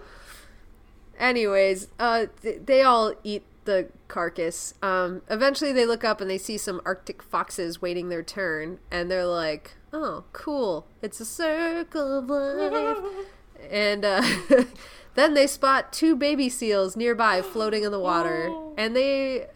Anyways, 1.20 1.88
uh, 2.00 2.28
th- 2.44 2.62
they 2.66 2.84
all 2.84 3.14
eat 3.24 3.44
the 3.66 3.90
carcass. 4.08 4.74
Um, 4.82 5.22
eventually, 5.30 5.72
they 5.72 5.86
look 5.86 6.04
up 6.04 6.22
and 6.22 6.30
they 6.30 6.38
see 6.38 6.58
some 6.58 6.82
Arctic 6.86 7.22
foxes 7.22 7.82
waiting 7.82 8.10
their 8.10 8.24
turn, 8.24 8.80
and 8.90 9.10
they're 9.10 9.26
like, 9.26 9.76
"Oh, 9.94 10.26
cool! 10.34 10.88
It's 11.02 11.20
a 11.20 11.26
circle 11.26 12.20
of 12.20 12.30
life." 12.30 12.98
and 13.70 14.04
uh, 14.06 14.24
then 15.16 15.34
they 15.34 15.48
spot 15.48 15.94
two 15.94 16.16
baby 16.16 16.50
seals 16.50 16.96
nearby 16.96 17.42
floating 17.42 17.84
in 17.84 17.92
the 17.92 18.00
water, 18.00 18.52
and 18.78 18.96
they 18.96 19.48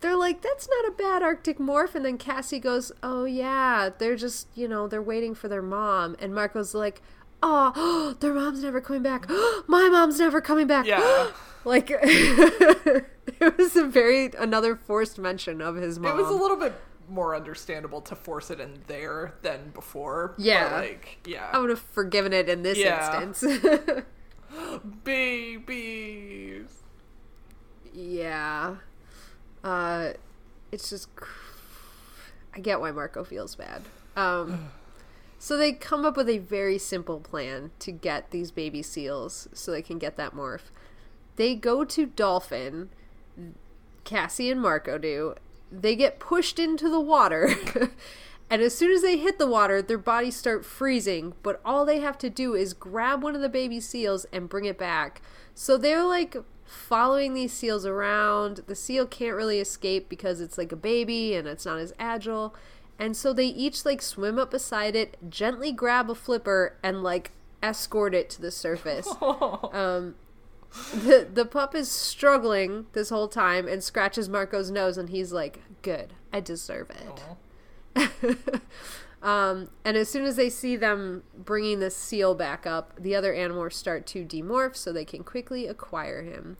they're 0.00 0.16
like, 0.16 0.42
"That's 0.42 0.68
not 0.68 0.88
a 0.88 0.96
bad 0.96 1.22
Arctic 1.22 1.58
morph." 1.58 1.94
And 1.94 2.04
then 2.04 2.18
Cassie 2.18 2.60
goes, 2.60 2.92
"Oh 3.02 3.24
yeah, 3.24 3.90
they're 3.96 4.16
just 4.16 4.48
you 4.54 4.68
know 4.68 4.86
they're 4.86 5.02
waiting 5.02 5.34
for 5.34 5.48
their 5.48 5.62
mom." 5.62 6.16
And 6.20 6.34
Marco's 6.34 6.74
like, 6.74 7.02
"Oh, 7.46 8.16
their 8.20 8.32
mom's 8.32 8.62
never 8.62 8.80
coming 8.80 9.02
back. 9.02 9.28
My 9.68 9.88
mom's 9.90 10.18
never 10.18 10.40
coming 10.40 10.66
back." 10.66 10.86
Yeah. 10.86 11.30
like 11.64 11.90
it 12.00 13.56
was 13.58 13.76
a 13.76 13.84
very 13.86 14.30
another 14.38 14.74
forced 14.76 15.18
mention 15.18 15.60
of 15.60 15.76
his 15.76 15.98
mom. 15.98 16.18
It 16.18 16.22
was 16.22 16.30
a 16.30 16.34
little 16.40 16.56
bit 16.56 16.74
more 17.08 17.36
understandable 17.36 18.00
to 18.00 18.14
force 18.16 18.50
it 18.50 18.60
in 18.60 18.82
there 18.86 19.34
than 19.42 19.70
before. 19.74 20.34
but, 20.36 20.44
Yeah. 20.44 20.74
like, 20.74 21.18
yeah. 21.26 21.50
I 21.52 21.58
would 21.58 21.68
have 21.70 21.78
forgiven 21.80 22.32
it 22.32 22.48
in 22.48 22.62
this 22.62 22.78
Yeah. 22.78 23.20
instance. 23.22 23.60
Babies. 25.04 26.82
yeah. 27.92 28.76
Uh 29.62 30.12
it's 30.72 30.90
just 30.90 31.08
I 32.54 32.60
get 32.60 32.80
why 32.80 32.90
Marco 32.90 33.22
feels 33.24 33.54
bad. 33.54 33.82
Um 34.16 34.70
so 35.44 35.58
they 35.58 35.72
come 35.72 36.06
up 36.06 36.16
with 36.16 36.30
a 36.30 36.38
very 36.38 36.78
simple 36.78 37.20
plan 37.20 37.70
to 37.78 37.92
get 37.92 38.30
these 38.30 38.50
baby 38.50 38.80
seals 38.80 39.46
so 39.52 39.70
they 39.70 39.82
can 39.82 39.98
get 39.98 40.16
that 40.16 40.34
morph. 40.34 40.70
They 41.36 41.54
go 41.54 41.84
to 41.84 42.06
Dolphin, 42.06 42.88
Cassie 44.04 44.50
and 44.50 44.58
Marco 44.58 44.96
do. 44.96 45.34
They 45.70 45.96
get 45.96 46.18
pushed 46.18 46.58
into 46.58 46.88
the 46.88 46.98
water. 46.98 47.56
and 48.50 48.62
as 48.62 48.74
soon 48.74 48.90
as 48.90 49.02
they 49.02 49.18
hit 49.18 49.38
the 49.38 49.46
water, 49.46 49.82
their 49.82 49.98
bodies 49.98 50.34
start 50.34 50.64
freezing, 50.64 51.34
but 51.42 51.60
all 51.62 51.84
they 51.84 52.00
have 52.00 52.16
to 52.20 52.30
do 52.30 52.54
is 52.54 52.72
grab 52.72 53.22
one 53.22 53.34
of 53.34 53.42
the 53.42 53.50
baby 53.50 53.80
seals 53.80 54.24
and 54.32 54.48
bring 54.48 54.64
it 54.64 54.78
back. 54.78 55.20
So 55.54 55.76
they're 55.76 56.04
like 56.04 56.38
following 56.64 57.34
these 57.34 57.52
seals 57.52 57.84
around. 57.84 58.62
The 58.66 58.74
seal 58.74 59.04
can't 59.04 59.36
really 59.36 59.60
escape 59.60 60.08
because 60.08 60.40
it's 60.40 60.56
like 60.56 60.72
a 60.72 60.76
baby 60.76 61.34
and 61.34 61.46
it's 61.46 61.66
not 61.66 61.80
as 61.80 61.92
agile. 61.98 62.54
And 62.98 63.16
so 63.16 63.32
they 63.32 63.46
each 63.46 63.84
like 63.84 64.02
swim 64.02 64.38
up 64.38 64.50
beside 64.50 64.94
it, 64.94 65.16
gently 65.28 65.72
grab 65.72 66.10
a 66.10 66.14
flipper 66.14 66.76
and 66.82 67.02
like 67.02 67.32
escort 67.62 68.14
it 68.14 68.30
to 68.30 68.42
the 68.42 68.50
surface. 68.50 69.08
um 69.20 70.14
the 70.92 71.26
the 71.32 71.44
pup 71.44 71.74
is 71.74 71.90
struggling 71.90 72.86
this 72.92 73.10
whole 73.10 73.28
time 73.28 73.68
and 73.68 73.82
scratches 73.82 74.28
Marco's 74.28 74.70
nose 74.70 74.98
and 74.98 75.10
he's 75.10 75.32
like, 75.32 75.60
"Good. 75.82 76.14
I 76.32 76.40
deserve 76.40 76.90
it." 76.90 77.22
um, 79.22 79.70
and 79.84 79.96
as 79.96 80.08
soon 80.08 80.24
as 80.24 80.36
they 80.36 80.50
see 80.50 80.76
them 80.76 81.22
bringing 81.36 81.78
the 81.78 81.90
seal 81.90 82.34
back 82.34 82.66
up, 82.66 82.94
the 82.98 83.14
other 83.14 83.32
animals 83.32 83.76
start 83.76 84.06
to 84.08 84.24
demorph 84.24 84.76
so 84.76 84.92
they 84.92 85.04
can 85.04 85.22
quickly 85.22 85.68
acquire 85.68 86.22
him. 86.22 86.56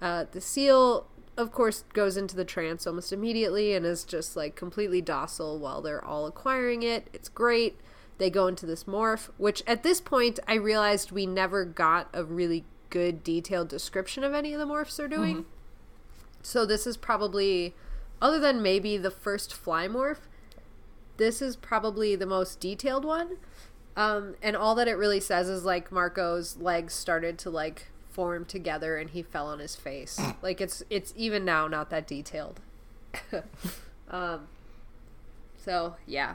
Uh, 0.00 0.24
the 0.32 0.40
seal, 0.40 1.06
of 1.36 1.52
course, 1.52 1.84
goes 1.92 2.16
into 2.16 2.36
the 2.36 2.44
trance 2.44 2.86
almost 2.86 3.12
immediately 3.12 3.74
and 3.74 3.86
is 3.86 4.04
just 4.04 4.36
like 4.36 4.54
completely 4.54 5.00
docile 5.00 5.58
while 5.58 5.80
they're 5.80 6.04
all 6.04 6.26
acquiring 6.26 6.82
it. 6.82 7.08
It's 7.12 7.28
great. 7.28 7.78
They 8.18 8.30
go 8.30 8.46
into 8.46 8.66
this 8.66 8.84
morph, 8.84 9.30
which 9.38 9.62
at 9.66 9.82
this 9.82 10.00
point 10.00 10.38
I 10.46 10.54
realized 10.54 11.10
we 11.10 11.26
never 11.26 11.64
got 11.64 12.08
a 12.12 12.22
really 12.24 12.64
good 12.90 13.24
detailed 13.24 13.68
description 13.68 14.22
of 14.22 14.34
any 14.34 14.52
of 14.52 14.60
the 14.60 14.66
morphs 14.66 14.96
they're 14.96 15.08
doing. 15.08 15.46
So 16.42 16.66
this 16.66 16.86
is 16.86 16.96
probably, 16.96 17.74
other 18.20 18.38
than 18.38 18.62
maybe 18.62 18.98
the 18.98 19.10
first 19.10 19.54
fly 19.54 19.88
morph, 19.88 20.28
this 21.16 21.40
is 21.40 21.56
probably 21.56 22.14
the 22.14 22.26
most 22.26 22.60
detailed 22.60 23.04
one. 23.04 23.38
Um, 23.96 24.34
and 24.42 24.56
all 24.56 24.74
that 24.74 24.88
it 24.88 24.94
really 24.94 25.20
says 25.20 25.48
is 25.48 25.64
like 25.64 25.90
Marco's 25.90 26.56
legs 26.56 26.94
started 26.94 27.38
to 27.38 27.50
like 27.50 27.91
form 28.12 28.44
together 28.44 28.96
and 28.96 29.10
he 29.10 29.22
fell 29.22 29.48
on 29.48 29.58
his 29.58 29.74
face. 29.74 30.20
like 30.42 30.60
it's 30.60 30.82
it's 30.90 31.12
even 31.16 31.44
now 31.44 31.66
not 31.66 31.90
that 31.90 32.06
detailed. 32.06 32.60
um, 34.10 34.48
so 35.56 35.96
yeah. 36.06 36.34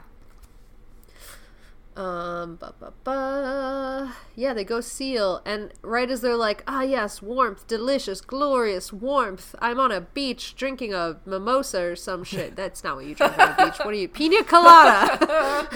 Um, 1.96 2.54
ba, 2.60 2.74
ba, 2.78 2.92
ba. 3.02 4.14
yeah, 4.36 4.54
they 4.54 4.62
go 4.62 4.80
seal, 4.80 5.42
and 5.44 5.72
right 5.82 6.08
as 6.08 6.20
they're 6.20 6.36
like, 6.36 6.62
ah, 6.68 6.82
yes, 6.82 7.20
warmth, 7.20 7.66
delicious, 7.66 8.20
glorious 8.20 8.92
warmth. 8.92 9.56
I'm 9.58 9.80
on 9.80 9.90
a 9.90 10.02
beach 10.02 10.54
drinking 10.54 10.94
a 10.94 11.18
mimosa 11.26 11.82
or 11.82 11.96
some 11.96 12.22
shit. 12.22 12.54
That's 12.56 12.84
not 12.84 12.94
what 12.94 13.06
you 13.06 13.16
drink 13.16 13.36
on 13.36 13.48
a 13.48 13.64
beach. 13.64 13.78
What 13.78 13.88
are 13.88 13.94
you, 13.94 14.06
pina 14.08 14.44
colada? 14.44 15.68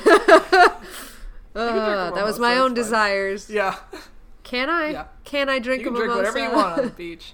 Uh, 1.54 2.10
that 2.12 2.24
was 2.24 2.38
my 2.38 2.56
own 2.56 2.72
desires. 2.72 3.50
Yeah. 3.50 3.76
Can 4.52 4.68
I? 4.68 4.90
Yeah. 4.90 5.06
Can 5.24 5.48
I 5.48 5.58
drink 5.58 5.80
You 5.82 5.86
can 5.86 5.94
a 5.94 5.96
drink 5.96 6.10
mimosa? 6.12 6.30
whatever 6.32 6.38
you 6.50 6.54
want 6.54 6.78
on 6.78 6.84
the 6.84 6.90
beach. 6.92 7.32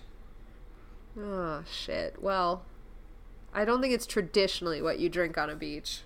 oh 1.21 1.65
shit. 1.69 2.23
Well, 2.23 2.63
I 3.53 3.65
don't 3.65 3.81
think 3.83 3.93
it's 3.93 4.07
traditionally 4.07 4.81
what 4.81 5.01
you 5.01 5.09
drink 5.09 5.37
on 5.37 5.51
a 5.51 5.57
beach. 5.57 6.03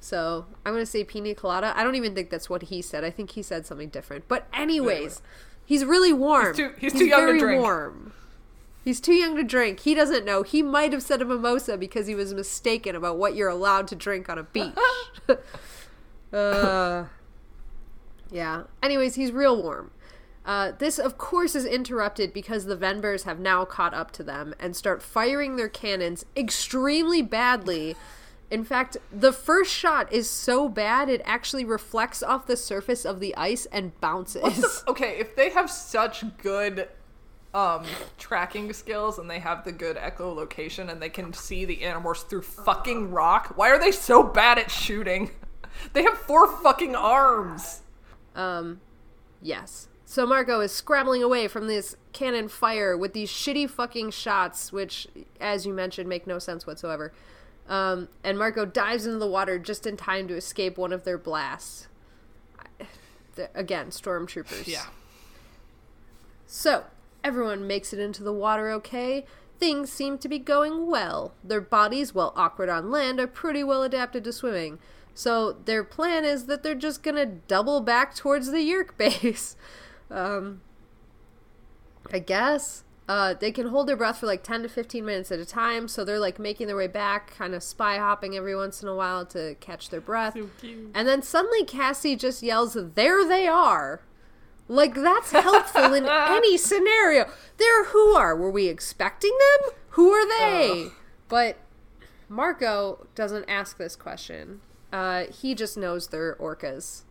So 0.00 0.46
I'm 0.64 0.72
gonna 0.72 0.86
say 0.86 1.04
pina 1.04 1.34
colada. 1.34 1.74
I 1.76 1.84
don't 1.84 1.94
even 1.94 2.14
think 2.14 2.30
that's 2.30 2.48
what 2.48 2.62
he 2.62 2.80
said. 2.80 3.04
I 3.04 3.10
think 3.10 3.32
he 3.32 3.42
said 3.42 3.66
something 3.66 3.90
different. 3.90 4.26
But 4.28 4.46
anyways, 4.54 5.20
he's 5.66 5.84
really 5.84 6.14
warm. 6.14 6.46
He's 6.46 6.56
too- 6.56 6.74
he's 6.78 6.92
too 6.94 7.04
young 7.04 7.26
to 7.34 7.38
drink. 7.38 7.60
warm. 7.60 8.14
He's 8.82 9.02
too 9.02 9.12
young 9.12 9.36
to 9.36 9.44
drink. 9.44 9.80
He 9.80 9.94
doesn't 9.94 10.24
know. 10.24 10.42
He 10.42 10.62
might 10.62 10.94
have 10.94 11.02
said 11.02 11.20
a 11.20 11.26
mimosa 11.26 11.76
because 11.76 12.06
he 12.06 12.14
was 12.14 12.32
mistaken 12.32 12.96
about 12.96 13.18
what 13.18 13.34
you're 13.36 13.50
allowed 13.50 13.86
to 13.88 13.94
drink 13.94 14.30
on 14.30 14.38
a 14.38 14.42
beach. 14.54 14.72
uh, 16.32 17.04
yeah. 18.30 18.62
Anyways, 18.82 19.16
he's 19.16 19.32
real 19.32 19.62
warm. 19.62 19.90
Uh, 20.48 20.72
this, 20.78 20.98
of 20.98 21.18
course, 21.18 21.54
is 21.54 21.66
interrupted 21.66 22.32
because 22.32 22.64
the 22.64 22.76
Venbers 22.76 23.24
have 23.24 23.38
now 23.38 23.66
caught 23.66 23.92
up 23.92 24.10
to 24.10 24.22
them 24.22 24.54
and 24.58 24.74
start 24.74 25.02
firing 25.02 25.56
their 25.56 25.68
cannons 25.68 26.24
extremely 26.34 27.20
badly. 27.20 27.94
In 28.50 28.64
fact, 28.64 28.96
the 29.12 29.30
first 29.30 29.70
shot 29.70 30.10
is 30.10 30.28
so 30.28 30.66
bad 30.66 31.10
it 31.10 31.20
actually 31.26 31.66
reflects 31.66 32.22
off 32.22 32.46
the 32.46 32.56
surface 32.56 33.04
of 33.04 33.20
the 33.20 33.36
ice 33.36 33.66
and 33.66 34.00
bounces. 34.00 34.82
okay, 34.88 35.18
if 35.18 35.36
they 35.36 35.50
have 35.50 35.70
such 35.70 36.24
good 36.38 36.88
um 37.54 37.82
tracking 38.18 38.72
skills 38.74 39.18
and 39.18 39.28
they 39.28 39.38
have 39.38 39.64
the 39.64 39.72
good 39.72 39.96
echolocation 39.96 40.90
and 40.90 41.00
they 41.00 41.08
can 41.08 41.32
see 41.32 41.64
the 41.64 41.78
animorphs 41.78 42.26
through 42.26 42.42
fucking 42.42 43.10
rock, 43.10 43.52
why 43.56 43.68
are 43.68 43.78
they 43.78 43.92
so 43.92 44.22
bad 44.22 44.58
at 44.58 44.70
shooting? 44.70 45.30
They 45.92 46.02
have 46.02 46.18
four 46.18 46.48
fucking 46.60 46.96
arms. 46.96 47.82
Um, 48.34 48.80
yes. 49.40 49.87
So 50.10 50.24
Marco 50.24 50.60
is 50.60 50.72
scrambling 50.72 51.22
away 51.22 51.48
from 51.48 51.66
this 51.66 51.94
cannon 52.14 52.48
fire 52.48 52.96
with 52.96 53.12
these 53.12 53.30
shitty 53.30 53.68
fucking 53.68 54.10
shots, 54.12 54.72
which, 54.72 55.06
as 55.38 55.66
you 55.66 55.74
mentioned, 55.74 56.08
make 56.08 56.26
no 56.26 56.38
sense 56.38 56.66
whatsoever. 56.66 57.12
Um, 57.68 58.08
and 58.24 58.38
Marco 58.38 58.64
dives 58.64 59.04
into 59.04 59.18
the 59.18 59.26
water 59.26 59.58
just 59.58 59.86
in 59.86 59.98
time 59.98 60.26
to 60.28 60.34
escape 60.34 60.78
one 60.78 60.94
of 60.94 61.04
their 61.04 61.18
blasts. 61.18 61.88
Again, 63.54 63.88
stormtroopers. 63.88 64.66
Yeah. 64.66 64.86
So, 66.46 66.84
everyone 67.22 67.66
makes 67.66 67.92
it 67.92 67.98
into 67.98 68.24
the 68.24 68.32
water 68.32 68.70
okay. 68.70 69.26
Things 69.60 69.92
seem 69.92 70.16
to 70.20 70.28
be 70.28 70.38
going 70.38 70.86
well. 70.86 71.34
Their 71.44 71.60
bodies, 71.60 72.14
while 72.14 72.32
awkward 72.34 72.70
on 72.70 72.90
land, 72.90 73.20
are 73.20 73.26
pretty 73.26 73.62
well 73.62 73.82
adapted 73.82 74.24
to 74.24 74.32
swimming. 74.32 74.78
So, 75.12 75.52
their 75.52 75.84
plan 75.84 76.24
is 76.24 76.46
that 76.46 76.62
they're 76.62 76.74
just 76.74 77.02
gonna 77.02 77.26
double 77.26 77.82
back 77.82 78.14
towards 78.14 78.50
the 78.50 78.66
Yeerk 78.66 78.96
base. 78.96 79.54
Um, 80.10 80.60
I 82.12 82.18
guess. 82.18 82.84
Uh, 83.08 83.32
they 83.32 83.50
can 83.50 83.68
hold 83.68 83.86
their 83.86 83.96
breath 83.96 84.18
for 84.18 84.26
like 84.26 84.42
10 84.42 84.62
to 84.62 84.68
15 84.68 85.02
minutes 85.02 85.32
at 85.32 85.38
a 85.38 85.46
time, 85.46 85.88
so 85.88 86.04
they're 86.04 86.18
like 86.18 86.38
making 86.38 86.66
their 86.66 86.76
way 86.76 86.86
back, 86.86 87.34
kind 87.34 87.54
of 87.54 87.62
spy 87.62 87.96
hopping 87.96 88.36
every 88.36 88.54
once 88.54 88.82
in 88.82 88.88
a 88.88 88.94
while 88.94 89.24
to 89.24 89.54
catch 89.60 89.88
their 89.88 90.00
breath. 90.00 90.34
So. 90.34 90.68
And 90.94 91.08
then 91.08 91.22
suddenly 91.22 91.64
Cassie 91.64 92.16
just 92.16 92.42
yells, 92.42 92.76
There 92.94 93.26
they 93.26 93.46
are! 93.46 94.02
Like, 94.70 94.94
that's 94.94 95.30
helpful 95.32 95.94
in 95.94 96.04
any 96.10 96.58
scenario. 96.58 97.30
There, 97.56 97.84
who 97.86 98.12
are? 98.12 98.36
Were 98.36 98.50
we 98.50 98.66
expecting 98.66 99.34
them? 99.38 99.72
Who 99.90 100.10
are 100.10 100.28
they? 100.28 100.88
But 101.28 101.56
Marco 102.28 103.06
doesn't 103.14 103.46
ask 103.48 103.78
this 103.78 103.96
question. 103.96 104.60
Uh, 104.92 105.24
he 105.24 105.54
just 105.54 105.78
knows 105.78 106.08
they're 106.08 106.36
orcas. 106.36 107.04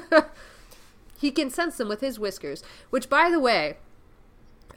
he 1.24 1.30
can 1.30 1.50
sense 1.50 1.78
them 1.78 1.88
with 1.88 2.00
his 2.00 2.18
whiskers, 2.18 2.62
which, 2.90 3.08
by 3.08 3.30
the 3.30 3.40
way, 3.40 3.78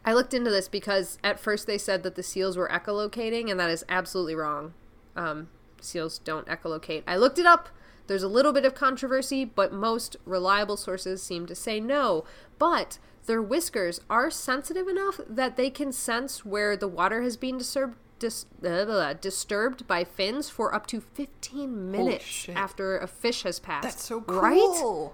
I 0.05 0.13
looked 0.13 0.33
into 0.33 0.49
this 0.49 0.69
because 0.69 1.17
at 1.21 1.39
first 1.39 1.67
they 1.67 1.77
said 1.77 2.03
that 2.03 2.15
the 2.15 2.23
seals 2.23 2.55
were 2.55 2.69
echolocating, 2.69 3.51
and 3.51 3.59
that 3.59 3.69
is 3.69 3.83
absolutely 3.89 4.35
wrong. 4.35 4.73
Um, 5.15 5.49
seals 5.81 6.19
don't 6.19 6.47
echolocate. 6.47 7.03
I 7.05 7.17
looked 7.17 7.37
it 7.37 7.45
up. 7.45 7.69
There's 8.07 8.23
a 8.23 8.29
little 8.29 8.53
bit 8.53 8.63
of 8.63 8.73
controversy, 8.73 9.43
but 9.43 9.73
most 9.73 10.15
reliable 10.23 10.77
sources 10.77 11.21
seem 11.21 11.45
to 11.47 11.55
say 11.55 11.81
no. 11.81 12.23
But 12.57 12.99
their 13.25 13.41
whiskers 13.41 13.99
are 14.09 14.31
sensitive 14.31 14.87
enough 14.87 15.19
that 15.27 15.57
they 15.57 15.69
can 15.69 15.91
sense 15.91 16.45
where 16.45 16.77
the 16.77 16.87
water 16.87 17.21
has 17.23 17.35
been 17.35 17.57
disturbed. 17.57 17.97
Dis- 18.19 18.45
blah, 18.61 18.85
blah, 18.85 18.85
blah, 18.85 19.13
disturbed 19.13 19.85
by 19.85 20.03
fins 20.03 20.49
for 20.49 20.73
up 20.73 20.87
to 20.87 21.01
15 21.01 21.91
minutes 21.91 22.49
after 22.55 22.97
a 22.97 23.05
fish 23.05 23.43
has 23.43 23.59
passed. 23.59 23.83
That's 23.83 24.03
so 24.03 24.21
cool. 24.21 24.41
Right? 24.41 25.11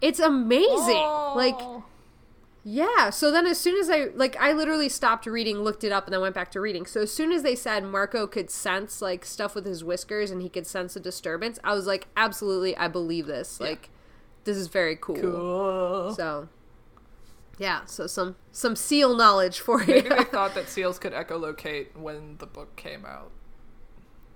It's 0.00 0.18
amazing. 0.20 1.02
Like, 1.36 1.56
Oh. 1.58 1.84
yeah. 2.64 3.10
So 3.10 3.30
then, 3.30 3.46
as 3.46 3.58
soon 3.58 3.78
as 3.78 3.90
I 3.90 4.06
like, 4.14 4.36
I 4.40 4.52
literally 4.52 4.88
stopped 4.88 5.26
reading, 5.26 5.58
looked 5.58 5.84
it 5.84 5.92
up, 5.92 6.04
and 6.06 6.12
then 6.14 6.20
went 6.20 6.34
back 6.34 6.50
to 6.52 6.60
reading. 6.60 6.86
So 6.86 7.02
as 7.02 7.12
soon 7.12 7.32
as 7.32 7.42
they 7.42 7.54
said 7.54 7.84
Marco 7.84 8.26
could 8.26 8.50
sense 8.50 9.02
like 9.02 9.24
stuff 9.24 9.54
with 9.54 9.66
his 9.66 9.82
whiskers 9.84 10.30
and 10.30 10.40
he 10.42 10.48
could 10.48 10.66
sense 10.66 10.96
a 10.96 11.00
disturbance, 11.00 11.58
I 11.64 11.74
was 11.74 11.86
like, 11.86 12.08
absolutely, 12.16 12.76
I 12.76 12.88
believe 12.88 13.26
this. 13.26 13.60
Like, 13.60 13.90
this 14.44 14.56
is 14.56 14.68
very 14.68 14.96
cool. 14.96 15.16
Cool. 15.16 16.14
So, 16.14 16.48
yeah. 17.58 17.84
So 17.84 18.06
some 18.06 18.36
some 18.52 18.74
seal 18.76 19.14
knowledge 19.14 19.60
for 19.60 19.80
you. 19.82 19.94
Maybe 19.94 20.08
they 20.08 20.24
thought 20.24 20.54
that 20.56 20.68
seals 20.68 20.98
could 20.98 21.12
echolocate 21.12 21.94
when 21.96 22.36
the 22.38 22.46
book 22.46 22.74
came 22.76 23.04
out. 23.04 23.30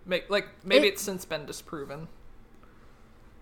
Make 0.07 0.29
like 0.29 0.49
maybe 0.63 0.87
It- 0.89 0.95
it's 0.95 1.03
since 1.03 1.25
been 1.25 1.47
disproven. 1.47 2.09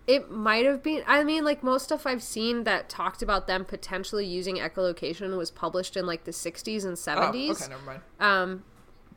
It 0.07 0.31
might 0.31 0.65
have 0.65 0.83
been. 0.83 1.03
I 1.07 1.23
mean, 1.23 1.45
like 1.45 1.63
most 1.63 1.85
stuff 1.85 2.07
I've 2.07 2.23
seen 2.23 2.65
that 2.65 2.89
talked 2.89 3.23
about 3.23 3.47
them 3.47 3.65
potentially 3.65 4.27
using 4.27 4.57
echolocation 4.57 5.37
was 5.37 5.51
published 5.51 5.97
in 5.97 6.07
like 6.07 6.25
the 6.25 6.33
60s 6.33 6.85
and 6.85 6.97
70s. 6.97 7.07
Oh, 7.07 7.53
okay, 7.53 7.69
never 7.69 7.83
mind. 7.83 8.01
Um, 8.19 8.65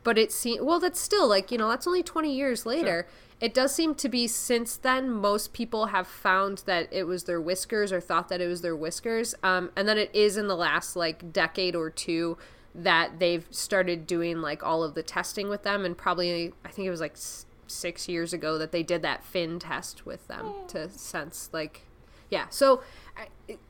but 0.06 0.18
it 0.18 0.30
seems 0.30 0.62
well. 0.62 0.78
That's 0.78 1.00
still 1.00 1.28
like 1.28 1.50
you 1.50 1.58
know 1.58 1.68
that's 1.68 1.84
only 1.84 2.04
twenty 2.04 2.32
years 2.32 2.64
later. 2.64 3.08
It 3.40 3.52
does 3.52 3.74
seem 3.74 3.96
to 3.96 4.08
be 4.08 4.28
since 4.28 4.76
then. 4.76 5.10
Most 5.10 5.52
people 5.52 5.86
have 5.86 6.06
found 6.06 6.62
that 6.66 6.88
it 6.92 7.08
was 7.08 7.24
their 7.24 7.40
whiskers 7.40 7.92
or 7.92 8.00
thought 8.00 8.28
that 8.28 8.40
it 8.40 8.46
was 8.46 8.62
their 8.62 8.76
whiskers. 8.76 9.34
Um, 9.42 9.72
and 9.74 9.88
then 9.88 9.98
it 9.98 10.14
is 10.14 10.36
in 10.36 10.46
the 10.46 10.54
last 10.54 10.94
like 10.94 11.32
decade 11.32 11.74
or 11.74 11.90
two 11.90 12.38
that 12.72 13.18
they've 13.18 13.48
started 13.50 14.06
doing 14.06 14.40
like 14.40 14.62
all 14.62 14.84
of 14.84 14.94
the 14.94 15.02
testing 15.02 15.48
with 15.48 15.64
them. 15.64 15.84
And 15.84 15.98
probably 15.98 16.52
I 16.64 16.68
think 16.68 16.86
it 16.86 16.90
was 16.90 17.00
like 17.00 17.16
six 17.66 18.08
years 18.08 18.32
ago 18.32 18.58
that 18.58 18.72
they 18.72 18.82
did 18.82 19.02
that 19.02 19.24
fin 19.24 19.58
test 19.58 20.06
with 20.06 20.26
them 20.28 20.46
hmm. 20.46 20.66
to 20.68 20.88
sense 20.90 21.50
like 21.52 21.82
yeah. 22.30 22.46
So 22.50 22.82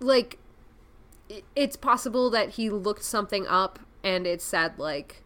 like 0.00 0.38
it's 1.54 1.76
possible 1.76 2.30
that 2.30 2.50
he 2.50 2.70
looked 2.70 3.02
something 3.02 3.46
up 3.46 3.78
and 4.04 4.26
it 4.26 4.40
said 4.40 4.78
like 4.78 5.22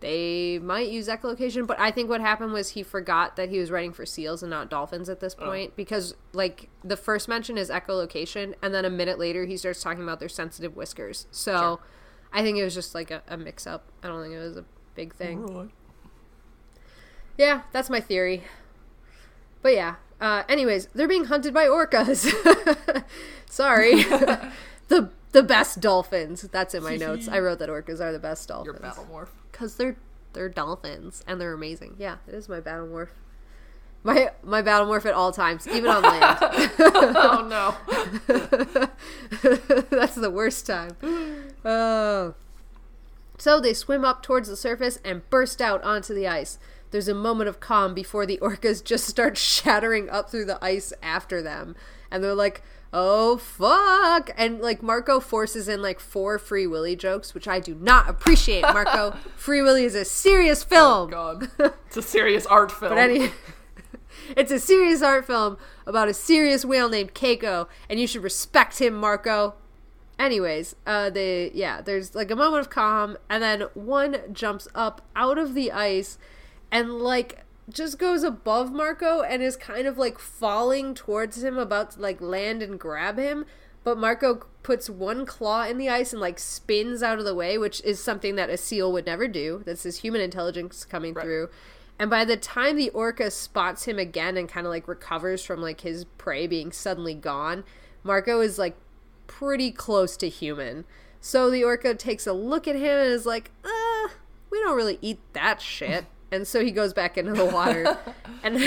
they 0.00 0.58
might 0.58 0.88
use 0.88 1.08
echolocation 1.08 1.66
but 1.66 1.78
i 1.78 1.90
think 1.90 2.08
what 2.08 2.20
happened 2.20 2.52
was 2.52 2.70
he 2.70 2.82
forgot 2.82 3.36
that 3.36 3.50
he 3.50 3.58
was 3.58 3.70
writing 3.70 3.92
for 3.92 4.04
seals 4.04 4.42
and 4.42 4.50
not 4.50 4.68
dolphins 4.70 5.08
at 5.08 5.20
this 5.20 5.36
oh. 5.38 5.44
point 5.44 5.76
because 5.76 6.14
like 6.32 6.70
the 6.82 6.96
first 6.96 7.28
mention 7.28 7.56
is 7.56 7.68
echolocation 7.68 8.54
and 8.62 8.74
then 8.74 8.84
a 8.84 8.90
minute 8.90 9.18
later 9.18 9.44
he 9.44 9.56
starts 9.56 9.82
talking 9.82 10.02
about 10.02 10.18
their 10.18 10.28
sensitive 10.28 10.74
whiskers. 10.74 11.26
So 11.30 11.78
i 12.32 12.42
think 12.42 12.56
it 12.56 12.64
was 12.64 12.74
just 12.74 12.94
like 12.94 13.10
a, 13.10 13.22
a 13.28 13.36
mix 13.36 13.66
up 13.66 13.92
i 14.02 14.08
don't 14.08 14.22
think 14.22 14.34
it 14.34 14.40
was 14.40 14.56
a 14.56 14.64
big 14.94 15.14
thing 15.14 15.70
yeah 17.42 17.62
that's 17.72 17.90
my 17.90 18.00
theory 18.00 18.44
but 19.62 19.74
yeah 19.74 19.96
uh, 20.20 20.44
anyways 20.48 20.86
they're 20.94 21.08
being 21.08 21.24
hunted 21.24 21.52
by 21.52 21.64
orcas 21.66 22.32
sorry 23.46 24.02
the 24.88 25.10
the 25.32 25.42
best 25.42 25.80
dolphins 25.80 26.42
that's 26.52 26.74
in 26.74 26.82
my 26.82 26.96
notes 27.06 27.26
i 27.28 27.38
wrote 27.38 27.58
that 27.58 27.68
orcas 27.68 28.00
are 28.00 28.12
the 28.12 28.18
best 28.20 28.48
dolphins. 28.48 28.66
Your 28.66 28.74
battle 28.74 29.06
morph. 29.10 29.28
because 29.50 29.74
they're 29.74 29.96
they're 30.32 30.48
dolphins 30.48 31.22
and 31.26 31.40
they're 31.40 31.52
amazing. 31.52 31.96
Yeah, 31.98 32.16
it 32.26 32.34
is 32.34 32.48
my 32.48 32.60
battle 32.60 32.86
morph. 32.86 33.10
My 34.02 34.30
my 34.42 34.62
battle 34.62 34.86
morph 34.86 35.04
at 35.06 35.14
all 35.14 35.32
times, 35.32 35.68
even 35.68 35.90
on 35.90 36.02
land. 36.02 36.38
oh 36.80 37.46
no. 37.48 37.76
That's 39.90 40.14
the 40.14 40.30
worst 40.30 40.66
time. 40.66 40.96
Oh. 41.64 42.34
So 43.38 43.60
they 43.60 43.74
swim 43.74 44.04
up 44.04 44.22
towards 44.22 44.48
the 44.48 44.56
surface 44.56 44.98
and 45.04 45.28
burst 45.30 45.60
out 45.60 45.82
onto 45.84 46.14
the 46.14 46.26
ice. 46.26 46.58
There's 46.92 47.08
a 47.08 47.14
moment 47.14 47.48
of 47.48 47.58
calm 47.58 47.94
before 47.94 48.24
the 48.24 48.38
orcas 48.42 48.84
just 48.84 49.06
start 49.06 49.36
shattering 49.36 50.08
up 50.08 50.30
through 50.30 50.44
the 50.44 50.64
ice 50.64 50.92
after 51.02 51.42
them. 51.42 51.74
And 52.10 52.22
they're 52.22 52.34
like, 52.34 52.62
oh 52.92 53.38
fuck. 53.38 54.30
And 54.36 54.60
like 54.60 54.82
Marco 54.82 55.18
forces 55.18 55.68
in 55.68 55.82
like 55.82 55.98
four 55.98 56.38
Free 56.38 56.66
Willy 56.66 56.94
jokes, 56.94 57.34
which 57.34 57.48
I 57.48 57.58
do 57.58 57.74
not 57.74 58.08
appreciate, 58.08 58.62
Marco. 58.62 59.16
Free 59.36 59.62
Willy 59.62 59.84
is 59.84 59.94
a 59.94 60.04
serious 60.04 60.62
film. 60.62 61.08
oh, 61.12 61.38
God. 61.38 61.50
It's 61.86 61.96
a 61.96 62.02
serious 62.02 62.46
art 62.46 62.72
film. 62.72 62.90
But 62.92 62.98
any, 62.98 63.30
it's 64.36 64.50
a 64.50 64.58
serious 64.58 65.02
art 65.02 65.26
film 65.26 65.58
about 65.86 66.08
a 66.08 66.14
serious 66.14 66.64
whale 66.64 66.88
named 66.88 67.12
Keiko, 67.14 67.68
and 67.90 68.00
you 68.00 68.06
should 68.06 68.22
respect 68.22 68.78
him, 68.80 68.94
Marco. 68.94 69.54
Anyways, 70.18 70.76
uh, 70.86 71.10
they 71.10 71.50
yeah, 71.52 71.80
there's 71.80 72.14
like 72.14 72.30
a 72.30 72.36
moment 72.36 72.60
of 72.60 72.70
calm, 72.70 73.16
and 73.28 73.42
then 73.42 73.62
one 73.74 74.18
jumps 74.32 74.68
up 74.74 75.02
out 75.16 75.36
of 75.36 75.54
the 75.54 75.72
ice, 75.72 76.16
and 76.72 76.94
like 76.98 77.44
just 77.70 77.98
goes 77.98 78.24
above 78.24 78.72
Marco 78.72 79.20
and 79.22 79.40
is 79.42 79.56
kind 79.56 79.86
of 79.86 79.96
like 79.96 80.18
falling 80.18 80.94
towards 80.94 81.44
him, 81.44 81.56
about 81.58 81.92
to 81.92 82.00
like 82.00 82.20
land 82.20 82.62
and 82.62 82.80
grab 82.80 83.18
him. 83.18 83.44
But 83.84 83.98
Marco 83.98 84.46
puts 84.62 84.88
one 84.88 85.26
claw 85.26 85.64
in 85.64 85.76
the 85.78 85.88
ice 85.88 86.12
and 86.12 86.20
like 86.20 86.38
spins 86.38 87.02
out 87.02 87.18
of 87.18 87.24
the 87.24 87.34
way, 87.34 87.58
which 87.58 87.80
is 87.84 88.02
something 88.02 88.36
that 88.36 88.50
a 88.50 88.56
seal 88.56 88.92
would 88.92 89.06
never 89.06 89.28
do. 89.28 89.62
That's 89.64 89.82
his 89.84 89.98
human 89.98 90.20
intelligence 90.20 90.84
coming 90.84 91.14
Right. 91.14 91.24
through. 91.24 91.48
And 91.98 92.10
by 92.10 92.24
the 92.24 92.36
time 92.36 92.76
the 92.76 92.90
orca 92.90 93.30
spots 93.30 93.84
him 93.84 93.98
again 93.98 94.36
and 94.36 94.48
kind 94.48 94.66
of 94.66 94.70
like 94.72 94.88
recovers 94.88 95.44
from 95.44 95.60
like 95.60 95.82
his 95.82 96.04
prey 96.18 96.46
being 96.46 96.72
suddenly 96.72 97.14
gone, 97.14 97.64
Marco 98.02 98.40
is 98.40 98.58
like 98.58 98.76
pretty 99.26 99.70
close 99.70 100.16
to 100.16 100.28
human. 100.28 100.84
So 101.20 101.50
the 101.50 101.62
orca 101.62 101.94
takes 101.94 102.26
a 102.26 102.32
look 102.32 102.66
at 102.66 102.74
him 102.76 102.98
and 102.98 103.12
is 103.12 103.26
like, 103.26 103.50
uh, 103.64 104.08
we 104.50 104.58
don't 104.60 104.76
really 104.76 104.98
eat 105.00 105.20
that 105.32 105.60
shit. 105.60 106.06
And 106.32 106.48
so 106.48 106.64
he 106.64 106.70
goes 106.72 106.92
back 106.94 107.18
into 107.18 107.34
the 107.34 107.44
water. 107.44 107.98
and 108.42 108.58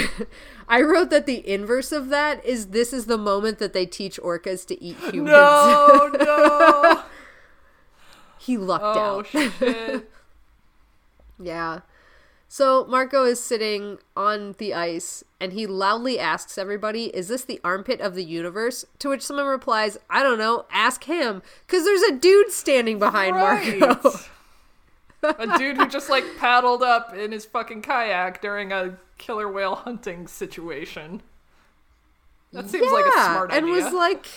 I 0.69 0.81
wrote 0.81 1.09
that 1.09 1.25
the 1.25 1.47
inverse 1.49 1.91
of 1.91 2.09
that 2.09 2.45
is 2.45 2.67
this 2.67 2.93
is 2.93 3.07
the 3.07 3.17
moment 3.17 3.57
that 3.59 3.73
they 3.73 3.85
teach 3.87 4.17
orcas 4.19 4.65
to 4.67 4.81
eat 4.81 4.97
humans. 5.11 5.31
No, 5.31 6.11
no. 6.19 7.03
he 8.37 8.55
lucked 8.57 8.83
Oh 8.85 9.19
out. 9.19 9.27
shit. 9.27 10.11
Yeah. 11.39 11.79
So 12.47 12.85
Marco 12.85 13.25
is 13.25 13.43
sitting 13.43 13.97
on 14.15 14.53
the 14.59 14.73
ice 14.73 15.23
and 15.41 15.51
he 15.51 15.65
loudly 15.67 16.19
asks 16.19 16.57
everybody, 16.57 17.05
Is 17.07 17.27
this 17.27 17.43
the 17.43 17.59
armpit 17.63 17.99
of 17.99 18.15
the 18.15 18.23
universe? 18.23 18.85
To 18.99 19.09
which 19.09 19.23
someone 19.23 19.47
replies, 19.47 19.97
I 20.09 20.23
don't 20.23 20.37
know, 20.37 20.65
ask 20.71 21.03
him. 21.05 21.41
Because 21.65 21.83
there's 21.83 22.03
a 22.03 22.13
dude 22.15 22.51
standing 22.51 22.99
behind 22.99 23.35
Marco. 23.35 24.19
a 25.39 25.57
dude 25.57 25.77
who 25.77 25.87
just 25.87 26.09
like 26.09 26.23
paddled 26.37 26.83
up 26.83 27.13
in 27.13 27.31
his 27.31 27.45
fucking 27.45 27.81
kayak 27.81 28.41
during 28.41 28.71
a 28.71 28.97
killer 29.17 29.51
whale 29.51 29.75
hunting 29.75 30.27
situation. 30.27 31.21
That 32.51 32.69
seems 32.69 32.91
like 32.91 33.05
a 33.05 33.11
smart 33.11 33.51
and 33.51 33.65
idea. 33.65 33.83
was 33.83 33.93
like, 33.93 34.27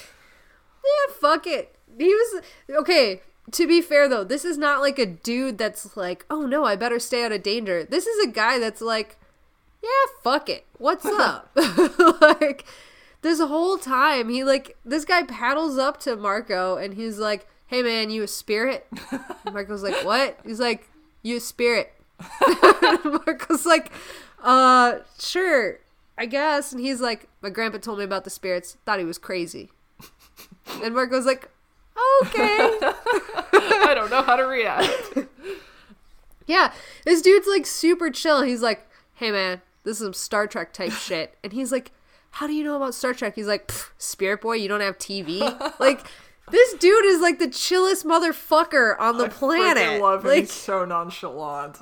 Yeah, 0.85 1.15
fuck 1.21 1.47
it. 1.47 1.77
He 1.97 2.09
was 2.09 2.43
okay. 2.71 3.23
To 3.53 3.67
be 3.67 3.81
fair 3.81 4.09
though, 4.09 4.25
this 4.25 4.45
is 4.45 4.59
not 4.59 4.81
like 4.81 4.99
a 4.99 5.07
dude 5.07 5.57
that's 5.59 5.97
like, 5.97 6.27
oh 6.29 6.45
no, 6.47 6.65
I 6.65 6.77
better 6.77 6.99
stay 6.99 7.25
out 7.25 7.33
of 7.33 7.43
danger. 7.43 7.85
This 7.85 8.07
is 8.07 8.27
a 8.27 8.31
guy 8.31 8.59
that's 8.59 8.81
like, 8.81 9.17
yeah, 9.83 9.89
fuck 10.23 10.49
it. 10.49 10.67
What's 10.77 11.05
up? 11.07 11.51
like 12.21 12.65
this 13.23 13.41
whole 13.41 13.79
time 13.79 14.29
he 14.29 14.45
like 14.45 14.77
this 14.85 15.05
guy 15.05 15.23
paddles 15.23 15.79
up 15.79 15.99
to 16.01 16.17
Marco 16.17 16.77
and 16.77 16.95
he's 16.95 17.19
like, 17.19 17.49
Hey 17.69 17.83
man, 17.83 18.11
you 18.11 18.23
a 18.23 18.29
spirit? 18.29 18.87
Marco's 19.53 19.83
like, 19.83 20.05
What? 20.05 20.39
He's 20.45 20.61
like, 20.61 20.89
You 21.23 21.37
a 21.37 21.41
spirit. 21.41 21.93
Marco's 23.05 23.65
like, 23.65 23.93
uh, 24.43 24.99
sure, 25.19 25.79
I 26.17 26.27
guess. 26.27 26.73
And 26.73 26.81
he's 26.81 27.01
like, 27.01 27.29
My 27.41 27.51
grandpa 27.51 27.79
told 27.79 27.99
me 27.99 28.05
about 28.05 28.25
the 28.25 28.31
spirits, 28.31 28.77
thought 28.85 28.99
he 28.99 29.05
was 29.05 29.19
crazy. 29.19 29.71
And 30.83 30.95
Marco's 30.95 31.27
like, 31.27 31.49
Okay. 32.23 32.57
I 32.83 33.93
don't 33.95 34.11
know 34.11 34.23
how 34.23 34.37
to 34.37 34.45
react. 34.45 35.19
Yeah, 36.47 36.73
this 37.05 37.21
dude's 37.23 37.47
like 37.47 37.67
super 37.67 38.11
chill. 38.11 38.43
He's 38.43 38.63
like, 38.63 38.89
"Hey 39.15 39.31
man, 39.31 39.61
this 39.85 39.99
is 39.99 40.07
some 40.07 40.15
Star 40.15 40.47
Trek 40.47 40.73
type 40.73 40.93
shit," 40.93 41.37
and 41.45 41.53
he's 41.53 41.71
like, 41.71 41.93
"How 42.31 42.47
do 42.47 42.55
you 42.55 42.65
know 42.65 42.77
about 42.77 42.95
Star 42.95 43.13
Trek?" 43.13 43.35
He's 43.35 43.47
like, 43.47 43.71
"Spirit 43.99 44.41
boy, 44.41 44.55
you 44.55 44.67
don't 44.67 44.81
have 44.81 44.97
TV." 44.99 45.41
like, 45.79 46.07
this 46.51 46.75
dude 46.75 47.05
is 47.07 47.21
like 47.21 47.39
the 47.39 47.49
chillest 47.49 48.05
motherfucker 48.05 48.99
on 48.99 49.19
the 49.19 49.27
I 49.27 49.29
planet. 49.29 50.01
love 50.01 50.25
him. 50.25 50.31
Like, 50.31 50.41
He's 50.41 50.53
so 50.53 50.85
nonchalant. 50.85 51.79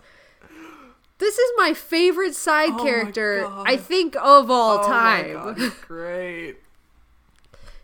this 1.18 1.38
is 1.38 1.51
my 1.56 1.72
favorite 1.74 2.34
side 2.34 2.70
Oh 2.72 2.82
character 2.82 3.47
I 3.51 3.76
think 3.76 4.16
of 4.16 4.51
all 4.51 4.78
Oh 4.80 4.86
time. 4.88 5.72
great. 5.86 6.56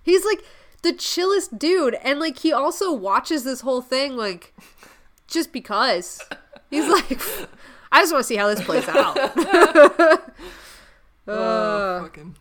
He's 0.03 0.25
like 0.25 0.43
the 0.83 0.93
chillest 0.93 1.59
dude, 1.59 1.95
and 2.03 2.19
like 2.19 2.39
he 2.39 2.53
also 2.53 2.93
watches 2.93 3.45
this 3.45 3.61
whole 3.61 3.81
thing 3.83 4.17
like 4.17 4.53
just 5.29 5.53
because. 5.53 6.21
He's 6.71 6.89
like, 6.89 7.21
I 7.93 8.01
just 8.01 8.13
want 8.13 8.23
to 8.25 8.27
see 8.27 8.37
how 8.37 8.49
this 8.53 8.63
plays 8.65 8.89
out. 8.89 9.17
Oh, 11.25 11.33
uh, 11.35 12.03
fucking. 12.03 12.35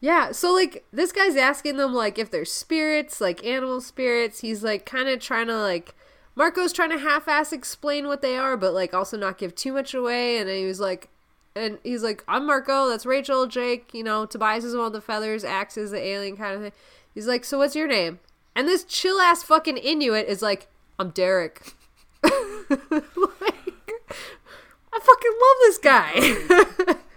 Yeah, 0.00 0.32
so 0.32 0.52
like 0.52 0.84
this 0.92 1.10
guy's 1.12 1.36
asking 1.36 1.76
them 1.76 1.92
like 1.92 2.18
if 2.18 2.30
they're 2.30 2.44
spirits, 2.44 3.20
like 3.20 3.44
animal 3.44 3.80
spirits. 3.80 4.40
He's 4.40 4.62
like 4.62 4.86
kind 4.86 5.08
of 5.08 5.20
trying 5.20 5.48
to 5.48 5.56
like 5.56 5.94
Marco's 6.36 6.72
trying 6.72 6.90
to 6.90 6.98
half-ass 6.98 7.52
explain 7.52 8.06
what 8.06 8.22
they 8.22 8.36
are, 8.36 8.56
but 8.56 8.74
like 8.74 8.94
also 8.94 9.16
not 9.16 9.38
give 9.38 9.54
too 9.54 9.72
much 9.72 9.94
away. 9.94 10.38
And 10.38 10.48
he 10.48 10.64
was 10.66 10.78
like, 10.78 11.08
and 11.56 11.78
he's 11.82 12.04
like, 12.04 12.22
"I'm 12.28 12.46
Marco. 12.46 12.88
That's 12.88 13.06
Rachel, 13.06 13.46
Jake. 13.46 13.92
You 13.92 14.04
know, 14.04 14.24
Tobias 14.24 14.64
is 14.64 14.76
one 14.76 14.86
of 14.86 14.92
the 14.92 15.00
feathers. 15.00 15.42
Ax 15.42 15.76
is 15.76 15.90
the 15.90 16.00
alien 16.00 16.36
kind 16.36 16.54
of 16.54 16.62
thing." 16.62 16.72
He's 17.12 17.26
like, 17.26 17.44
"So 17.44 17.58
what's 17.58 17.74
your 17.74 17.88
name?" 17.88 18.20
And 18.54 18.68
this 18.68 18.84
chill 18.84 19.20
ass 19.20 19.42
fucking 19.42 19.78
Inuit 19.78 20.28
is 20.28 20.42
like, 20.42 20.68
"I'm 20.98 21.10
Derek." 21.10 21.74
like, 22.22 22.32
I 24.92 25.00
fucking 25.00 25.36
love 25.40 25.58
this 25.60 25.78
guy. 25.78 26.94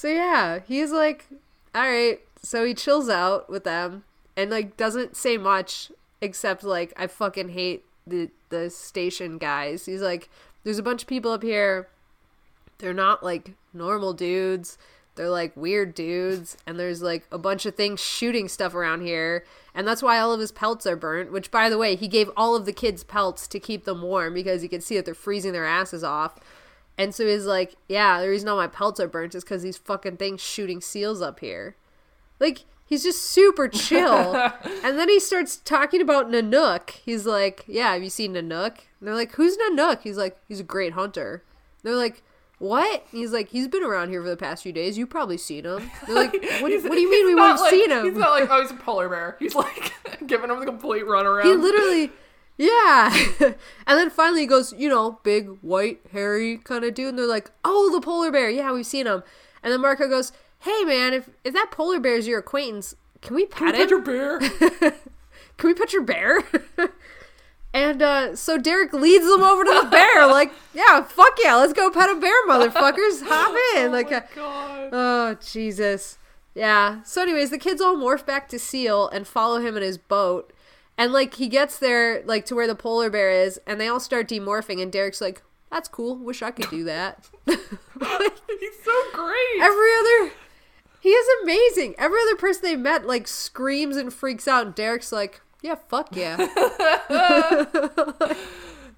So 0.00 0.08
yeah, 0.08 0.60
he's 0.66 0.92
like, 0.92 1.26
all 1.74 1.82
right. 1.82 2.20
So 2.42 2.64
he 2.64 2.74
chills 2.74 3.08
out 3.08 3.50
with 3.50 3.64
them 3.64 4.04
and 4.36 4.50
like 4.50 4.76
doesn't 4.76 5.16
say 5.16 5.36
much 5.36 5.92
except 6.20 6.64
like 6.64 6.92
I 6.96 7.06
fucking 7.06 7.50
hate 7.50 7.84
the 8.06 8.30
the 8.48 8.70
station 8.70 9.38
guys. 9.38 9.86
He's 9.86 10.02
like, 10.02 10.28
there's 10.64 10.78
a 10.78 10.82
bunch 10.82 11.02
of 11.02 11.08
people 11.08 11.32
up 11.32 11.42
here. 11.42 11.88
They're 12.78 12.94
not 12.94 13.22
like 13.22 13.52
normal 13.72 14.12
dudes. 14.12 14.78
They're 15.16 15.28
like 15.28 15.56
weird 15.56 15.94
dudes, 15.94 16.56
and 16.66 16.78
there's 16.78 17.02
like 17.02 17.26
a 17.30 17.36
bunch 17.38 17.66
of 17.66 17.74
things 17.74 18.00
shooting 18.00 18.48
stuff 18.48 18.74
around 18.74 19.02
here, 19.02 19.44
and 19.74 19.86
that's 19.86 20.02
why 20.02 20.18
all 20.18 20.32
of 20.32 20.40
his 20.40 20.52
pelts 20.52 20.86
are 20.86 20.96
burnt. 20.96 21.32
Which, 21.32 21.50
by 21.50 21.68
the 21.68 21.76
way, 21.76 21.94
he 21.96 22.08
gave 22.08 22.30
all 22.36 22.56
of 22.56 22.64
the 22.64 22.72
kids 22.72 23.04
pelts 23.04 23.46
to 23.48 23.60
keep 23.60 23.84
them 23.84 24.02
warm 24.02 24.32
because 24.32 24.62
you 24.62 24.68
can 24.68 24.80
see 24.80 24.96
that 24.96 25.04
they're 25.04 25.14
freezing 25.14 25.52
their 25.52 25.66
asses 25.66 26.04
off. 26.04 26.38
And 27.00 27.14
so 27.14 27.26
he's 27.26 27.46
like, 27.46 27.76
yeah, 27.88 28.20
the 28.20 28.28
reason 28.28 28.48
all 28.48 28.56
my 28.56 28.66
pelts 28.66 29.00
are 29.00 29.08
burnt 29.08 29.34
is 29.34 29.42
because 29.42 29.62
these 29.62 29.78
fucking 29.78 30.18
things 30.18 30.40
shooting 30.42 30.80
seals 30.80 31.22
up 31.22 31.40
here. 31.40 31.76
Like, 32.38 32.64
he's 32.84 33.02
just 33.02 33.22
super 33.22 33.68
chill. 33.68 34.34
and 34.84 34.98
then 34.98 35.08
he 35.08 35.18
starts 35.18 35.56
talking 35.56 36.00
about 36.02 36.28
Nanook. 36.30 36.90
He's 36.90 37.24
like, 37.26 37.64
yeah, 37.66 37.92
have 37.94 38.02
you 38.02 38.10
seen 38.10 38.34
Nanook? 38.34 38.78
And 38.98 39.08
they're 39.08 39.14
like, 39.14 39.32
who's 39.32 39.56
Nanook? 39.56 40.02
He's 40.02 40.16
like, 40.18 40.36
he's 40.46 40.60
a 40.60 40.64
great 40.64 40.92
hunter. 40.92 41.42
They're 41.82 41.96
like, 41.96 42.22
what? 42.58 43.06
And 43.10 43.20
he's 43.20 43.32
like, 43.32 43.48
he's 43.48 43.66
been 43.68 43.82
around 43.82 44.10
here 44.10 44.22
for 44.22 44.28
the 44.28 44.36
past 44.36 44.62
few 44.62 44.72
days. 44.72 44.98
You've 44.98 45.08
probably 45.08 45.38
seen 45.38 45.64
him. 45.64 45.90
They're 46.06 46.14
like, 46.14 46.32
what, 46.60 46.68
do- 46.68 46.82
what 46.82 46.92
do 46.92 47.00
you 47.00 47.10
mean 47.10 47.24
we 47.24 47.30
he's 47.30 47.34
would 47.34 47.36
not 47.36 47.50
have 47.52 47.60
like- 47.60 47.70
seen 47.70 47.90
him? 47.90 48.04
He's 48.04 48.14
not 48.14 48.30
like, 48.32 48.50
oh, 48.50 48.60
he's 48.60 48.70
a 48.70 48.74
polar 48.74 49.08
bear. 49.08 49.36
He's 49.38 49.54
like 49.54 49.92
giving 50.26 50.50
him 50.50 50.60
the 50.60 50.66
complete 50.66 51.04
runaround. 51.06 51.44
He 51.44 51.54
literally, 51.54 52.10
yeah. 52.60 53.14
and 53.40 53.56
then 53.98 54.10
finally 54.10 54.42
he 54.42 54.46
goes, 54.46 54.74
you 54.74 54.88
know, 54.88 55.18
big, 55.22 55.48
white, 55.62 56.00
hairy 56.12 56.58
kind 56.58 56.84
of 56.84 56.92
dude. 56.92 57.08
And 57.08 57.18
they're 57.18 57.26
like, 57.26 57.50
oh, 57.64 57.90
the 57.90 58.02
polar 58.02 58.30
bear. 58.30 58.50
Yeah, 58.50 58.70
we've 58.72 58.84
seen 58.84 59.06
him. 59.06 59.22
And 59.62 59.72
then 59.72 59.80
Marco 59.80 60.06
goes, 60.06 60.30
hey, 60.60 60.84
man, 60.84 61.14
if, 61.14 61.30
if 61.42 61.54
that 61.54 61.70
polar 61.70 61.98
bear 61.98 62.16
is 62.16 62.28
your 62.28 62.40
acquaintance, 62.40 62.94
can 63.22 63.34
we 63.34 63.46
pet 63.46 63.58
can 63.58 63.72
Pet 63.72 63.82
him? 63.82 63.88
your 63.88 64.02
bear. 64.02 64.40
Can 65.56 65.68
we 65.68 65.74
pet 65.74 65.92
your 65.92 66.00
bear? 66.00 66.42
and 67.74 68.00
uh, 68.00 68.34
so 68.34 68.56
Derek 68.56 68.94
leads 68.94 69.26
them 69.26 69.42
over 69.42 69.62
to 69.62 69.80
the 69.84 69.90
bear. 69.90 70.26
Like, 70.26 70.52
yeah, 70.72 71.02
fuck 71.02 71.36
yeah, 71.44 71.56
let's 71.56 71.74
go 71.74 71.90
pet 71.90 72.08
a 72.08 72.14
bear, 72.14 72.46
motherfuckers. 72.48 73.22
Hop 73.26 73.54
in. 73.76 73.88
oh 73.88 73.90
like, 73.90 74.10
uh. 74.10 74.22
Oh, 74.38 75.36
Jesus. 75.42 76.16
Yeah. 76.54 77.02
So, 77.02 77.20
anyways, 77.20 77.50
the 77.50 77.58
kids 77.58 77.82
all 77.82 77.94
morph 77.94 78.24
back 78.24 78.48
to 78.48 78.58
Seal 78.58 79.06
and 79.10 79.26
follow 79.26 79.60
him 79.60 79.76
in 79.76 79.82
his 79.82 79.98
boat. 79.98 80.50
And, 81.00 81.14
like, 81.14 81.34
he 81.34 81.48
gets 81.48 81.78
there, 81.78 82.22
like, 82.26 82.44
to 82.46 82.54
where 82.54 82.66
the 82.66 82.74
polar 82.74 83.08
bear 83.08 83.30
is, 83.30 83.58
and 83.66 83.80
they 83.80 83.88
all 83.88 84.00
start 84.00 84.28
demorphing, 84.28 84.82
and 84.82 84.92
Derek's 84.92 85.22
like, 85.22 85.40
that's 85.72 85.88
cool. 85.88 86.14
Wish 86.16 86.42
I 86.42 86.50
could 86.50 86.68
do 86.68 86.84
that. 86.84 87.26
He's 87.46 87.56
so 88.84 89.02
great. 89.14 89.60
Every 89.62 89.94
other. 89.98 90.32
He 91.00 91.08
is 91.08 91.26
amazing. 91.42 91.94
Every 91.96 92.20
other 92.20 92.36
person 92.36 92.60
they 92.62 92.76
met, 92.76 93.06
like, 93.06 93.26
screams 93.26 93.96
and 93.96 94.12
freaks 94.12 94.46
out, 94.46 94.66
and 94.66 94.74
Derek's 94.74 95.10
like, 95.10 95.40
yeah, 95.62 95.76
fuck 95.88 96.14
yeah. 96.14 96.36
I 97.08 98.36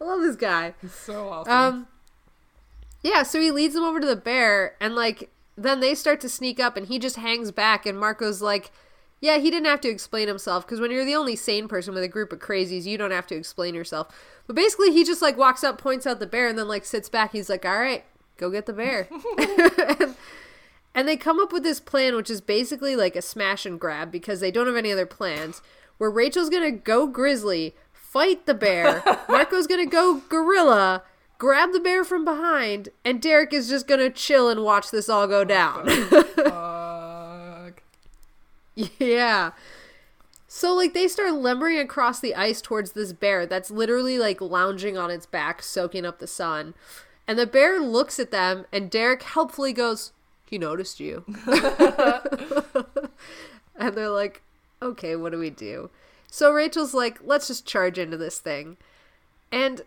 love 0.01 0.23
this 0.23 0.35
guy. 0.35 0.75
He's 0.83 0.93
so 0.95 1.29
awesome. 1.29 1.53
Um, 1.53 1.87
yeah, 3.03 3.23
so 3.23 3.41
he 3.41 3.51
leads 3.51 3.75
them 3.75 3.85
over 3.85 4.01
to 4.01 4.07
the 4.07 4.17
bear, 4.17 4.77
and 4.81 4.95
like 4.95 5.31
then 5.57 5.81
they 5.81 5.95
start 5.95 6.21
to 6.23 6.29
sneak 6.29 6.59
up, 6.61 6.77
and 6.77 6.87
he 6.87 6.99
just 6.99 7.17
hangs 7.17 7.51
back, 7.51 7.85
and 7.87 7.99
Marco's 7.99 8.41
like, 8.43 8.71
"Yeah, 9.23 9.39
he 9.39 9.51
didn't 9.51 9.69
have 9.69 9.81
to 9.83 9.89
explain 9.89 10.27
himself 10.27 10.67
because 10.67 10.81
when 10.81 10.91
you're 10.91 11.05
the 11.05 11.15
only 11.15 11.37
sane 11.37 11.69
person 11.69 11.95
with 11.95 12.03
a 12.03 12.09
group 12.09 12.33
of 12.33 12.41
crazies, 12.41 12.85
you 12.85 12.99
don't 12.99 13.13
have 13.13 13.27
to 13.29 13.37
explain 13.37 13.75
yourself." 13.75 14.09
But 14.47 14.57
basically, 14.57 14.93
he 14.93 15.05
just 15.05 15.23
like 15.23 15.39
walks 15.39 15.63
up, 15.63 15.79
points 15.79 16.07
out 16.07 16.19
the 16.19 16.27
bear, 16.27 16.49
and 16.49 16.59
then 16.59 16.69
like 16.69 16.85
sits 16.85 17.09
back. 17.09 17.33
He's 17.33 17.49
like, 17.49 17.65
"All 17.65 17.79
right, 17.79 18.05
go 18.37 18.51
get 18.51 18.67
the 18.67 18.73
bear." 18.73 19.09
and, 19.39 20.17
and 20.95 21.09
they 21.09 21.17
come 21.17 21.39
up 21.41 21.53
with 21.53 21.63
this 21.63 21.81
plan, 21.81 22.17
which 22.17 22.31
is 22.31 22.41
basically 22.41 22.97
like 22.97 23.17
a 23.17 23.23
smash 23.23 23.65
and 23.65 23.79
grab 23.79 24.11
because 24.11 24.41
they 24.41 24.51
don't 24.51 24.67
have 24.67 24.77
any 24.77 24.93
other 24.93 25.07
plans. 25.07 25.63
Where 25.99 26.11
Rachel's 26.11 26.51
gonna 26.51 26.73
go 26.73 27.07
grizzly, 27.07 27.77
fight 27.93 28.47
the 28.47 28.55
bear. 28.55 29.05
Marco's 29.29 29.69
gonna 29.69 29.87
go 29.87 30.21
gorilla, 30.29 31.05
grab 31.39 31.73
the 31.73 31.81
bear 31.81 32.03
from 32.03 32.25
behind, 32.25 32.89
and 33.05 33.23
Derek 33.23 33.53
is 33.53 33.69
just 33.69 33.87
gonna 33.87 34.11
chill 34.11 34.49
and 34.49 34.65
watch 34.65 34.91
this 34.91 35.09
all 35.09 35.29
go 35.29 35.41
oh 35.41 35.45
down. 35.45 36.82
Yeah. 38.99 39.53
So 40.55 40.75
like 40.75 40.93
they 40.93 41.09
start 41.09 41.33
lumbering 41.33 41.79
across 41.79 42.21
the 42.21 42.35
ice 42.35 42.61
towards 42.61 42.93
this 42.93 43.15
bear 43.15 43.47
that's 43.47 43.71
literally 43.71 44.19
like 44.19 44.41
lounging 44.41 44.99
on 44.99 45.11
its 45.11 45.25
back, 45.25 45.63
soaking 45.63 46.05
up 46.05 46.19
the 46.19 46.27
sun. 46.27 46.75
And 47.27 47.39
the 47.39 47.47
bear 47.47 47.81
looks 47.81 48.21
at 48.21 48.31
them, 48.31 48.67
and 48.71 48.91
Derek 48.91 49.23
helpfully 49.23 49.73
goes, 49.73 50.13
"He 50.45 50.59
noticed 50.59 51.01
you." 51.01 51.25
and 53.77 53.95
they're 53.95 54.11
like, 54.11 54.43
"Okay, 54.83 55.17
what 55.17 55.33
do 55.33 55.39
we 55.39 55.49
do?" 55.49 55.89
So 56.31 56.53
Rachel's 56.53 56.93
like, 56.93 57.19
"Let's 57.25 57.49
just 57.49 57.65
charge 57.65 57.97
into 57.97 58.19
this 58.19 58.39
thing," 58.39 58.77
and 59.51 59.83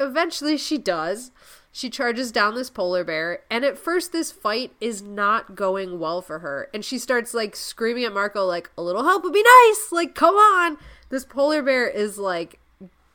eventually 0.00 0.56
she 0.56 0.76
does. 0.76 1.30
She 1.76 1.90
charges 1.90 2.30
down 2.30 2.54
this 2.54 2.70
polar 2.70 3.02
bear, 3.02 3.40
and 3.50 3.64
at 3.64 3.76
first, 3.76 4.12
this 4.12 4.30
fight 4.30 4.70
is 4.80 5.02
not 5.02 5.56
going 5.56 5.98
well 5.98 6.22
for 6.22 6.38
her. 6.38 6.68
And 6.72 6.84
she 6.84 6.98
starts 6.98 7.34
like 7.34 7.56
screaming 7.56 8.04
at 8.04 8.14
Marco, 8.14 8.46
like, 8.46 8.70
"A 8.78 8.82
little 8.82 9.02
help 9.02 9.24
would 9.24 9.32
be 9.32 9.42
nice! 9.42 9.90
Like, 9.90 10.14
come 10.14 10.36
on!" 10.36 10.78
This 11.08 11.24
polar 11.24 11.62
bear 11.62 11.88
is 11.88 12.16
like 12.16 12.60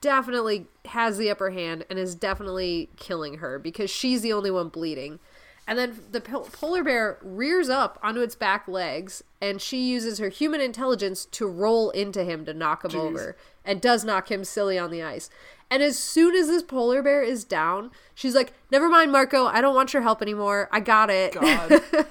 definitely 0.02 0.68
has 0.88 1.18
the 1.18 1.30
upper 1.30 1.52
hand 1.52 1.86
and 1.90 1.98
is 1.98 2.16
definitely 2.16 2.90
killing 2.98 3.36
her 3.36 3.60
because 3.60 3.90
she's 3.90 4.24
the 4.24 4.34
only 4.34 4.52
one 4.52 4.68
bleeding. 4.68 5.20
And 5.66 5.80
then 5.80 5.98
the 6.12 6.20
po- 6.20 6.50
polar 6.52 6.84
bear 6.84 7.18
rears 7.22 7.70
up 7.70 7.98
onto 8.04 8.20
its 8.20 8.36
back 8.36 8.68
legs, 8.68 9.24
and 9.40 9.62
she 9.62 9.90
uses 9.90 10.18
her 10.18 10.28
human 10.28 10.60
intelligence 10.60 11.24
to 11.28 11.48
roll 11.48 11.92
into 11.92 12.26
him 12.26 12.44
to 12.44 12.54
knock 12.54 12.84
him 12.84 12.92
Jeez. 12.92 13.00
over, 13.00 13.38
and 13.64 13.80
does 13.80 14.04
knock 14.04 14.30
him 14.30 14.44
silly 14.44 14.78
on 14.78 14.92
the 14.92 15.02
ice. 15.02 15.30
And 15.72 15.84
as 15.84 16.00
soon 16.00 16.36
as 16.36 16.48
this 16.48 16.64
polar 16.64 17.04
bear 17.04 17.22
is 17.22 17.44
down, 17.44 17.92
she's 18.16 18.36
like, 18.36 18.54
"Never 18.72 18.90
mind, 18.90 19.12
Marco. 19.12 19.46
I 19.46 19.62
don't 19.62 19.76
want 19.76 19.94
your 19.94 20.02
help 20.02 20.22
anymore. 20.22 20.68
I 20.72 20.80
got 20.80 21.10
it." 21.10 21.34
God. 21.34 21.82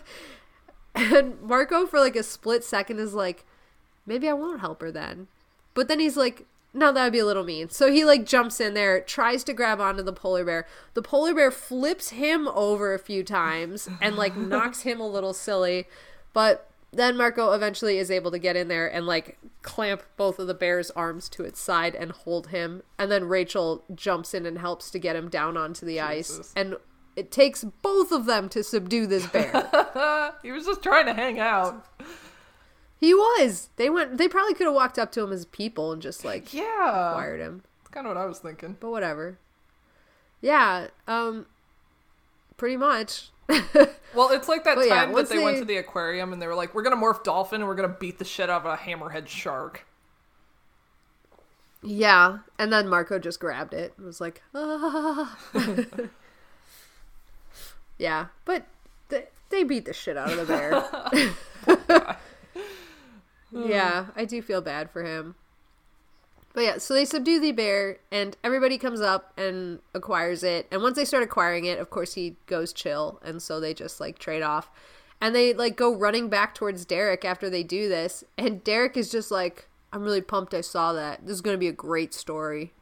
And 0.98 1.40
Marco, 1.40 1.86
for 1.86 2.00
like 2.00 2.16
a 2.16 2.22
split 2.24 2.64
second, 2.64 2.98
is 2.98 3.14
like, 3.14 3.44
maybe 4.04 4.28
I 4.28 4.32
won't 4.32 4.60
help 4.60 4.80
her 4.80 4.90
then. 4.90 5.28
But 5.74 5.86
then 5.86 6.00
he's 6.00 6.16
like, 6.16 6.44
no, 6.74 6.92
that 6.92 7.04
would 7.04 7.12
be 7.12 7.20
a 7.20 7.24
little 7.24 7.44
mean. 7.44 7.70
So 7.70 7.90
he 7.90 8.04
like 8.04 8.26
jumps 8.26 8.60
in 8.60 8.74
there, 8.74 9.00
tries 9.00 9.44
to 9.44 9.52
grab 9.52 9.80
onto 9.80 10.02
the 10.02 10.12
polar 10.12 10.44
bear. 10.44 10.66
The 10.94 11.02
polar 11.02 11.34
bear 11.34 11.50
flips 11.50 12.10
him 12.10 12.48
over 12.48 12.94
a 12.94 12.98
few 12.98 13.22
times 13.22 13.88
and 14.00 14.16
like 14.16 14.36
knocks 14.36 14.82
him 14.82 15.00
a 15.00 15.06
little 15.06 15.32
silly. 15.32 15.86
But 16.32 16.67
then 16.92 17.16
Marco 17.16 17.52
eventually 17.52 17.98
is 17.98 18.10
able 18.10 18.30
to 18.30 18.38
get 18.38 18.56
in 18.56 18.68
there 18.68 18.86
and 18.92 19.06
like 19.06 19.38
clamp 19.62 20.02
both 20.16 20.38
of 20.38 20.46
the 20.46 20.54
bear's 20.54 20.90
arms 20.92 21.28
to 21.30 21.44
its 21.44 21.60
side 21.60 21.94
and 21.94 22.12
hold 22.12 22.48
him. 22.48 22.82
And 22.98 23.10
then 23.10 23.24
Rachel 23.28 23.84
jumps 23.94 24.32
in 24.34 24.46
and 24.46 24.58
helps 24.58 24.90
to 24.92 24.98
get 24.98 25.14
him 25.16 25.28
down 25.28 25.56
onto 25.56 25.84
the 25.84 26.00
ice. 26.00 26.52
And 26.56 26.76
it 27.16 27.30
takes 27.30 27.64
both 27.64 28.10
of 28.12 28.24
them 28.26 28.48
to 28.50 28.62
subdue 28.62 29.06
this 29.06 29.26
bear. 29.26 29.50
he 30.42 30.50
was 30.52 30.64
just 30.66 30.82
trying 30.82 31.06
to 31.06 31.14
hang 31.14 31.38
out. 31.38 31.84
He 33.00 33.12
was. 33.14 33.68
They 33.76 33.90
went. 33.90 34.16
They 34.18 34.26
probably 34.28 34.54
could 34.54 34.66
have 34.66 34.74
walked 34.74 34.98
up 34.98 35.12
to 35.12 35.22
him 35.22 35.32
as 35.32 35.44
people 35.46 35.92
and 35.92 36.00
just 36.02 36.24
like 36.24 36.52
Yeah. 36.54 37.12
fired 37.14 37.40
him. 37.40 37.62
That's 37.80 37.90
kind 37.90 38.06
of 38.06 38.14
what 38.16 38.20
I 38.22 38.26
was 38.26 38.38
thinking. 38.40 38.76
But 38.80 38.90
whatever. 38.90 39.38
Yeah. 40.40 40.88
Um. 41.06 41.46
Pretty 42.56 42.76
much. 42.76 43.30
Well, 44.14 44.30
it's 44.30 44.48
like 44.48 44.64
that 44.64 44.76
But 44.76 44.88
yeah, 44.88 44.94
time 44.96 45.08
that 45.10 45.14
once 45.14 45.28
they, 45.28 45.38
went 45.38 45.58
to 45.58 45.64
the 45.64 45.76
aquarium 45.76 46.32
and 46.32 46.40
they 46.40 46.46
were 46.46 46.54
like, 46.54 46.74
"We're 46.74 46.82
gonna 46.82 46.96
morph 46.96 47.22
dolphin 47.22 47.60
and 47.60 47.68
we're 47.68 47.76
gonna 47.76 47.88
beat 47.88 48.18
the 48.18 48.24
shit 48.24 48.50
out 48.50 48.64
of 48.64 48.66
a 48.66 48.76
hammerhead 48.76 49.28
shark." 49.28 49.86
yeah. 51.82 52.38
And 52.58 52.72
then 52.72 52.88
Marco 52.88 53.18
just 53.18 53.40
grabbed 53.40 53.74
it 53.74 53.92
and 53.96 54.06
was 54.06 54.20
like, 54.20 54.42
ah. 54.54 55.36
yeah. 57.98 58.26
But 58.44 58.66
th- 59.10 59.28
they 59.50 59.64
beat 59.64 59.84
the 59.84 59.92
shit 59.92 60.16
out 60.16 60.30
of 60.32 60.38
the 60.38 60.46
bear. 60.46 60.84
yeah. 63.68 64.06
I 64.16 64.24
do 64.24 64.42
feel 64.42 64.60
bad 64.60 64.90
for 64.90 65.04
him. 65.04 65.36
But 66.58 66.64
yeah, 66.64 66.78
so 66.78 66.92
they 66.92 67.04
subdue 67.04 67.38
the 67.38 67.52
bear, 67.52 67.98
and 68.10 68.36
everybody 68.42 68.78
comes 68.78 69.00
up 69.00 69.32
and 69.38 69.78
acquires 69.94 70.42
it. 70.42 70.66
And 70.72 70.82
once 70.82 70.96
they 70.96 71.04
start 71.04 71.22
acquiring 71.22 71.66
it, 71.66 71.78
of 71.78 71.88
course, 71.88 72.14
he 72.14 72.34
goes 72.46 72.72
chill, 72.72 73.20
and 73.24 73.40
so 73.40 73.60
they 73.60 73.72
just 73.72 74.00
like 74.00 74.18
trade 74.18 74.42
off. 74.42 74.68
And 75.20 75.36
they 75.36 75.54
like 75.54 75.76
go 75.76 75.94
running 75.94 76.28
back 76.28 76.56
towards 76.56 76.84
Derek 76.84 77.24
after 77.24 77.48
they 77.48 77.62
do 77.62 77.88
this, 77.88 78.24
and 78.36 78.64
Derek 78.64 78.96
is 78.96 79.08
just 79.08 79.30
like, 79.30 79.68
"I'm 79.92 80.02
really 80.02 80.20
pumped 80.20 80.52
I 80.52 80.62
saw 80.62 80.92
that. 80.94 81.24
This 81.24 81.34
is 81.34 81.42
gonna 81.42 81.58
be 81.58 81.68
a 81.68 81.72
great 81.72 82.12
story." 82.12 82.72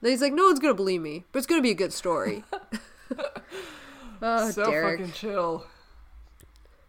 And 0.00 0.10
he's 0.10 0.22
like, 0.22 0.32
"No 0.32 0.46
one's 0.46 0.58
gonna 0.58 0.72
believe 0.72 1.02
me, 1.02 1.24
but 1.30 1.40
it's 1.40 1.46
gonna 1.46 1.60
be 1.60 1.72
a 1.72 1.74
good 1.74 1.92
story." 1.92 2.42
oh, 4.22 4.50
so 4.50 4.64
Derek, 4.64 5.00
fucking 5.00 5.12
chill. 5.12 5.66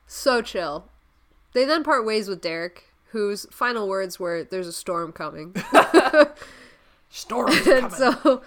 so 0.08 0.42
chill. 0.42 0.86
They 1.52 1.66
then 1.66 1.84
part 1.84 2.06
ways 2.06 2.30
with 2.30 2.40
Derek, 2.40 2.85
whose 3.16 3.46
final 3.50 3.88
words 3.88 4.20
were, 4.20 4.44
"There's 4.44 4.68
a 4.68 4.74
storm 4.74 5.12
coming." 5.14 5.56
Storm's 7.10 7.60
coming. 7.64 7.84
and 7.86 7.94
so 7.94 8.42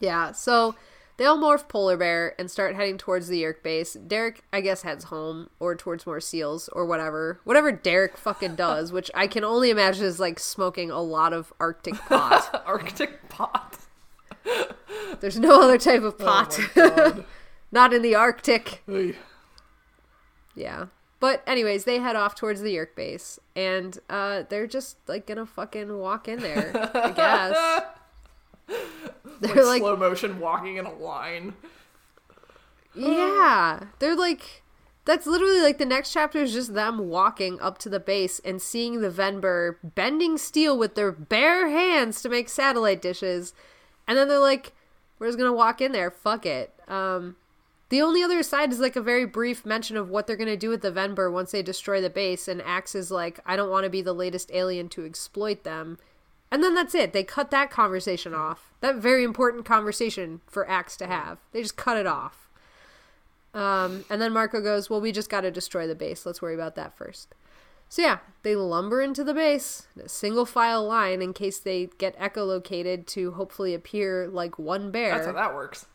yeah 0.00 0.32
so 0.32 0.74
they 1.16 1.24
all 1.24 1.38
morph 1.38 1.66
polar 1.68 1.96
bear 1.96 2.34
and 2.38 2.50
start 2.50 2.74
heading 2.74 2.98
towards 2.98 3.28
the 3.28 3.42
yeerk 3.42 3.62
base 3.62 3.94
derek 3.94 4.42
i 4.52 4.60
guess 4.60 4.82
heads 4.82 5.04
home 5.04 5.48
or 5.60 5.74
towards 5.74 6.06
more 6.06 6.20
seals 6.20 6.68
or 6.74 6.84
whatever 6.84 7.40
whatever 7.44 7.72
derek 7.72 8.16
fucking 8.18 8.54
does 8.54 8.92
which 8.96 9.10
i 9.14 9.26
can 9.26 9.44
only 9.44 9.70
imagine 9.70 10.04
is 10.04 10.20
like 10.20 10.38
smoking 10.38 10.90
a 10.90 11.00
lot 11.00 11.32
of 11.32 11.52
arctic 11.58 11.94
pot 11.94 12.62
Arctic 12.66 13.28
pot. 13.30 13.78
there's 15.20 15.38
no 15.38 15.62
other 15.62 15.78
type 15.78 16.02
of 16.02 16.16
Oh 16.20 16.24
pot 16.24 16.58
god. 16.74 17.24
not 17.72 17.94
in 17.94 18.02
the 18.02 18.14
arctic 18.14 18.82
Hey. 18.86 19.16
yeah 20.54 20.86
but 21.20 21.42
anyways 21.46 21.84
they 21.84 21.98
head 21.98 22.16
off 22.16 22.34
towards 22.34 22.60
the 22.62 22.74
yeerk 22.74 22.96
base 22.96 23.38
and 23.54 23.98
uh 24.08 24.42
they're 24.48 24.66
just 24.66 24.96
like 25.06 25.26
gonna 25.26 25.46
fucking 25.46 25.98
walk 25.98 26.26
in 26.26 26.40
there 26.40 26.72
i 26.94 27.10
guess 27.16 27.82
they're 29.40 29.64
like 29.64 29.80
slow 29.80 29.96
motion 29.96 30.38
walking 30.38 30.76
in 30.76 30.86
a 30.86 30.92
line. 30.94 31.54
Yeah, 32.94 33.84
they're 33.98 34.16
like 34.16 34.62
that's 35.04 35.26
literally 35.26 35.60
like 35.60 35.78
the 35.78 35.86
next 35.86 36.12
chapter 36.12 36.38
is 36.38 36.52
just 36.52 36.74
them 36.74 37.08
walking 37.08 37.60
up 37.60 37.78
to 37.78 37.88
the 37.88 38.00
base 38.00 38.38
and 38.40 38.60
seeing 38.60 39.00
the 39.00 39.10
Venber 39.10 39.76
bending 39.82 40.36
steel 40.38 40.76
with 40.76 40.94
their 40.94 41.10
bare 41.10 41.68
hands 41.70 42.20
to 42.22 42.28
make 42.28 42.48
satellite 42.48 43.00
dishes, 43.00 43.54
and 44.06 44.18
then 44.18 44.28
they're 44.28 44.38
like, 44.38 44.72
"We're 45.18 45.28
just 45.28 45.38
gonna 45.38 45.52
walk 45.52 45.80
in 45.80 45.92
there. 45.92 46.10
Fuck 46.10 46.44
it." 46.46 46.74
Um, 46.86 47.36
the 47.90 48.02
only 48.02 48.22
other 48.22 48.42
side 48.42 48.72
is 48.72 48.80
like 48.80 48.96
a 48.96 49.02
very 49.02 49.26
brief 49.26 49.64
mention 49.66 49.96
of 49.96 50.08
what 50.08 50.26
they're 50.26 50.36
gonna 50.36 50.56
do 50.56 50.70
with 50.70 50.82
the 50.82 50.90
Venber 50.90 51.30
once 51.30 51.52
they 51.52 51.62
destroy 51.62 52.00
the 52.00 52.10
base, 52.10 52.48
and 52.48 52.62
Ax 52.62 52.94
is 52.94 53.10
like, 53.10 53.38
"I 53.44 53.54
don't 53.54 53.70
want 53.70 53.84
to 53.84 53.90
be 53.90 54.02
the 54.02 54.12
latest 54.12 54.50
alien 54.52 54.88
to 54.90 55.04
exploit 55.04 55.62
them." 55.64 55.98
And 56.50 56.64
then 56.64 56.74
that's 56.74 56.94
it. 56.94 57.12
They 57.12 57.22
cut 57.22 57.50
that 57.52 57.70
conversation 57.70 58.34
off. 58.34 58.72
That 58.80 58.96
very 58.96 59.22
important 59.22 59.64
conversation 59.64 60.40
for 60.46 60.68
Ax 60.68 60.96
to 60.96 61.06
have. 61.06 61.38
They 61.52 61.62
just 61.62 61.76
cut 61.76 61.96
it 61.96 62.06
off. 62.06 62.48
Um, 63.54 64.04
and 64.10 64.20
then 64.20 64.32
Marco 64.32 64.60
goes, 64.60 64.90
Well, 64.90 65.00
we 65.00 65.12
just 65.12 65.30
got 65.30 65.42
to 65.42 65.50
destroy 65.50 65.86
the 65.86 65.94
base. 65.94 66.24
Let's 66.26 66.42
worry 66.42 66.54
about 66.54 66.74
that 66.76 66.96
first. 66.96 67.34
So, 67.88 68.02
yeah, 68.02 68.18
they 68.44 68.54
lumber 68.54 69.02
into 69.02 69.24
the 69.24 69.34
base, 69.34 69.88
a 70.02 70.08
single 70.08 70.46
file 70.46 70.86
line 70.86 71.20
in 71.20 71.32
case 71.32 71.58
they 71.58 71.90
get 71.98 72.16
echolocated 72.18 73.06
to 73.08 73.32
hopefully 73.32 73.74
appear 73.74 74.28
like 74.28 74.60
one 74.60 74.92
bear. 74.92 75.10
That's 75.10 75.26
how 75.26 75.32
that 75.32 75.54
works. 75.54 75.86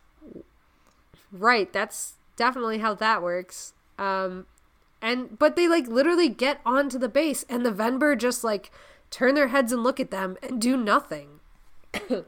Right, 1.38 1.72
that's 1.72 2.14
definitely 2.36 2.80
how 2.80 2.94
that 2.96 3.22
works. 3.22 3.74
Um 3.98 4.46
and 5.02 5.38
but 5.38 5.56
they 5.56 5.68
like 5.68 5.88
literally 5.88 6.30
get 6.30 6.62
onto 6.66 6.98
the 6.98 7.10
base 7.10 7.46
and 7.50 7.66
the 7.66 7.72
Venber 7.72 8.18
just 8.18 8.44
like 8.44 8.72
turn 9.12 9.36
their 9.36 9.50
heads 9.50 9.72
and 9.72 9.84
look 9.84 10.00
at 10.00 10.12
them 10.12 10.38
and 10.42 10.62
do 10.62 10.76
nothing. 10.78 11.40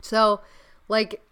so 0.00 0.40
like 0.88 1.22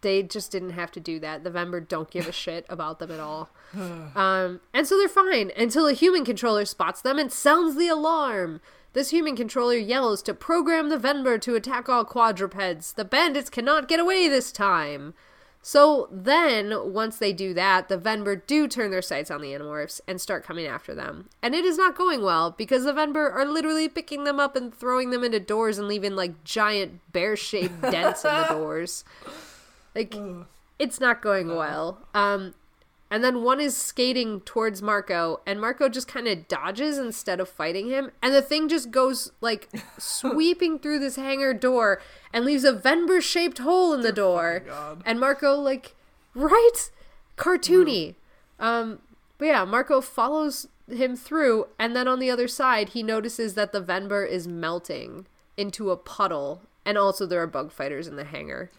they 0.00 0.22
just 0.22 0.52
didn't 0.52 0.70
have 0.70 0.92
to 0.92 1.00
do 1.00 1.18
that. 1.20 1.42
The 1.42 1.50
Venber 1.50 1.86
don't 1.86 2.10
give 2.10 2.28
a 2.28 2.32
shit 2.44 2.64
about 2.68 2.98
them 2.98 3.10
at 3.10 3.20
all. 3.20 3.50
Um, 4.14 4.60
and 4.72 4.86
so 4.86 4.96
they're 4.96 5.08
fine 5.08 5.50
until 5.56 5.86
a 5.86 5.92
human 5.92 6.24
controller 6.24 6.64
spots 6.64 7.02
them 7.02 7.18
and 7.18 7.30
sounds 7.30 7.76
the 7.76 7.88
alarm. 7.88 8.60
This 8.94 9.10
human 9.10 9.36
controller 9.36 9.74
yells 9.74 10.22
to 10.22 10.32
program 10.32 10.88
the 10.88 10.96
Venber 10.96 11.38
to 11.42 11.54
attack 11.54 11.86
all 11.88 12.04
quadrupeds. 12.04 12.94
The 12.94 13.04
bandits 13.04 13.50
cannot 13.50 13.88
get 13.88 14.00
away 14.00 14.28
this 14.28 14.52
time. 14.52 15.12
So 15.66 16.08
then, 16.12 16.92
once 16.92 17.16
they 17.16 17.32
do 17.32 17.52
that, 17.54 17.88
the 17.88 17.98
Venber 17.98 18.40
do 18.46 18.68
turn 18.68 18.92
their 18.92 19.02
sights 19.02 19.32
on 19.32 19.40
the 19.40 19.48
Animorphs 19.48 20.00
and 20.06 20.20
start 20.20 20.44
coming 20.44 20.64
after 20.64 20.94
them. 20.94 21.28
And 21.42 21.56
it 21.56 21.64
is 21.64 21.76
not 21.76 21.96
going 21.96 22.22
well 22.22 22.52
because 22.52 22.84
the 22.84 22.92
Venber 22.92 23.34
are 23.34 23.44
literally 23.44 23.88
picking 23.88 24.22
them 24.22 24.38
up 24.38 24.54
and 24.54 24.72
throwing 24.72 25.10
them 25.10 25.24
into 25.24 25.40
doors 25.40 25.76
and 25.76 25.88
leaving 25.88 26.14
like 26.14 26.44
giant 26.44 27.00
bear 27.10 27.34
shaped 27.34 27.82
dents 27.82 28.24
in 28.24 28.32
the 28.32 28.44
doors. 28.48 29.02
Like, 29.96 30.14
it's 30.78 31.00
not 31.00 31.20
going 31.20 31.48
well. 31.48 31.98
Um, 32.14 32.54
and 33.10 33.22
then 33.22 33.42
one 33.42 33.60
is 33.60 33.76
skating 33.76 34.40
towards 34.40 34.82
Marco, 34.82 35.40
and 35.46 35.60
Marco 35.60 35.88
just 35.88 36.08
kind 36.08 36.26
of 36.26 36.48
dodges 36.48 36.98
instead 36.98 37.38
of 37.38 37.48
fighting 37.48 37.88
him. 37.88 38.10
And 38.20 38.34
the 38.34 38.42
thing 38.42 38.68
just 38.68 38.90
goes 38.90 39.30
like 39.40 39.68
sweeping 39.98 40.78
through 40.78 40.98
this 40.98 41.16
hangar 41.16 41.54
door 41.54 42.00
and 42.32 42.44
leaves 42.44 42.64
a 42.64 42.72
Venber 42.72 43.22
shaped 43.22 43.58
hole 43.58 43.94
in 43.94 44.00
the 44.00 44.12
door. 44.12 44.64
God. 44.66 45.02
And 45.06 45.20
Marco, 45.20 45.54
like, 45.54 45.94
right? 46.34 46.90
Cartoony. 47.36 48.16
Um, 48.58 49.00
but 49.38 49.46
yeah, 49.46 49.64
Marco 49.64 50.00
follows 50.00 50.68
him 50.88 51.16
through, 51.16 51.66
and 51.78 51.94
then 51.94 52.08
on 52.08 52.18
the 52.18 52.30
other 52.30 52.48
side, 52.48 52.90
he 52.90 53.02
notices 53.02 53.54
that 53.54 53.72
the 53.72 53.82
Venber 53.82 54.28
is 54.28 54.48
melting 54.48 55.26
into 55.56 55.90
a 55.90 55.96
puddle, 55.96 56.62
and 56.84 56.96
also 56.96 57.26
there 57.26 57.42
are 57.42 57.46
bug 57.46 57.72
fighters 57.72 58.06
in 58.06 58.16
the 58.16 58.24
hangar. 58.24 58.70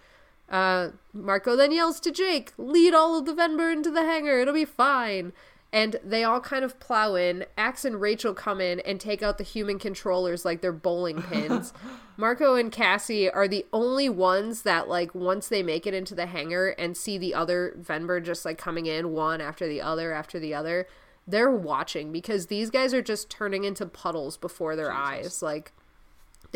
Uh, 0.49 0.89
Marco 1.13 1.55
then 1.55 1.71
yells 1.71 1.99
to 1.99 2.11
Jake, 2.11 2.53
lead 2.57 2.93
all 2.93 3.17
of 3.17 3.25
the 3.25 3.33
Venber 3.33 3.71
into 3.71 3.91
the 3.91 4.03
hangar, 4.03 4.39
it'll 4.39 4.53
be 4.53 4.65
fine. 4.65 5.33
And 5.73 5.97
they 6.01 6.23
all 6.23 6.39
kind 6.39 6.63
of 6.63 6.79
plow 6.79 7.15
in. 7.15 7.45
Ax 7.57 7.83
and 7.83 7.99
Rachel 7.99 8.33
come 8.33 8.61
in 8.61 8.79
and 8.79 9.01
take 9.01 9.21
out 9.21 9.37
the 9.37 9.43
human 9.43 9.79
controllers 9.79 10.45
like 10.45 10.61
they're 10.61 10.71
bowling 10.71 11.21
pins. 11.21 11.73
Marco 12.17 12.55
and 12.55 12.71
Cassie 12.71 13.29
are 13.29 13.49
the 13.49 13.65
only 13.73 14.07
ones 14.07 14.61
that, 14.61 14.87
like, 14.87 15.13
once 15.13 15.49
they 15.49 15.61
make 15.61 15.85
it 15.85 15.93
into 15.93 16.15
the 16.15 16.25
hangar 16.27 16.69
and 16.69 16.95
see 16.95 17.17
the 17.17 17.33
other 17.33 17.75
Venber 17.77 18.23
just, 18.23 18.45
like, 18.45 18.57
coming 18.57 18.85
in 18.85 19.11
one 19.11 19.41
after 19.41 19.67
the 19.67 19.81
other 19.81 20.13
after 20.13 20.39
the 20.39 20.53
other, 20.53 20.87
they're 21.27 21.51
watching 21.51 22.13
because 22.13 22.47
these 22.47 22.69
guys 22.69 22.93
are 22.93 23.01
just 23.01 23.29
turning 23.29 23.65
into 23.65 23.85
puddles 23.85 24.37
before 24.37 24.77
their 24.77 24.91
eyes. 24.91 25.41
Like, 25.41 25.73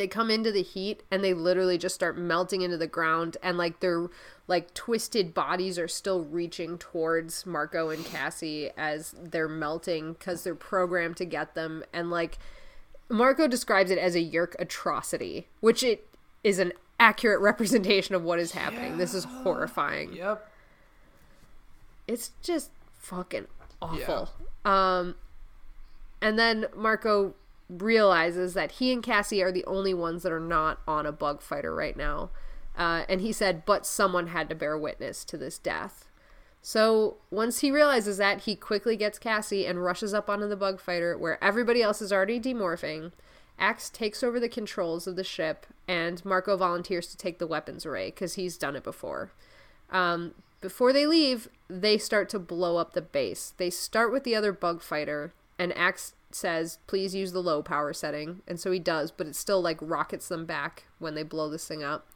they 0.01 0.07
come 0.07 0.31
into 0.31 0.51
the 0.51 0.63
heat 0.63 1.03
and 1.11 1.23
they 1.23 1.31
literally 1.31 1.77
just 1.77 1.93
start 1.93 2.17
melting 2.17 2.63
into 2.63 2.75
the 2.75 2.87
ground 2.87 3.37
and 3.43 3.55
like 3.55 3.81
their 3.81 4.07
like 4.47 4.73
twisted 4.73 5.31
bodies 5.31 5.77
are 5.77 5.87
still 5.87 6.23
reaching 6.23 6.79
towards 6.79 7.45
Marco 7.45 7.89
and 7.89 8.03
Cassie 8.03 8.71
as 8.75 9.13
they're 9.21 9.47
melting 9.47 10.15
cuz 10.15 10.43
they're 10.43 10.55
programmed 10.55 11.17
to 11.17 11.25
get 11.25 11.53
them 11.53 11.83
and 11.93 12.09
like 12.09 12.39
Marco 13.09 13.47
describes 13.47 13.91
it 13.91 13.99
as 13.99 14.15
a 14.15 14.19
Yeerk 14.19 14.55
atrocity, 14.57 15.47
which 15.59 15.83
it 15.83 16.07
is 16.43 16.57
an 16.57 16.73
accurate 16.99 17.39
representation 17.51 18.15
of 18.15 18.23
what 18.23 18.39
is 18.39 18.53
happening. 18.53 18.93
Yeah. 18.93 18.97
This 18.97 19.13
is 19.13 19.25
horrifying. 19.25 20.13
Yep. 20.13 20.49
It's 22.07 22.31
just 22.41 22.71
fucking 22.97 23.45
awful. 23.79 24.29
Yeah. 24.65 24.97
Um 24.97 25.13
and 26.23 26.39
then 26.39 26.65
Marco 26.75 27.35
realizes 27.71 28.53
that 28.53 28.73
he 28.73 28.91
and 28.91 29.01
Cassie 29.01 29.41
are 29.41 29.51
the 29.51 29.65
only 29.65 29.93
ones 29.93 30.23
that 30.23 30.31
are 30.31 30.39
not 30.39 30.81
on 30.87 31.05
a 31.05 31.11
bug 31.11 31.41
fighter 31.41 31.73
right 31.73 31.95
now. 31.95 32.29
Uh, 32.77 33.03
and 33.07 33.21
he 33.21 33.31
said, 33.31 33.65
but 33.65 33.85
someone 33.85 34.27
had 34.27 34.49
to 34.49 34.55
bear 34.55 34.77
witness 34.77 35.23
to 35.25 35.37
this 35.37 35.57
death. 35.57 36.09
So 36.61 37.17
once 37.31 37.59
he 37.59 37.71
realizes 37.71 38.17
that, 38.17 38.41
he 38.41 38.55
quickly 38.55 38.95
gets 38.95 39.17
Cassie 39.17 39.65
and 39.65 39.83
rushes 39.83 40.13
up 40.13 40.29
onto 40.29 40.47
the 40.47 40.55
bug 40.55 40.79
fighter 40.79 41.17
where 41.17 41.43
everybody 41.43 41.81
else 41.81 42.01
is 42.01 42.13
already 42.13 42.39
demorphing. 42.39 43.11
Ax 43.57 43.89
takes 43.89 44.23
over 44.23 44.39
the 44.39 44.49
controls 44.49 45.07
of 45.07 45.15
the 45.15 45.23
ship, 45.23 45.65
and 45.87 46.23
Marco 46.25 46.57
volunteers 46.57 47.07
to 47.07 47.17
take 47.17 47.39
the 47.39 47.47
weapons 47.47 47.85
array 47.85 48.07
because 48.07 48.35
he's 48.35 48.57
done 48.57 48.75
it 48.75 48.83
before. 48.83 49.31
Um, 49.91 50.33
before 50.61 50.93
they 50.93 51.05
leave, 51.05 51.49
they 51.67 51.97
start 51.97 52.29
to 52.29 52.39
blow 52.39 52.77
up 52.77 52.93
the 52.93 53.01
base. 53.01 53.53
They 53.57 53.69
start 53.69 54.11
with 54.11 54.23
the 54.23 54.35
other 54.35 54.53
bug 54.53 54.81
fighter, 54.81 55.33
and 55.59 55.75
Ax 55.77 56.13
says, 56.35 56.79
please 56.87 57.15
use 57.15 57.31
the 57.31 57.41
low 57.41 57.61
power 57.61 57.93
setting. 57.93 58.41
And 58.47 58.59
so 58.59 58.71
he 58.71 58.79
does, 58.79 59.11
but 59.11 59.27
it 59.27 59.35
still 59.35 59.61
like 59.61 59.77
rockets 59.81 60.27
them 60.27 60.45
back 60.45 60.85
when 60.99 61.15
they 61.15 61.23
blow 61.23 61.49
this 61.49 61.67
thing 61.67 61.83
up. 61.83 62.07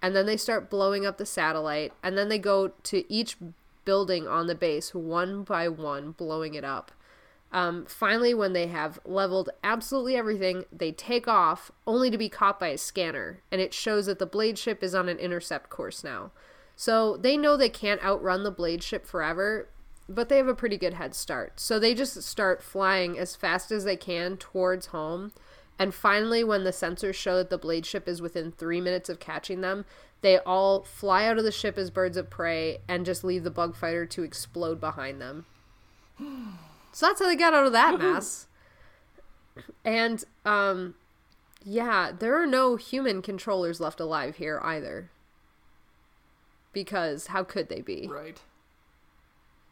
And 0.00 0.14
then 0.14 0.26
they 0.26 0.36
start 0.36 0.70
blowing 0.70 1.04
up 1.04 1.18
the 1.18 1.26
satellite. 1.26 1.92
And 2.02 2.16
then 2.16 2.28
they 2.28 2.38
go 2.38 2.68
to 2.84 3.12
each 3.12 3.36
building 3.84 4.28
on 4.28 4.46
the 4.46 4.54
base 4.54 4.94
one 4.94 5.42
by 5.42 5.68
one, 5.68 6.12
blowing 6.12 6.54
it 6.54 6.64
up. 6.64 6.92
Um, 7.50 7.86
finally, 7.86 8.34
when 8.34 8.52
they 8.52 8.66
have 8.66 9.00
leveled 9.04 9.48
absolutely 9.64 10.16
everything, 10.16 10.64
they 10.70 10.92
take 10.92 11.26
off 11.26 11.72
only 11.86 12.10
to 12.10 12.18
be 12.18 12.28
caught 12.28 12.60
by 12.60 12.68
a 12.68 12.78
scanner. 12.78 13.40
And 13.50 13.60
it 13.60 13.72
shows 13.72 14.06
that 14.06 14.18
the 14.18 14.26
blade 14.26 14.58
ship 14.58 14.82
is 14.82 14.94
on 14.94 15.08
an 15.08 15.18
intercept 15.18 15.70
course 15.70 16.04
now. 16.04 16.30
So 16.76 17.16
they 17.16 17.36
know 17.36 17.56
they 17.56 17.70
can't 17.70 18.04
outrun 18.04 18.44
the 18.44 18.50
blade 18.50 18.82
ship 18.82 19.06
forever, 19.06 19.68
but 20.08 20.28
they 20.28 20.38
have 20.38 20.48
a 20.48 20.54
pretty 20.54 20.76
good 20.76 20.94
head 20.94 21.14
start. 21.14 21.60
So 21.60 21.78
they 21.78 21.94
just 21.94 22.22
start 22.22 22.62
flying 22.62 23.18
as 23.18 23.36
fast 23.36 23.70
as 23.70 23.84
they 23.84 23.96
can 23.96 24.36
towards 24.36 24.86
home. 24.86 25.32
And 25.78 25.94
finally, 25.94 26.42
when 26.42 26.64
the 26.64 26.70
sensors 26.70 27.14
show 27.14 27.36
that 27.36 27.50
the 27.50 27.58
blade 27.58 27.86
ship 27.86 28.08
is 28.08 28.20
within 28.22 28.50
three 28.50 28.80
minutes 28.80 29.08
of 29.08 29.20
catching 29.20 29.60
them, 29.60 29.84
they 30.22 30.38
all 30.38 30.82
fly 30.82 31.26
out 31.26 31.38
of 31.38 31.44
the 31.44 31.52
ship 31.52 31.78
as 31.78 31.90
birds 31.90 32.16
of 32.16 32.30
prey 32.30 32.78
and 32.88 33.06
just 33.06 33.22
leave 33.22 33.44
the 33.44 33.50
bug 33.50 33.76
fighter 33.76 34.04
to 34.06 34.22
explode 34.24 34.80
behind 34.80 35.20
them. 35.20 35.46
So 36.92 37.06
that's 37.06 37.20
how 37.20 37.26
they 37.26 37.36
got 37.36 37.54
out 37.54 37.66
of 37.66 37.72
that 37.72 37.98
mess. 38.00 38.48
And, 39.84 40.24
um, 40.44 40.94
yeah, 41.64 42.10
there 42.18 42.40
are 42.42 42.46
no 42.46 42.74
human 42.74 43.22
controllers 43.22 43.78
left 43.78 44.00
alive 44.00 44.36
here 44.36 44.60
either. 44.64 45.10
Because 46.72 47.28
how 47.28 47.44
could 47.44 47.68
they 47.68 47.82
be? 47.82 48.08
Right. 48.10 48.40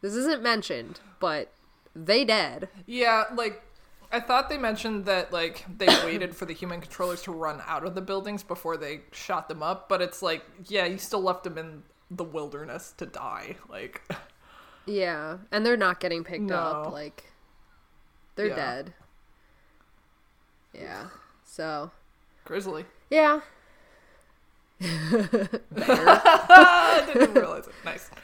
This 0.01 0.13
isn't 0.15 0.43
mentioned, 0.43 0.99
but 1.19 1.51
they 1.95 2.23
dead. 2.23 2.69
Yeah, 2.85 3.25
like 3.33 3.63
I 4.11 4.19
thought 4.19 4.49
they 4.49 4.57
mentioned 4.57 5.05
that 5.05 5.33
like 5.33 5.65
they 5.77 5.87
waited 6.05 6.35
for 6.35 6.45
the 6.45 6.53
human 6.53 6.81
controllers 6.81 7.21
to 7.23 7.31
run 7.31 7.61
out 7.65 7.85
of 7.85 7.95
the 7.95 8.01
buildings 8.01 8.43
before 8.43 8.77
they 8.77 9.01
shot 9.11 9.47
them 9.49 9.63
up, 9.63 9.89
but 9.89 10.01
it's 10.01 10.21
like, 10.21 10.43
yeah, 10.65 10.85
you 10.85 10.97
still 10.97 11.21
left 11.21 11.43
them 11.43 11.57
in 11.57 11.83
the 12.11 12.23
wilderness 12.23 12.93
to 12.97 13.05
die. 13.05 13.57
Like 13.69 14.01
Yeah, 14.85 15.37
and 15.51 15.65
they're 15.65 15.77
not 15.77 15.99
getting 15.99 16.23
picked 16.23 16.43
no. 16.43 16.55
up 16.55 16.91
like 16.91 17.31
they're 18.35 18.47
yeah. 18.47 18.55
dead. 18.55 18.93
Yeah. 20.73 21.07
So 21.43 21.91
Grizzly. 22.45 22.85
Yeah. 23.09 23.41
Didn't 24.79 25.63
realize 27.33 27.67
it. 27.67 27.73
Nice. 27.83 28.09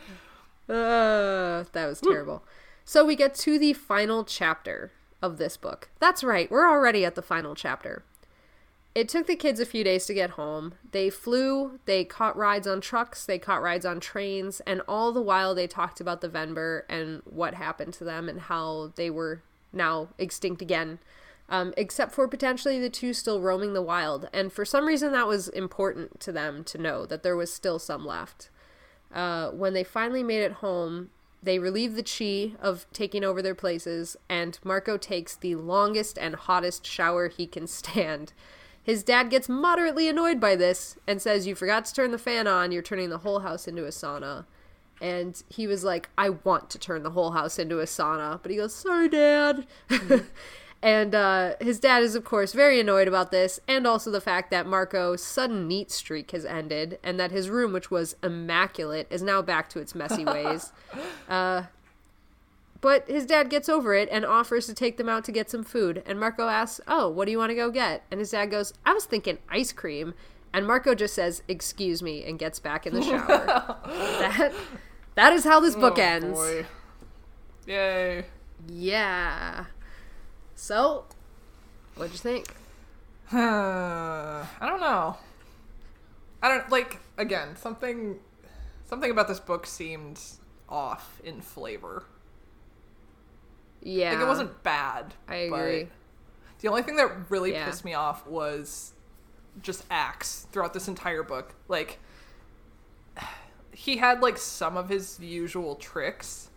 Uh, 0.70 1.64
that 1.72 1.88
was 1.88 2.02
terrible. 2.02 2.44
So 2.86 3.06
we 3.06 3.16
get 3.16 3.36
to 3.36 3.58
the 3.58 3.74
final 3.74 4.24
chapter 4.24 4.92
of 5.22 5.38
this 5.38 5.58
book. 5.58 5.90
That's 6.00 6.24
right, 6.24 6.50
we're 6.52 6.70
already 6.70 7.06
at 7.06 7.16
the 7.16 7.22
final 7.22 7.56
chapter. 7.56 8.04
It 8.96 9.10
took 9.10 9.26
the 9.26 9.36
kids 9.36 9.60
a 9.60 9.66
few 9.66 9.84
days 9.84 10.06
to 10.06 10.14
get 10.14 10.32
home. 10.32 10.76
They 10.92 11.10
flew, 11.10 11.80
they 11.86 12.06
caught 12.06 12.38
rides 12.38 12.68
on 12.68 12.80
trucks, 12.80 13.26
they 13.26 13.40
caught 13.40 13.62
rides 13.62 13.86
on 13.86 14.00
trains, 14.00 14.60
and 14.68 14.82
all 14.88 15.12
the 15.12 15.22
while 15.22 15.56
they 15.56 15.66
talked 15.66 16.00
about 16.00 16.22
the 16.22 16.30
Venber 16.30 16.84
and 16.88 17.22
what 17.26 17.56
happened 17.56 17.94
to 17.96 18.04
them 18.04 18.30
and 18.30 18.42
how 18.42 18.92
they 18.96 19.10
were 19.10 19.42
now 19.72 20.10
extinct 20.20 20.62
again. 20.62 21.00
Um, 21.50 21.74
except 21.76 22.14
for 22.14 22.28
potentially 22.28 22.80
the 22.80 22.90
two 22.90 23.14
still 23.14 23.42
roaming 23.42 23.74
the 23.74 23.82
wild. 23.82 24.30
And 24.32 24.52
for 24.52 24.64
some 24.64 24.86
reason, 24.86 25.12
that 25.12 25.28
was 25.28 25.50
important 25.50 26.20
to 26.22 26.32
them 26.32 26.64
to 26.64 26.78
know 26.78 27.06
that 27.06 27.22
there 27.22 27.36
was 27.36 27.52
still 27.52 27.80
some 27.80 28.06
left. 28.06 28.50
Uh, 29.14 29.52
when 29.52 29.74
they 29.74 29.84
finally 29.84 30.24
made 30.24 30.42
it 30.42 30.54
home, 30.54 31.10
they 31.44 31.60
relieve 31.60 31.96
the 31.96 32.04
Chee 32.04 32.56
of 32.62 32.86
taking 32.94 33.24
over 33.24 33.42
their 33.42 33.56
places, 33.56 34.16
and 34.30 34.58
Marco 34.64 34.98
takes 34.98 35.36
the 35.36 35.56
longest 35.56 36.18
and 36.18 36.36
hottest 36.36 36.86
shower 36.86 37.28
he 37.28 37.46
can 37.46 37.68
stand. 37.68 38.34
His 38.82 39.04
dad 39.04 39.30
gets 39.30 39.48
moderately 39.48 40.10
annoyed 40.10 40.40
by 40.40 40.56
this 40.56 40.98
and 41.08 41.22
says, 41.22 41.48
You 41.48 41.56
forgot 41.56 41.86
to 41.86 41.94
turn 41.94 42.12
the 42.12 42.18
fan 42.18 42.48
on, 42.48 42.72
you're 42.72 42.82
turning 42.82 43.10
the 43.10 43.20
whole 43.20 43.40
house 43.40 43.68
into 43.68 43.86
a 43.86 43.90
sauna. 43.90 44.46
And 45.02 45.42
he 45.50 45.68
was 45.68 45.84
like, 45.84 46.10
I 46.18 46.30
want 46.30 46.70
to 46.72 46.80
turn 46.80 47.04
the 47.04 47.12
whole 47.12 47.32
house 47.32 47.60
into 47.60 47.80
a 47.80 47.86
sauna. 47.86 48.40
But 48.42 48.52
he 48.52 48.58
goes, 48.58 48.76
Sorry, 48.76 49.08
dad. 49.08 49.66
And 50.84 51.16
uh, 51.16 51.54
his 51.62 51.80
dad 51.80 52.04
is, 52.04 52.14
of 52.14 52.26
course, 52.26 52.52
very 52.52 52.78
annoyed 52.78 53.08
about 53.08 53.32
this, 53.32 53.58
and 53.70 53.88
also 53.88 54.12
the 54.12 54.20
fact 54.20 54.52
that 54.52 54.68
Marco's 54.68 55.24
sudden 55.24 55.66
neat 55.66 55.90
streak 55.90 56.32
has 56.32 56.44
ended, 56.44 57.00
and 57.02 57.18
that 57.18 57.32
his 57.32 57.50
room, 57.50 57.72
which 57.72 57.90
was 57.90 58.18
immaculate, 58.22 59.08
is 59.10 59.24
now 59.24 59.42
back 59.42 59.70
to 59.70 59.80
its 59.80 59.96
messy 59.96 60.26
ways. 60.26 60.74
uh, 61.30 61.64
but 62.82 63.08
his 63.08 63.26
dad 63.26 63.50
gets 63.50 63.70
over 63.70 63.94
it 63.94 64.10
and 64.12 64.26
offers 64.26 64.66
to 64.66 64.74
take 64.74 64.98
them 64.98 65.08
out 65.08 65.24
to 65.24 65.32
get 65.32 65.50
some 65.50 65.64
food. 65.64 66.04
And 66.06 66.20
Marco 66.20 66.50
asks, 66.50 66.82
Oh, 66.86 67.08
what 67.08 67.26
do 67.26 67.32
you 67.32 67.38
want 67.38 67.52
to 67.52 67.56
go 67.56 67.72
get? 67.72 68.04
And 68.12 68.20
his 68.20 68.32
dad 68.32 68.48
goes, 68.48 68.74
I 68.86 68.92
was 68.92 69.06
thinking 69.06 69.38
ice 69.48 69.72
cream. 69.72 70.14
And 70.52 70.68
Marco 70.68 70.94
just 70.94 71.14
says, 71.14 71.44
Excuse 71.48 72.04
me, 72.04 72.26
and 72.26 72.38
gets 72.38 72.60
back 72.60 72.86
in 72.86 72.94
the 72.94 73.02
shower. 73.02 73.26
that, 73.88 74.54
that 75.16 75.32
is 75.32 75.46
how 75.46 75.62
this 75.62 75.78
book 75.78 75.96
oh, 75.98 76.02
ends. 76.02 76.38
Boy. 76.38 76.66
Yay. 77.68 78.26
Yeah. 78.68 79.64
So, 80.56 81.06
what'd 81.96 82.14
you 82.14 82.20
think? 82.20 82.48
I 83.32 84.46
don't 84.62 84.82
know. 84.82 85.18
I 86.42 86.50
don't 86.50 86.70
like 86.70 87.00
again 87.18 87.56
something. 87.56 88.20
Something 88.86 89.12
about 89.12 89.28
this 89.28 89.40
book 89.40 89.66
seemed 89.66 90.20
off 90.70 91.22
in 91.24 91.42
flavor. 91.42 92.04
Yeah, 93.82 94.14
like 94.14 94.22
it 94.22 94.28
wasn't 94.28 94.64
bad. 94.64 95.14
I 95.28 95.36
agree. 95.36 95.88
the 96.62 96.68
only 96.68 96.84
thing 96.84 96.96
that 96.98 97.30
really 97.30 97.54
yeah. 97.54 97.66
pissed 97.66 97.84
me 97.84 97.94
off 97.94 98.26
was 98.28 98.94
just 99.62 99.86
Ax 99.90 100.48
throughout 100.52 100.74
this 100.74 100.88
entire 100.88 101.24
book. 101.24 101.56
Like 101.68 102.00
he 103.72 103.98
had 103.98 104.22
like 104.22 104.38
some 104.38 104.78
of 104.78 104.90
his 104.90 105.20
usual 105.20 105.76
tricks. 105.76 106.50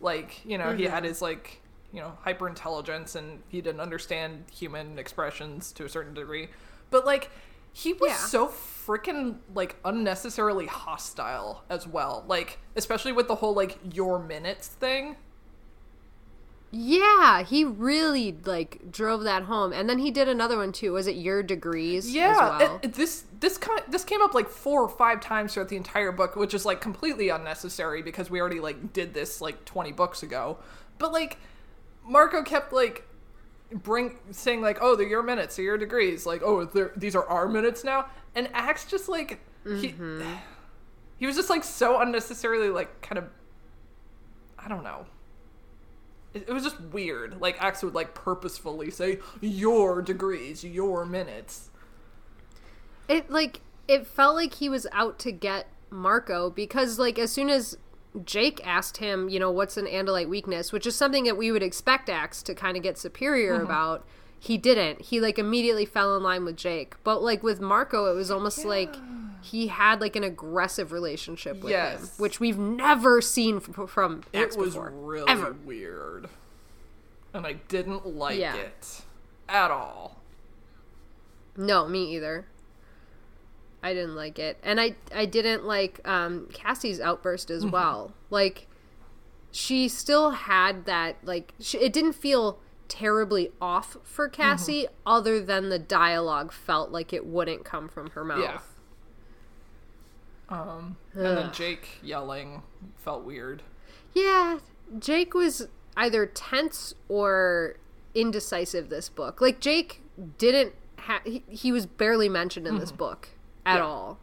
Like, 0.00 0.44
you 0.44 0.58
know, 0.58 0.66
mm-hmm. 0.66 0.78
he 0.78 0.84
had 0.84 1.02
mm-hmm. 1.02 1.08
his 1.08 1.22
like 1.22 1.60
you 1.92 2.00
know 2.00 2.16
hyper 2.22 2.48
intelligence 2.48 3.14
and 3.14 3.42
he 3.48 3.60
didn't 3.60 3.80
understand 3.80 4.44
human 4.52 4.98
expressions 4.98 5.72
to 5.72 5.84
a 5.84 5.88
certain 5.88 6.14
degree 6.14 6.48
but 6.90 7.04
like 7.06 7.30
he 7.72 7.92
was 7.92 8.10
yeah. 8.10 8.16
so 8.16 8.48
freaking 8.48 9.36
like 9.54 9.76
unnecessarily 9.84 10.66
hostile 10.66 11.64
as 11.68 11.86
well 11.86 12.24
like 12.26 12.58
especially 12.74 13.12
with 13.12 13.28
the 13.28 13.36
whole 13.36 13.54
like 13.54 13.78
your 13.92 14.18
minutes 14.18 14.68
thing 14.68 15.16
yeah, 16.72 17.42
he 17.42 17.64
really 17.64 18.36
like 18.44 18.90
drove 18.90 19.22
that 19.22 19.44
home, 19.44 19.72
and 19.72 19.88
then 19.88 19.98
he 19.98 20.10
did 20.10 20.28
another 20.28 20.58
one 20.58 20.72
too. 20.72 20.92
Was 20.92 21.06
it 21.06 21.14
your 21.14 21.42
degrees? 21.42 22.12
Yeah, 22.12 22.58
well? 22.58 22.76
it, 22.76 22.86
it, 22.86 22.94
this 22.94 23.24
this 23.38 23.56
kind 23.56 23.82
this 23.88 24.04
came 24.04 24.20
up 24.20 24.34
like 24.34 24.48
four 24.48 24.82
or 24.82 24.88
five 24.88 25.20
times 25.20 25.54
throughout 25.54 25.68
the 25.68 25.76
entire 25.76 26.10
book, 26.10 26.34
which 26.34 26.54
is 26.54 26.66
like 26.66 26.80
completely 26.80 27.28
unnecessary 27.28 28.02
because 28.02 28.30
we 28.30 28.40
already 28.40 28.60
like 28.60 28.92
did 28.92 29.14
this 29.14 29.40
like 29.40 29.64
twenty 29.64 29.92
books 29.92 30.22
ago. 30.22 30.58
But 30.98 31.12
like, 31.12 31.38
Marco 32.06 32.42
kept 32.42 32.72
like 32.72 33.06
bring 33.72 34.18
saying 34.30 34.60
like, 34.60 34.78
"Oh, 34.80 34.96
they're 34.96 35.08
your 35.08 35.22
minutes, 35.22 35.56
they're 35.56 35.64
your 35.64 35.78
degrees." 35.78 36.26
Like, 36.26 36.42
"Oh, 36.42 36.64
these 36.96 37.16
are 37.16 37.26
our 37.26 37.48
minutes 37.48 37.84
now." 37.84 38.06
And 38.34 38.48
Ax 38.52 38.84
just 38.84 39.08
like 39.08 39.40
mm-hmm. 39.64 40.20
he 40.20 40.26
he 41.18 41.26
was 41.26 41.36
just 41.36 41.50
like 41.50 41.64
so 41.64 42.00
unnecessarily 42.00 42.70
like 42.70 43.00
kind 43.02 43.18
of 43.18 43.28
I 44.58 44.68
don't 44.68 44.84
know. 44.84 45.06
It, 46.34 46.46
it 46.48 46.52
was 46.52 46.64
just 46.64 46.80
weird. 46.80 47.40
Like 47.40 47.62
Ax 47.62 47.82
would 47.82 47.94
like 47.94 48.14
purposefully 48.14 48.90
say 48.90 49.18
your 49.40 50.02
degrees, 50.02 50.64
your 50.64 51.04
minutes. 51.04 51.70
it 53.08 53.30
like 53.30 53.60
it 53.88 54.06
felt 54.06 54.34
like 54.34 54.54
he 54.54 54.68
was 54.68 54.86
out 54.92 55.18
to 55.20 55.32
get 55.32 55.68
Marco 55.90 56.50
because 56.50 56.98
like 56.98 57.18
as 57.18 57.32
soon 57.32 57.48
as 57.48 57.78
Jake 58.24 58.60
asked 58.66 58.96
him, 58.98 59.28
you 59.28 59.38
know, 59.38 59.50
what's 59.50 59.76
an 59.76 59.86
Andalite 59.86 60.28
weakness, 60.28 60.72
which 60.72 60.86
is 60.86 60.94
something 60.96 61.24
that 61.24 61.36
we 61.36 61.52
would 61.52 61.62
expect 61.62 62.08
Ax 62.08 62.42
to 62.44 62.54
kind 62.54 62.76
of 62.76 62.82
get 62.82 62.98
superior 62.98 63.54
mm-hmm. 63.54 63.64
about. 63.66 64.06
He 64.38 64.56
didn't. 64.58 65.00
He 65.02 65.20
like 65.20 65.38
immediately 65.38 65.84
fell 65.86 66.16
in 66.16 66.22
line 66.22 66.44
with 66.44 66.56
Jake. 66.56 66.94
But 67.04 67.22
like 67.22 67.42
with 67.42 67.60
Marco, 67.60 68.06
it 68.12 68.14
was 68.14 68.30
almost 68.30 68.64
like 68.64 68.94
he 69.42 69.68
had 69.68 70.00
like 70.00 70.14
an 70.14 70.22
aggressive 70.24 70.92
relationship 70.92 71.62
with 71.62 71.72
him, 71.72 72.00
which 72.18 72.38
we've 72.38 72.58
never 72.58 73.20
seen 73.20 73.56
f- 73.56 73.88
from 73.88 74.22
Ax 74.34 74.54
it 74.54 74.60
was 74.60 74.74
before. 74.74 74.90
really 74.90 75.30
ever. 75.30 75.52
weird. 75.64 76.28
And 77.34 77.46
I 77.46 77.54
didn't 77.54 78.06
like 78.06 78.38
Yeah. 78.38 78.56
it 78.56 79.02
at 79.48 79.70
all. 79.70 80.20
No, 81.56 81.88
me 81.88 82.14
either. 82.14 82.46
I 83.86 83.94
didn't 83.94 84.16
like 84.16 84.38
it, 84.38 84.58
and 84.62 84.80
I 84.80 84.96
I 85.14 85.24
didn't 85.26 85.64
like 85.64 86.00
um, 86.06 86.48
Cassie's 86.52 87.00
outburst 87.00 87.48
Mm-hmm. 87.48 87.66
as 87.66 87.72
well. 87.72 88.12
Like, 88.30 88.66
she 89.52 89.88
still 89.88 90.30
had 90.30 90.84
that 90.86 91.16
like 91.22 91.54
she, 91.60 91.78
it 91.78 91.92
didn't 91.92 92.14
feel 92.14 92.58
terribly 92.88 93.50
off 93.60 93.96
for 94.02 94.28
Mm-hmm. 94.28 94.42
Cassie, 94.42 94.86
other 95.04 95.40
than 95.40 95.68
the 95.68 95.78
dialogue 95.78 96.52
felt 96.52 96.90
like 96.90 97.12
it 97.12 97.24
wouldn't 97.26 97.64
come 97.64 97.88
from 97.88 98.10
her 98.10 98.24
mouth. 98.24 98.40
Yeah. 98.40 98.58
Um, 100.48 100.96
and 101.12 101.24
then 101.24 101.52
Jake 101.52 101.98
yelling 102.02 102.62
felt 102.96 103.24
weird. 103.24 103.62
Yeah, 104.14 104.58
Jake 104.98 105.34
was 105.34 105.68
either 105.96 106.24
tense 106.26 106.94
or 107.08 107.76
indecisive 108.14 108.88
this 108.88 109.08
book. 109.08 109.40
Like 109.40 109.60
Jake 109.60 110.02
didn't 110.38 110.74
ha- 110.98 111.20
he, 111.24 111.42
he 111.48 111.72
was 111.72 111.86
barely 111.86 112.28
mentioned 112.28 112.66
in 112.66 112.78
this 112.78 112.92
book 112.92 113.28
at 113.66 113.76
Yeah. 113.76 113.84
all. 113.84 114.18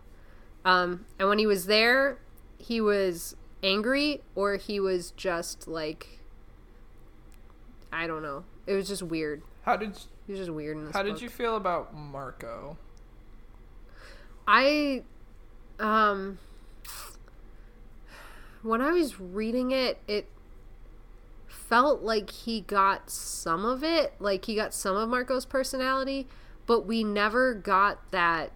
Um 0.66 1.06
and 1.20 1.30
when 1.30 1.38
he 1.38 1.46
was 1.46 1.68
there, 1.68 2.18
he 2.58 2.82
was 2.82 3.36
angry 3.62 4.22
or 4.34 4.56
he 4.56 4.80
was 4.80 5.12
just 5.12 5.68
like 5.68 6.20
I 7.92 8.08
don't 8.08 8.24
know. 8.24 8.44
It 8.66 8.74
was 8.74 8.88
just 8.88 9.04
weird. 9.04 9.44
How 9.64 9.78
did 9.78 9.98
He 10.26 10.32
was 10.34 10.40
just 10.40 10.52
weird 10.52 10.78
how 10.94 11.04
book. 11.04 11.14
did 11.14 11.22
you 11.22 11.30
feel 11.30 11.56
about 11.56 11.94
Marco? 11.94 12.78
I 14.48 15.04
um 15.80 16.40
when 18.62 18.82
I 18.82 18.92
was 18.92 19.20
reading 19.20 19.72
it, 19.72 19.98
it 20.08 20.28
felt 21.48 22.02
like 22.02 22.30
he 22.30 22.62
got 22.62 23.10
some 23.10 23.66
of 23.66 23.84
it, 23.84 24.14
like 24.20 24.46
he 24.46 24.56
got 24.56 24.74
some 24.74 24.96
of 24.96 25.10
Marco's 25.10 25.46
personality, 25.46 26.28
but 26.66 26.86
we 26.86 27.04
never 27.04 27.54
got 27.54 28.00
that 28.12 28.52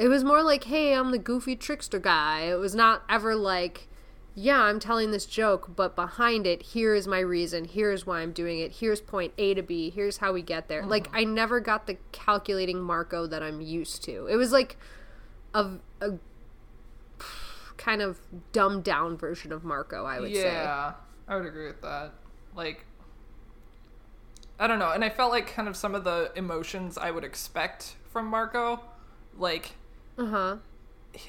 it 0.00 0.08
was 0.08 0.24
more 0.24 0.42
like, 0.42 0.64
"Hey, 0.64 0.94
I'm 0.94 1.10
the 1.10 1.18
goofy 1.18 1.54
trickster 1.54 1.98
guy." 1.98 2.44
It 2.44 2.58
was 2.58 2.74
not 2.74 3.02
ever 3.06 3.34
like, 3.36 3.86
"Yeah, 4.34 4.62
I'm 4.62 4.80
telling 4.80 5.10
this 5.10 5.26
joke, 5.26 5.76
but 5.76 5.94
behind 5.94 6.46
it, 6.46 6.62
here 6.62 6.94
is 6.94 7.06
my 7.06 7.18
reason. 7.20 7.66
Here's 7.66 8.06
why 8.06 8.20
I'm 8.20 8.32
doing 8.32 8.60
it. 8.60 8.76
Here's 8.76 9.02
point 9.02 9.34
A 9.36 9.52
to 9.52 9.62
B. 9.62 9.90
Here's 9.90 10.16
how 10.16 10.32
we 10.32 10.40
get 10.40 10.68
there." 10.68 10.86
Like 10.86 11.08
I 11.12 11.24
never 11.24 11.60
got 11.60 11.86
the 11.86 11.98
calculating 12.12 12.80
Marco 12.80 13.26
that 13.26 13.42
I'm 13.42 13.60
used 13.60 14.02
to. 14.04 14.26
It 14.26 14.36
was 14.36 14.52
like 14.52 14.78
a, 15.52 15.72
a 16.00 16.12
kind 17.76 18.00
of 18.00 18.20
dumbed 18.52 18.84
down 18.84 19.18
version 19.18 19.52
of 19.52 19.64
Marco, 19.64 20.06
I 20.06 20.18
would 20.18 20.34
say. 20.34 20.44
yeah, 20.44 20.94
I 21.28 21.36
would 21.36 21.44
agree 21.44 21.66
with 21.66 21.82
that. 21.82 22.14
Like, 22.56 22.86
I 24.58 24.66
don't 24.66 24.78
know, 24.78 24.92
and 24.92 25.04
I 25.04 25.10
felt 25.10 25.30
like 25.30 25.46
kind 25.46 25.68
of 25.68 25.76
some 25.76 25.94
of 25.94 26.04
the 26.04 26.32
emotions 26.36 26.96
I 26.96 27.10
would 27.10 27.24
expect 27.24 27.96
from 28.10 28.26
Marco, 28.26 28.80
like 29.36 29.72
Uh-huh. 30.20 30.56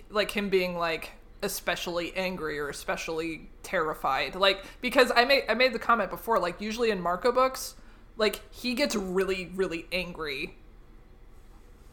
like 0.10 0.32
him 0.32 0.50
being 0.50 0.78
like 0.78 1.14
especially 1.44 2.14
angry 2.16 2.60
or 2.60 2.70
especially 2.70 3.50
terrified 3.64 4.36
like 4.36 4.64
because 4.82 5.12
i 5.16 5.26
made 5.26 5.44
i 5.50 5.54
made 5.56 5.74
the 5.74 5.80
comment 5.80 6.10
before 6.12 6.38
like 6.40 6.62
usually 6.62 6.92
in 6.92 7.02
marco 7.02 7.32
books 7.32 7.74
like 8.18 8.42
he 8.52 8.74
gets 8.76 8.96
really 8.96 9.52
really 9.56 9.88
angry 9.92 10.56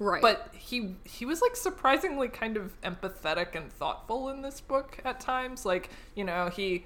Right. 0.00 0.22
but 0.22 0.54
he 0.56 0.94
he 1.04 1.24
was 1.24 1.40
like 1.42 1.56
surprisingly 1.56 2.28
kind 2.28 2.56
of 2.56 2.80
empathetic 2.82 3.56
and 3.56 3.72
thoughtful 3.72 4.28
in 4.28 4.42
this 4.42 4.60
book 4.60 4.98
at 5.04 5.18
times 5.18 5.64
like 5.66 5.90
you 6.14 6.22
know 6.24 6.50
he 6.50 6.84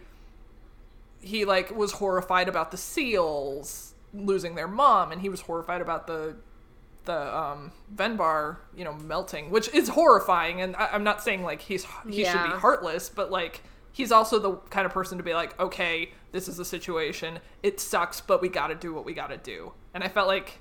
he 1.20 1.44
like 1.44 1.74
was 1.76 1.93
horrified 1.93 2.48
about 2.48 2.70
the 2.70 2.78
seals 2.78 3.93
losing 4.14 4.55
their 4.55 4.68
mom 4.68 5.12
and 5.12 5.20
he 5.20 5.28
was 5.28 5.43
horrified 5.43 5.80
about 5.82 6.06
the 6.06 6.36
the 7.05 7.37
um 7.37 7.73
Venber 7.95 8.59
you 8.77 8.85
know 8.85 8.95
melting 8.95 9.51
which 9.51 9.73
is 9.74 9.89
horrifying 9.89 10.61
and 10.61 10.77
I, 10.77 10.91
i'm 10.93 11.03
not 11.03 11.23
saying 11.23 11.43
like 11.43 11.61
he's 11.61 11.85
he 12.09 12.24
should 12.24 12.45
be 12.45 12.51
heartless 12.51 13.09
but 13.09 13.31
like 13.31 13.62
he's 13.93 14.12
also 14.12 14.39
the 14.39 14.53
kind 14.70 14.87
of 14.87 14.93
person 14.93 15.19
to 15.19 15.24
be 15.24 15.35
like 15.35 15.59
okay 15.61 16.11
this 16.33 16.49
is 16.49 16.59
a 16.59 16.65
situation. 16.65 17.39
It 17.62 17.79
sucks 17.79 18.20
but 18.20 18.43
we 18.43 18.49
gotta 18.49 18.74
do 18.74 18.93
what 18.93 19.05
we 19.05 19.15
gotta 19.15 19.37
do. 19.37 19.73
And 19.95 20.03
i 20.03 20.09
felt 20.09 20.27
like 20.27 20.59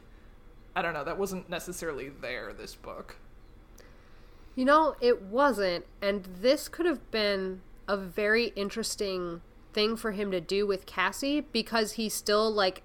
i 0.75 0.81
don't 0.81 0.93
know 0.93 1.03
that 1.03 1.17
wasn't 1.17 1.49
necessarily 1.49 2.09
there 2.09 2.53
this 2.53 2.75
book. 2.75 3.15
You 4.53 4.65
know, 4.65 4.95
it 4.99 5.21
wasn't, 5.21 5.85
and 6.01 6.27
this 6.41 6.67
could 6.67 6.85
have 6.85 7.09
been 7.09 7.61
a 7.87 7.95
very 7.95 8.47
interesting 8.47 9.41
thing 9.71 9.95
for 9.95 10.11
him 10.11 10.29
to 10.31 10.41
do 10.41 10.67
with 10.67 10.85
Cassie 10.85 11.39
because 11.39 11.93
he 11.93 12.09
still 12.09 12.51
like 12.51 12.83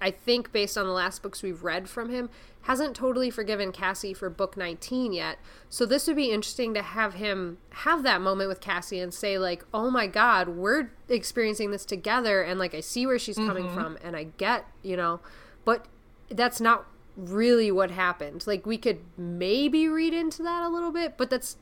I 0.00 0.10
think 0.10 0.52
based 0.52 0.78
on 0.78 0.86
the 0.86 0.92
last 0.92 1.22
books 1.22 1.42
we've 1.42 1.62
read 1.62 1.88
from 1.88 2.10
him 2.10 2.30
hasn't 2.62 2.94
totally 2.94 3.30
forgiven 3.30 3.72
Cassie 3.72 4.14
for 4.14 4.28
book 4.30 4.56
19 4.56 5.12
yet. 5.12 5.38
So 5.68 5.86
this 5.86 6.06
would 6.06 6.16
be 6.16 6.30
interesting 6.30 6.74
to 6.74 6.82
have 6.82 7.14
him 7.14 7.58
have 7.70 8.02
that 8.02 8.20
moment 8.20 8.48
with 8.48 8.60
Cassie 8.60 9.00
and 9.00 9.12
say 9.12 9.38
like, 9.38 9.64
"Oh 9.72 9.90
my 9.90 10.06
god, 10.06 10.48
we're 10.48 10.90
experiencing 11.08 11.70
this 11.70 11.84
together 11.84 12.42
and 12.42 12.58
like 12.58 12.74
I 12.74 12.80
see 12.80 13.06
where 13.06 13.18
she's 13.18 13.36
coming 13.36 13.64
mm-hmm. 13.66 13.74
from 13.74 13.98
and 14.02 14.16
I 14.16 14.24
get, 14.36 14.66
you 14.82 14.96
know, 14.96 15.20
but 15.64 15.86
that's 16.30 16.60
not 16.60 16.86
really 17.16 17.70
what 17.70 17.90
happened. 17.90 18.46
Like 18.46 18.66
we 18.66 18.78
could 18.78 19.00
maybe 19.16 19.88
read 19.88 20.14
into 20.14 20.42
that 20.42 20.62
a 20.62 20.68
little 20.68 20.92
bit, 20.92 21.16
but 21.16 21.30
that's 21.30 21.56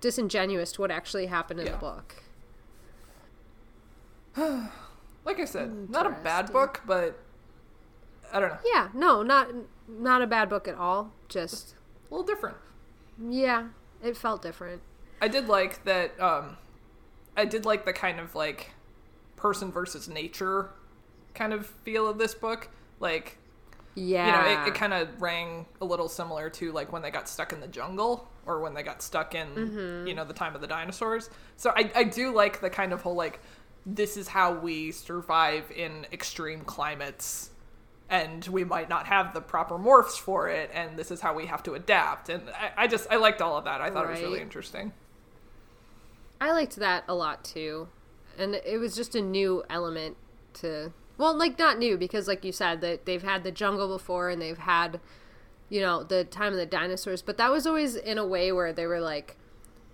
disingenuous 0.00 0.72
to 0.72 0.80
what 0.80 0.90
actually 0.90 1.26
happened 1.26 1.60
in 1.60 1.66
Yeah. 1.66 1.72
the 1.72 1.78
book. 1.78 2.14
like 5.24 5.38
i 5.38 5.44
said 5.44 5.90
not 5.90 6.06
a 6.06 6.10
bad 6.10 6.50
book 6.52 6.80
but 6.86 7.18
i 8.32 8.40
don't 8.40 8.50
know 8.50 8.58
Yeah, 8.64 8.88
no, 8.94 9.22
not 9.22 9.48
not 9.88 10.22
a 10.22 10.26
bad 10.26 10.48
book 10.48 10.66
at 10.68 10.74
all. 10.76 11.12
Just 11.28 11.74
a 12.10 12.14
little 12.14 12.26
different 12.26 12.56
yeah, 13.30 13.68
it 14.02 14.16
felt 14.16 14.42
different. 14.42 14.80
I 15.20 15.28
did 15.28 15.46
like 15.48 15.84
that. 15.84 16.18
Um, 16.20 16.56
I 17.36 17.44
did 17.44 17.64
like 17.66 17.84
the 17.84 17.92
kind 17.92 18.18
of 18.18 18.34
like 18.34 18.70
person 19.36 19.70
versus 19.70 20.08
nature 20.08 20.70
kind 21.34 21.52
of 21.52 21.66
feel 21.66 22.08
of 22.08 22.18
this 22.18 22.34
book. 22.34 22.68
Like, 22.98 23.38
Yeah, 23.94 24.26
you 24.26 24.32
know, 24.56 24.62
it, 24.64 24.68
it 24.68 24.74
kind 24.74 24.92
of 24.94 25.20
rang 25.20 25.66
a 25.80 25.84
little 25.84 26.08
similar 26.08 26.50
to 26.50 26.72
like 26.72 26.90
when 26.92 27.02
they 27.02 27.10
got 27.10 27.28
stuck 27.28 27.52
in 27.52 27.60
the 27.60 27.68
jungle 27.68 28.28
or 28.46 28.60
when 28.60 28.74
they 28.74 28.82
got 28.82 29.02
stuck 29.02 29.34
in, 29.36 29.48
Mm-hmm. 29.48 30.06
you 30.08 30.14
know, 30.14 30.24
the 30.24 30.34
time 30.34 30.54
of 30.56 30.60
the 30.60 30.66
dinosaurs. 30.66 31.30
So 31.56 31.70
I, 31.76 31.92
I 31.94 32.04
do 32.04 32.32
like 32.34 32.60
the 32.60 32.70
kind 32.70 32.92
of 32.92 33.02
whole 33.02 33.14
like, 33.14 33.38
this 33.86 34.16
is 34.16 34.26
how 34.26 34.54
we 34.54 34.90
survive 34.90 35.70
in 35.70 36.06
extreme 36.12 36.62
climates. 36.62 37.50
And 38.12 38.44
we 38.46 38.62
might 38.62 38.90
not 38.90 39.06
have 39.06 39.32
the 39.32 39.40
proper 39.40 39.78
morphs 39.78 40.20
for 40.20 40.46
it, 40.46 40.70
and 40.74 40.98
this 40.98 41.10
is 41.10 41.22
how 41.22 41.32
we 41.34 41.46
have 41.46 41.62
to 41.62 41.72
adapt. 41.72 42.28
And 42.28 42.42
I, 42.50 42.84
I 42.84 42.86
just 42.86 43.06
I 43.10 43.16
liked 43.16 43.40
all 43.40 43.56
of 43.56 43.64
that. 43.64 43.80
I 43.80 43.88
thought 43.88 44.04
it 44.04 44.10
was 44.10 44.20
really 44.20 44.42
interesting. 44.42 44.92
I 46.38 46.52
liked 46.52 46.76
that 46.76 47.04
a 47.08 47.14
lot 47.14 47.42
too, 47.42 47.88
and 48.38 48.54
it 48.54 48.78
was 48.78 48.94
just 48.94 49.14
a 49.14 49.22
new 49.22 49.64
element 49.70 50.18
to. 50.54 50.92
Well, 51.16 51.34
like 51.34 51.58
not 51.58 51.78
new 51.78 51.96
because, 51.96 52.28
like 52.28 52.44
you 52.44 52.52
said, 52.52 52.82
that 52.82 53.06
they've 53.06 53.22
had 53.22 53.44
the 53.44 53.50
jungle 53.50 53.88
before 53.88 54.28
and 54.28 54.42
they've 54.42 54.58
had, 54.58 55.00
you 55.70 55.80
know, 55.80 56.02
the 56.02 56.24
time 56.24 56.52
of 56.52 56.58
the 56.58 56.66
dinosaurs. 56.66 57.22
But 57.22 57.38
that 57.38 57.50
was 57.50 57.66
always 57.66 57.96
in 57.96 58.18
a 58.18 58.26
way 58.26 58.52
where 58.52 58.74
they 58.74 58.86
were 58.86 59.00
like, 59.00 59.36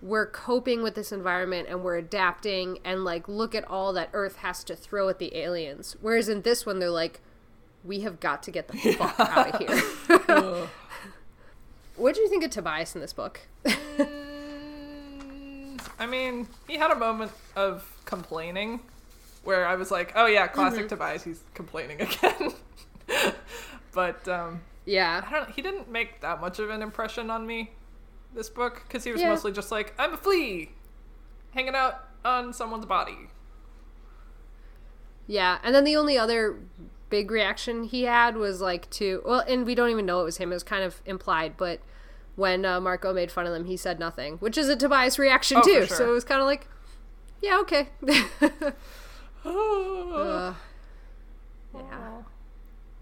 we're 0.03 0.27
coping 0.27 0.83
with 0.83 0.97
this 0.97 1.13
environment 1.13 1.69
and 1.69 1.85
we're 1.85 1.99
adapting 1.99 2.79
and 2.85 3.05
like 3.05 3.29
look 3.29 3.55
at 3.55 3.69
all 3.69 3.93
that 3.93 4.11
Earth 4.13 4.37
has 4.37 4.65
to 4.65 4.75
throw 4.75 5.09
at 5.09 5.19
the 5.21 5.37
aliens. 5.37 5.97
Whereas 6.01 6.29
in 6.29 6.43
this 6.43 6.67
one, 6.67 6.79
they're 6.79 6.91
like, 6.91 7.21
we 7.85 8.01
have 8.01 8.21
got 8.21 8.43
to 8.45 8.51
get 8.51 8.69
the 8.69 8.77
fuck 8.95 9.19
out 9.21 9.55
of 9.55 9.59
here. 9.61 10.69
what 11.97 12.15
do 12.15 12.21
you 12.21 12.29
think 12.29 12.45
of 12.45 12.51
Tobias 12.51 12.95
in 12.95 13.01
this 13.01 13.13
book? 13.13 13.41
I 16.01 16.07
mean, 16.07 16.47
he 16.69 16.77
had 16.77 16.91
a 16.91 16.97
moment 16.97 17.33
of 17.57 17.85
complaining 18.05 18.81
where 19.45 19.67
I 19.67 19.75
was 19.75 19.91
like, 19.91 20.13
"Oh 20.15 20.27
yeah, 20.27 20.47
classic 20.47 20.81
Mm-hmm. 20.81 20.89
Tobias. 20.89 21.23
He's 21.25 21.43
complaining 21.55 22.01
again." 22.03 22.53
but 23.93 24.27
um, 24.29 24.55
I 24.57 24.61
yeah, 24.87 25.29
don't. 25.31 25.51
He 25.51 25.63
didn't 25.63 25.91
make 25.91 26.21
that 26.21 26.41
much 26.41 26.59
of 26.59 26.71
an 26.71 26.83
impression 26.83 27.31
on 27.31 27.47
me 27.47 27.71
this 28.35 28.49
book 28.51 28.83
because 28.87 29.05
he 29.05 29.13
was 29.13 29.21
Yeah. 29.21 29.31
mostly 29.31 29.51
just 29.53 29.73
like, 29.73 29.93
"I'm 29.99 30.15
a 30.15 30.17
flea, 30.17 30.71
hanging 31.53 31.75
out 31.75 32.05
on 32.25 32.53
someone's 32.53 32.87
body." 32.87 33.29
Yeah, 35.27 35.59
and 35.63 35.75
then 35.75 35.85
the 35.85 35.97
only 35.97 36.17
other 36.17 36.59
big 37.11 37.31
reaction 37.31 37.85
he 37.85 38.03
had 38.05 38.37
was 38.37 38.61
like 38.61 38.89
to 38.91 39.23
well, 39.25 39.41
and 39.49 39.65
we 39.67 39.75
don't 39.75 39.91
even 39.91 40.07
know 40.07 40.21
it 40.21 40.25
was 40.25 40.37
him. 40.39 40.51
It 40.53 40.57
was 40.57 40.63
kind 40.63 40.83
of 40.85 41.01
implied, 41.07 41.57
but 41.57 41.81
when 42.37 42.65
uh, 42.65 42.81
Marco 42.81 43.13
made 43.13 43.31
fun 43.33 43.47
of 43.47 43.53
them, 43.53 43.65
he 43.65 43.77
said 43.77 43.99
nothing, 43.99 44.37
which 44.39 44.57
is 44.57 44.69
a 44.69 44.77
Tobias 44.77 45.19
reaction 45.19 45.59
Oh, 45.59 45.63
too. 45.63 45.87
sure. 45.87 45.97
So 45.97 46.09
it 46.11 46.13
was 46.13 46.25
kind 46.25 46.41
of 46.41 46.47
like, 46.47 46.69
yeah, 47.43 47.59
okay. 47.61 47.89
Uh, 49.45 50.55
yeah. 51.75 52.23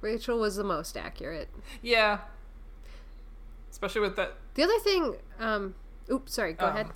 Rachel 0.00 0.38
was 0.38 0.56
the 0.56 0.64
most 0.64 0.96
accurate. 0.96 1.48
yeah. 1.82 2.18
Especially 3.70 4.00
with 4.00 4.16
that 4.16 4.34
The 4.54 4.62
other 4.62 4.78
thing, 4.78 5.16
um, 5.38 5.74
oops, 6.10 6.32
sorry, 6.34 6.52
go 6.54 6.66
Um, 6.66 6.74
ahead. 6.74 6.86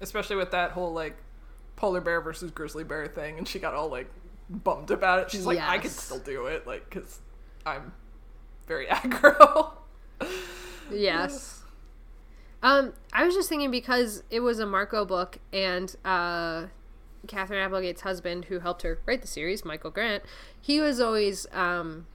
especially 0.00 0.36
with 0.36 0.50
that 0.52 0.70
whole 0.72 0.92
like 0.92 1.16
polar 1.76 2.00
bear 2.00 2.20
versus 2.20 2.50
grizzly 2.50 2.84
bear 2.84 3.06
thing 3.06 3.36
and 3.38 3.46
she 3.48 3.58
got 3.58 3.74
all 3.74 3.88
like 3.88 4.08
bummed 4.52 4.90
about 4.90 5.20
it 5.20 5.30
she's 5.30 5.46
like 5.46 5.58
i 5.58 5.78
can 5.78 5.90
still 5.90 6.18
do 6.18 6.46
it 6.46 6.66
like 6.66 6.88
because 6.88 7.20
i'm 7.64 7.92
very 8.66 8.86
aggro 8.88 9.72
Yes. 10.90 11.62
Um, 12.62 12.92
I 13.12 13.24
was 13.24 13.34
just 13.34 13.48
thinking 13.48 13.70
because 13.70 14.22
it 14.30 14.40
was 14.40 14.58
a 14.58 14.66
Marco 14.66 15.04
book 15.04 15.38
and 15.52 15.94
uh, 16.04 16.66
Katherine 17.26 17.60
Applegate's 17.60 18.02
husband, 18.02 18.46
who 18.46 18.60
helped 18.60 18.82
her 18.82 19.00
write 19.06 19.22
the 19.22 19.28
series, 19.28 19.64
Michael 19.64 19.90
Grant, 19.90 20.22
he 20.60 20.80
was 20.80 21.00
always 21.00 21.46
um, 21.52 22.06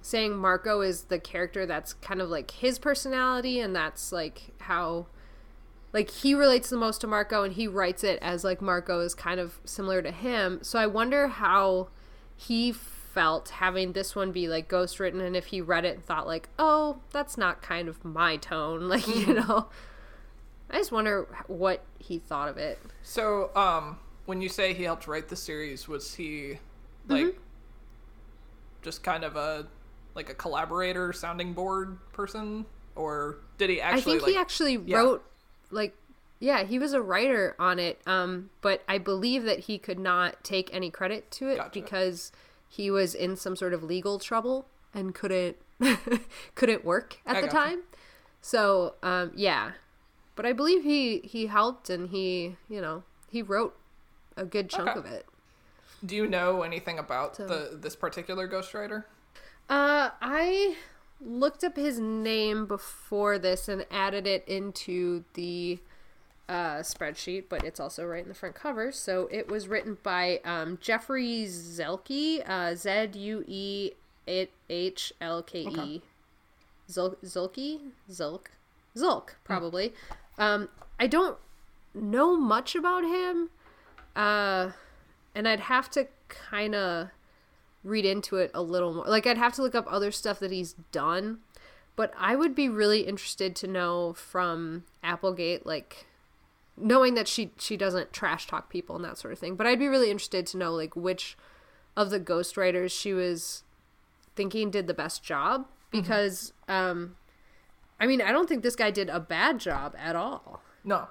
saying 0.00 0.36
Marco 0.36 0.80
is 0.80 1.04
the 1.04 1.18
character 1.18 1.66
that's 1.66 1.92
kind 1.94 2.20
of 2.22 2.30
like 2.30 2.50
his 2.50 2.78
personality, 2.78 3.60
and 3.60 3.74
that's 3.74 4.12
like 4.12 4.52
how. 4.60 5.06
Like 5.92 6.10
he 6.10 6.34
relates 6.34 6.70
the 6.70 6.76
most 6.76 7.00
to 7.00 7.06
Marco, 7.06 7.42
and 7.42 7.54
he 7.54 7.66
writes 7.66 8.04
it 8.04 8.18
as 8.22 8.44
like 8.44 8.60
Marco 8.62 9.00
is 9.00 9.14
kind 9.14 9.40
of 9.40 9.58
similar 9.64 10.02
to 10.02 10.10
him. 10.10 10.60
So 10.62 10.78
I 10.78 10.86
wonder 10.86 11.28
how 11.28 11.88
he 12.36 12.72
felt 12.72 13.48
having 13.50 13.92
this 13.92 14.14
one 14.14 14.30
be 14.30 14.46
like 14.48 14.68
ghost 14.68 15.00
written 15.00 15.20
and 15.20 15.36
if 15.36 15.46
he 15.46 15.60
read 15.60 15.84
it 15.84 15.96
and 15.96 16.04
thought 16.04 16.28
like 16.28 16.48
oh 16.60 17.00
that's 17.10 17.36
not 17.36 17.60
kind 17.60 17.88
of 17.88 18.04
my 18.04 18.36
tone 18.36 18.88
like 18.88 19.06
you 19.08 19.34
know 19.34 19.66
i 20.70 20.76
just 20.78 20.92
wonder 20.92 21.26
what 21.48 21.82
he 21.98 22.18
thought 22.20 22.48
of 22.48 22.56
it 22.56 22.78
so 23.02 23.50
um 23.56 23.98
when 24.26 24.40
you 24.40 24.48
say 24.48 24.72
he 24.72 24.84
helped 24.84 25.08
write 25.08 25.28
the 25.28 25.34
series 25.36 25.88
was 25.88 26.14
he 26.14 26.58
like 27.08 27.24
Mm-hmm. 27.26 27.38
just 28.82 29.02
kind 29.02 29.24
of 29.24 29.34
a 29.34 29.66
like 30.14 30.30
a 30.30 30.34
collaborator 30.34 31.12
sounding 31.12 31.52
board 31.52 31.98
person 32.12 32.64
or 32.94 33.38
did 33.58 33.70
he 33.70 33.80
actually 33.80 34.00
i 34.00 34.04
think 34.04 34.22
like 34.22 34.32
he 34.32 34.38
actually 34.38 34.76
yeah. 34.86 34.98
wrote 34.98 35.24
like 35.70 35.94
yeah 36.38 36.62
he 36.64 36.78
was 36.78 36.92
a 36.92 37.00
writer 37.02 37.54
on 37.58 37.78
it 37.78 38.00
um 38.06 38.50
but 38.60 38.82
i 38.88 38.96
believe 38.98 39.44
that 39.44 39.60
he 39.60 39.78
could 39.78 39.98
not 39.98 40.42
take 40.42 40.72
any 40.72 40.90
credit 40.90 41.30
to 41.30 41.48
it 41.48 41.56
Gotcha. 41.56 41.70
because 41.80 42.32
he 42.68 42.90
was 42.90 43.14
in 43.14 43.36
some 43.36 43.56
sort 43.56 43.72
of 43.74 43.82
legal 43.82 44.18
trouble 44.18 44.66
and 44.94 45.14
couldn't 45.14 45.56
couldn't 46.54 46.84
work 46.84 47.18
at 47.26 47.36
I 47.36 47.40
the 47.42 47.48
time. 47.48 47.80
So 48.40 48.94
um 49.02 49.32
yeah. 49.34 49.72
But 50.36 50.46
i 50.46 50.52
believe 50.52 50.82
he 50.84 51.18
he 51.20 51.46
helped 51.46 51.90
and 51.90 52.08
he 52.10 52.56
you 52.68 52.80
know 52.80 53.02
he 53.30 53.42
wrote 53.42 53.76
a 54.36 54.44
good 54.44 54.68
chunk 54.70 54.90
Okay. 54.90 54.98
of 55.00 55.06
it. 55.06 55.26
Do 56.04 56.16
you 56.16 56.26
know 56.26 56.62
anything 56.62 56.98
about 56.98 57.36
So- 57.36 57.46
the 57.46 57.76
this 57.76 57.96
particular 57.96 58.48
ghostwriter? 58.48 59.04
Uh, 59.68 60.10
I 60.20 60.76
looked 61.24 61.64
up 61.64 61.76
his 61.76 61.98
name 61.98 62.66
before 62.66 63.38
this 63.38 63.68
and 63.68 63.86
added 63.90 64.26
it 64.26 64.44
into 64.48 65.24
the 65.34 65.78
uh, 66.48 66.78
spreadsheet, 66.78 67.44
but 67.48 67.64
it's 67.64 67.78
also 67.78 68.04
right 68.04 68.22
in 68.22 68.28
the 68.28 68.34
front 68.34 68.54
cover. 68.54 68.90
So 68.90 69.28
it 69.30 69.48
was 69.48 69.68
written 69.68 69.98
by 70.02 70.40
um, 70.44 70.78
Jeffrey 70.80 71.44
Zuehlke, 71.46 72.48
uh, 72.48 72.74
Z 72.74 73.10
U 73.14 73.44
E 73.46 73.92
H 74.68 75.12
L 75.20 75.42
K 75.42 75.60
E. 75.60 76.02
Zul- 76.88 77.16
Zulke? 77.24 77.78
Zulk? 78.10 78.46
Zulk, 78.96 79.30
probably. 79.44 79.94
Um, 80.38 80.68
I 80.98 81.06
don't 81.06 81.38
know 81.94 82.36
much 82.36 82.74
about 82.74 83.04
him. 83.04 83.50
Uh, 84.16 84.72
and 85.34 85.46
I'd 85.46 85.60
have 85.60 85.88
to 85.92 86.08
kind 86.28 86.74
of 86.74 87.08
read 87.82 88.04
into 88.04 88.36
it 88.36 88.50
a 88.54 88.62
little 88.62 88.94
more. 88.94 89.06
Like 89.06 89.26
I'd 89.26 89.38
have 89.38 89.54
to 89.54 89.62
look 89.62 89.74
up 89.74 89.86
other 89.88 90.10
stuff 90.10 90.38
that 90.40 90.50
he's 90.50 90.74
done, 90.92 91.38
but 91.96 92.12
I 92.18 92.36
would 92.36 92.54
be 92.54 92.68
really 92.68 93.00
interested 93.00 93.56
to 93.56 93.66
know 93.66 94.12
from 94.12 94.84
Applegate 95.02 95.66
like 95.66 96.06
knowing 96.76 97.14
that 97.14 97.28
she 97.28 97.52
she 97.58 97.76
doesn't 97.76 98.12
trash 98.12 98.46
talk 98.46 98.70
people 98.70 98.96
and 98.96 99.04
that 99.04 99.18
sort 99.18 99.32
of 99.32 99.38
thing. 99.38 99.54
But 99.56 99.66
I'd 99.66 99.78
be 99.78 99.88
really 99.88 100.10
interested 100.10 100.46
to 100.48 100.56
know 100.56 100.72
like 100.72 100.94
which 100.96 101.36
of 101.96 102.10
the 102.10 102.20
ghostwriters 102.20 102.90
she 102.90 103.12
was 103.12 103.62
thinking 104.36 104.70
did 104.70 104.86
the 104.86 104.94
best 104.94 105.22
job 105.22 105.66
because 105.90 106.52
um 106.68 107.16
I 107.98 108.06
mean, 108.06 108.22
I 108.22 108.32
don't 108.32 108.48
think 108.48 108.62
this 108.62 108.76
guy 108.76 108.90
did 108.90 109.10
a 109.10 109.20
bad 109.20 109.58
job 109.58 109.94
at 109.98 110.16
all. 110.16 110.62
no 110.84 111.08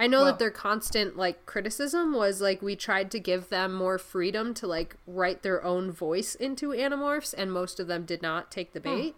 I 0.00 0.06
know 0.06 0.20
Well- 0.22 0.26
that 0.32 0.38
their 0.38 0.50
constant 0.50 1.16
like 1.16 1.44
criticism 1.46 2.14
was 2.14 2.40
like 2.40 2.62
we 2.62 2.74
tried 2.74 3.10
to 3.12 3.20
give 3.20 3.50
them 3.50 3.74
more 3.74 3.98
freedom 3.98 4.54
to 4.54 4.66
like 4.66 4.96
write 5.06 5.42
their 5.42 5.62
own 5.62 5.92
voice 5.92 6.34
into 6.34 6.70
Animorphs, 6.70 7.34
and 7.36 7.52
most 7.52 7.78
of 7.78 7.86
them 7.86 8.04
did 8.06 8.22
not 8.22 8.50
take 8.50 8.72
the 8.72 8.80
bait. 8.80 9.14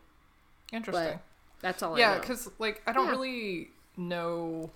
interesting. 0.73 1.05
But 1.15 1.21
that's 1.61 1.83
all 1.83 1.95
I 1.95 1.99
yeah 2.01 2.19
because 2.19 2.51
like 2.59 2.83
i 2.87 2.93
don't 2.93 3.07
Yeah. 3.07 3.11
really 3.13 3.71
know 3.97 4.71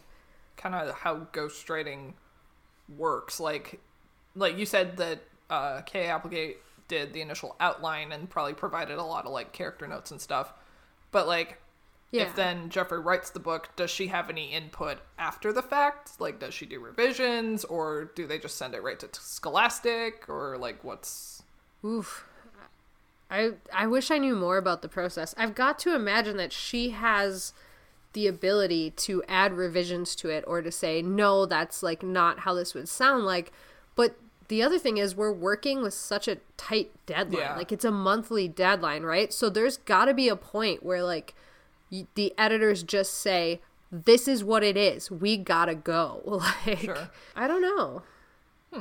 kind 0.57 0.75
of 0.75 0.95
how 0.95 1.27
ghostwriting 1.33 2.13
works. 2.97 3.41
Like 3.41 3.81
like 4.37 4.57
you 4.57 4.65
said 4.67 4.97
that 4.99 5.21
uh 5.51 5.81
kay 5.83 6.07
applegate 6.07 6.59
did 6.89 7.13
the 7.13 7.21
initial 7.21 7.57
outline 7.59 8.13
and 8.13 8.31
probably 8.31 8.55
provided 8.55 8.97
a 8.99 9.03
lot 9.03 9.25
of 9.27 9.33
like 9.33 9.53
character 9.53 9.87
notes 9.89 10.11
and 10.13 10.21
stuff. 10.21 10.53
But 11.11 11.27
like 11.27 11.59
yeah. 12.11 12.23
if 12.23 12.35
then 12.37 12.69
jeffrey 12.69 13.01
writes 13.01 13.31
the 13.31 13.41
book 13.41 13.69
does 13.77 13.91
she 13.91 14.07
have 14.07 14.31
any 14.31 14.53
input 14.53 14.99
after 15.19 15.53
the 15.53 15.63
fact 15.63 16.13
like 16.21 16.39
does 16.39 16.55
she 16.55 16.67
do 16.67 16.79
revisions 16.81 17.65
or 17.65 18.11
do 18.15 18.27
they 18.27 18.39
just 18.39 18.57
send 18.57 18.75
it 18.75 18.83
right 18.83 19.01
to 19.01 19.09
scholastic 19.13 20.29
or 20.29 20.57
like 20.59 20.83
what's 20.85 21.37
Oof. 21.87 22.27
I 23.31 23.53
I 23.73 23.87
wish 23.87 24.11
I 24.11 24.19
knew 24.19 24.37
more 24.37 24.57
about 24.57 24.83
the 24.83 24.89
process. 24.89 25.35
I've 25.37 25.55
got 25.55 25.79
to 25.81 25.95
imagine 25.95 26.37
that 26.37 26.53
she 26.53 26.91
has 26.91 27.53
the 28.13 28.27
ability 28.27 28.93
to 28.93 29.23
add 29.29 29.53
revisions 29.53 30.17
to 30.17 30.31
it 30.31 30.45
or 30.47 30.63
to 30.63 30.73
say 30.73 31.03
no, 31.03 31.47
that's 31.47 31.83
like 31.83 32.03
not 32.03 32.41
how 32.41 32.55
this 32.55 32.75
would 32.75 32.89
sound 32.89 33.25
like. 33.25 33.53
But 33.95 34.17
the 34.49 34.63
other 34.63 34.79
thing 34.79 34.97
is 34.97 35.15
we're 35.15 35.33
working 35.33 35.83
with 35.83 35.95
such 35.95 36.29
a 36.29 36.39
tight 36.57 36.93
deadline. 37.05 37.41
Yeah. 37.41 37.57
Like 37.57 37.73
it's 37.73 37.85
a 37.85 37.91
monthly 37.91 38.49
deadline, 38.49 39.03
right? 39.03 39.33
So 39.33 39.51
there's 39.51 39.77
got 39.77 40.07
to 40.07 40.15
be 40.15 40.29
a 40.29 40.37
point 40.37 40.85
where 40.85 41.03
like 41.03 41.35
the 42.15 42.35
editors 42.39 42.83
just 42.83 43.15
say 43.15 43.61
this 43.91 44.27
is 44.29 44.43
what 44.45 44.63
it 44.63 44.77
is. 44.77 45.11
We 45.11 45.37
got 45.37 45.67
to 45.67 45.75
go. 45.75 46.23
Like 46.67 46.81
Sure. 46.81 47.11
I 47.35 47.47
don't 47.47 47.63
know. 47.63 48.03
Hmm. 48.73 48.81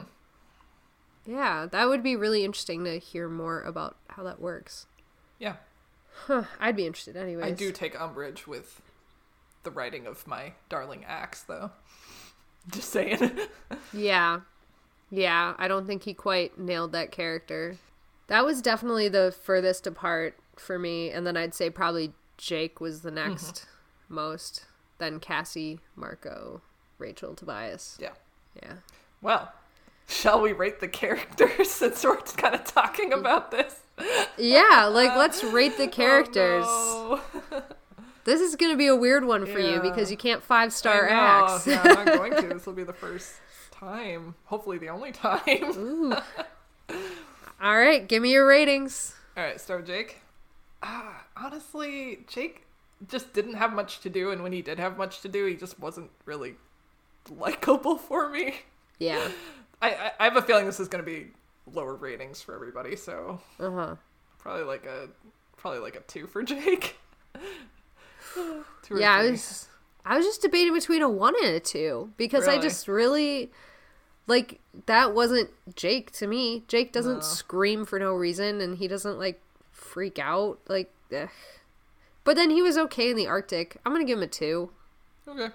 Yeah, 1.26 1.68
that 1.72 1.88
would 1.88 2.04
be 2.04 2.16
really 2.16 2.44
interesting 2.44 2.84
to 2.86 2.98
hear 3.00 3.28
more 3.30 3.62
about 3.62 3.96
how 4.10 4.24
that 4.24 4.40
works. 4.40 4.86
yeah 5.40 5.56
Huh, 6.28 6.44
I'd 6.62 6.78
be 6.78 6.86
interested 6.86 7.18
anyways. 7.18 7.44
i 7.46 7.52
do 7.52 7.74
take 7.74 8.00
umbrage 8.00 8.48
with 8.48 8.82
the 9.64 9.72
writing 9.72 10.08
of 10.08 10.26
my 10.26 10.54
darling 10.70 11.04
Ax 11.06 11.42
though 11.42 11.72
just 12.72 12.90
saying 12.90 13.20
Yeah. 13.94 14.42
Yeah, 15.12 15.54
I 15.58 15.68
don't 15.68 15.86
think 15.86 16.04
he 16.04 16.14
quite 16.14 16.58
nailed 16.58 16.92
that 16.94 17.12
character. 17.12 17.78
That 18.28 18.44
was 18.46 18.62
definitely 18.62 19.08
the 19.08 19.34
furthest 19.44 19.86
apart 19.86 20.36
for 20.58 20.80
me, 20.80 21.12
and 21.12 21.28
then 21.28 21.38
I'd 21.38 21.54
say 21.54 21.70
probably 21.70 22.14
Jake 22.38 22.80
was 22.80 23.02
the 23.02 23.10
mm-hmm. 23.10 23.30
next 23.30 23.66
most, 24.10 24.66
then 24.98 25.20
Cassie, 25.20 25.80
Marco, 25.96 26.62
Rachel, 26.98 27.36
Tobias. 27.36 27.98
yeah 28.00 28.12
Yeah. 28.62 28.74
Well, 29.22 29.52
shall 30.08 30.42
we 30.42 30.54
rate 30.54 30.80
the 30.80 30.88
characters 30.88 31.72
since 31.72 32.04
we're 32.04 32.18
kind 32.18 32.56
of 32.56 32.64
talking 32.66 33.14
about 33.14 33.52
this? 33.52 33.82
Yeah, 34.38 34.90
like 34.92 35.12
uh, 35.12 35.18
let's 35.18 35.44
rate 35.44 35.78
the 35.78 35.86
oh, 35.86 35.90
characters. 35.90 36.66
Oh, 36.68 37.24
no. 37.52 37.64
This 38.26 38.42
is 38.42 38.56
going 38.56 38.72
to 38.72 38.78
be 38.78 38.88
a 38.88 38.96
weird 38.96 39.24
one 39.24 39.46
for 39.46 39.60
you 39.60 39.80
because 39.82 40.10
you 40.10 40.18
can't 40.18 40.42
five 40.42 40.74
star 40.74 41.08
Ax. 41.08 41.68
yeah, 41.68 41.82
I'm 41.84 42.06
not 42.06 42.06
going 42.08 42.32
to. 42.32 42.48
This 42.56 42.66
will 42.66 42.74
be 42.74 42.84
the 42.84 42.94
first 42.94 43.34
time, 43.72 44.34
hopefully 44.46 44.80
the 44.80 44.90
only 44.90 45.12
time. 45.12 46.16
All 47.62 47.78
right, 47.78 48.08
give 48.08 48.24
me 48.24 48.32
your 48.32 48.48
ratings. 48.48 49.14
All 49.38 49.44
right, 49.44 49.62
start 49.62 49.82
with 49.82 49.88
Jake. 49.88 50.22
Ah, 50.84 51.24
honestly, 51.38 52.20
Jake 52.28 52.66
just 53.08 53.34
didn't 53.34 53.56
have 53.56 53.74
much 53.74 54.00
to 54.02 54.10
do, 54.10 54.32
and 54.32 54.44
when 54.44 54.52
he 54.52 54.62
did 54.62 54.80
have 54.80 54.98
much 54.98 55.22
to 55.22 55.28
do, 55.28 55.46
he 55.46 55.56
just 55.56 55.80
wasn't 55.80 56.12
really 56.26 56.56
likable 57.30 57.98
for 57.98 58.30
me. 58.30 58.56
Yeah. 59.00 59.30
I, 59.82 59.90
I, 59.94 60.12
I 60.20 60.24
have 60.26 60.38
a 60.38 60.42
feeling 60.42 60.66
this 60.66 60.80
is 60.80 60.88
going 60.88 61.04
to 61.04 61.10
be 61.10 61.28
lower 61.74 61.96
ratings 61.96 62.42
for 62.42 62.54
everybody, 62.56 62.96
so 62.96 63.40
Uh 63.60 63.72
huh. 63.72 63.96
probably 64.38 64.64
like 64.64 64.86
a 64.86 65.10
probably 65.58 65.80
like 65.80 65.96
a 65.96 66.02
two 66.02 66.28
for 66.28 66.44
Jake. 66.52 66.96
two 68.84 68.94
or 68.96 69.00
Yeah, 69.00 69.14
I 69.14 69.32
was 69.32 69.68
I 70.06 70.16
was 70.18 70.26
just 70.26 70.42
debating 70.42 70.74
between 70.74 71.02
a 71.02 71.10
one 71.10 71.34
and 71.44 71.56
a 71.56 71.60
two 71.60 72.12
because 72.18 72.48
I 72.48 72.58
just 72.60 72.88
really 72.88 73.52
like 74.28 74.60
that 74.86 75.14
wasn't 75.14 75.50
Jake 75.76 76.12
to 76.14 76.28
me. 76.28 76.64
Jake 76.68 76.92
doesn't 76.94 77.16
No. 77.16 77.20
scream 77.22 77.86
for 77.86 78.00
no 78.00 78.14
reason 78.14 78.62
and 78.62 78.78
he 78.78 78.88
doesn't 78.88 79.18
like 79.18 79.42
freak 79.96 80.20
out 80.20 80.60
like 80.68 80.92
ugh. 81.16 81.30
But 82.26 82.36
then 82.36 82.50
he 82.50 82.62
was 82.62 82.78
okay 82.78 83.10
in 83.10 83.16
the 83.16 83.28
Arctic. 83.28 83.78
I'm 83.86 83.94
gonna 83.94 84.04
give 84.04 84.18
him 84.18 84.24
a 84.24 84.28
two. 84.28 84.72
Okay. 85.26 85.48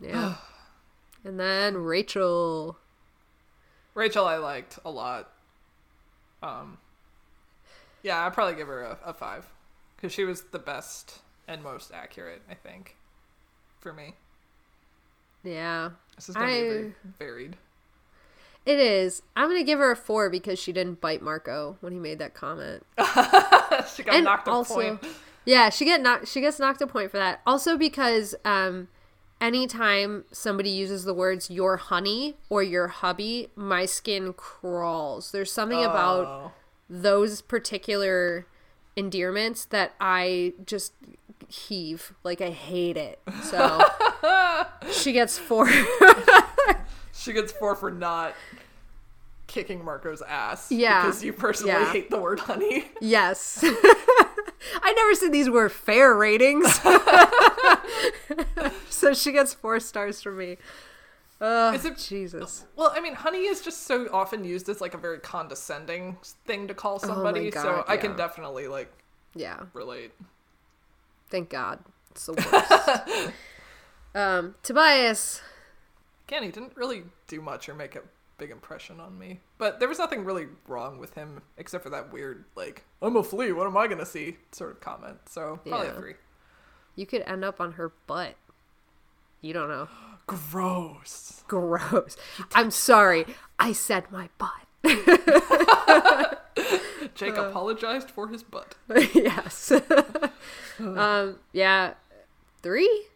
Yeah. 0.00 0.34
and 1.24 1.38
then 1.38 1.76
Rachel. 1.76 2.76
Rachel, 3.94 4.24
I 4.24 4.38
liked 4.38 4.80
a 4.84 4.90
lot. 4.90 5.30
Um, 6.42 6.78
yeah, 8.02 8.26
I'd 8.26 8.34
probably 8.34 8.56
give 8.56 8.66
her 8.66 8.82
a, 8.82 8.98
a 9.04 9.14
five 9.14 9.46
because 9.94 10.12
she 10.12 10.24
was 10.24 10.42
the 10.50 10.58
best 10.58 11.20
and 11.46 11.62
most 11.62 11.92
accurate. 11.94 12.42
I 12.50 12.54
think 12.54 12.96
for 13.78 13.92
me, 13.92 14.14
Yeah. 15.44 15.90
this 16.16 16.28
is 16.28 16.34
gonna 16.34 16.48
be 16.48 16.60
very 16.60 16.94
varied. 17.20 17.56
It 18.66 18.78
is. 18.78 19.22
I'm 19.34 19.48
gonna 19.48 19.64
give 19.64 19.78
her 19.78 19.90
a 19.90 19.96
four 19.96 20.28
because 20.30 20.58
she 20.58 20.72
didn't 20.72 21.00
bite 21.00 21.22
Marco 21.22 21.76
when 21.80 21.92
he 21.92 21.98
made 21.98 22.18
that 22.18 22.34
comment. 22.34 22.84
she 23.94 24.02
got 24.02 24.22
knocked 24.22 24.48
a 24.48 24.64
point. 24.64 25.04
yeah, 25.44 25.70
she 25.70 25.84
get 25.84 26.00
knocked. 26.02 26.28
She 26.28 26.40
gets 26.40 26.58
knocked 26.58 26.82
a 26.82 26.86
point 26.86 27.10
for 27.10 27.16
that. 27.16 27.40
Also 27.46 27.76
because 27.78 28.34
um, 28.44 28.88
anytime 29.40 30.24
somebody 30.30 30.68
uses 30.70 31.04
the 31.04 31.14
words 31.14 31.50
"your 31.50 31.78
honey" 31.78 32.36
or 32.50 32.62
"your 32.62 32.88
hubby," 32.88 33.48
my 33.56 33.86
skin 33.86 34.34
crawls. 34.34 35.32
There's 35.32 35.50
something 35.52 35.82
about 35.82 36.26
Oh. 36.26 36.52
those 36.88 37.40
particular 37.40 38.46
endearments 38.94 39.64
that 39.66 39.94
I 40.00 40.52
just 40.66 40.92
heave. 41.48 42.12
Like 42.22 42.40
I 42.42 42.50
hate 42.50 42.98
it. 42.98 43.20
So 43.44 43.82
she 44.92 45.12
gets 45.12 45.38
four. 45.38 45.68
She 47.20 47.32
gets 47.34 47.52
four 47.52 47.76
for 47.76 47.90
not 47.90 48.34
kicking 49.46 49.84
Marco's 49.84 50.22
ass. 50.22 50.72
Yeah. 50.72 51.02
Because 51.04 51.22
you 51.22 51.32
personally 51.32 51.72
Yeah. 51.72 51.92
hate 51.92 52.10
the 52.10 52.18
word 52.18 52.40
honey. 52.40 52.90
yes. 53.00 53.62
I 54.82 54.92
never 54.94 55.14
said 55.14 55.32
these 55.32 55.50
were 55.50 55.68
fair 55.68 56.14
ratings. 56.14 56.80
so 58.88 59.12
she 59.14 59.32
gets 59.32 59.54
four 59.54 59.80
stars 59.80 60.22
from 60.22 60.38
me. 60.38 60.56
Oh, 61.40 61.72
it- 61.72 61.98
Jesus. 61.98 62.66
Well, 62.76 62.92
I 62.94 63.00
mean, 63.00 63.14
honey 63.14 63.46
is 63.46 63.62
just 63.62 63.84
so 63.86 64.08
often 64.12 64.44
used 64.44 64.68
as 64.68 64.80
like 64.80 64.94
a 64.94 64.98
very 64.98 65.18
condescending 65.18 66.18
thing 66.46 66.68
to 66.68 66.74
call 66.74 66.98
somebody. 66.98 67.50
so 67.50 67.60
Oh 67.60 67.62
God, 67.76 67.84
I 67.88 67.96
can 67.96 68.16
definitely 68.16 68.68
like 68.68 68.92
Yeah. 69.34 69.60
relate. 69.72 70.12
Thank 71.30 71.48
God. 71.50 71.80
It's 72.10 72.26
the 72.26 72.32
worst. 73.14 73.32
um, 74.14 74.54
Tobias. 74.62 75.40
He 76.30 76.50
didn't 76.50 76.76
really 76.76 77.02
do 77.26 77.40
much 77.40 77.68
or 77.68 77.74
make 77.74 77.96
a 77.96 78.02
big 78.38 78.50
impression 78.50 79.00
on 79.00 79.18
me. 79.18 79.40
But 79.58 79.80
there 79.80 79.88
was 79.88 79.98
nothing 79.98 80.24
really 80.24 80.46
wrong 80.66 80.98
with 80.98 81.14
him 81.14 81.42
except 81.58 81.82
for 81.84 81.90
that 81.90 82.12
weird, 82.12 82.44
like, 82.56 82.84
I'm 83.02 83.16
a 83.16 83.22
flea, 83.22 83.52
what 83.52 83.66
am 83.66 83.76
I 83.76 83.86
gonna 83.86 84.06
see? 84.06 84.36
sort 84.52 84.70
of 84.70 84.80
comment. 84.80 85.18
So 85.26 85.60
probably 85.66 85.88
a 85.88 85.92
Yeah. 85.92 85.98
three. 85.98 86.14
You 86.96 87.06
could 87.06 87.22
end 87.22 87.44
up 87.44 87.60
on 87.60 87.72
her 87.72 87.92
butt. 88.06 88.34
You 89.42 89.52
don't 89.52 89.68
know. 89.68 89.88
Gross. 90.26 91.44
Gross. 91.48 92.16
I'm 92.54 92.70
sorry. 92.70 93.26
I 93.58 93.72
said 93.72 94.04
my 94.10 94.28
butt. 94.38 94.50
Jake 97.14 97.36
Uh. 97.36 97.48
apologized 97.48 98.10
for 98.10 98.28
his 98.28 98.42
butt. 98.42 98.76
yes. 99.14 99.72
um, 100.78 101.38
yeah. 101.52 101.94
Three? 102.62 103.06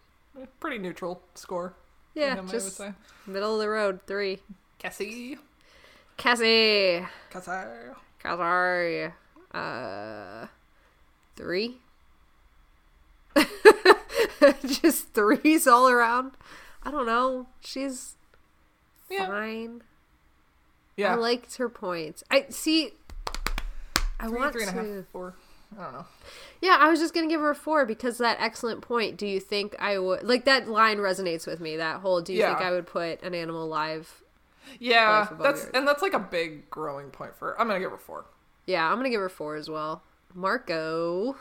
Pretty 0.60 0.78
neutral 0.78 1.22
score. 1.34 1.74
Yeah, 2.14 2.34
him, 2.34 2.38
I 2.38 2.40
would 2.42 2.50
just 2.50 2.80
middle 3.26 3.54
of 3.54 3.60
the 3.60 3.68
road. 3.68 4.00
Three. 4.06 4.38
Cassie. 4.78 5.38
Cassie. 6.16 7.04
Cassie. 7.30 7.50
Cassie. 8.22 9.12
Uh, 9.52 10.46
three? 11.36 11.78
just 14.66 15.08
threes 15.14 15.66
all 15.66 15.88
around. 15.88 16.32
I 16.82 16.90
don't 16.90 17.06
know. 17.06 17.46
She's 17.60 18.14
Yeah. 19.10 19.26
fine. 19.26 19.82
Yeah. 20.96 21.12
I 21.12 21.16
liked 21.16 21.56
her 21.56 21.68
points. 21.68 22.22
I 22.30 22.46
see. 22.50 22.92
I 24.20 24.28
three, 24.28 24.38
want 24.38 24.52
three 24.52 24.62
and 24.62 24.70
a 24.70 24.72
half, 24.74 24.84
to. 24.84 25.06
four. 25.12 25.34
I 25.78 25.82
don't 25.82 25.92
know. 25.92 26.06
Yeah, 26.60 26.76
I 26.80 26.88
was 26.88 27.00
just 27.00 27.14
gonna 27.14 27.28
give 27.28 27.40
her 27.40 27.50
a 27.50 27.54
four 27.54 27.84
because 27.84 28.18
that 28.18 28.38
excellent 28.40 28.80
point. 28.80 29.16
Do 29.16 29.26
you 29.26 29.40
think 29.40 29.74
I 29.78 29.98
would 29.98 30.22
like 30.22 30.44
that 30.44 30.68
line 30.68 30.98
resonates 30.98 31.46
with 31.46 31.60
me? 31.60 31.76
That 31.76 32.00
whole. 32.00 32.20
Do 32.20 32.32
you 32.32 32.42
think 32.42 32.58
I 32.58 32.70
would 32.70 32.86
put 32.86 33.22
an 33.22 33.34
animal 33.34 33.66
live? 33.66 34.22
Yeah, 34.80 35.28
that's 35.40 35.62
yours. 35.62 35.70
and 35.74 35.86
that's 35.86 36.00
like 36.02 36.14
a 36.14 36.18
big 36.18 36.70
growing 36.70 37.10
point 37.10 37.36
for. 37.36 37.60
I'm 37.60 37.66
gonna 37.68 37.80
give 37.80 37.90
her 37.90 37.98
four. 37.98 38.24
Yeah, 38.66 38.90
I'm 38.90 38.96
gonna 38.96 39.10
give 39.10 39.20
her 39.20 39.28
four 39.28 39.56
as 39.56 39.68
well. 39.68 40.02
Marco. 40.32 41.36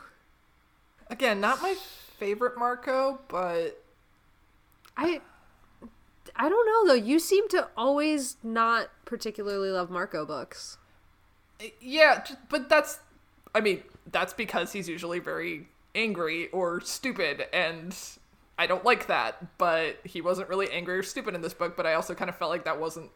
Again, 1.10 1.40
not 1.40 1.62
my 1.62 1.74
favorite 2.18 2.58
Marco, 2.58 3.20
but 3.28 3.82
I. 4.96 5.20
I 6.36 6.48
don't 6.48 6.66
know 6.66 6.92
though. 6.92 7.00
You 7.00 7.18
seem 7.18 7.48
to 7.50 7.68
always 7.76 8.36
not 8.42 8.88
particularly 9.04 9.70
love 9.70 9.90
Marco 9.90 10.26
books. 10.26 10.78
yeah, 11.80 12.24
but 12.48 12.68
that's. 12.68 12.98
I 13.54 13.60
mean, 13.60 13.82
that's 14.10 14.32
because 14.32 14.72
he's 14.72 14.88
usually 14.88 15.18
very 15.18 15.68
angry 15.94 16.48
or 16.50 16.80
stupid, 16.80 17.46
and 17.52 17.96
I 18.58 18.66
don't 18.66 18.84
like 18.84 19.06
that. 19.06 19.58
But 19.58 19.96
he 20.04 20.20
wasn't 20.20 20.48
really 20.48 20.70
angry 20.70 20.98
or 20.98 21.02
stupid 21.02 21.34
in 21.34 21.40
this 21.42 21.54
book. 21.54 21.76
But 21.76 21.86
I 21.86 21.94
also 21.94 22.14
kind 22.14 22.28
of 22.28 22.36
felt 22.36 22.50
like 22.50 22.64
that 22.64 22.80
wasn't 22.80 23.10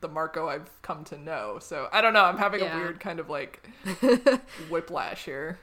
the 0.00 0.08
Marco 0.08 0.48
I've 0.48 0.70
come 0.82 1.04
to 1.04 1.16
know. 1.18 1.58
So 1.60 1.88
I 1.92 2.00
don't 2.00 2.12
know. 2.12 2.24
I'm 2.24 2.38
having 2.38 2.60
Yeah. 2.60 2.76
a 2.76 2.80
weird 2.80 3.00
kind 3.00 3.20
of 3.20 3.30
like 3.30 3.68
whiplash 4.70 5.24
here. 5.24 5.58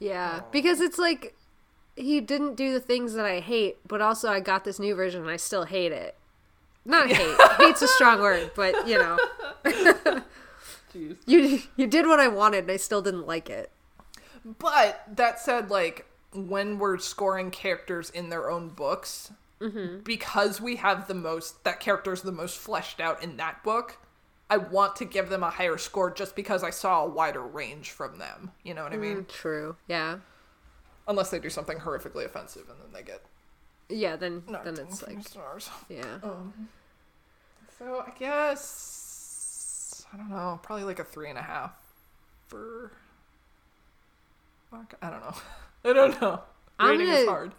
Yeah, 0.00 0.40
because 0.50 0.80
it's 0.80 0.98
like 0.98 1.36
he 1.96 2.20
didn't 2.20 2.56
do 2.56 2.72
the 2.72 2.80
things 2.80 3.14
that 3.14 3.24
I 3.24 3.40
hate, 3.40 3.76
but 3.86 4.00
also 4.02 4.28
I 4.28 4.40
got 4.40 4.64
this 4.64 4.78
new 4.80 4.94
version 4.94 5.20
and 5.22 5.30
I 5.30 5.36
still 5.36 5.64
hate 5.64 5.92
it. 5.92 6.16
Not 6.84 7.06
hate. 7.10 7.36
Hate's 7.58 7.80
a 7.82 7.88
strong 7.88 8.20
word, 8.20 8.50
but 8.56 8.88
you 8.88 8.98
know, 8.98 9.18
you 11.26 11.60
you 11.76 11.86
did 11.86 12.06
what 12.06 12.20
I 12.20 12.28
wanted 12.28 12.64
and 12.64 12.70
I 12.72 12.76
still 12.76 13.02
didn't 13.02 13.26
like 13.26 13.48
it. 13.50 13.70
But 14.44 15.02
that 15.16 15.38
said, 15.40 15.70
like 15.70 16.06
when 16.32 16.78
we're 16.78 16.98
scoring 16.98 17.50
characters 17.50 18.10
in 18.10 18.28
their 18.28 18.50
own 18.50 18.68
books, 18.68 19.32
because 20.04 20.60
we 20.60 20.76
have 20.76 21.08
the 21.08 21.14
most 21.14 21.64
that 21.64 21.80
character's 21.80 22.20
the 22.22 22.32
most 22.32 22.58
fleshed 22.58 23.00
out 23.00 23.22
in 23.22 23.38
that 23.38 23.62
book, 23.64 23.96
I 24.50 24.58
want 24.58 24.96
to 24.96 25.06
give 25.06 25.30
them 25.30 25.42
a 25.42 25.48
higher 25.48 25.78
score 25.78 26.10
just 26.10 26.36
because 26.36 26.62
I 26.62 26.68
saw 26.70 27.02
a 27.04 27.08
wider 27.08 27.40
range 27.42 27.90
from 27.90 28.18
them. 28.18 28.50
You 28.62 28.74
know 28.74 28.82
what 28.82 28.92
I 28.92 28.98
mean? 28.98 29.22
Mm, 29.22 29.28
True. 29.28 29.76
Yeah. 29.88 30.18
Unless 31.08 31.30
they 31.30 31.38
do 31.38 31.48
something 31.48 31.78
horrifically 31.78 32.26
offensive 32.26 32.68
and 32.68 32.78
then 32.78 32.92
they 32.92 33.02
get 33.02 33.22
Yeah. 33.88 34.16
Then 34.16 34.42
then 34.64 34.76
it's 34.78 35.02
like 35.06 35.26
stars. 35.26 35.70
yeah. 35.88 36.18
So 37.78 38.04
I 38.06 38.10
guess 38.18 40.04
I 40.12 40.16
don't 40.16 40.30
know, 40.30 40.60
probably 40.62 40.84
like 40.84 40.98
a 40.98 41.04
three 41.04 41.28
and 41.30 41.38
a 41.38 41.42
half 41.42 41.72
for. 42.48 42.92
I 45.02 45.10
don't 45.10 45.20
know. 45.20 45.34
I 45.84 45.92
don't 45.92 46.20
know. 46.20 46.40
I'm 46.78 46.90
Rating 46.98 47.08
is 47.08 47.18
gonna- 47.24 47.30
hard. 47.30 47.52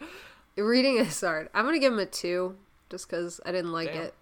Reading 0.58 0.98
is 0.98 1.20
hard. 1.22 1.50
I'm 1.54 1.66
gonna 1.66 1.80
give 1.80 1.94
him 1.94 2.00
a 2.00 2.06
two, 2.06 2.56
just 2.90 3.10
because 3.10 3.40
I 3.46 3.52
didn't 3.52 3.72
like 3.72 3.90
Damn. 3.94 4.04
it. 4.04 4.14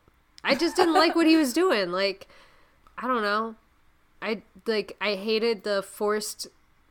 I 0.43 0.55
just 0.55 0.75
didn't 0.75 0.93
like 0.95 1.15
what 1.15 1.25
he 1.27 1.35
was 1.37 1.53
doing. 1.53 1.91
Like, 1.91 2.27
I 2.97 3.07
don't 3.07 3.21
know. 3.21 3.55
I 4.21 4.41
like. 4.65 4.95
I 4.99 5.15
hated 5.15 5.63
the 5.63 5.83
forced 5.83 6.47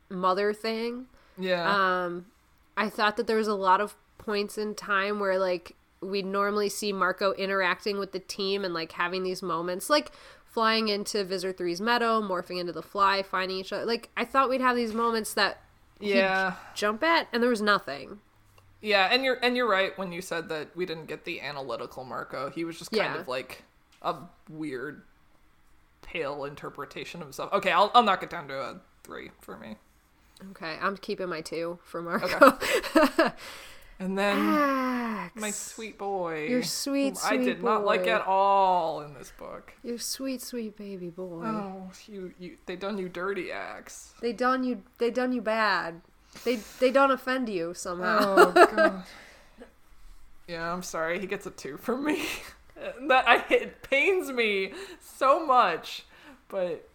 mother 0.09 0.53
thing. 0.53 1.07
Yeah. 1.37 1.67
Um, 2.05 2.27
I 2.77 2.89
thought 2.89 3.17
that 3.17 3.27
there 3.27 3.37
was 3.37 3.47
a 3.47 3.55
lot 3.55 3.81
of 3.81 3.95
points 4.17 4.57
in 4.57 4.75
time 4.75 5.19
where 5.19 5.37
like 5.37 5.75
we'd 6.01 6.25
normally 6.25 6.69
see 6.69 6.93
Marco 6.93 7.33
interacting 7.33 7.97
with 7.99 8.11
the 8.11 8.19
team 8.19 8.63
and 8.63 8.73
like 8.73 8.93
having 8.93 9.23
these 9.23 9.41
moments, 9.41 9.89
like 9.89 10.11
flying 10.45 10.87
into 10.87 11.23
Visser 11.23 11.51
3's 11.53 11.81
meadow, 11.81 12.21
morphing 12.21 12.59
into 12.59 12.71
the 12.71 12.81
fly, 12.83 13.23
finding 13.23 13.57
each 13.57 13.73
other. 13.73 13.85
Like 13.85 14.09
I 14.15 14.23
thought 14.25 14.49
we'd 14.49 14.61
have 14.61 14.75
these 14.75 14.93
moments 14.93 15.33
that 15.33 15.61
yeah. 16.07 16.53
jump 16.75 17.03
at, 17.03 17.27
and 17.33 17.41
there 17.41 17.49
was 17.49 17.61
nothing. 17.61 18.19
Yeah, 18.81 19.07
and 19.11 19.23
you're 19.23 19.39
and 19.41 19.55
you're 19.55 19.69
right 19.69 19.97
when 19.97 20.11
you 20.11 20.21
said 20.21 20.49
that 20.49 20.75
we 20.75 20.85
didn't 20.85 21.05
get 21.05 21.23
the 21.25 21.39
analytical 21.41 22.03
Marco. 22.03 22.49
He 22.49 22.65
was 22.65 22.77
just 22.77 22.91
kind 22.91 23.13
Yeah. 23.15 23.21
of 23.21 23.27
like 23.27 23.63
a 24.01 24.15
weird 24.49 25.03
pale 26.01 26.43
interpretation 26.43 27.21
of 27.21 27.27
himself. 27.27 27.53
Okay, 27.53 27.71
I'll 27.71 27.91
I'll 27.93 28.03
knock 28.03 28.23
it 28.23 28.29
down 28.29 28.47
to 28.49 28.55
a 28.59 28.81
3 29.03 29.31
for 29.41 29.57
me. 29.57 29.77
Okay, 30.51 30.77
I'm 30.81 30.97
keeping 30.97 31.29
my 31.29 31.39
two 31.41 31.79
for 31.83 32.01
Marco. 32.01 32.57
And 33.99 34.17
then 34.17 34.39
my 35.35 35.51
sweet 35.51 35.97
boy. 35.97 36.47
Your 36.47 36.63
sweet, 36.63 37.17
whom 37.17 37.17
I 37.23 37.35
sweet 37.35 37.45
did 37.45 37.63
not 37.63 37.85
like 37.85 38.07
at 38.07 38.25
all 38.25 39.01
in 39.01 39.13
this 39.13 39.31
book. 39.37 39.73
your 39.83 39.97
sweet, 39.97 40.41
sweet 40.41 40.75
baby 40.77 41.09
boy. 41.09 41.43
Oh, 41.45 41.91
you 42.07 42.33
you 42.39 42.57
they 42.65 42.75
done 42.75 42.97
you 42.97 43.09
dirty 43.09 43.51
Ax. 43.51 44.13
They 44.21 44.33
done 44.33 44.63
you. 44.63 44.83
They 44.97 45.11
done 45.11 45.31
you 45.31 45.41
bad. 45.41 46.01
They 46.43 46.57
they 46.79 46.91
don't 46.91 47.11
offend 47.11 47.49
you 47.49 47.73
somehow. 47.73 48.35
Oh 48.37 48.51
god. 48.51 49.03
yeah, 50.47 50.71
I'm 50.71 50.83
sorry. 50.83 51.19
He 51.19 51.27
gets 51.27 51.45
a 51.45 51.51
two 51.51 51.77
from 51.77 52.03
me. 52.03 52.23
that 53.07 53.27
I 53.27 53.43
it 53.53 53.83
pains 53.83 54.31
me 54.31 54.73
so 54.99 55.45
much, 55.45 56.05
but 56.47 56.89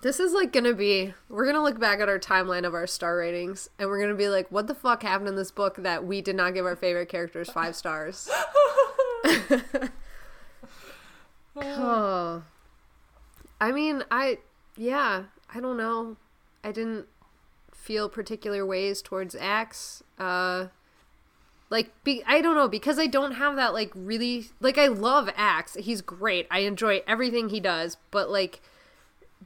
This 0.00 0.20
is 0.20 0.32
like 0.32 0.52
gonna 0.52 0.74
be. 0.74 1.14
We're 1.28 1.46
gonna 1.46 1.62
look 1.62 1.78
back 1.78 2.00
at 2.00 2.08
our 2.08 2.18
timeline 2.18 2.64
of 2.64 2.74
our 2.74 2.86
star 2.86 3.16
ratings, 3.16 3.68
and 3.78 3.88
we're 3.88 4.00
gonna 4.00 4.14
be 4.14 4.28
like, 4.28 4.50
"What 4.50 4.66
the 4.66 4.74
fuck 4.74 5.02
happened 5.02 5.28
in 5.28 5.36
this 5.36 5.50
book 5.50 5.76
that 5.76 6.04
we 6.04 6.20
did 6.20 6.36
not 6.36 6.54
give 6.54 6.64
our 6.64 6.76
favorite 6.76 7.08
characters 7.08 7.50
five 7.50 7.76
stars?" 7.76 8.28
oh, 11.56 12.42
I 13.60 13.72
mean, 13.72 14.04
I 14.10 14.38
yeah, 14.76 15.24
I 15.54 15.60
don't 15.60 15.76
know. 15.76 16.16
I 16.64 16.72
didn't 16.72 17.06
feel 17.72 18.08
particular 18.08 18.64
ways 18.64 19.02
towards 19.02 19.34
Ax. 19.34 20.02
Uh, 20.18 20.68
like 21.70 21.92
be 22.04 22.22
I 22.26 22.40
don't 22.40 22.56
know 22.56 22.68
because 22.68 22.98
I 22.98 23.06
don't 23.06 23.32
have 23.32 23.56
that 23.56 23.72
like 23.72 23.92
really 23.94 24.46
like 24.60 24.78
I 24.78 24.88
love 24.88 25.30
Ax. 25.36 25.74
He's 25.74 26.02
great. 26.02 26.46
I 26.50 26.60
enjoy 26.60 27.02
everything 27.06 27.48
he 27.48 27.60
does, 27.60 27.96
but 28.10 28.30
like 28.30 28.60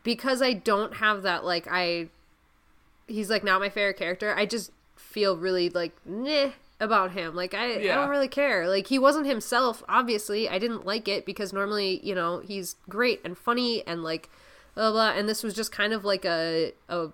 because 0.02 0.42
I 0.42 0.52
don't 0.52 0.96
have 0.96 1.22
that 1.22 1.44
like 1.44 1.66
I 1.70 2.08
he's 3.06 3.30
like 3.30 3.44
not 3.44 3.60
my 3.60 3.68
favorite 3.68 3.96
character. 3.96 4.34
I 4.36 4.46
just 4.46 4.70
feel 4.96 5.36
really 5.36 5.70
like 5.70 5.92
nah 6.04 6.50
about 6.80 7.12
him. 7.12 7.34
Like 7.34 7.54
I, 7.54 7.74
I 7.76 7.94
don't 7.94 8.08
really 8.10 8.28
care. 8.28 8.68
Like 8.68 8.88
he 8.88 8.98
wasn't 8.98 9.26
himself. 9.26 9.82
Obviously, 9.88 10.48
I 10.48 10.58
didn't 10.58 10.84
like 10.84 11.06
it 11.08 11.24
because 11.24 11.52
normally 11.52 12.00
you 12.02 12.14
know 12.14 12.40
he's 12.40 12.76
great 12.88 13.20
and 13.24 13.38
funny 13.38 13.86
and 13.86 14.02
like 14.02 14.28
blah 14.74 14.90
blah. 14.90 15.12
And 15.12 15.28
this 15.28 15.42
was 15.42 15.54
just 15.54 15.70
kind 15.72 15.92
of 15.92 16.04
like 16.04 16.24
a 16.24 16.72
a 16.88 17.08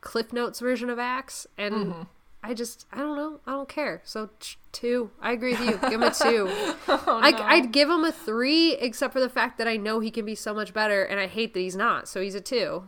Cliff 0.00 0.32
Notes 0.32 0.60
version 0.60 0.90
of 0.90 0.98
Ax, 0.98 1.46
and 1.58 1.74
Mm-hmm. 1.74 2.02
I 2.44 2.54
just 2.54 2.86
I 2.92 2.98
don't 2.98 3.16
know. 3.16 3.40
I 3.46 3.52
don't 3.52 3.68
care. 3.68 4.00
So 4.04 4.30
two. 4.72 5.10
I 5.20 5.32
agree 5.32 5.52
with 5.52 5.60
you. 5.60 5.72
Give 5.78 6.00
him 6.00 6.02
a 6.02 6.10
two. 6.12 6.50
Oh, 6.88 7.20
I, 7.22 7.32
I'd 7.56 7.72
give 7.72 7.88
him 7.88 8.04
a 8.04 8.12
three, 8.12 8.74
except 8.74 9.12
for 9.12 9.20
the 9.20 9.28
fact 9.28 9.56
that 9.58 9.66
I 9.68 9.76
know 9.76 10.00
he 10.00 10.10
can 10.10 10.24
be 10.24 10.34
so 10.34 10.52
much 10.52 10.74
better, 10.74 11.02
and 11.04 11.18
I 11.20 11.26
hate 11.26 11.54
that 11.54 11.60
he's 11.60 11.76
not. 11.76 12.08
So 12.08 12.20
he's 12.20 12.34
a 12.34 12.40
two. 12.40 12.84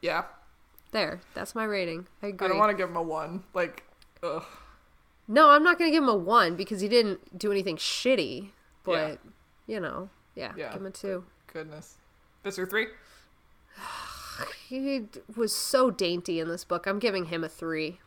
Yeah. 0.00 0.24
There, 0.90 1.20
that's 1.34 1.54
my 1.54 1.64
rating. 1.64 2.06
I 2.22 2.28
agree. 2.28 2.46
I 2.46 2.48
don't 2.48 2.58
want 2.58 2.70
to 2.70 2.76
give 2.76 2.90
him 2.90 2.96
a 2.96 3.02
one. 3.02 3.44
Like, 3.54 3.84
ugh. 4.22 4.44
No, 5.28 5.50
I'm 5.50 5.62
not 5.62 5.78
gonna 5.78 5.90
give 5.90 6.02
him 6.02 6.08
a 6.08 6.16
one 6.16 6.56
because 6.56 6.80
he 6.80 6.88
didn't 6.88 7.38
do 7.38 7.50
anything 7.50 7.76
shitty. 7.76 8.50
But 8.84 9.18
Yeah. 9.66 9.74
you 9.74 9.80
know, 9.80 10.10
yeah, 10.34 10.52
Yeah. 10.56 10.72
give 10.72 10.80
him 10.80 10.86
a 10.86 10.90
two. 10.90 11.24
Goodness. 11.52 11.96
Visser 12.44 12.66
three? 12.66 12.88
He 14.68 15.02
was 15.36 15.54
so 15.54 15.90
dainty 15.90 16.40
in 16.40 16.48
this 16.48 16.64
book. 16.64 16.86
I'm 16.86 16.98
giving 16.98 17.26
him 17.26 17.44
a 17.44 17.48
three. 17.48 18.00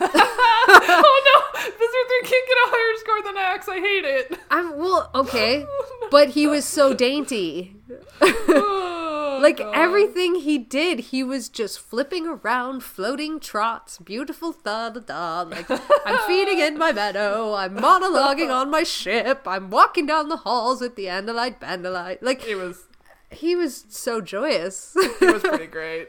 Oh 0.00 1.22
no! 1.24 1.60
Visser 1.62 1.72
three 1.78 2.22
can't 2.30 2.46
get 2.48 2.56
a 2.64 2.68
higher 2.70 2.98
score 3.00 3.22
than 3.22 3.36
Ax. 3.38 3.68
I 3.68 3.76
hate 3.80 4.04
it. 4.04 4.38
I'm 4.50 4.76
well, 4.78 5.10
okay, 5.14 5.64
oh, 5.68 6.08
but 6.10 6.30
he 6.30 6.46
was 6.46 6.64
so 6.64 6.92
dainty. 6.94 7.74
Oh, 8.20 9.38
Like 9.40 9.58
God. 9.58 9.74
everything 9.74 10.36
he 10.36 10.58
did, 10.58 10.98
he 11.00 11.22
was 11.22 11.48
just 11.48 11.78
flipping 11.78 12.26
around, 12.26 12.82
floating 12.82 13.38
trots, 13.40 13.98
beautiful 13.98 14.52
da 14.52 14.90
da 14.90 15.00
da. 15.00 15.42
Like 15.42 15.70
I'm 15.70 16.18
feeding 16.26 16.58
in 16.58 16.76
my 16.78 16.92
meadow, 16.92 17.54
I'm 17.54 17.76
monologuing 17.76 18.50
on 18.54 18.70
my 18.70 18.82
ship, 18.82 19.42
I'm 19.46 19.70
walking 19.70 20.06
down 20.06 20.28
the 20.28 20.38
halls 20.38 20.80
with 20.80 20.96
the 20.96 21.04
Andalite 21.06 21.60
Bandalite. 21.60 22.18
Like 22.20 22.46
It 22.46 22.56
was. 22.56 22.84
he 23.30 23.54
was 23.56 23.84
so 23.88 24.20
joyous. 24.20 24.94
It 24.96 25.32
was 25.32 25.42
pretty 25.42 25.66
great. 25.66 26.08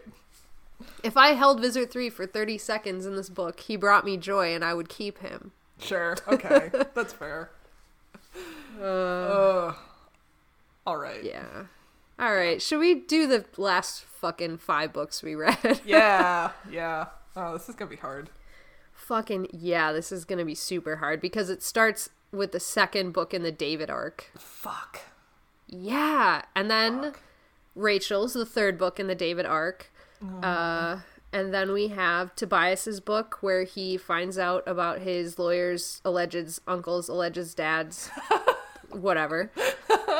If 1.03 1.15
I 1.17 1.29
held 1.33 1.61
Visser 1.61 1.85
Three 1.85 2.09
for 2.09 2.25
30 2.25 2.57
seconds 2.57 3.05
in 3.05 3.15
this 3.15 3.29
book, 3.29 3.59
he 3.61 3.75
brought 3.75 4.05
me 4.05 4.17
joy, 4.17 4.53
and 4.53 4.63
I 4.63 4.73
would 4.73 4.89
keep 4.89 5.19
him. 5.19 5.51
Sure. 5.79 6.17
Okay. 6.27 6.69
That's 6.93 7.13
fair. 7.13 7.49
Uh, 8.81 9.73
all 10.85 10.97
right. 10.97 11.23
Yeah. 11.23 11.65
All 12.17 12.35
right, 12.35 12.61
should 12.61 12.79
we 12.79 12.95
do 12.95 13.27
the 13.27 13.45
last 13.57 14.03
fucking 14.03 14.57
five 14.57 14.91
books 14.91 15.23
we 15.23 15.35
read? 15.35 15.81
Yeah. 15.85 16.51
Yeah. 16.71 17.07
Oh, 17.35 17.53
this 17.53 17.69
is 17.69 17.75
gonna 17.75 17.89
be 17.91 17.95
hard. 17.97 18.29
fucking 18.93 19.47
yeah, 19.53 19.91
this 19.93 20.11
is 20.11 20.25
gonna 20.25 20.43
be 20.45 20.55
super 20.55 20.97
hard 20.97 21.21
because 21.21 21.49
it 21.49 21.63
starts 21.63 22.09
with 22.31 22.51
the 22.51 22.59
second 22.59 23.11
book 23.13 23.33
in 23.33 23.43
the 23.43 23.51
David 23.51 23.89
arc. 23.89 24.31
Fuck. 24.37 24.99
Yeah, 25.67 26.41
and 26.55 26.69
then 26.69 27.13
Rachel's 27.75 28.33
the 28.33 28.45
third 28.45 28.77
book 28.77 28.99
in 28.99 29.07
the 29.07 29.15
David 29.15 29.45
arc. 29.45 29.91
Uh, 30.43 30.99
and 31.31 31.53
then 31.53 31.71
we 31.71 31.89
have 31.89 32.35
Tobias's 32.35 32.99
book 32.99 33.37
where 33.41 33.63
he 33.63 33.97
finds 33.97 34.37
out 34.37 34.63
about 34.67 34.99
his 34.99 35.37
lawyer's 35.39 36.01
alleged 36.03 36.59
uncle's 36.67 37.07
alleged 37.09 37.55
dad's 37.55 38.09
whatever. 38.91 39.51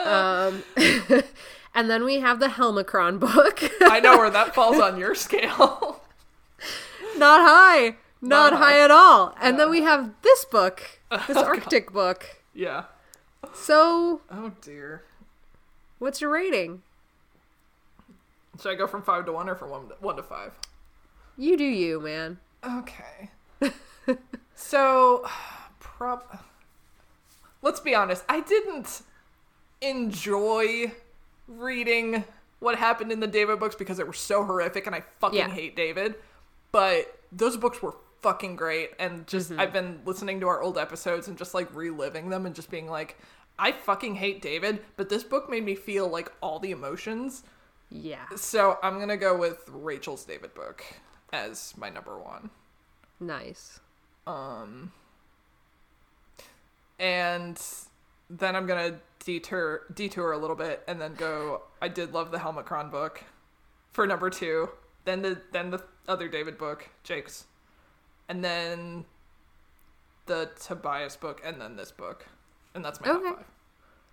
Um, 0.06 0.64
and 1.76 1.90
then 1.90 2.04
we 2.04 2.20
have 2.20 2.40
the 2.40 2.48
Helmacron 2.48 3.20
book. 3.20 3.62
I 3.82 4.00
know 4.00 4.18
where 4.18 4.30
that 4.30 4.54
falls 4.56 4.80
on 4.80 4.98
your 4.98 5.16
scale. 5.16 6.02
not 7.18 7.42
high, 7.42 7.96
not, 8.22 8.52
Not 8.52 8.54
high. 8.54 8.74
high. 8.74 8.80
at 8.84 8.92
all. 8.92 9.36
And 9.42 9.60
then 9.60 9.70
we 9.70 9.82
have 9.82 10.12
this 10.22 10.46
book, 10.46 11.00
this 11.28 11.38
Arctic 11.38 11.92
book. 11.92 12.42
yeah. 12.54 12.86
So, 13.54 14.22
Oh 14.30 14.52
dear. 14.62 15.04
what's 15.98 16.22
your 16.22 16.30
rating? 16.30 16.84
Should 18.62 18.72
I 18.72 18.76
go 18.76 18.88
from 18.88 19.02
five 19.02 19.26
to 19.26 19.32
one 19.32 19.50
or 19.50 19.56
from 19.56 19.70
one 19.70 19.88
to, 19.90 19.96
one 20.00 20.16
to 20.18 20.24
five? 20.24 20.54
You 21.38 21.56
do 21.56 21.64
you, 21.64 22.00
man. 22.02 22.40
Okay. 22.64 23.30
so, 24.56 25.26
prob. 25.80 26.24
Let's 27.62 27.80
be 27.80 27.96
honest. 27.96 28.24
I 28.28 28.42
didn't 28.42 29.02
enjoy 29.82 30.92
reading 31.48 32.26
what 32.60 32.78
happened 32.78 33.12
in 33.12 33.22
the 33.22 33.28
David 33.28 33.60
books 33.60 33.76
because 33.76 33.98
they 33.98 34.04
were 34.04 34.14
so 34.14 34.44
horrific, 34.44 34.86
and 34.86 34.96
I 34.96 35.04
fucking 35.20 35.40
Yeah. 35.40 35.50
hate 35.50 35.76
David. 35.76 36.16
But 36.72 37.20
those 37.32 37.56
books 37.56 37.82
were 37.82 37.96
fucking 38.22 38.58
great, 38.58 38.92
and 39.00 39.26
just 39.26 39.50
mm-hmm. 39.52 39.62
I've 39.62 39.72
been 39.72 40.02
listening 40.06 40.42
to 40.42 40.48
our 40.48 40.62
old 40.62 40.78
episodes 40.78 41.30
and 41.30 41.38
just 41.38 41.54
like 41.54 41.74
reliving 41.74 42.30
them 42.30 42.46
and 42.46 42.54
just 42.54 42.70
being 42.70 42.90
like, 42.90 43.18
I 43.58 43.72
fucking 43.72 44.16
hate 44.16 44.42
David, 44.42 44.82
but 44.96 45.10
this 45.10 45.24
book 45.24 45.50
made 45.50 45.66
me 45.66 45.76
feel 45.76 46.08
like 46.08 46.32
all 46.42 46.60
the 46.60 46.72
emotions. 46.72 47.44
Yeah. 47.90 48.26
So 48.36 48.78
I'm 48.84 49.00
gonna 49.00 49.18
go 49.18 49.36
with 49.38 49.68
Rachel's 49.70 50.24
David 50.26 50.54
book 50.54 50.84
as 51.34 51.74
my 51.78 51.90
number 51.90 52.18
one. 52.18 52.50
Nice. 53.20 53.80
Um, 54.28 54.92
and 57.00 57.60
then 58.30 58.56
I'm 58.56 58.66
gonna 58.68 59.00
detour 59.24 59.82
detour 59.94 60.32
a 60.34 60.38
little 60.38 60.56
bit 60.56 60.84
and 60.88 61.00
then 61.02 61.16
go. 61.16 61.64
I 61.82 61.88
did 61.88 62.14
love 62.14 62.32
the 62.32 62.38
Helmacron 62.38 62.92
book 62.92 63.24
for 63.92 64.06
number 64.06 64.30
two. 64.30 64.70
Then 65.06 65.22
the 65.22 65.42
then 65.52 65.72
the 65.72 65.84
other 66.08 66.28
David 66.28 66.58
book, 66.58 66.90
Jake's, 67.04 67.46
and 68.28 68.44
then 68.44 69.06
the 70.28 70.52
Tobias 70.62 71.16
book, 71.16 71.42
and 71.44 71.60
then 71.60 71.76
this 71.76 71.92
book, 71.92 72.28
and 72.76 72.86
that's 72.86 73.02
my 73.02 73.08
top 73.08 73.18
Okay. 73.18 73.34
five. 73.36 73.46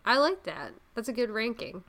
I 0.05 0.19
like 0.19 0.45
that. 0.45 0.73
That's 0.95 1.09
a 1.09 1.13
good 1.13 1.31
ranking. 1.31 1.85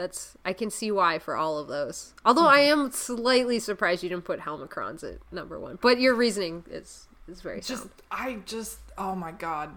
That's 0.00 0.36
I 0.44 0.52
can 0.54 0.70
see 0.70 0.90
why 0.90 1.18
for 1.18 1.36
all 1.36 1.58
of 1.58 1.68
those. 1.68 2.14
Although 2.24 2.46
I 2.46 2.60
am 2.60 2.90
slightly 2.90 3.58
surprised 3.58 4.02
you 4.02 4.08
didn't 4.08 4.24
put 4.24 4.40
Helmacrons 4.40 5.04
at 5.04 5.20
number 5.30 5.60
one. 5.60 5.78
But 5.80 6.00
your 6.00 6.14
reasoning 6.14 6.64
is 6.70 7.06
is 7.28 7.42
very 7.42 7.60
just 7.60 7.82
sound. 7.82 7.90
I 8.10 8.38
just 8.46 8.78
oh 8.96 9.14
my 9.14 9.32
god. 9.32 9.70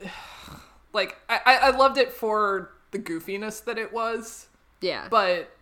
Like 0.92 1.18
I, 1.28 1.40
I 1.46 1.70
loved 1.70 1.98
it 1.98 2.12
for 2.12 2.72
the 2.90 2.98
goofiness 2.98 3.62
that 3.64 3.78
it 3.78 3.92
was. 3.92 4.48
Yeah. 4.80 5.06
but 5.08 5.52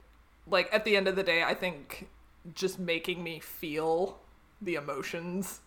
like 0.50 0.68
at 0.72 0.84
the 0.84 0.96
end 0.96 1.08
of 1.08 1.16
the 1.16 1.22
day 1.22 1.42
i 1.42 1.54
think 1.54 2.08
just 2.54 2.78
making 2.78 3.22
me 3.22 3.38
feel 3.38 4.18
the 4.62 4.74
emotions 4.74 5.60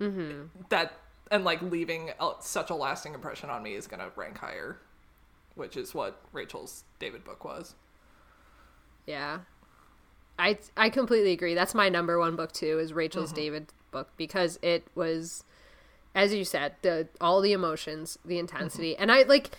mm-hmm. 0.00 0.46
that 0.68 0.98
and 1.30 1.44
like 1.44 1.62
leaving 1.62 2.10
such 2.40 2.70
a 2.70 2.74
lasting 2.74 3.14
impression 3.14 3.50
on 3.50 3.62
me 3.62 3.74
is 3.74 3.86
going 3.86 4.00
to 4.00 4.10
rank 4.16 4.38
higher 4.38 4.78
which 5.54 5.76
is 5.76 5.94
what 5.94 6.20
rachel's 6.32 6.84
david 6.98 7.24
book 7.24 7.44
was 7.44 7.74
Yeah. 9.06 9.40
I 10.38 10.58
I 10.76 10.90
completely 10.90 11.32
agree. 11.32 11.54
That's 11.54 11.74
my 11.74 11.88
number 11.88 12.18
one 12.18 12.36
book 12.36 12.52
too, 12.52 12.78
is 12.78 12.92
Rachel's 12.92 13.30
mm-hmm. 13.30 13.36
David 13.36 13.72
book 13.90 14.08
because 14.16 14.58
it 14.62 14.86
was 14.94 15.44
as 16.14 16.32
you 16.32 16.44
said, 16.44 16.74
the 16.82 17.08
all 17.20 17.40
the 17.40 17.52
emotions, 17.52 18.18
the 18.24 18.38
intensity. 18.38 18.92
Mm-hmm. 18.92 19.02
And 19.02 19.12
I 19.12 19.22
like 19.22 19.50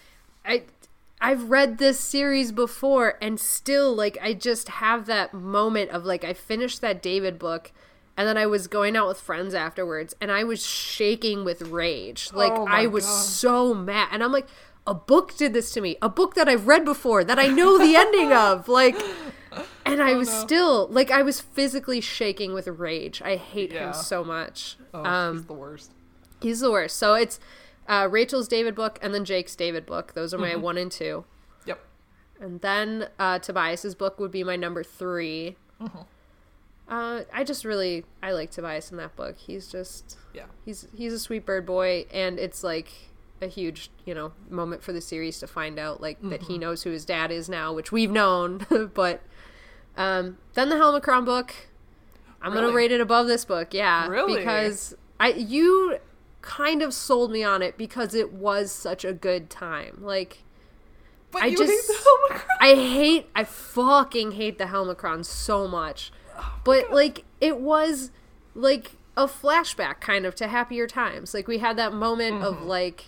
I 0.45 0.63
I've 1.21 1.49
read 1.49 1.77
this 1.77 1.99
series 1.99 2.51
before 2.51 3.17
and 3.21 3.39
still 3.39 3.93
like 3.93 4.17
I 4.21 4.33
just 4.33 4.69
have 4.69 5.05
that 5.05 5.33
moment 5.33 5.91
of 5.91 6.05
like 6.05 6.23
I 6.23 6.33
finished 6.33 6.81
that 6.81 7.01
David 7.01 7.39
book 7.39 7.71
and 8.17 8.27
then 8.27 8.37
I 8.37 8.45
was 8.45 8.67
going 8.67 8.95
out 8.95 9.07
with 9.07 9.19
friends 9.19 9.53
afterwards 9.53 10.13
and 10.21 10.31
I 10.31 10.43
was 10.43 10.65
shaking 10.65 11.45
with 11.45 11.61
rage. 11.61 12.31
Like 12.33 12.53
Oh 12.53 12.67
I 12.67 12.87
was 12.87 13.05
God. 13.05 13.21
so 13.21 13.73
mad 13.73 14.09
and 14.11 14.23
I'm 14.23 14.31
like 14.31 14.47
a 14.87 14.93
book 14.93 15.35
did 15.37 15.53
this 15.53 15.71
to 15.71 15.81
me. 15.81 15.97
A 16.01 16.09
book 16.09 16.35
that 16.35 16.47
I've 16.47 16.67
read 16.67 16.85
before 16.85 17.23
that 17.23 17.39
I 17.39 17.47
know 17.47 17.77
the 17.77 17.95
ending 17.95 18.31
of. 18.33 18.67
Like 18.75 18.95
and 19.85 20.01
I 20.03 20.15
was 20.15 20.29
still 20.29 20.87
like 20.89 21.11
I 21.11 21.21
was 21.21 21.39
physically 21.39 22.01
shaking 22.01 22.53
with 22.53 22.67
rage. 22.67 23.21
I 23.21 23.35
hate 23.37 23.71
Yeah. 23.71 23.87
him 23.87 23.93
so 23.93 24.23
much. 24.23 24.77
oh 24.93 25.03
um 25.03 25.35
he's 25.37 25.45
the 25.45 25.53
worst 25.53 25.91
he's 26.41 26.59
the 26.59 26.71
worst. 26.71 26.97
So 26.97 27.13
it's 27.13 27.39
uh, 27.87 28.07
Rachel's 28.11 28.47
David 28.47 28.73
book 28.75 28.97
and 29.01 29.13
then 29.13 29.23
Jake's 29.25 29.55
David 29.55 29.85
book. 29.85 30.13
Those 30.13 30.33
are 30.33 30.37
my 30.39 30.51
Mm-hmm. 30.51 30.61
one 30.61 30.77
and 30.77 30.91
two. 30.91 31.23
yep 31.65 31.79
And 32.41 32.59
then 32.61 33.07
uh, 33.19 33.39
Tobias's 33.39 33.93
book 33.95 34.19
would 34.19 34.31
be 34.31 34.43
my 34.43 34.55
number 34.55 34.83
3 34.83 35.55
Mm-hmm. 35.81 35.97
Uh, 36.87 37.21
I 37.33 37.43
just 37.43 37.65
really 37.65 38.05
I 38.21 38.31
like 38.31 38.51
Tobias 38.51 38.91
in 38.91 38.97
that 38.97 39.15
book. 39.15 39.37
He's 39.37 39.67
just 39.67 40.17
Yeah. 40.33 40.45
he's 40.65 40.87
he's 40.95 41.13
a 41.13 41.19
sweet 41.19 41.45
bird 41.45 41.65
boy, 41.65 42.05
and 42.13 42.37
it's 42.39 42.63
like 42.63 42.91
a 43.41 43.47
huge 43.47 43.89
you 44.05 44.13
know 44.15 44.31
moment 44.49 44.81
for 44.81 44.93
the 44.93 45.01
series 45.01 45.39
to 45.39 45.47
find 45.47 45.77
out 45.77 46.01
like 46.01 46.21
that 46.21 46.41
Mm-hmm. 46.41 46.53
he 46.53 46.57
knows 46.57 46.83
who 46.83 46.91
his 46.91 47.05
dad 47.05 47.31
is 47.31 47.49
now, 47.49 47.73
which 47.73 47.91
we've 47.91 48.11
known. 48.11 48.65
but 48.93 49.21
um, 49.97 50.37
then 50.53 50.69
the 50.69 50.75
Helmacron 50.75 51.25
book, 51.25 51.53
I'm 52.41 52.53
gonna 52.53 52.71
rate 52.71 52.91
it 52.91 53.01
above 53.01 53.27
this 53.27 53.45
book. 53.45 53.73
Yeah, 53.73 54.07
Really? 54.07 54.37
because 54.37 54.95
I 55.19 55.29
you 55.29 55.97
kind 56.41 56.81
of 56.81 56.93
sold 56.93 57.31
me 57.31 57.43
on 57.43 57.61
it 57.61 57.77
because 57.77 58.13
it 58.13 58.31
was 58.33 58.71
such 58.71 59.03
a 59.03 59.11
good 59.13 59.49
time. 59.49 59.97
Like 60.01 60.43
But 61.31 61.43
I 61.43 61.45
you 61.47 61.57
just, 61.57 61.91
I 62.61 62.75
hate, 62.75 63.29
I 63.35 63.43
fucking 63.43 64.33
hate 64.33 64.57
the 64.59 64.65
Helmacron 64.65 65.25
so 65.25 65.67
much. 65.67 66.11
But 66.63 66.91
like, 66.91 67.23
it 67.41 67.59
was 67.59 68.11
like 68.53 68.91
a 69.17 69.25
flashback 69.27 69.99
kind 70.01 70.25
of 70.25 70.35
to 70.35 70.47
happier 70.47 70.85
times. 70.87 71.33
Like 71.33 71.47
we 71.47 71.57
had 71.59 71.77
that 71.77 71.93
moment 71.93 72.43
of 72.43 72.61
like, 72.61 73.05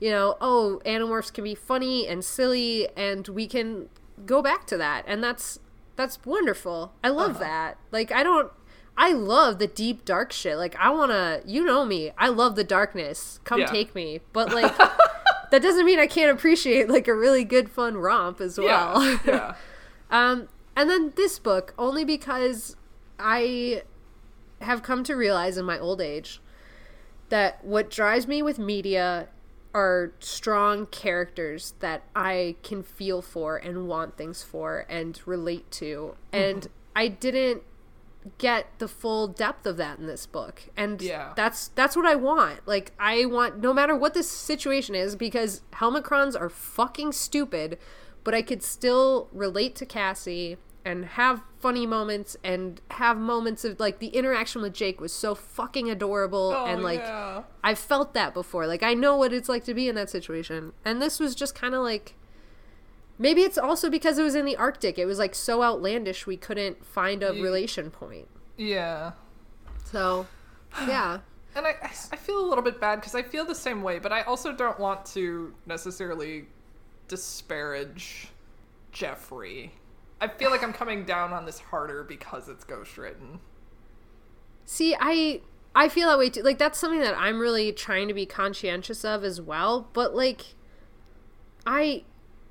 you 0.00 0.10
know, 0.10 0.36
oh, 0.40 0.80
Animorphs 0.84 1.32
can 1.32 1.44
be 1.44 1.54
funny 1.54 2.06
and 2.08 2.24
silly, 2.24 2.88
and 2.96 3.28
we 3.28 3.46
can 3.46 3.88
go 4.26 4.42
back 4.42 4.66
to 4.68 4.76
that, 4.78 5.04
and 5.06 5.22
that's 5.22 5.58
that's 5.96 6.24
wonderful. 6.24 6.92
I 7.04 7.10
love 7.10 7.38
that. 7.38 7.76
Like 7.90 8.10
I 8.10 8.22
don't. 8.22 8.50
I 8.96 9.12
love 9.12 9.58
the 9.58 9.66
deep 9.66 10.04
dark 10.04 10.32
shit. 10.32 10.56
Like 10.56 10.74
I 10.76 10.90
want 10.90 11.10
to 11.12 11.42
you 11.46 11.64
know 11.64 11.84
me. 11.84 12.12
I 12.18 12.28
love 12.28 12.56
the 12.56 12.64
darkness. 12.64 13.40
Come 13.44 13.60
Yeah. 13.60 13.66
take 13.66 13.94
me. 13.94 14.20
But 14.32 14.52
like 14.54 14.76
that 15.50 15.62
doesn't 15.62 15.84
mean 15.86 15.98
I 15.98 16.06
can't 16.06 16.30
appreciate 16.30 16.88
like 16.88 17.06
a 17.08 17.14
really 17.14 17.44
good 17.44 17.70
fun 17.70 17.96
romp 17.96 18.40
as 18.40 18.58
well. 18.58 19.02
Yeah. 19.04 19.18
yeah. 19.26 19.54
Um, 20.12 20.48
and 20.74 20.90
then 20.90 21.12
this 21.14 21.38
book, 21.38 21.72
only 21.78 22.04
because 22.04 22.74
I 23.20 23.82
have 24.60 24.82
come 24.82 25.04
to 25.04 25.14
realize 25.14 25.56
in 25.56 25.64
my 25.64 25.78
old 25.78 26.00
age 26.00 26.40
that 27.28 27.64
what 27.64 27.90
drives 27.90 28.26
me 28.26 28.42
with 28.42 28.58
media 28.58 29.28
are 29.72 30.12
strong 30.18 30.86
characters 30.86 31.74
that 31.80 32.02
I 32.14 32.56
can 32.62 32.82
feel 32.82 33.22
for 33.22 33.56
and 33.56 33.86
want 33.86 34.16
things 34.16 34.42
for 34.42 34.84
and 34.88 35.20
relate 35.26 35.70
to. 35.72 36.16
Mm-hmm. 36.32 36.36
And 36.56 36.68
I 36.96 37.08
didn't 37.08 37.62
get 38.38 38.66
the 38.78 38.88
full 38.88 39.28
depth 39.28 39.66
of 39.66 39.76
that 39.78 39.98
in 39.98 40.06
this 40.06 40.26
book. 40.26 40.64
And 40.76 41.00
Yeah. 41.00 41.32
that's 41.36 41.68
that's 41.68 41.96
what 41.96 42.04
I 42.06 42.16
want. 42.16 42.66
Like 42.66 42.92
I 42.98 43.24
want 43.24 43.60
no 43.60 43.72
matter 43.72 43.96
what 43.96 44.14
the 44.14 44.22
situation 44.22 44.94
is 44.94 45.16
because 45.16 45.62
Helmacrons 45.74 46.38
are 46.38 46.50
fucking 46.50 47.12
stupid, 47.12 47.78
but 48.24 48.34
I 48.34 48.42
could 48.42 48.62
still 48.62 49.28
relate 49.32 49.74
to 49.76 49.86
Cassie 49.86 50.58
and 50.84 51.04
have 51.04 51.42
funny 51.58 51.86
moments 51.86 52.36
and 52.42 52.80
have 52.92 53.18
moments 53.18 53.64
of 53.64 53.78
like 53.78 53.98
the 53.98 54.08
interaction 54.08 54.62
with 54.62 54.72
Jake 54.72 55.00
was 55.00 55.12
so 55.12 55.34
fucking 55.34 55.90
adorable 55.90 56.52
Oh, 56.56 56.64
and 56.66 56.82
like 56.82 57.00
yeah. 57.00 57.42
I've 57.62 57.78
felt 57.78 58.14
that 58.14 58.32
before. 58.34 58.66
Like 58.66 58.82
I 58.82 58.94
know 58.94 59.16
what 59.16 59.32
it's 59.32 59.48
like 59.48 59.64
to 59.64 59.74
be 59.74 59.88
in 59.88 59.94
that 59.96 60.08
situation. 60.10 60.72
And 60.84 61.00
this 61.02 61.20
was 61.20 61.34
just 61.34 61.54
kind 61.54 61.74
of 61.74 61.82
like 61.82 62.14
maybe 63.18 63.42
it's 63.42 63.58
also 63.58 63.90
because 63.90 64.18
it 64.18 64.22
was 64.22 64.34
in 64.34 64.46
the 64.46 64.56
Arctic. 64.56 64.98
It 64.98 65.04
was 65.06 65.18
like 65.18 65.34
so 65.34 65.62
outlandish 65.62 66.26
we 66.26 66.36
couldn't 66.38 66.84
find 66.84 67.22
a 67.22 67.32
relation 67.32 67.90
point. 67.90 68.28
Yeah. 68.56 69.12
So, 69.84 70.26
yeah. 70.86 71.18
And 71.56 71.66
I, 71.66 71.70
I- 71.82 71.90
I 72.12 72.16
feel 72.16 72.38
a 72.38 72.46
little 72.48 72.62
bit 72.62 72.80
bad 72.80 73.00
because 73.00 73.16
I 73.16 73.22
feel 73.22 73.44
the 73.44 73.56
same 73.56 73.82
way, 73.82 73.98
but 73.98 74.12
I 74.12 74.22
also 74.22 74.52
don't 74.52 74.78
want 74.78 75.04
to 75.06 75.52
necessarily 75.66 76.46
disparage 77.08 78.28
Jeffrey. 78.92 79.72
I 80.20 80.28
feel 80.28 80.50
like 80.50 80.62
I'm 80.62 80.72
coming 80.72 81.04
down 81.04 81.32
on 81.32 81.46
this 81.46 81.58
harder 81.60 82.04
because 82.04 82.48
it's 82.48 82.64
ghostwritten. 82.64 83.38
See, 84.64 84.94
I 84.98 85.40
I 85.74 85.88
feel 85.88 86.08
that 86.08 86.18
way 86.18 86.30
too. 86.30 86.42
Like 86.42 86.58
that's 86.58 86.78
something 86.78 87.00
that 87.00 87.16
I'm 87.16 87.38
really 87.40 87.72
trying 87.72 88.08
to 88.08 88.14
be 88.14 88.26
conscientious 88.26 89.04
of 89.04 89.24
as 89.24 89.40
well, 89.40 89.88
but 89.92 90.14
like 90.14 90.54
I 91.66 92.04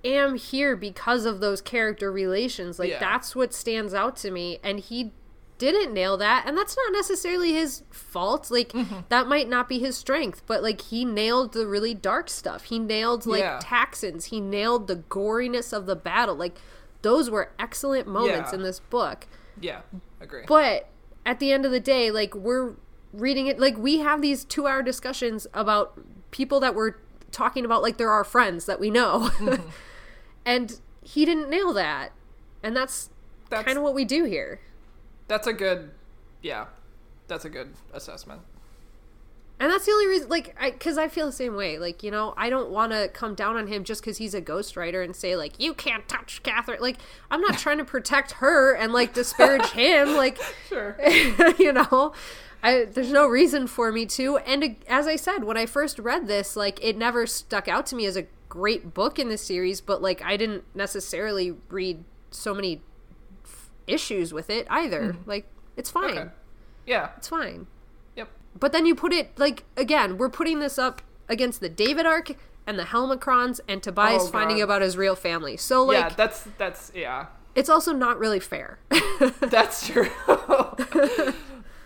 am 0.04 0.36
here 0.36 0.76
because 0.76 1.26
of 1.26 1.40
those 1.40 1.62
character 1.62 2.12
relations. 2.12 2.80
Like 2.80 2.90
Yeah. 2.92 3.00
that's 3.00 3.36
what 3.36 3.54
stands 3.54 3.94
out 3.94 4.16
to 4.18 4.32
me 4.32 4.60
and 4.64 4.80
he 4.80 5.12
didn't 5.58 5.94
nail 5.94 6.16
that 6.16 6.46
and 6.48 6.58
that's 6.58 6.78
not 6.78 6.94
necessarily 6.94 7.52
his 7.54 7.84
fault. 7.92 8.50
Like 8.50 8.70
Mm-hmm. 8.72 9.00
that 9.10 9.28
might 9.28 9.50
not 9.50 9.68
be 9.68 9.80
his 9.80 9.98
strength, 9.98 10.42
but 10.46 10.64
like 10.64 10.82
he 10.82 11.04
nailed 11.06 11.54
the 11.54 11.68
really 11.68 11.94
dark 11.94 12.30
stuff. 12.30 12.64
He 12.66 12.80
nailed 12.80 13.26
like 13.26 13.42
Yeah. 13.42 13.60
Taxxons. 13.62 14.26
He 14.26 14.40
nailed 14.40 14.88
the 14.88 14.96
goriness 14.98 15.74
of 15.74 15.86
the 15.86 15.96
battle. 15.98 16.36
Like 16.36 16.58
those 17.02 17.30
were 17.30 17.52
excellent 17.60 18.08
moments 18.08 18.50
Yeah. 18.52 18.56
in 18.56 18.64
this 18.64 18.80
book. 18.80 19.28
Yeah, 19.60 19.82
agree. 20.22 20.44
But 20.48 20.88
at 21.26 21.40
the 21.40 21.52
end 21.52 21.66
of 21.66 21.72
the 21.72 21.80
day, 21.80 22.12
like 22.12 22.34
we're 22.36 22.74
reading 23.14 23.48
it 23.48 23.60
like 23.60 23.78
we 23.78 24.00
have 24.00 24.22
these 24.22 24.46
2-hour 24.46 24.84
discussions 24.84 25.48
about 25.54 26.00
people 26.32 26.60
that 26.60 26.76
we're 26.76 26.94
talking 27.32 27.66
about 27.66 27.82
like 27.82 27.98
they're 27.98 28.12
our 28.12 28.24
friends 28.24 28.66
that 28.66 28.80
we 28.80 28.90
know. 28.90 29.30
Mm-hmm. 29.38 29.68
and 30.46 30.80
he 31.02 31.26
didn't 31.26 31.50
nail 31.50 31.74
that. 31.74 32.12
And 32.64 32.76
that's, 32.76 33.10
That's- 33.50 33.66
kind 33.66 33.78
of 33.78 33.84
what 33.84 33.94
we 33.96 34.06
do 34.06 34.26
here. 34.26 34.60
That's 35.28 35.48
a 35.48 35.54
good, 35.54 35.92
yeah, 36.42 36.66
that's 37.28 37.46
a 37.46 37.50
good 37.50 37.74
assessment. 37.94 38.42
That's 39.80 39.86
the 39.86 39.94
only 39.94 40.08
reason 40.08 40.28
like 40.28 40.54
I 40.60 40.72
cuz 40.72 40.98
I 40.98 41.08
feel 41.08 41.26
the 41.26 41.32
same 41.32 41.56
way. 41.56 41.80
Like, 41.80 42.04
you 42.04 42.12
know, 42.12 42.34
I 42.36 42.50
don't 42.50 42.70
want 42.70 42.92
to 42.92 43.08
come 43.14 43.34
down 43.34 43.56
on 43.56 43.68
him 43.68 43.86
just 43.86 44.04
cuz 44.04 44.18
he's 44.18 44.34
a 44.34 44.42
ghostwriter 44.42 45.02
and 45.02 45.16
say 45.16 45.38
like 45.38 45.58
you 45.58 45.74
can't 45.74 46.06
touch 46.10 46.44
Katherine. 46.44 46.82
Like, 46.82 46.98
I'm 47.32 47.40
not 47.40 47.58
trying 47.58 47.78
to 47.78 47.86
protect 47.86 48.34
her 48.34 48.76
and 48.76 48.92
like 48.92 49.14
disparage 49.14 49.68
him 49.72 50.16
like 50.18 50.38
Sure. 50.68 50.98
you 51.58 51.72
know 51.72 52.12
I, 52.62 52.84
there's 52.84 53.10
no 53.10 53.26
reason 53.26 53.68
for 53.68 53.90
me 53.90 54.06
to 54.08 54.36
and 54.40 54.76
as 54.90 55.08
i 55.08 55.16
said 55.16 55.46
when 55.46 55.56
i 55.56 55.66
first 55.66 55.98
read 55.98 56.28
this 56.28 56.58
like 56.58 56.84
it 56.84 56.98
never 56.98 57.26
stuck 57.26 57.70
out 57.70 57.86
to 57.86 57.96
me 57.96 58.06
as 58.06 58.18
a 58.18 58.26
great 58.50 58.94
book 58.94 59.18
in 59.18 59.30
the 59.30 59.38
series 59.38 59.80
but 59.80 60.02
like 60.02 60.22
i 60.26 60.36
didn't 60.36 60.66
necessarily 60.76 61.56
read 61.70 62.04
so 62.32 62.54
many 62.54 62.82
f- 63.46 63.70
issues 63.88 64.34
with 64.34 64.50
it 64.50 64.68
either 64.70 65.14
mm-hmm. 65.14 65.30
like 65.30 65.46
it's 65.78 65.90
fine 65.90 66.18
Okay. 66.18 66.30
Yeah. 66.86 67.12
it's 67.18 67.30
fine. 67.30 67.68
But 68.58 68.72
then 68.72 68.86
you 68.86 68.96
put 68.96 69.14
it 69.14 69.38
like 69.38 69.64
again 69.78 70.18
we're 70.18 70.30
putting 70.30 70.60
this 70.60 70.78
up 70.78 71.02
against 71.28 71.60
the 71.62 71.70
david 71.70 72.06
arc 72.06 72.32
and 72.66 72.78
the 72.80 72.84
helmacrons 72.84 73.60
and 73.68 73.82
tobias 73.84 74.24
Oh, 74.24 74.28
finding 74.28 74.62
about 74.62 74.82
his 74.82 74.98
real 74.98 75.16
family 75.16 75.58
so 75.58 75.84
like 75.84 75.98
yeah, 75.98 76.10
that's 76.10 76.48
that's 76.58 76.92
yeah. 76.96 77.28
it's 77.56 77.70
also 77.70 77.94
not 77.94 78.20
really 78.20 78.40
fair 78.40 78.80
That's 79.42 79.88
true. 79.88 80.10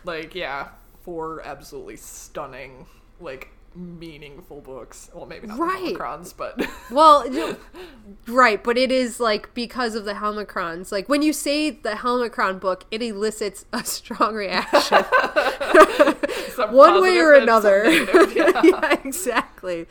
like, 0.04 0.36
yeah, 0.36 0.70
four 1.02 1.42
absolutely 1.46 1.98
stunning, 1.98 2.86
like 3.20 3.50
meaningful 3.76 4.62
books. 4.62 5.10
Well, 5.14 5.26
maybe 5.26 5.48
not 5.48 5.58
Right. 5.60 5.94
the 5.98 6.34
but 6.38 6.66
Well, 6.92 7.26
right, 8.28 8.64
but 8.64 8.78
it 8.78 8.92
is 8.92 9.20
like 9.20 9.54
because 9.54 9.96
of 9.96 10.06
the 10.06 10.14
Helmacrons. 10.14 10.92
Like 10.92 11.10
when 11.10 11.22
you 11.22 11.34
say 11.34 11.70
the 11.72 11.92
Helmacron 11.92 12.60
book, 12.60 12.86
it 12.92 13.02
elicits 13.02 13.66
a 13.74 13.84
strong 13.84 14.36
reaction, 14.36 15.04
one 16.72 17.02
way 17.02 17.18
or 17.18 17.34
another. 17.34 17.84
negative, 17.84 18.34
yeah. 18.36 18.62
yeah, 18.64 18.94
exactly. 19.04 19.88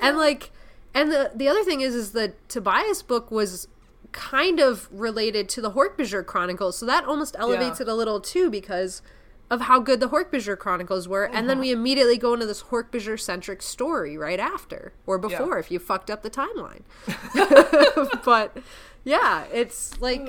And 0.00 0.16
like, 0.16 0.50
and 0.94 1.10
the 1.10 1.30
the 1.34 1.48
other 1.48 1.62
thing 1.64 1.80
is, 1.80 1.94
is 1.94 2.12
the 2.12 2.34
Tobias 2.48 3.02
book 3.02 3.30
was 3.30 3.68
kind 4.12 4.60
of 4.60 4.88
related 4.90 5.48
to 5.50 5.60
the 5.60 5.72
Hork-Bajir 5.72 6.24
Chronicles, 6.24 6.78
so 6.78 6.86
that 6.86 7.04
almost 7.04 7.36
elevates 7.38 7.80
Yeah. 7.80 7.86
it 7.86 7.88
a 7.90 7.94
little 7.94 8.20
too 8.20 8.50
because 8.50 9.02
of 9.50 9.62
how 9.62 9.78
good 9.78 10.00
the 10.00 10.08
Hork-Bajir 10.08 10.58
Chronicles 10.58 11.06
were, 11.06 11.24
and 11.24 11.36
Uh-huh. 11.36 11.46
then 11.46 11.58
we 11.60 11.70
immediately 11.70 12.18
go 12.18 12.34
into 12.34 12.46
this 12.46 12.64
Hork-Bajir 12.64 13.20
centric 13.20 13.62
story 13.62 14.16
right 14.18 14.40
after 14.40 14.92
or 15.06 15.16
Yeah. 15.16 15.28
before 15.28 15.58
if 15.58 15.70
you 15.70 15.78
fucked 15.78 16.10
up 16.10 16.22
the 16.22 16.30
timeline. 16.30 16.82
but 18.24 18.56
yeah, 19.04 19.44
it's 19.52 20.00
like 20.00 20.28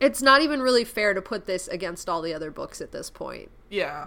it's 0.00 0.20
not 0.20 0.42
even 0.42 0.60
really 0.60 0.84
fair 0.84 1.14
to 1.14 1.22
put 1.22 1.46
this 1.46 1.68
against 1.68 2.08
all 2.08 2.20
the 2.20 2.34
other 2.34 2.50
books 2.50 2.80
at 2.80 2.92
this 2.92 3.10
point. 3.10 3.50
yeah. 3.70 4.06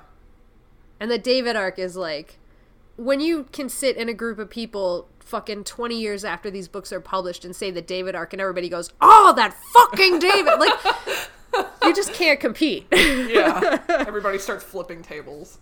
And 1.00 1.12
the 1.12 1.20
David 1.20 1.56
arc 1.56 1.78
is 1.78 1.96
like 1.96 2.40
when 2.96 3.20
you 3.20 3.44
can 3.52 3.70
sit 3.70 3.96
in 3.98 4.10
a 4.10 4.14
group 4.16 4.40
of 4.40 4.50
people 4.50 5.08
fucking 5.20 5.64
20 5.64 5.96
years 6.00 6.26
after 6.26 6.50
these 6.50 6.68
books 6.68 6.92
are 6.92 7.00
published 7.00 7.46
and 7.46 7.56
say 7.56 7.70
the 7.70 7.84
David 7.84 8.16
arc 8.16 8.34
and 8.34 8.42
everybody 8.42 8.68
goes, 8.68 8.92
"Oh, 9.00 9.32
that 9.36 9.54
fucking 9.74 10.18
David." 10.18 10.58
like 10.60 10.74
you 11.84 11.96
just 11.96 12.14
can't 12.14 12.40
compete. 12.40 12.88
Yeah. 13.28 13.80
Everybody 13.90 14.38
starts 14.40 14.64
flipping 14.64 15.02
tables. 15.02 15.60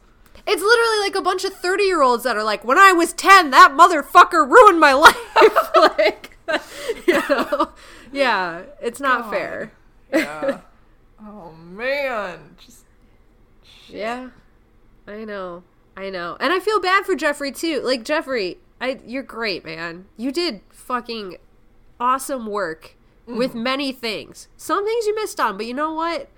It's 0.47 0.61
literally 0.61 0.99
like 0.99 1.15
a 1.15 1.21
bunch 1.21 1.43
of 1.43 1.53
30 1.53 1.83
year 1.83 2.01
olds 2.01 2.23
that 2.23 2.37
are 2.37 2.43
like, 2.43 2.63
when 2.63 2.77
I 2.77 2.91
was 2.93 3.13
10, 3.13 3.49
that 3.51 3.71
motherfucker 3.71 4.47
ruined 4.49 4.79
my 4.79 4.93
life. 5.05 5.17
like, 5.97 6.37
you 7.07 7.13
know? 7.29 7.71
Yeah, 8.11 8.63
it's 8.81 8.99
not 8.99 9.23
God. 9.23 9.29
fair. 9.31 9.71
Yeah. 10.13 10.59
oh 11.21 11.51
man. 11.53 12.55
Just 12.63 12.83
Yeah, 13.87 14.29
I 15.07 15.25
know. 15.25 15.63
I 15.97 16.09
know. 16.09 16.37
And 16.39 16.53
I 16.53 16.59
feel 16.59 16.79
bad 16.79 17.05
for 17.05 17.15
Jeffrey 17.15 17.51
too. 17.51 17.81
Like, 17.81 18.03
Jeffrey, 18.03 18.57
I, 18.79 18.99
you're 19.05 19.23
great, 19.23 19.65
man. 19.65 20.05
You 20.17 20.31
did 20.31 20.61
fucking 20.69 21.37
awesome 21.99 22.45
work 22.45 22.95
with 23.25 23.51
mm-hmm. 23.51 23.63
many 23.63 23.91
things. 23.91 24.47
Some 24.57 24.85
things 24.85 25.05
you 25.05 25.15
missed 25.15 25.39
on, 25.39 25.57
but 25.57 25.65
you 25.65 25.73
know 25.73 25.93
what? 25.93 26.29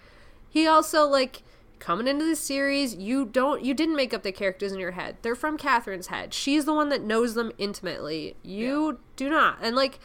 He 0.49 0.65
also 0.67 1.05
like 1.05 1.43
coming 1.79 2.07
into 2.07 2.25
the 2.25 2.35
series, 2.35 2.95
you 2.95 3.25
don't 3.25 3.63
you 3.63 3.73
didn't 3.73 3.95
make 3.95 4.13
up 4.13 4.23
the 4.23 4.31
characters 4.31 4.71
in 4.71 4.79
your 4.79 4.91
head. 4.91 5.17
They're 5.21 5.35
from 5.35 5.57
Katherine's 5.57 6.07
head. 6.07 6.33
She's 6.33 6.65
the 6.65 6.73
one 6.73 6.89
that 6.89 7.03
knows 7.03 7.33
them 7.35 7.51
intimately. 7.57 8.35
You 8.43 8.99
do 9.15 9.29
not. 9.29 9.57
And 9.61 9.75
like 9.75 9.99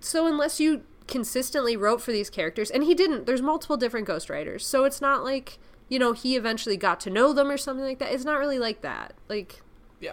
so 0.00 0.26
unless 0.26 0.60
you 0.60 0.82
consistently 1.06 1.76
wrote 1.76 2.00
for 2.00 2.12
these 2.12 2.30
characters 2.30 2.70
and 2.70 2.84
he 2.84 2.94
didn't, 2.94 3.26
there's 3.26 3.42
multiple 3.42 3.76
different 3.76 4.08
ghostwriters. 4.08 4.62
So 4.62 4.84
it's 4.84 5.00
not 5.00 5.24
like, 5.24 5.58
you 5.88 5.98
know, 5.98 6.12
he 6.12 6.36
eventually 6.36 6.76
got 6.76 7.00
to 7.00 7.10
know 7.10 7.32
them 7.32 7.50
or 7.50 7.56
something 7.56 7.84
like 7.84 7.98
that. 7.98 8.12
It's 8.12 8.24
not 8.24 8.38
really 8.38 8.58
like 8.58 8.82
that. 8.82 9.14
Like 9.28 9.62
Yeah. 10.00 10.12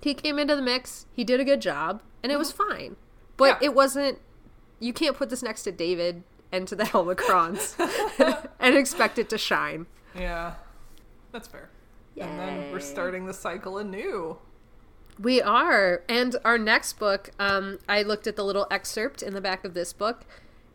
he 0.00 0.14
came 0.14 0.38
into 0.38 0.56
the 0.56 0.62
mix, 0.62 1.06
he 1.12 1.24
did 1.24 1.40
a 1.40 1.44
good 1.44 1.60
job, 1.60 2.02
and 2.22 2.32
it 2.32 2.38
was 2.38 2.52
mm-hmm. 2.52 2.70
fine. 2.70 2.96
But 3.36 3.60
Yeah. 3.60 3.66
it 3.66 3.74
wasn't 3.74 4.18
you 4.82 4.92
can't 4.92 5.16
put 5.16 5.30
this 5.30 5.42
next 5.42 5.62
to 5.62 5.72
David 5.72 6.22
and 6.50 6.66
to 6.68 6.76
the 6.76 6.84
Helmacrons 6.92 7.74
and 8.60 8.76
expect 8.76 9.18
it 9.18 9.28
to 9.30 9.38
shine. 9.38 9.86
Yeah. 10.14 10.54
That's 11.32 11.48
fair. 11.48 11.70
And 12.20 12.38
then 12.38 12.72
we're 12.72 12.80
starting 12.80 13.24
the 13.26 13.32
cycle 13.32 13.78
anew. 13.78 14.38
We 15.18 15.40
are. 15.40 16.02
And 16.08 16.36
our 16.44 16.58
next 16.58 16.98
book, 16.98 17.30
um, 17.38 17.78
I 17.88 18.02
looked 18.02 18.26
at 18.26 18.36
the 18.36 18.44
little 18.44 18.66
excerpt 18.70 19.22
in 19.22 19.34
the 19.34 19.40
back 19.40 19.64
of 19.64 19.72
this 19.72 19.92
book, 19.92 20.24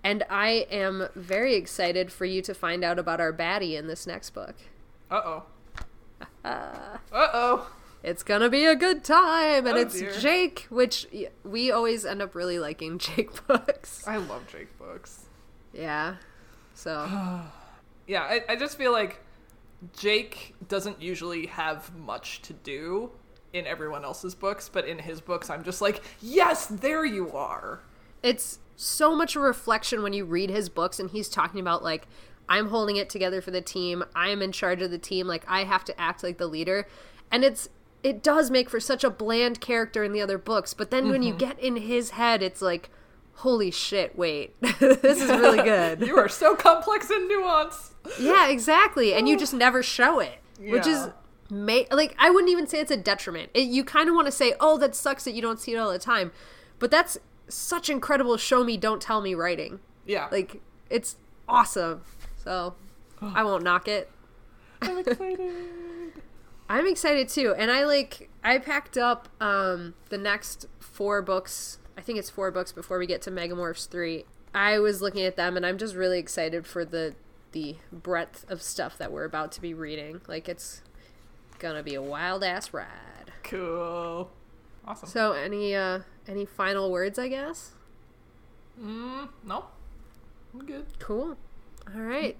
and 0.03 0.23
I 0.29 0.65
am 0.71 1.09
very 1.15 1.55
excited 1.55 2.11
for 2.11 2.25
you 2.25 2.41
to 2.41 2.53
find 2.53 2.83
out 2.83 2.97
about 2.97 3.19
our 3.19 3.33
baddie 3.33 3.77
in 3.77 3.87
this 3.87 4.07
next 4.07 4.31
book. 4.31 4.55
Uh 5.09 5.21
oh. 5.23 5.43
Uh 6.43 6.97
oh. 7.13 7.69
It's 8.03 8.23
gonna 8.23 8.49
be 8.49 8.65
a 8.65 8.75
good 8.75 9.03
time, 9.03 9.65
and 9.67 9.77
Oh, 9.77 9.81
it's 9.81 9.99
dear. 9.99 10.13
Jake, 10.19 10.67
which 10.69 11.07
we 11.43 11.71
always 11.71 12.05
end 12.05 12.21
up 12.21 12.35
really 12.35 12.59
liking 12.59 12.97
Jake 12.99 13.45
books. 13.47 14.05
I 14.07 14.17
love 14.17 14.47
Jake 14.51 14.77
books. 14.77 15.25
Yeah. 15.73 16.15
So, 16.73 17.07
Yeah, 18.07 18.21
I, 18.21 18.43
I 18.49 18.55
just 18.55 18.77
feel 18.77 18.91
like 18.93 19.21
Jake 19.97 20.55
doesn't 20.67 21.01
usually 21.01 21.47
have 21.47 21.93
much 21.95 22.41
to 22.43 22.53
do 22.53 23.11
in 23.53 23.65
everyone 23.67 24.03
else's 24.05 24.33
books, 24.35 24.69
but 24.69 24.85
in 24.87 24.99
his 24.99 25.19
books, 25.19 25.49
I'm 25.49 25.63
just 25.63 25.81
like, 25.81 26.01
yes, 26.21 26.67
there 26.67 27.03
you 27.05 27.31
are. 27.33 27.81
it's 28.23 28.59
so 28.79 29.15
much 29.15 29.35
a 29.35 29.39
reflection 29.39 30.03
when 30.03 30.13
you 30.13 30.23
read 30.23 30.51
his 30.51 30.69
books 30.69 30.99
and 30.99 31.09
he's 31.09 31.27
talking 31.29 31.59
about 31.59 31.83
like 31.83 32.07
I'm 32.47 32.69
holding 32.69 32.95
it 32.95 33.09
together 33.09 33.41
for 33.41 33.49
the 33.49 33.59
team. 33.61 34.03
I 34.15 34.29
am 34.29 34.41
in 34.43 34.51
charge 34.51 34.81
of 34.83 34.91
the 34.91 34.99
team. 34.99 35.25
Like 35.27 35.43
I 35.47 35.63
have 35.63 35.83
to 35.85 35.99
act 35.99 36.21
like 36.23 36.37
the 36.37 36.45
leader. 36.47 36.87
And 37.31 37.43
it's 37.43 37.67
it 38.07 38.23
does 38.23 38.49
make 38.49 38.69
for 38.69 38.79
such 38.79 39.03
a 39.03 39.09
bland 39.09 39.59
character 39.59 40.01
in 40.01 40.13
the 40.13 40.21
other 40.21 40.37
books, 40.37 40.73
but 40.73 40.91
then 40.91 41.09
when 41.09 41.21
you 41.23 41.33
mm-hmm. 41.33 41.39
get 41.39 41.59
in 41.59 41.75
his 41.75 42.11
head 42.11 42.41
it's 42.41 42.61
like 42.61 42.89
holy 43.41 43.69
shit, 43.69 44.17
wait. 44.17 44.59
this 44.79 45.21
is 45.21 45.29
really 45.29 45.61
good. 45.61 45.99
You 46.07 46.17
are 46.17 46.29
so 46.29 46.55
complex 46.55 47.09
and 47.09 47.29
nuanced. 47.29 47.91
yeah, 48.17 48.47
exactly. 48.47 49.13
And 49.13 49.27
you 49.27 49.37
just 49.37 49.53
never 49.53 49.83
show 49.83 50.19
it, 50.19 50.39
which 50.57 50.87
is 50.87 51.07
Yeah. 51.07 51.11
may 51.49 51.87
like 51.91 52.15
I 52.17 52.29
wouldn't 52.29 52.49
even 52.49 52.65
say 52.65 52.79
it's 52.79 52.91
a 52.91 52.97
detriment. 52.97 53.51
It, 53.53 53.67
you 53.67 53.83
kind 53.83 54.07
of 54.07 54.15
want 54.15 54.27
to 54.27 54.31
say, 54.31 54.53
"Oh, 54.61 54.77
that 54.77 54.95
sucks 54.95 55.25
that 55.25 55.33
you 55.33 55.41
don't 55.41 55.59
see 55.59 55.73
it 55.73 55.77
all 55.77 55.91
the 55.91 55.99
time," 55.99 56.31
but 56.79 56.89
that's 56.89 57.17
such 57.49 57.89
incredible 57.89 58.37
show 58.37 58.63
me, 58.63 58.77
don't 58.77 59.01
tell 59.01 59.19
me 59.19 59.35
writing. 59.35 59.79
Yeah. 60.05 60.29
Like 60.31 60.61
it's 60.89 61.17
awesome. 61.49 62.03
So 62.41 62.75
I 63.21 63.43
won't 63.43 63.63
knock 63.63 63.89
it. 63.89 64.09
I'm 64.81 64.97
excited. 65.05 65.51
I'm 66.69 66.85
excited 66.87 67.29
too, 67.29 67.53
and 67.57 67.71
I 67.71 67.85
like 67.85 68.29
I 68.43 68.57
packed 68.57 68.97
up 68.97 69.29
um 69.41 69.93
the 70.09 70.17
next 70.17 70.67
four 70.79 71.21
books. 71.21 71.79
I 71.97 72.01
think 72.01 72.19
it's 72.19 72.29
four 72.29 72.51
books 72.51 72.71
before 72.71 72.99
we 72.99 73.07
get 73.07 73.21
to 73.23 73.31
Megamorphs 73.31 73.87
three. 73.87 74.25
I 74.53 74.79
was 74.79 75.01
looking 75.01 75.23
at 75.23 75.35
them, 75.35 75.55
and 75.55 75.65
I'm 75.65 75.77
just 75.77 75.95
really 75.95 76.19
excited 76.19 76.65
for 76.65 76.83
the 76.83 77.15
the 77.53 77.77
breadth 77.91 78.45
of 78.49 78.61
stuff 78.61 78.97
that 78.97 79.11
we're 79.11 79.23
about 79.23 79.51
to 79.53 79.61
be 79.61 79.73
reading. 79.73 80.21
Like 80.27 80.49
it's 80.49 80.81
gonna 81.59 81.83
be 81.83 81.95
a 81.95 82.01
wild 82.01 82.43
ass 82.43 82.73
ride. 82.73 83.31
cool. 83.43 84.29
Awesome. 84.85 85.09
So 85.09 85.31
any 85.33 85.75
uh 85.75 86.01
any 86.27 86.45
final 86.45 86.91
words? 86.91 87.17
I 87.17 87.27
guess. 87.29 87.71
Mm, 88.81 89.29
no. 89.43 89.65
I'm 90.53 90.65
good. 90.65 90.85
Cool. 90.99 91.37
All 91.93 92.01
right. 92.01 92.37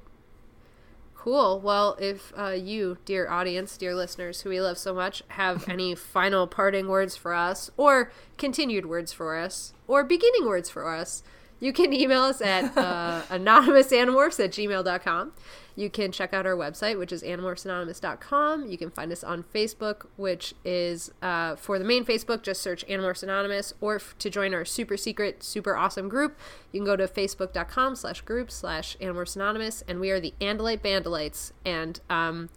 Cool. 1.28 1.60
Well, 1.60 1.98
if 2.00 2.32
uh, 2.38 2.52
you, 2.52 3.00
dear 3.04 3.28
audience, 3.28 3.76
dear 3.76 3.94
listeners, 3.94 4.40
who 4.40 4.50
we 4.50 4.62
love 4.62 4.78
so 4.78 4.94
much, 4.94 5.24
have 5.28 5.68
any 5.70 5.94
final 5.94 6.48
parting 6.48 6.88
words 6.88 7.18
for 7.18 7.34
us, 7.34 7.70
or 7.76 8.14
continued 8.38 8.86
words 8.86 9.12
for 9.12 9.36
us, 9.36 9.74
or 9.90 10.06
beginning 10.06 10.46
words 10.46 10.70
for 10.70 10.88
us, 10.88 11.24
you 11.60 11.74
can 11.74 11.94
email 11.94 12.24
us 12.24 12.42
at 12.42 12.78
uh, 12.78 13.22
anonymousanimorphs 13.30 14.44
at 14.44 14.52
gmail.com. 14.52 15.34
You 15.76 15.92
can 15.92 16.12
check 16.12 16.34
out 16.34 16.48
our 16.48 16.56
website, 16.56 16.98
which 16.98 17.12
is 17.12 17.22
animorphsanonymous.com. 17.22 18.68
You 18.68 18.80
can 18.80 18.90
find 18.90 19.12
us 19.12 19.24
on 19.24 19.44
Facebook, 19.44 20.08
which 20.16 20.56
is 20.66 21.12
uh, 21.22 21.56
for 21.56 21.78
the 21.78 21.86
main 21.86 22.04
Facebook, 22.04 22.42
just 22.42 22.64
search 22.64 22.86
Animorphs 22.88 23.22
Anonymous. 23.22 23.74
Or 23.80 23.98
f- 23.98 24.16
to 24.18 24.32
join 24.32 24.56
our 24.56 24.66
super 24.66 24.98
secret, 24.98 25.44
super 25.44 25.76
awesome 25.76 26.10
group, 26.10 26.36
you 26.72 26.80
can 26.80 26.86
go 26.86 26.96
to 26.96 27.08
facebook.com 27.08 27.96
slash 27.96 28.22
group 28.22 28.50
slash 28.50 28.98
Animorphs 28.98 29.36
Anonymous. 29.36 29.84
And 29.88 30.00
we 30.00 30.10
are 30.10 30.20
the 30.20 30.34
Andalite 30.42 30.80
Bandalites. 30.80 31.52
And 31.64 32.00
um, 32.10 32.50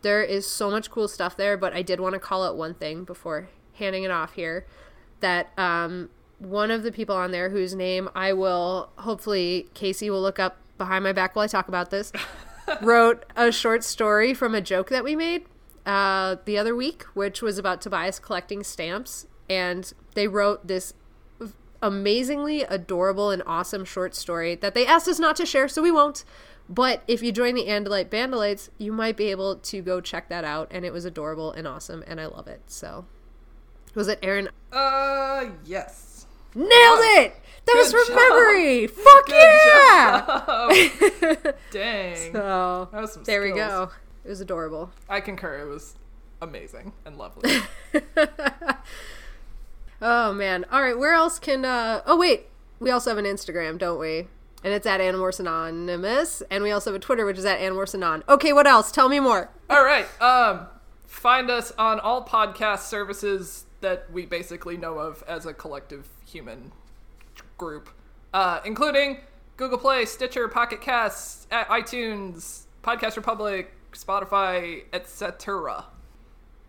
there 0.00 0.22
is 0.22 0.46
so 0.46 0.70
much 0.70 0.90
cool 0.90 1.08
stuff 1.08 1.36
there, 1.36 1.58
but 1.58 1.74
I 1.74 1.82
did 1.82 2.00
want 2.00 2.14
to 2.14 2.18
call 2.18 2.42
out 2.42 2.56
one 2.56 2.72
thing 2.72 3.04
before 3.04 3.50
handing 3.74 4.04
it 4.04 4.10
off 4.10 4.32
here 4.32 4.66
that 5.20 5.50
um, 5.58 6.08
one 6.38 6.70
of 6.70 6.82
the 6.82 6.92
people 6.92 7.16
on 7.16 7.30
there 7.30 7.50
whose 7.50 7.74
name 7.74 8.08
I 8.14 8.32
will 8.32 8.90
hopefully 8.96 9.68
Casey 9.74 10.10
will 10.10 10.20
look 10.20 10.38
up 10.38 10.58
behind 10.78 11.04
my 11.04 11.12
back 11.12 11.34
while 11.34 11.44
I 11.44 11.48
talk 11.48 11.68
about 11.68 11.90
this 11.90 12.12
wrote 12.82 13.24
a 13.36 13.50
short 13.50 13.82
story 13.84 14.34
from 14.34 14.54
a 14.54 14.60
joke 14.60 14.90
that 14.90 15.04
we 15.04 15.16
made 15.16 15.46
uh, 15.86 16.36
the 16.44 16.58
other 16.58 16.74
week, 16.74 17.04
which 17.14 17.40
was 17.40 17.58
about 17.58 17.80
Tobias 17.80 18.18
collecting 18.18 18.62
stamps, 18.64 19.26
and 19.48 19.92
they 20.14 20.26
wrote 20.26 20.66
this 20.66 20.92
amazingly 21.80 22.62
adorable 22.62 23.30
and 23.30 23.42
awesome 23.46 23.84
short 23.84 24.14
story 24.14 24.56
that 24.56 24.74
they 24.74 24.86
asked 24.86 25.06
us 25.06 25.20
not 25.20 25.36
to 25.36 25.46
share, 25.46 25.68
so 25.68 25.80
we 25.80 25.92
won't. 25.92 26.24
But 26.68 27.04
if 27.06 27.22
you 27.22 27.30
join 27.30 27.54
the 27.54 27.66
Andalite 27.66 28.08
Bandalites, 28.08 28.70
you 28.76 28.92
might 28.92 29.16
be 29.16 29.30
able 29.30 29.56
to 29.56 29.80
go 29.82 30.00
check 30.00 30.28
that 30.28 30.44
out, 30.44 30.66
and 30.72 30.84
it 30.84 30.92
was 30.92 31.04
adorable 31.04 31.52
and 31.52 31.68
awesome, 31.68 32.02
and 32.08 32.20
I 32.20 32.26
love 32.26 32.48
it. 32.48 32.62
So, 32.66 33.06
was 33.94 34.08
it 34.08 34.18
Aaron? 34.22 34.48
Uh, 34.72 35.50
yes. 35.64 36.05
Nailed 36.56 37.00
it! 37.18 37.34
That 37.66 37.74
was 37.76 37.92
from 37.92 38.06
job. 38.06 38.16
memory. 38.16 38.86
Fuck 38.86 39.26
Good 39.26 39.60
yeah! 39.66 41.52
Dang. 41.70 42.32
so 42.32 42.88
That 42.92 43.00
was 43.02 43.12
some 43.12 43.24
there 43.24 43.42
we 43.42 43.52
go. 43.52 43.90
It 44.24 44.28
was 44.28 44.40
adorable. 44.40 44.90
I 45.08 45.20
concur. 45.20 45.58
It 45.58 45.68
was 45.68 45.96
amazing 46.40 46.92
and 47.04 47.18
lovely. 47.18 47.50
Oh 50.00 50.32
man. 50.32 50.66
All 50.70 50.82
right. 50.82 50.96
Where 50.98 51.14
else 51.14 51.38
can? 51.38 51.64
uh 51.64 52.02
Oh 52.06 52.16
wait, 52.16 52.46
we 52.80 52.90
also 52.90 53.10
have 53.10 53.18
an 53.18 53.24
Instagram, 53.24 53.78
don't 53.78 53.98
we? 53.98 54.28
And 54.64 54.74
it's 54.74 54.86
at 54.86 55.00
Animorphs 55.00 55.40
Anonymous, 55.40 56.42
and 56.50 56.62
we 56.64 56.70
also 56.70 56.90
have 56.90 56.96
a 57.00 57.02
Twitter, 57.04 57.24
which 57.24 57.38
is 57.38 57.44
at 57.44 57.60
Animorphs 57.60 57.94
Anon. 57.94 58.22
Okay, 58.28 58.52
what 58.52 58.66
else? 58.66 58.90
Tell 58.90 59.08
me 59.08 59.20
more. 59.20 59.48
All 59.70 59.84
right. 59.84 60.06
Um, 60.20 60.66
find 61.06 61.50
us 61.50 61.72
on 61.78 62.00
all 62.00 62.24
podcast 62.26 62.80
services 62.80 63.64
that 63.80 64.10
we 64.12 64.26
basically 64.26 64.76
know 64.76 64.98
of 64.98 65.22
as 65.28 65.46
a 65.46 65.54
collective 65.54 66.08
human 66.26 66.72
group, 67.58 67.88
uh, 68.34 68.60
including 68.64 69.18
Google 69.56 69.78
Play, 69.78 70.04
Stitcher, 70.04 70.48
Pocket 70.48 70.80
Casts, 70.80 71.46
iTunes, 71.50 72.64
Podcast 72.82 73.16
Republic, 73.16 73.72
Spotify, 73.92 74.84
etc. 74.92 75.86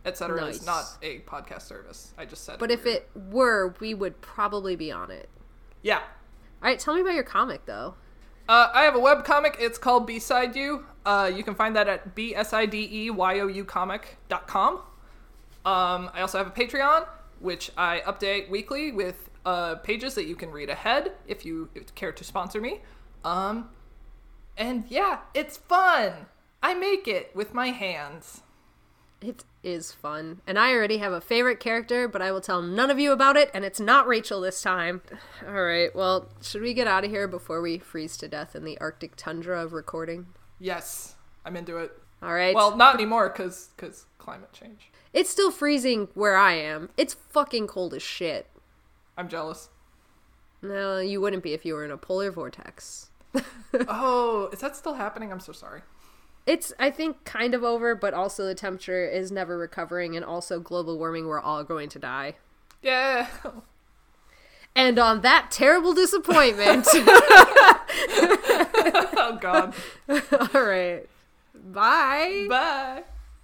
Etc. 0.05 0.41
Nice. 0.41 0.55
is 0.55 0.65
not 0.65 0.85
a 1.01 1.19
podcast 1.19 1.63
service. 1.63 2.13
I 2.17 2.25
just 2.25 2.45
said. 2.45 2.59
But 2.59 2.71
if 2.71 2.85
weird. 2.85 2.97
it 2.97 3.09
were, 3.29 3.75
we 3.79 3.93
would 3.93 4.21
probably 4.21 4.75
be 4.75 4.91
on 4.91 5.11
it. 5.11 5.29
yeah. 5.81 6.01
All 6.59 6.69
right, 6.69 6.79
tell 6.79 6.95
me 6.95 7.01
about 7.01 7.13
your 7.13 7.23
comic 7.23 7.65
though. 7.65 7.93
Uh, 8.49 8.71
I 8.73 8.83
have 8.83 8.95
a 8.95 8.99
web 8.99 9.25
comic. 9.25 9.57
It's 9.59 9.77
called 9.77 10.07
B-Side 10.07 10.55
You. 10.55 10.85
Uh, 11.05 11.29
you 11.33 11.43
can 11.43 11.53
find 11.53 11.75
that 11.75 11.87
at 11.87 12.07
E 12.07 12.11
b-s-i-d-e-y-o-u 12.15 13.65
comic.com. 13.65 14.73
Um, 14.73 16.09
I 16.13 16.21
also 16.21 16.37
have 16.37 16.47
a 16.47 16.51
Patreon, 16.51 17.05
which 17.39 17.71
I 17.77 18.01
update 18.07 18.49
weekly 18.49 18.91
with 18.91 19.26
uh, 19.47 19.75
pages 19.75 20.13
that 20.15 20.25
you 20.25 20.35
can 20.35 20.51
read 20.51 20.69
ahead 20.69 21.13
if 21.25 21.45
you 21.45 21.69
care 21.95 22.11
to 22.11 22.23
sponsor 22.23 22.59
me. 22.59 22.81
Um, 23.23 23.69
and 24.57 24.83
yeah, 24.89 25.19
it's 25.33 25.55
fun. 25.55 26.25
I 26.61 26.73
make 26.73 27.07
it 27.07 27.31
with 27.33 27.53
my 27.53 27.67
hands. 27.67 28.41
It 29.21 29.45
is 29.63 29.93
fun, 29.93 30.41
and 30.45 30.59
I 30.59 30.73
already 30.73 30.97
have 30.97 31.13
a 31.13 31.21
favorite 31.21 31.61
character, 31.61 32.09
but 32.09 32.21
I 32.21 32.31
will 32.31 32.41
tell 32.41 32.61
none 32.61 32.91
of 32.91 32.99
you 32.99 33.13
about 33.13 33.37
it, 33.37 33.49
and 33.53 33.63
it's 33.63 33.79
not 33.79 34.05
Rachel 34.05 34.41
this 34.41 34.61
time. 34.61 35.01
All 35.47 35.63
right. 35.63 35.95
Well, 35.95 36.27
should 36.41 36.61
we 36.61 36.73
get 36.73 36.85
out 36.85 37.05
of 37.05 37.09
here 37.09 37.27
before 37.27 37.61
we 37.61 37.77
freeze 37.77 38.17
to 38.17 38.27
death 38.27 38.53
in 38.53 38.65
the 38.65 38.77
Arctic 38.79 39.15
tundra 39.15 39.63
of 39.63 39.71
recording? 39.71 40.27
Yes, 40.59 41.15
I'm 41.45 41.55
into 41.55 41.77
it. 41.77 41.93
All 42.21 42.33
right. 42.33 42.53
Well, 42.53 42.75
not 42.75 42.95
anymore 42.95 43.29
because 43.29 43.69
because 43.77 44.07
climate 44.17 44.51
change. 44.51 44.91
It's 45.13 45.29
still 45.29 45.51
freezing 45.51 46.09
where 46.15 46.35
I 46.35 46.53
am. 46.53 46.89
It's 46.97 47.13
fucking 47.13 47.67
cold 47.67 47.93
as 47.93 48.03
shit. 48.03 48.47
I'm 49.17 49.27
jealous. 49.27 49.69
No, 50.61 50.99
you 50.99 51.19
wouldn't 51.21 51.43
be 51.43 51.53
if 51.53 51.65
you 51.65 51.73
were 51.73 51.83
in 51.83 51.91
a 51.91 51.97
polar 51.97 52.31
vortex. 52.31 53.09
oh, 53.87 54.49
is 54.53 54.59
that 54.59 54.75
still 54.75 54.95
happening? 54.95 55.31
I'm 55.31 55.39
so 55.39 55.51
sorry. 55.51 55.81
It's, 56.45 56.73
I 56.79 56.89
think, 56.89 57.23
kind 57.25 57.53
of 57.53 57.63
over, 57.63 57.93
but 57.93 58.13
also 58.13 58.45
the 58.45 58.55
temperature 58.55 59.05
is 59.05 59.31
never 59.31 59.57
recovering, 59.57 60.15
and 60.15 60.23
also 60.23 60.59
global 60.59 60.97
warming, 60.97 61.27
we're 61.27 61.41
all 61.41 61.63
going 61.63 61.89
to 61.89 61.99
die. 61.99 62.35
Yeah. 62.81 63.27
And 64.75 64.97
on 64.97 65.21
that 65.21 65.51
terrible 65.51 65.93
disappointment. 65.93 66.85
oh, 69.17 69.37
God. 69.41 69.73
all 70.07 70.61
right. 70.61 71.07
Bye. 71.53 72.45
Bye. 72.47 73.03